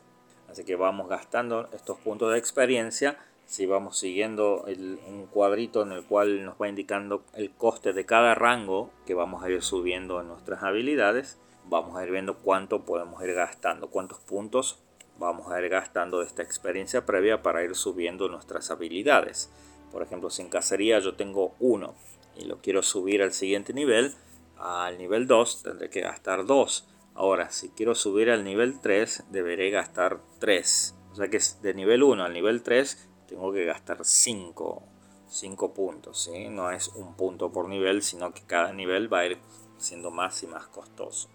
Así 0.47 0.63
que 0.63 0.75
vamos 0.75 1.09
gastando 1.09 1.69
estos 1.73 1.97
puntos 1.97 2.31
de 2.31 2.37
experiencia 2.37 3.17
si 3.45 3.65
vamos 3.65 3.97
siguiendo 3.97 4.63
un 4.63 5.27
cuadrito 5.29 5.83
en 5.83 5.91
el 5.91 6.03
cual 6.03 6.43
nos 6.43 6.55
va 6.55 6.69
indicando 6.69 7.23
el 7.33 7.51
coste 7.51 7.93
de 7.93 8.05
cada 8.05 8.35
rango 8.35 8.91
que 9.05 9.13
vamos 9.13 9.43
a 9.43 9.49
ir 9.49 9.61
subiendo 9.61 10.21
en 10.21 10.27
nuestras 10.27 10.63
habilidades, 10.63 11.37
vamos 11.65 11.97
a 11.97 12.03
ir 12.03 12.11
viendo 12.11 12.37
cuánto 12.37 12.83
podemos 12.83 13.23
ir 13.23 13.33
gastando, 13.33 13.89
cuántos 13.89 14.19
puntos 14.19 14.79
vamos 15.17 15.51
a 15.51 15.61
ir 15.61 15.69
gastando 15.69 16.19
de 16.19 16.25
esta 16.25 16.41
experiencia 16.41 17.05
previa 17.05 17.41
para 17.41 17.63
ir 17.63 17.75
subiendo 17.75 18.27
nuestras 18.27 18.71
habilidades. 18.71 19.51
Por 19.91 20.01
ejemplo, 20.01 20.29
si 20.29 20.41
en 20.41 20.49
cacería 20.49 20.99
yo 20.99 21.15
tengo 21.15 21.53
1 21.59 21.93
y 22.37 22.45
lo 22.45 22.57
quiero 22.57 22.81
subir 22.81 23.21
al 23.21 23.31
siguiente 23.31 23.73
nivel, 23.73 24.13
al 24.57 24.97
nivel 24.97 25.27
2 25.27 25.63
tendré 25.63 25.89
que 25.89 26.01
gastar 26.01 26.45
2. 26.45 26.87
Ahora, 27.15 27.51
si 27.51 27.69
quiero 27.69 27.93
subir 27.93 28.31
al 28.31 28.43
nivel 28.43 28.79
3, 28.79 29.25
deberé 29.29 29.69
gastar 29.69 30.19
3. 30.39 30.95
O 31.11 31.15
sea 31.15 31.27
que 31.27 31.39
de 31.61 31.73
nivel 31.75 32.01
1 32.01 32.23
al 32.23 32.33
nivel 32.33 32.63
3 32.63 33.07
tengo 33.33 33.51
que 33.51 33.65
gastar 33.65 33.97
5, 34.03 34.83
5 35.27 35.73
puntos. 35.73 36.23
¿sí? 36.23 36.49
No 36.49 36.69
es 36.69 36.89
un 36.89 37.15
punto 37.15 37.51
por 37.51 37.67
nivel, 37.67 38.03
sino 38.03 38.31
que 38.31 38.43
cada 38.43 38.71
nivel 38.73 39.11
va 39.11 39.19
a 39.19 39.25
ir 39.25 39.39
siendo 39.77 40.11
más 40.11 40.43
y 40.43 40.47
más 40.47 40.67
costoso. 40.67 41.29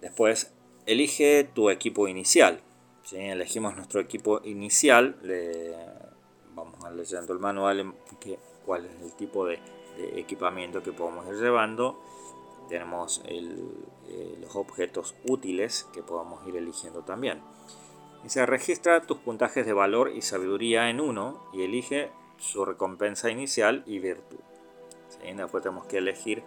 Después, 0.00 0.52
elige 0.86 1.42
tu 1.42 1.70
equipo 1.70 2.06
inicial. 2.06 2.60
¿sí? 3.02 3.16
Elegimos 3.16 3.74
nuestro 3.74 4.00
equipo 4.00 4.40
inicial. 4.44 5.18
Le, 5.22 5.74
vamos 6.54 6.84
a 6.84 6.90
leyendo 6.90 7.32
el 7.32 7.40
manual 7.40 7.94
cuál 8.64 8.86
es 8.86 9.02
el 9.02 9.12
tipo 9.14 9.44
de, 9.44 9.58
equipamiento 10.14 10.84
que 10.84 10.92
podemos 10.92 11.26
ir 11.26 11.34
llevando. 11.34 12.00
Tenemos 12.68 13.22
eh, 13.24 14.36
los 14.40 14.54
objetos 14.54 15.16
útiles 15.26 15.88
que 15.92 16.04
podemos 16.04 16.46
ir 16.46 16.54
eligiendo 16.56 17.02
también. 17.02 17.42
Se 18.26 18.44
registra 18.44 19.00
tus 19.02 19.18
puntajes 19.18 19.64
de 19.64 19.72
valor 19.72 20.12
y 20.14 20.22
sabiduría 20.22 20.90
en 20.90 21.00
uno 21.00 21.42
y 21.52 21.62
elige 21.62 22.10
su 22.38 22.64
recompensa 22.64 23.30
inicial 23.30 23.82
y 23.86 24.00
virtud. 24.00 24.38
Después 25.22 25.62
tenemos 25.62 25.86
que 25.86 25.98
elegir, 25.98 26.42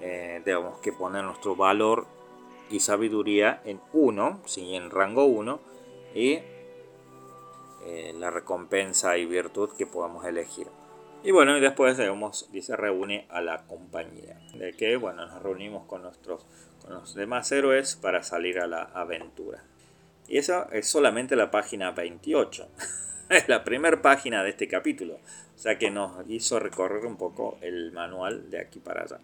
eh, 0.00 0.40
tenemos 0.44 0.78
que 0.78 0.92
poner 0.92 1.24
nuestro 1.24 1.56
valor 1.56 2.06
y 2.70 2.80
sabiduría 2.80 3.60
en 3.64 3.80
1, 3.92 4.40
en 4.56 4.90
rango 4.90 5.24
1, 5.24 5.60
y 6.14 6.38
eh, 7.86 8.14
la 8.16 8.30
recompensa 8.30 9.18
y 9.18 9.26
virtud 9.26 9.70
que 9.76 9.86
podamos 9.86 10.24
elegir. 10.24 10.68
Y 11.22 11.30
bueno, 11.30 11.56
y 11.56 11.60
después 11.60 11.96
debemos, 11.96 12.48
dice, 12.52 12.76
reúne 12.76 13.26
a 13.30 13.40
la 13.40 13.66
compañía. 13.66 14.40
De 14.54 14.74
que, 14.74 14.96
bueno, 14.96 15.26
nos 15.26 15.42
reunimos 15.42 15.86
con, 15.86 16.02
nuestros, 16.02 16.46
con 16.82 16.94
los 16.94 17.14
demás 17.14 17.50
héroes 17.50 17.96
para 17.96 18.22
salir 18.22 18.60
a 18.60 18.66
la 18.66 18.82
aventura. 18.82 19.64
Y 20.28 20.38
esa 20.38 20.68
es 20.72 20.86
solamente 20.88 21.36
la 21.36 21.50
página 21.50 21.90
28. 21.90 22.68
es 23.28 23.48
la 23.48 23.64
primera 23.64 24.00
página 24.00 24.42
de 24.42 24.50
este 24.50 24.68
capítulo. 24.68 25.14
O 25.54 25.58
sea 25.58 25.78
que 25.78 25.90
nos 25.90 26.28
hizo 26.28 26.58
recorrer 26.58 27.06
un 27.06 27.16
poco 27.16 27.58
el 27.60 27.92
manual 27.92 28.50
de 28.50 28.60
aquí 28.60 28.80
para 28.80 29.02
allá. 29.02 29.18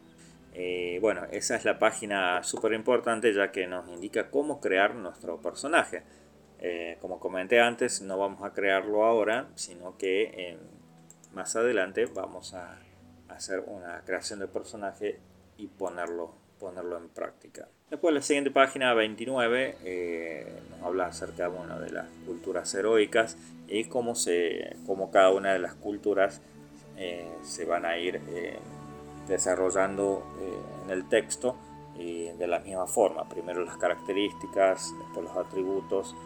Eh, 0.52 0.98
bueno, 1.00 1.26
esa 1.30 1.56
es 1.56 1.64
la 1.64 1.78
página 1.78 2.42
súper 2.42 2.72
importante 2.72 3.32
ya 3.32 3.52
que 3.52 3.66
nos 3.66 3.88
indica 3.88 4.30
cómo 4.30 4.60
crear 4.60 4.94
nuestro 4.94 5.40
personaje. 5.40 6.02
Eh, 6.58 6.98
como 7.00 7.18
comenté 7.18 7.60
antes, 7.60 8.02
no 8.02 8.18
vamos 8.18 8.42
a 8.42 8.52
crearlo 8.52 9.04
ahora, 9.04 9.48
sino 9.54 9.96
que 9.96 10.58
más 11.32 11.56
adelante 11.56 12.06
vamos 12.06 12.54
a 12.54 12.78
hacer 13.28 13.60
una 13.66 14.02
creación 14.04 14.40
de 14.40 14.48
personaje 14.48 15.20
y 15.56 15.68
ponerlo, 15.68 16.34
ponerlo 16.60 16.98
en 16.98 17.08
práctica. 17.08 17.68
Después 17.90 18.14
la 18.14 18.22
siguiente 18.22 18.50
página 18.50 18.94
29 18.94 19.78
eh, 19.82 20.60
nos 20.70 20.82
habla 20.82 21.06
acerca 21.06 21.48
bueno, 21.48 21.80
de 21.80 21.90
las 21.90 22.06
culturas 22.26 22.72
heroicas 22.74 23.36
y 23.66 23.84
cómo, 23.84 24.14
se, 24.14 24.76
cómo 24.86 25.10
cada 25.10 25.30
una 25.30 25.52
de 25.52 25.58
las 25.58 25.74
culturas 25.74 26.40
eh, 26.96 27.28
se 27.42 27.64
van 27.64 27.86
a 27.86 27.98
ir 27.98 28.20
eh, 28.28 28.58
desarrollando 29.26 30.22
en 30.84 30.90
el 30.90 31.08
texto 31.08 31.56
de 31.96 32.46
la 32.46 32.60
misma 32.60 32.86
forma. 32.86 33.28
Primero 33.28 33.62
las 33.62 33.76
características, 33.76 34.94
después 35.00 35.26
los 35.26 35.36
atributos, 35.36 36.16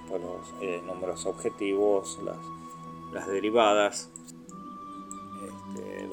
después 0.00 0.20
los 0.20 0.82
números 0.84 1.24
objetivos, 1.24 2.18
las, 2.24 2.36
las 3.12 3.28
derivadas, 3.28 4.10
este, 5.40 6.08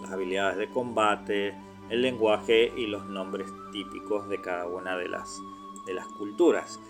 las 0.00 0.10
habilidades 0.10 0.56
de 0.56 0.70
combate, 0.70 1.54
el 1.90 2.02
lenguaje 2.02 2.72
y 2.76 2.86
los 2.86 3.06
nombres 3.06 3.50
típicos 3.72 4.28
de 4.28 4.40
cada 4.40 4.66
una 4.66 4.96
de 4.96 5.08
las, 5.08 5.40
de 5.86 5.94
las 5.94 6.06
culturas. 6.06 6.80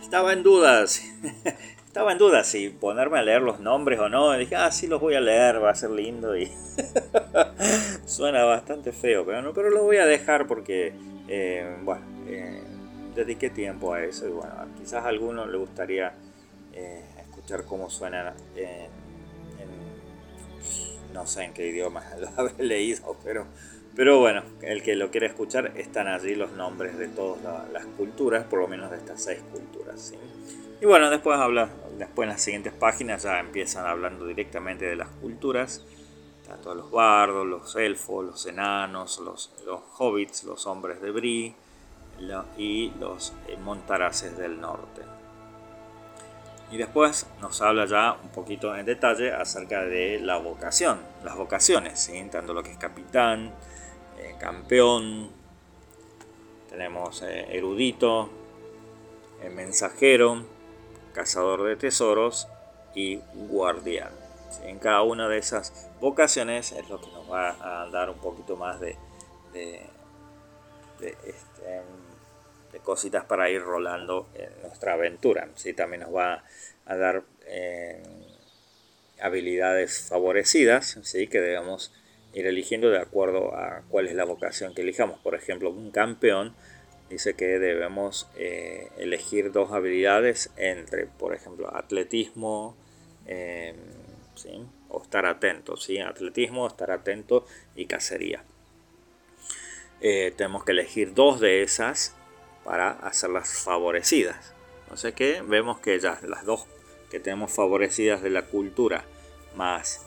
estaba 0.00 0.32
en 0.32 0.42
dudas, 0.42 1.02
estaba 1.86 2.12
en 2.12 2.18
dudas 2.18 2.46
si 2.46 2.70
ponerme 2.70 3.18
a 3.18 3.22
leer 3.22 3.42
los 3.42 3.60
nombres 3.60 4.00
o 4.00 4.08
no. 4.08 4.32
dije, 4.32 4.56
ah, 4.56 4.70
sí 4.70 4.86
los 4.86 5.00
voy 5.00 5.14
a 5.14 5.20
leer, 5.20 5.62
va 5.62 5.70
a 5.70 5.74
ser 5.74 5.90
lindo 5.90 6.36
y 6.36 6.50
suena 8.06 8.44
bastante 8.44 8.92
feo, 8.92 9.24
pero, 9.24 9.42
no, 9.42 9.52
pero 9.52 9.70
lo 9.70 9.82
voy 9.82 9.98
a 9.98 10.06
dejar 10.06 10.46
porque, 10.46 10.92
eh, 11.28 11.76
bueno, 11.82 12.02
eh, 12.26 12.62
dediqué 13.14 13.50
tiempo 13.50 13.92
a 13.92 14.02
eso 14.04 14.26
y 14.26 14.32
bueno, 14.32 14.54
quizás 14.78 15.04
a 15.04 15.08
alguno 15.08 15.46
le 15.46 15.58
gustaría 15.58 16.12
eh, 16.72 17.04
escuchar 17.18 17.64
cómo 17.64 17.90
suena 17.90 18.34
en 18.56 18.88
no 21.12 21.26
sé 21.26 21.44
en 21.44 21.54
qué 21.54 21.68
idioma 21.68 22.04
lo 22.20 22.28
habré 22.36 22.64
leído, 22.64 23.16
pero, 23.24 23.46
pero 23.94 24.18
bueno, 24.18 24.42
el 24.62 24.82
que 24.82 24.96
lo 24.96 25.10
quiera 25.10 25.26
escuchar, 25.26 25.72
están 25.76 26.08
allí 26.08 26.34
los 26.34 26.52
nombres 26.52 26.98
de 26.98 27.08
todas 27.08 27.70
las 27.70 27.86
culturas, 27.86 28.44
por 28.44 28.60
lo 28.60 28.68
menos 28.68 28.90
de 28.90 28.96
estas 28.96 29.22
seis 29.22 29.40
culturas. 29.50 30.12
Y 30.80 30.86
bueno, 30.86 31.10
después, 31.10 31.38
habla, 31.38 31.68
después 31.98 32.26
en 32.26 32.30
las 32.30 32.42
siguientes 32.42 32.72
páginas 32.72 33.22
ya 33.22 33.38
empiezan 33.38 33.86
hablando 33.86 34.26
directamente 34.26 34.84
de 34.84 34.96
las 34.96 35.08
culturas, 35.08 35.82
tanto 36.46 36.74
los 36.74 36.90
bardos, 36.90 37.46
los 37.46 37.76
elfos, 37.76 38.24
los 38.24 38.46
enanos, 38.46 39.20
los, 39.20 39.52
los 39.64 39.80
hobbits, 39.98 40.44
los 40.44 40.66
hombres 40.66 41.00
de 41.00 41.10
Bri 41.10 41.54
y 42.56 42.90
los 42.98 43.32
eh, 43.48 43.56
montaraces 43.62 44.36
del 44.36 44.60
norte. 44.60 45.02
Y 46.72 46.78
después 46.78 47.26
nos 47.42 47.60
habla 47.60 47.84
ya 47.84 48.16
un 48.22 48.30
poquito 48.30 48.74
en 48.74 48.86
detalle 48.86 49.30
acerca 49.30 49.84
de 49.84 50.18
la 50.18 50.38
vocación, 50.38 50.98
las 51.22 51.36
vocaciones, 51.36 52.00
¿sí? 52.00 52.26
tanto 52.30 52.54
lo 52.54 52.62
que 52.62 52.72
es 52.72 52.78
capitán, 52.78 53.52
eh, 54.18 54.34
campeón, 54.40 55.30
tenemos 56.70 57.20
eh, 57.20 57.46
erudito, 57.50 58.30
eh, 59.42 59.50
mensajero, 59.50 60.46
cazador 61.12 61.64
de 61.64 61.76
tesoros 61.76 62.48
y 62.94 63.16
guardián. 63.34 64.10
En 64.64 64.78
cada 64.78 65.02
una 65.02 65.28
de 65.28 65.36
esas 65.36 65.90
vocaciones 66.00 66.72
es 66.72 66.88
lo 66.88 66.98
que 67.02 67.10
nos 67.10 67.30
va 67.30 67.82
a 67.82 67.90
dar 67.90 68.08
un 68.08 68.18
poquito 68.18 68.56
más 68.56 68.80
de, 68.80 68.96
de, 69.52 69.82
este, 71.00 71.82
cositas 72.82 73.24
para 73.24 73.50
ir 73.50 73.62
rolando 73.62 74.28
en 74.34 74.50
nuestra 74.62 74.94
aventura. 74.94 75.48
¿sí? 75.54 75.72
También 75.72 76.02
nos 76.02 76.14
va 76.14 76.44
a 76.86 76.96
dar 76.96 77.24
eh, 77.46 78.02
habilidades 79.20 80.08
favorecidas 80.08 80.98
¿sí? 81.02 81.26
que 81.28 81.40
debemos 81.40 81.92
ir 82.34 82.46
eligiendo 82.46 82.90
de 82.90 82.98
acuerdo 82.98 83.54
a 83.54 83.82
cuál 83.88 84.08
es 84.08 84.14
la 84.14 84.24
vocación 84.24 84.74
que 84.74 84.82
elijamos. 84.82 85.20
Por 85.20 85.34
ejemplo, 85.34 85.70
un 85.70 85.90
campeón 85.90 86.54
dice 87.10 87.34
que 87.34 87.58
debemos 87.58 88.28
eh, 88.36 88.88
elegir 88.98 89.52
dos 89.52 89.72
habilidades 89.72 90.50
entre, 90.56 91.06
por 91.06 91.34
ejemplo, 91.34 91.74
atletismo 91.74 92.76
em, 93.26 93.76
o 94.88 95.02
estar 95.02 95.26
atento. 95.26 95.76
¿sí? 95.76 95.98
Atletismo, 95.98 96.66
estar 96.66 96.90
atento 96.90 97.46
y 97.76 97.86
cacería. 97.86 98.44
Eh, 100.00 100.32
tenemos 100.36 100.64
que 100.64 100.72
elegir 100.72 101.14
dos 101.14 101.38
de 101.38 101.62
esas 101.62 102.16
para 102.64 102.90
hacerlas 102.90 103.62
favorecidas. 103.62 104.52
Sé 104.94 105.14
qué, 105.14 105.42
vemos 105.46 105.80
que 105.80 105.98
ya 105.98 106.18
las 106.22 106.44
dos 106.44 106.66
que 107.10 107.18
tenemos 107.18 107.50
favorecidas 107.52 108.22
de 108.22 108.30
la 108.30 108.42
cultura, 108.42 109.04
más 109.56 110.04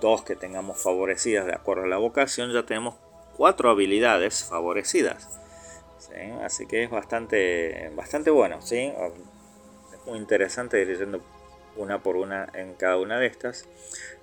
dos 0.00 0.24
que 0.24 0.34
tengamos 0.34 0.82
favorecidas 0.82 1.46
de 1.46 1.52
acuerdo 1.52 1.84
a 1.84 1.86
la 1.86 1.98
vocación, 1.98 2.52
ya 2.52 2.64
tenemos 2.64 2.96
cuatro 3.36 3.70
habilidades 3.70 4.44
favorecidas. 4.44 5.40
Así 6.42 6.66
que 6.66 6.84
es 6.84 6.90
bastante, 6.90 7.90
bastante 7.94 8.30
bueno. 8.30 8.60
¿sí? 8.62 8.92
Es 9.92 10.06
muy 10.06 10.18
interesante 10.18 10.80
ir 10.80 10.88
leyendo 10.88 11.20
una 11.76 12.02
por 12.02 12.16
una 12.16 12.48
en 12.54 12.74
cada 12.74 12.98
una 12.98 13.18
de 13.18 13.26
estas. 13.26 13.68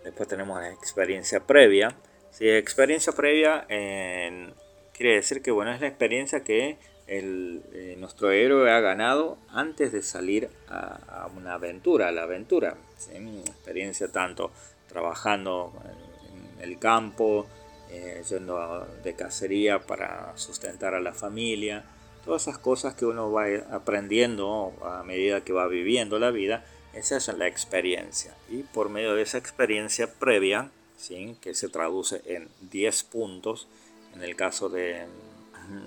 Después 0.04 0.30
tenemos 0.30 0.60
la 0.60 0.72
experiencia 0.72 1.42
previa. 1.42 1.96
¿sí? 2.32 2.50
Experiencia 2.50 3.14
previa 3.14 3.66
quiere 3.68 5.16
decir 5.16 5.42
que 5.42 5.52
bueno, 5.52 5.74
es 5.74 5.82
la 5.82 5.88
experiencia 5.88 6.44
que 6.44 6.78
el, 7.12 7.62
eh, 7.74 7.96
nuestro 8.00 8.32
héroe 8.32 8.72
ha 8.72 8.80
ganado 8.80 9.38
antes 9.50 9.92
de 9.92 10.02
salir 10.02 10.50
a, 10.70 11.28
una 11.36 11.56
aventura, 11.56 12.08
a 12.08 12.12
la 12.12 12.24
aventura. 12.24 12.78
Una 13.14 13.42
experiencia 13.42 14.08
tanto 14.08 14.52
trabajando 14.88 15.74
en, 15.84 16.70
el 16.70 16.80
campo, 16.80 17.48
eh, 17.90 18.24
yendo 18.30 18.88
de 19.04 19.14
cacería 19.16 19.80
para 19.80 20.32
sustentar 20.38 20.94
a 20.94 21.02
la 21.02 21.12
familia, 21.12 21.84
todas 22.24 22.44
esas 22.44 22.60
cosas 22.60 22.94
que 22.94 23.06
uno 23.06 23.32
va 23.32 23.46
aprendiendo 23.72 24.72
a 24.84 25.04
medida 25.04 25.42
que 25.42 25.54
va 25.54 25.68
viviendo 25.68 26.18
la 26.18 26.32
vida, 26.32 26.64
Esa 26.94 27.18
es 27.18 27.28
la 27.30 27.48
experiencia. 27.48 28.36
Y 28.50 28.64
por 28.64 28.90
medio 28.90 29.16
de 29.16 29.24
esa 29.24 29.38
experiencia 29.38 30.08
previa, 30.14 30.70
¿sí? 30.98 31.38
que 31.42 31.54
se 31.56 31.70
traduce 31.70 32.22
en 32.26 32.50
10 32.70 33.04
puntos, 33.04 33.68
en 34.14 34.24
el 34.24 34.36
caso 34.36 34.68
de, 34.68 35.08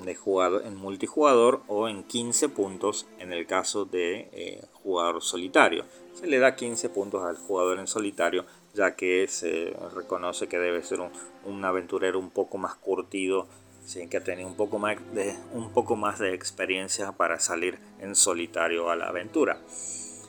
de 0.04 0.14
jugador, 0.14 0.62
en 0.66 0.76
multijugador, 0.76 1.62
o 1.66 1.88
en 1.88 2.04
15 2.04 2.48
puntos 2.48 3.06
en 3.18 3.32
el 3.32 3.46
caso 3.46 3.84
de 3.84 4.28
eh, 4.32 4.62
jugador 4.72 5.22
solitario. 5.22 5.84
Se 6.14 6.26
le 6.26 6.38
da 6.38 6.54
15 6.54 6.88
puntos 6.90 7.22
al 7.24 7.36
jugador 7.36 7.78
en 7.78 7.86
solitario, 7.86 8.44
ya 8.74 8.94
que 8.96 9.26
se 9.28 9.74
reconoce 9.94 10.48
que 10.48 10.58
debe 10.58 10.82
ser 10.82 11.00
un, 11.44 11.64
aventurero 11.64 12.18
un 12.18 12.30
poco 12.30 12.58
más 12.58 12.74
curtido, 12.76 13.46
¿sí? 13.84 14.08
que 14.08 14.18
ha 14.18 14.46
un 14.46 14.56
poco, 14.56 14.78
más 14.78 14.96
de, 15.14 15.36
un 15.52 15.70
poco 15.72 15.96
más 15.96 16.18
de 16.18 16.34
experiencia 16.34 17.12
para 17.12 17.38
salir 17.38 17.78
en 18.00 18.14
solitario 18.14 18.90
a 18.90 18.96
la 18.96 19.08
aventura. 19.08 19.58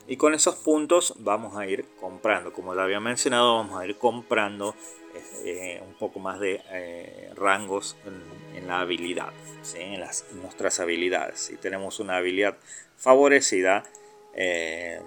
Y 0.07 0.17
con 0.17 0.35
esos 0.35 0.55
puntos 0.55 1.15
vamos 1.17 1.57
a 1.57 1.65
ir 1.65 1.85
comprando, 1.99 2.53
como 2.53 2.75
ya 2.75 2.83
había 2.83 2.99
mencionado, 2.99 3.55
vamos 3.55 3.79
a 3.79 3.87
ir 3.87 3.97
comprando 3.97 4.75
eh, 5.43 5.81
un 5.85 5.93
poco 5.95 6.19
más 6.19 6.39
de 6.39 6.61
eh, 6.71 7.31
rangos 7.35 7.95
la 8.61 8.79
habilidad, 8.79 9.31
en, 9.75 9.99
las, 9.99 10.25
nuestras 10.33 10.79
habilidades. 10.79 11.39
Si 11.39 11.57
tenemos 11.57 11.99
una 11.99 12.17
habilidad 12.17 12.57
favorecida, 12.97 13.83
eh, 14.33 15.01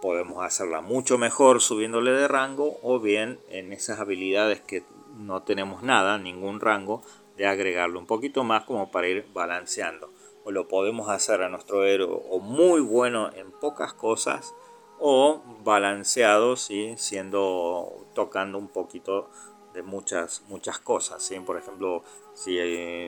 podemos 0.00 0.44
hacerla 0.44 0.80
mucho 0.80 1.18
mejor 1.18 1.60
subiéndole 1.60 2.12
de 2.12 2.28
rango 2.28 2.78
o 2.82 3.00
bien 3.00 3.38
en 3.48 3.72
esas 3.72 4.00
habilidades 4.00 4.60
que 4.60 4.82
no 5.16 5.42
tenemos 5.42 5.82
nada, 5.82 6.18
ningún 6.18 6.60
rango, 6.60 7.02
de 7.36 7.46
agregarle 7.46 7.98
un 7.98 8.06
poquito 8.06 8.44
más 8.44 8.64
como 8.64 8.90
para 8.90 9.08
ir 9.08 9.26
balanceando 9.32 10.12
o 10.44 10.50
lo 10.50 10.68
podemos 10.68 11.08
hacer 11.08 11.42
a 11.42 11.48
nuestro 11.48 11.84
héroe 11.84 12.22
o 12.28 12.38
muy 12.38 12.80
bueno 12.80 13.30
en 13.34 13.50
pocas 13.50 13.92
cosas 13.92 14.54
o 14.98 15.42
balanceado, 15.64 16.56
¿sí? 16.56 16.94
siendo 16.96 18.06
tocando 18.14 18.58
un 18.58 18.68
poquito 18.68 19.30
de 19.72 19.82
muchas 19.82 20.42
muchas 20.48 20.78
cosas 20.78 21.22
¿sí? 21.22 21.38
por 21.40 21.56
ejemplo 21.56 22.02
si, 22.34 22.58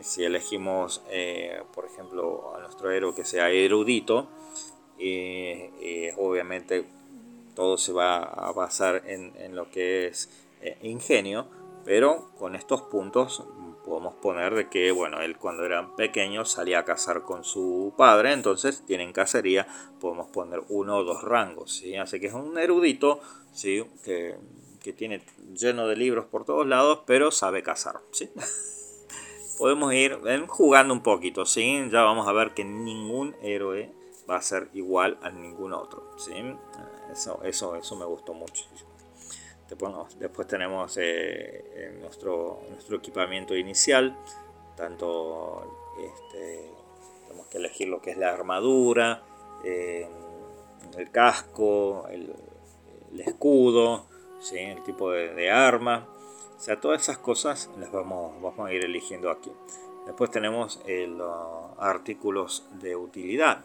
si 0.03 0.25
elegimos 0.25 1.03
eh, 1.11 1.63
por 1.75 1.87
ejemplo 1.87 2.55
a 2.57 2.61
nuestro 2.61 2.91
héroe 2.91 3.15
que 3.15 3.25
sea 3.25 3.51
erudito 3.51 4.29
obviamente 6.17 6.85
todo 7.55 7.77
se 7.77 7.93
va 7.93 8.23
a 8.23 8.53
basar 8.53 9.03
en, 9.07 9.33
en 9.37 9.57
lo 9.57 9.71
que 9.71 10.07
es 10.07 10.31
eh, 10.61 10.79
ingenio 10.83 11.47
pero 11.85 12.31
con 12.39 12.55
estos 12.55 12.83
puntos 12.83 13.45
podemos 13.85 14.15
poner 14.15 14.55
de 14.55 14.69
que, 14.69 14.93
bueno, 14.93 15.21
él 15.21 15.37
cuando 15.37 15.65
era 15.65 15.95
pequeño 15.97 16.45
salía 16.45 16.81
a 16.81 16.85
cazar 16.85 17.23
con 17.23 17.45
su 17.45 17.93
padre, 17.97 18.33
entonces 18.33 18.85
tienen 18.87 19.13
cacería, 19.13 19.67
podemos 20.01 20.29
poner 20.29 20.63
uno 20.69 20.99
o 20.99 21.05
dos 21.05 21.23
rangos, 21.23 21.73
¿sí? 21.73 21.97
Así 21.97 22.21
que 22.21 22.29
es 22.29 22.33
un 22.33 22.59
erudito, 22.59 23.21
¿sí? 23.53 23.85
Que, 24.05 24.37
tiene 24.93 25.23
lleno 25.55 25.87
de 25.87 25.97
libros 25.97 26.27
por 26.27 26.45
todos 26.45 26.67
lados, 26.67 27.01
pero 27.07 27.31
sabe 27.31 27.63
cazar, 27.63 28.01
¿sí? 28.11 28.31
podemos 29.59 29.93
ir 29.95 30.19
jugando 30.49 30.93
un 30.93 31.03
poquito, 31.03 31.47
¿sí? 31.47 31.89
Ya 31.91 32.03
vamos 32.03 32.27
a 32.27 32.33
ver 32.33 32.55
que 32.55 32.65
ningún 32.65 33.37
héroe 33.43 33.93
va 34.29 34.37
a 34.37 34.43
ser 34.43 34.69
igual 34.73 35.19
a 35.23 35.31
ningún 35.31 35.73
otro, 35.73 36.19
¿sí? 36.19 36.33
Eso, 37.13 37.41
eso, 37.45 37.77
eso 37.77 37.97
me 37.97 38.05
gustó 38.05 38.35
mucho. 38.35 38.65
Después, 40.19 40.47
tenemos 40.47 40.99
eh, 41.01 41.97
nuestro, 42.01 42.61
nuestro 42.69 42.99
equipamiento 42.99 43.57
inicial, 43.57 44.15
tanto 44.77 45.95
este, 45.99 46.71
tenemos 47.27 47.47
que 47.47 47.59
elegir 47.59 47.89
lo 47.89 48.03
que 48.03 48.11
es 48.11 48.19
la 48.19 48.33
armadura, 48.33 49.23
eh, 49.65 50.09
el 50.99 51.11
casco, 51.11 52.07
el, 52.11 52.35
escudo, 53.19 54.07
el 54.51 54.83
tipo 54.83 55.11
de, 55.11 55.51
arma. 55.51 56.07
O 56.57 56.61
sea, 56.61 56.81
todas 56.81 57.03
esas 57.03 57.19
cosas 57.19 57.71
las 57.79 57.91
vamos, 57.91 58.41
vamos 58.41 58.69
a 58.69 58.73
ir 58.73 58.85
eligiendo 58.85 59.31
aquí. 59.31 59.51
Después 60.07 60.31
tenemos 60.31 60.81
eh, 60.87 61.07
los 61.07 61.79
artículos 61.79 62.67
de 62.81 62.97
utilidad, 62.97 63.65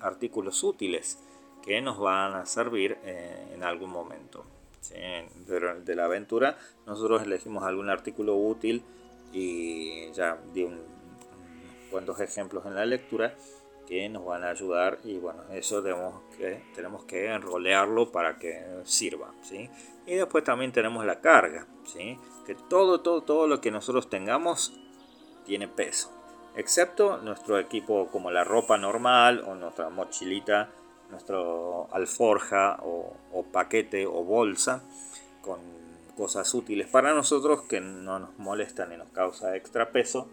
artículos 0.00 0.62
útiles 0.64 1.18
que 1.62 1.80
nos 1.80 1.98
van 1.98 2.34
a 2.34 2.46
servir 2.46 2.96
en 3.04 3.62
algún 3.62 3.90
momento 3.90 4.44
de, 4.94 5.94
la 5.94 6.04
aventura, 6.04 6.56
nosotros 6.86 7.22
elegimos 7.22 7.64
algún 7.64 7.90
artículo 7.90 8.36
útil 8.36 8.82
y 9.32 10.10
ya 10.12 10.38
di 10.52 10.64
un, 10.64 10.80
cuantos 11.90 12.20
ejemplos 12.20 12.66
en 12.66 12.74
la 12.74 12.86
lectura 12.86 13.34
que 13.86 14.08
nos 14.08 14.24
van 14.24 14.44
a 14.44 14.50
ayudar 14.50 14.98
y 15.04 15.18
bueno, 15.18 15.42
eso 15.52 15.82
tenemos 15.82 16.22
que, 16.36 16.62
tenemos 16.74 17.04
que 17.04 17.26
enrolearlo 17.26 18.10
para 18.10 18.38
que 18.38 18.64
sirva, 18.84 19.32
¿sí? 19.42 19.70
Y 20.06 20.14
después 20.14 20.44
también 20.44 20.72
tenemos 20.72 21.04
la 21.04 21.20
carga, 21.20 21.66
¿sí? 21.84 22.18
Que 22.46 22.54
todo, 22.54 23.00
todo, 23.00 23.22
todo 23.22 23.46
lo 23.46 23.60
que 23.60 23.70
nosotros 23.70 24.10
tengamos 24.10 24.72
tiene 25.44 25.68
peso, 25.68 26.10
excepto 26.56 27.18
nuestro 27.18 27.58
equipo 27.58 28.08
como 28.08 28.30
la 28.30 28.44
ropa 28.44 28.76
normal 28.78 29.44
o 29.46 29.54
nuestra 29.54 29.88
mochilita 29.90 30.70
nuestro 31.10 31.88
alforja 31.92 32.78
o, 32.82 33.14
paquete 33.52 34.06
o 34.06 34.24
bolsa 34.24 34.82
con 35.42 35.60
cosas 36.16 36.52
útiles 36.54 36.88
para 36.88 37.14
nosotros 37.14 37.62
que 37.62 37.80
no 37.80 38.18
nos 38.18 38.38
molestan 38.38 38.92
y 38.92 38.96
nos 38.96 39.08
causa 39.10 39.54
extra 39.56 39.90
peso. 39.90 40.28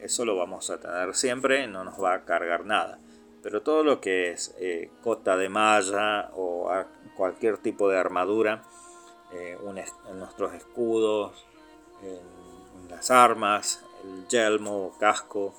Eso 0.00 0.24
lo 0.24 0.36
vamos 0.36 0.70
a 0.70 0.78
tener 0.78 1.14
siempre, 1.14 1.66
no 1.66 1.84
nos 1.84 2.02
va 2.02 2.14
a 2.14 2.24
cargar 2.24 2.64
nada. 2.64 2.98
Pero 3.42 3.62
todo 3.62 3.84
lo 3.84 4.00
que 4.00 4.32
es 4.32 4.54
eh, 4.58 4.90
cota 5.02 5.36
de 5.36 5.48
malla 5.48 6.30
o 6.34 6.68
cualquier 7.16 7.58
tipo 7.58 7.88
de 7.88 7.96
armadura, 7.96 8.64
eh, 9.32 9.56
en 10.10 10.18
nuestros 10.18 10.52
escudos, 10.54 11.46
en 12.02 12.88
las 12.88 13.10
armas, 13.10 13.84
el 14.04 14.26
yelmo, 14.28 14.96
casco, 14.98 15.54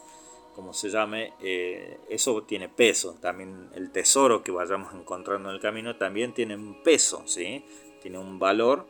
como 0.53 0.73
se 0.73 0.89
llame, 0.89 1.33
eh, 1.41 1.99
eso 2.09 2.43
tiene 2.43 2.67
peso. 2.67 3.15
También 3.21 3.69
el 3.73 3.91
tesoro 3.91 4.43
que 4.43 4.51
vayamos 4.51 4.93
encontrando 4.93 5.49
en 5.49 5.55
el 5.55 5.61
camino 5.61 5.95
también 5.95 6.33
tiene 6.33 6.55
un 6.55 6.83
peso, 6.83 7.23
¿sí? 7.25 7.63
tiene 8.01 8.17
un 8.17 8.37
valor 8.37 8.85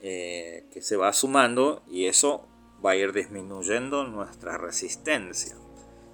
que 0.00 0.78
se 0.80 0.96
va 0.96 1.12
sumando 1.12 1.82
y 1.88 2.06
eso 2.06 2.46
va 2.84 2.92
a 2.92 2.96
ir 2.96 3.12
disminuyendo 3.12 4.04
nuestra 4.04 4.56
resistencia. 4.58 5.56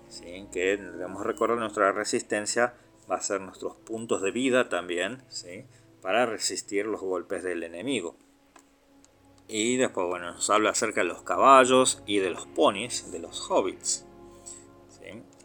¿sí? 0.09 0.47
Que 0.53 0.77
debemos 0.77 1.25
recordar 1.25 1.59
nuestra 1.59 1.93
resistencia 1.93 2.75
va 3.11 3.17
a 3.17 3.23
ser 3.23 3.41
nuestros 3.41 3.77
puntos 3.77 4.23
de 4.23 4.31
vida 4.31 4.69
también, 4.69 5.23
¿sí? 5.29 5.67
para 6.01 6.27
resistir 6.27 6.87
los 6.87 7.01
golpes 7.01 7.43
del 7.43 7.63
enemigo. 7.63 8.17
Y 9.47 9.77
después, 9.77 10.07
bueno, 10.07 10.33
nos 10.33 10.49
habla 10.49 10.71
acerca 10.71 11.03
de 11.03 11.09
los 11.09 11.23
caballos 11.23 12.03
y 12.07 12.19
de 12.19 12.31
los 12.31 12.47
ponis, 12.47 13.13
de 13.13 13.19
los 13.19 13.51
hobbits. 13.51 14.07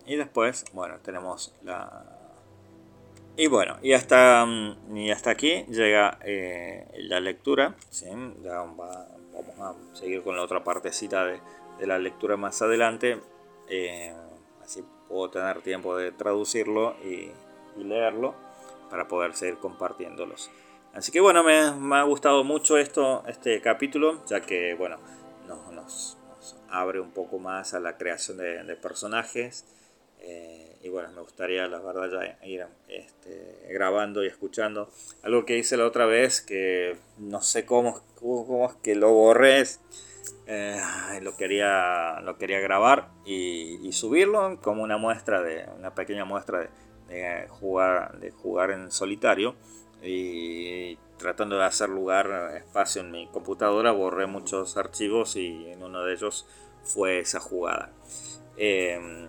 Y 0.09 0.15
después, 0.15 0.65
bueno, 0.73 0.97
tenemos 1.03 1.53
la... 1.61 2.03
Y 3.37 3.45
bueno, 3.45 3.77
y 3.83 3.93
hasta, 3.93 4.43
mm, 4.43 4.97
y 4.97 5.11
hasta 5.11 5.29
aquí 5.29 5.65
llega 5.69 6.17
eh, 6.23 6.87
la 6.97 7.19
lectura. 7.19 7.75
Ya 7.91 8.63
vamos 9.43 9.59
a 9.93 9.95
seguir 9.95 10.23
con 10.23 10.35
la 10.35 10.43
otra 10.43 10.63
partecita 10.63 11.25
de, 11.25 11.39
la 11.85 11.97
lectura 11.97 12.37
más 12.37 12.61
adelante. 12.61 13.19
Eh, 13.67 14.13
así 14.61 14.83
puedo 15.07 15.29
tener 15.29 15.61
tiempo 15.61 15.95
de 15.95 16.11
traducirlo 16.11 16.95
y, 17.03 17.31
leerlo 17.77 18.35
para 18.89 19.07
poder 19.07 19.33
seguir 19.35 19.57
compartiéndolos. 19.57 20.51
Así 20.93 21.13
que 21.13 21.21
bueno, 21.21 21.43
me, 21.43 21.95
ha 21.95 22.03
gustado 22.03 22.43
mucho 22.43 22.77
esto, 22.77 23.23
este 23.27 23.61
capítulo, 23.61 24.25
ya 24.25 24.41
que 24.41 24.73
bueno, 24.73 24.97
nos, 25.71 26.17
abre 26.69 26.99
un 26.99 27.11
poco 27.11 27.39
más 27.39 27.73
a 27.73 27.79
la 27.79 27.97
creación 27.97 28.37
de 28.37 28.75
personajes 28.75 29.65
eh, 30.21 30.77
y 30.81 30.89
bueno, 30.89 31.09
me 31.11 31.21
gustaría, 31.21 31.67
la 31.67 31.79
verdad, 31.79 32.09
ya 32.39 32.45
ir 32.45 32.65
este, 32.87 33.67
grabando 33.69 34.23
y 34.23 34.27
escuchando. 34.27 34.89
Algo 35.23 35.45
que 35.45 35.57
hice 35.57 35.77
la 35.77 35.85
otra 35.85 36.05
vez, 36.05 36.41
que 36.41 36.97
no 37.17 37.41
sé 37.41 37.65
cómo, 37.65 38.01
cómo, 38.47 38.69
es 38.69 38.75
que 38.77 38.95
lo 38.95 39.11
borré, 39.13 39.63
eh, 40.47 40.81
lo, 41.21 41.35
quería, 41.35 42.19
lo 42.21 42.37
quería 42.37 42.59
grabar 42.59 43.09
y, 43.25 43.91
subirlo 43.91 44.59
como 44.61 44.83
una 44.83 44.97
muestra, 44.97 45.41
de 45.41 45.65
una 45.77 45.93
pequeña 45.93 46.25
muestra 46.25 46.69
de, 47.07 47.47
jugar, 47.49 48.19
de 48.19 48.31
jugar 48.31 48.71
en 48.71 48.91
solitario. 48.91 49.55
Y 50.01 50.97
tratando 51.17 51.57
de 51.57 51.65
hacer 51.65 51.89
lugar, 51.89 52.53
espacio 52.55 53.01
en 53.01 53.11
mi 53.11 53.27
computadora, 53.27 53.91
borré 53.91 54.27
muchos 54.27 54.77
archivos 54.77 55.35
y 55.35 55.71
en 55.71 55.83
uno 55.83 56.03
de 56.03 56.13
ellos 56.13 56.47
fue 56.83 57.19
esa 57.19 57.41
jugada. 57.41 57.91
Eh, 58.55 59.27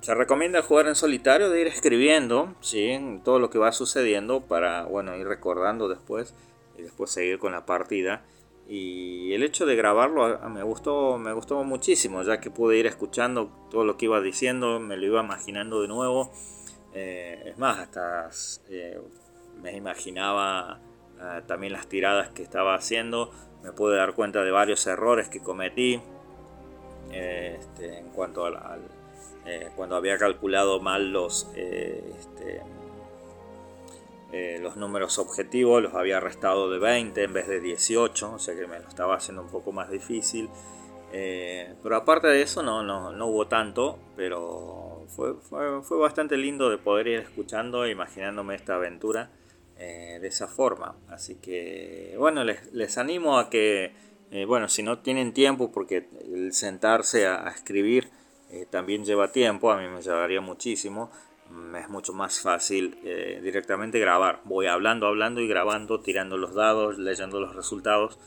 se 0.00 0.14
recomienda 0.14 0.62
jugar 0.62 0.86
en 0.86 0.94
solitario, 0.94 1.50
de 1.50 1.60
ir 1.60 1.66
escribiendo 1.66 2.54
¿sí? 2.60 3.20
todo 3.24 3.38
lo 3.38 3.50
que 3.50 3.58
va 3.58 3.72
sucediendo 3.72 4.40
para 4.40 4.84
bueno, 4.84 5.16
ir 5.16 5.26
recordando 5.26 5.88
después 5.88 6.34
y 6.78 6.82
después 6.82 7.10
seguir 7.10 7.38
con 7.38 7.52
la 7.52 7.66
partida. 7.66 8.24
Y 8.68 9.32
el 9.32 9.42
hecho 9.42 9.64
de 9.64 9.76
grabarlo 9.76 10.38
me 10.50 10.62
gustó, 10.62 11.16
me 11.16 11.32
gustó 11.32 11.64
muchísimo, 11.64 12.22
ya 12.22 12.38
que 12.38 12.50
pude 12.50 12.76
ir 12.76 12.86
escuchando 12.86 13.50
todo 13.70 13.84
lo 13.84 13.96
que 13.96 14.04
iba 14.04 14.20
diciendo, 14.20 14.78
me 14.78 14.98
lo 14.98 15.06
iba 15.06 15.22
imaginando 15.22 15.80
de 15.80 15.88
nuevo. 15.88 16.30
Eh, 16.92 17.44
es 17.46 17.58
más, 17.58 17.78
hasta 17.78 18.30
eh, 18.68 19.00
me 19.62 19.74
imaginaba 19.74 20.80
eh, 21.18 21.42
también 21.46 21.72
las 21.72 21.86
tiradas 21.86 22.28
que 22.28 22.42
estaba 22.42 22.74
haciendo, 22.74 23.32
me 23.62 23.72
pude 23.72 23.96
dar 23.96 24.14
cuenta 24.14 24.44
de 24.44 24.50
varios 24.50 24.86
errores 24.86 25.28
que 25.28 25.40
cometí 25.40 26.00
este, 27.10 27.98
en 27.98 28.10
cuanto 28.10 28.44
al, 28.44 28.82
cuando 29.76 29.96
había 29.96 30.18
calculado 30.18 30.78
mal 30.78 31.10
los, 31.10 31.48
este, 31.54 32.60
los 34.30 34.76
números 34.76 35.18
objetivos, 35.18 35.82
los 35.82 35.94
había 35.94 36.20
restado 36.20 36.70
de 36.70 36.78
20 36.78 37.22
en 37.22 37.32
vez 37.32 37.48
de 37.48 37.60
18, 37.60 38.32
o 38.34 38.38
sea 38.38 38.54
que 38.54 38.66
me 38.66 38.78
lo 38.78 38.86
estaba 38.86 39.16
haciendo 39.16 39.42
un 39.42 39.48
poco 39.48 39.72
más 39.72 39.90
difícil. 39.90 40.50
Eh, 41.12 41.74
pero 41.82 41.96
aparte 41.96 42.26
de 42.28 42.42
eso 42.42 42.62
no, 42.62 42.82
no, 42.82 43.26
hubo 43.26 43.46
tanto, 43.46 43.98
pero 44.16 45.06
fue, 45.08 45.34
fue, 45.82 45.98
bastante 45.98 46.36
lindo 46.36 46.68
de 46.68 46.76
poder 46.76 47.08
ir 47.08 47.20
escuchando 47.20 47.84
e 47.84 47.90
imaginándome 47.90 48.54
esta 48.54 48.74
aventura 48.74 49.30
eh, 49.78 50.18
de 50.20 50.28
esa 50.28 50.48
forma. 50.48 50.96
Así 51.08 51.36
que 51.36 52.14
bueno, 52.18 52.44
les, 52.44 52.98
animo 52.98 53.38
a 53.38 53.48
que, 53.48 53.94
eh, 54.30 54.44
bueno, 54.44 54.68
si 54.68 54.82
no 54.82 54.98
tienen 54.98 55.32
tiempo, 55.32 55.72
porque 55.72 56.08
el 56.30 56.52
sentarse 56.52 57.26
a, 57.26 57.48
escribir 57.48 58.10
también 58.70 59.04
lleva 59.04 59.30
tiempo, 59.30 59.70
a 59.70 59.76
mí 59.76 59.86
me 59.88 60.00
llevaría 60.00 60.40
muchísimo, 60.40 61.10
es 61.78 61.88
mucho 61.88 62.12
más 62.12 62.40
fácil 62.40 62.98
directamente 63.42 63.98
grabar. 63.98 64.40
Voy 64.44 64.66
hablando, 64.66 65.06
hablando 65.06 65.40
y 65.40 65.48
grabando, 65.48 66.00
tirando 66.00 66.36
los 66.36 66.54
dados, 66.54 66.98
leyendo 66.98 67.40
los 67.40 67.54
resultados 67.54 68.18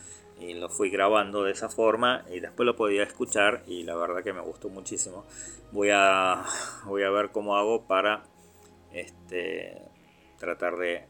y 0.42 0.56
lo 0.56 0.70
fui 0.70 0.90
grabando 0.90 1.44
de 1.44 1.52
esa 1.52 1.70
forma 1.70 2.26
y 2.32 2.40
después 2.40 2.66
lo 2.66 2.76
podía 2.76 3.04
escuchar 3.04 3.64
y 3.68 3.84
la 3.84 3.96
verdad 3.96 4.24
que 4.24 4.34
me 4.34 4.42
gustó 4.42 4.70
muchísimo. 4.70 5.26
Voy 5.72 5.90
a, 5.94 6.44
voy 6.86 7.04
a 7.04 7.12
ver 7.12 7.32
cómo 7.32 7.56
hago 7.56 7.88
para 7.88 8.24
este, 8.92 9.78
tratar 10.40 10.78
de, 10.78 11.06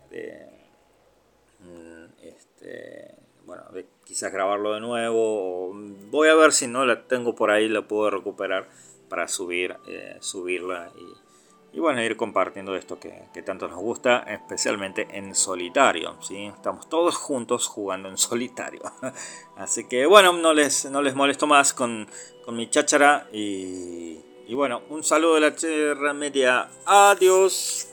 mm, 1.60 2.24
este, 2.24 3.16
bueno, 3.46 3.64
quizás 4.04 4.32
grabarlo 4.32 4.74
de 4.74 4.82
nuevo. 4.82 5.72
voy 6.12 6.28
a 6.28 6.36
ver 6.36 6.52
si 6.52 6.68
no 6.68 6.86
la 6.86 7.08
tengo 7.08 7.34
por 7.34 7.52
ahí, 7.52 7.70
la 7.70 7.88
puedo 7.88 8.10
recuperar 8.10 8.68
para 9.10 9.28
subir, 9.28 9.78
eh, 9.88 10.18
subirla 10.20 10.92
y 10.98 11.31
y 11.74 11.80
bueno, 11.80 12.02
ir 12.02 12.18
compartiendo 12.18 12.76
esto 12.76 13.00
que, 13.00 13.42
tanto 13.44 13.68
nos 13.68 13.80
gusta, 13.80 14.26
especialmente 14.28 15.08
en 15.12 15.34
solitario. 15.34 16.18
¿sí? 16.22 16.48
Estamos 16.48 16.90
todos 16.90 17.16
juntos 17.16 17.68
jugando 17.68 18.10
en 18.10 18.18
solitario. 18.18 18.82
Así 19.56 19.88
que 19.88 20.06
bueno, 20.06 20.34
no 20.34 20.54
les, 20.54 20.86
no 20.86 21.02
les 21.02 21.16
molesto 21.16 21.48
más 21.48 21.74
con, 21.74 22.08
mi 22.48 22.70
cháchara. 22.70 23.28
Y, 23.32 24.20
y 24.48 24.54
bueno, 24.54 24.82
un 24.90 25.04
saludo 25.04 25.36
de 25.36 25.42
la 25.42 25.56
Tierra 25.56 26.14
Media. 26.14 26.70
Adiós. 26.86 27.91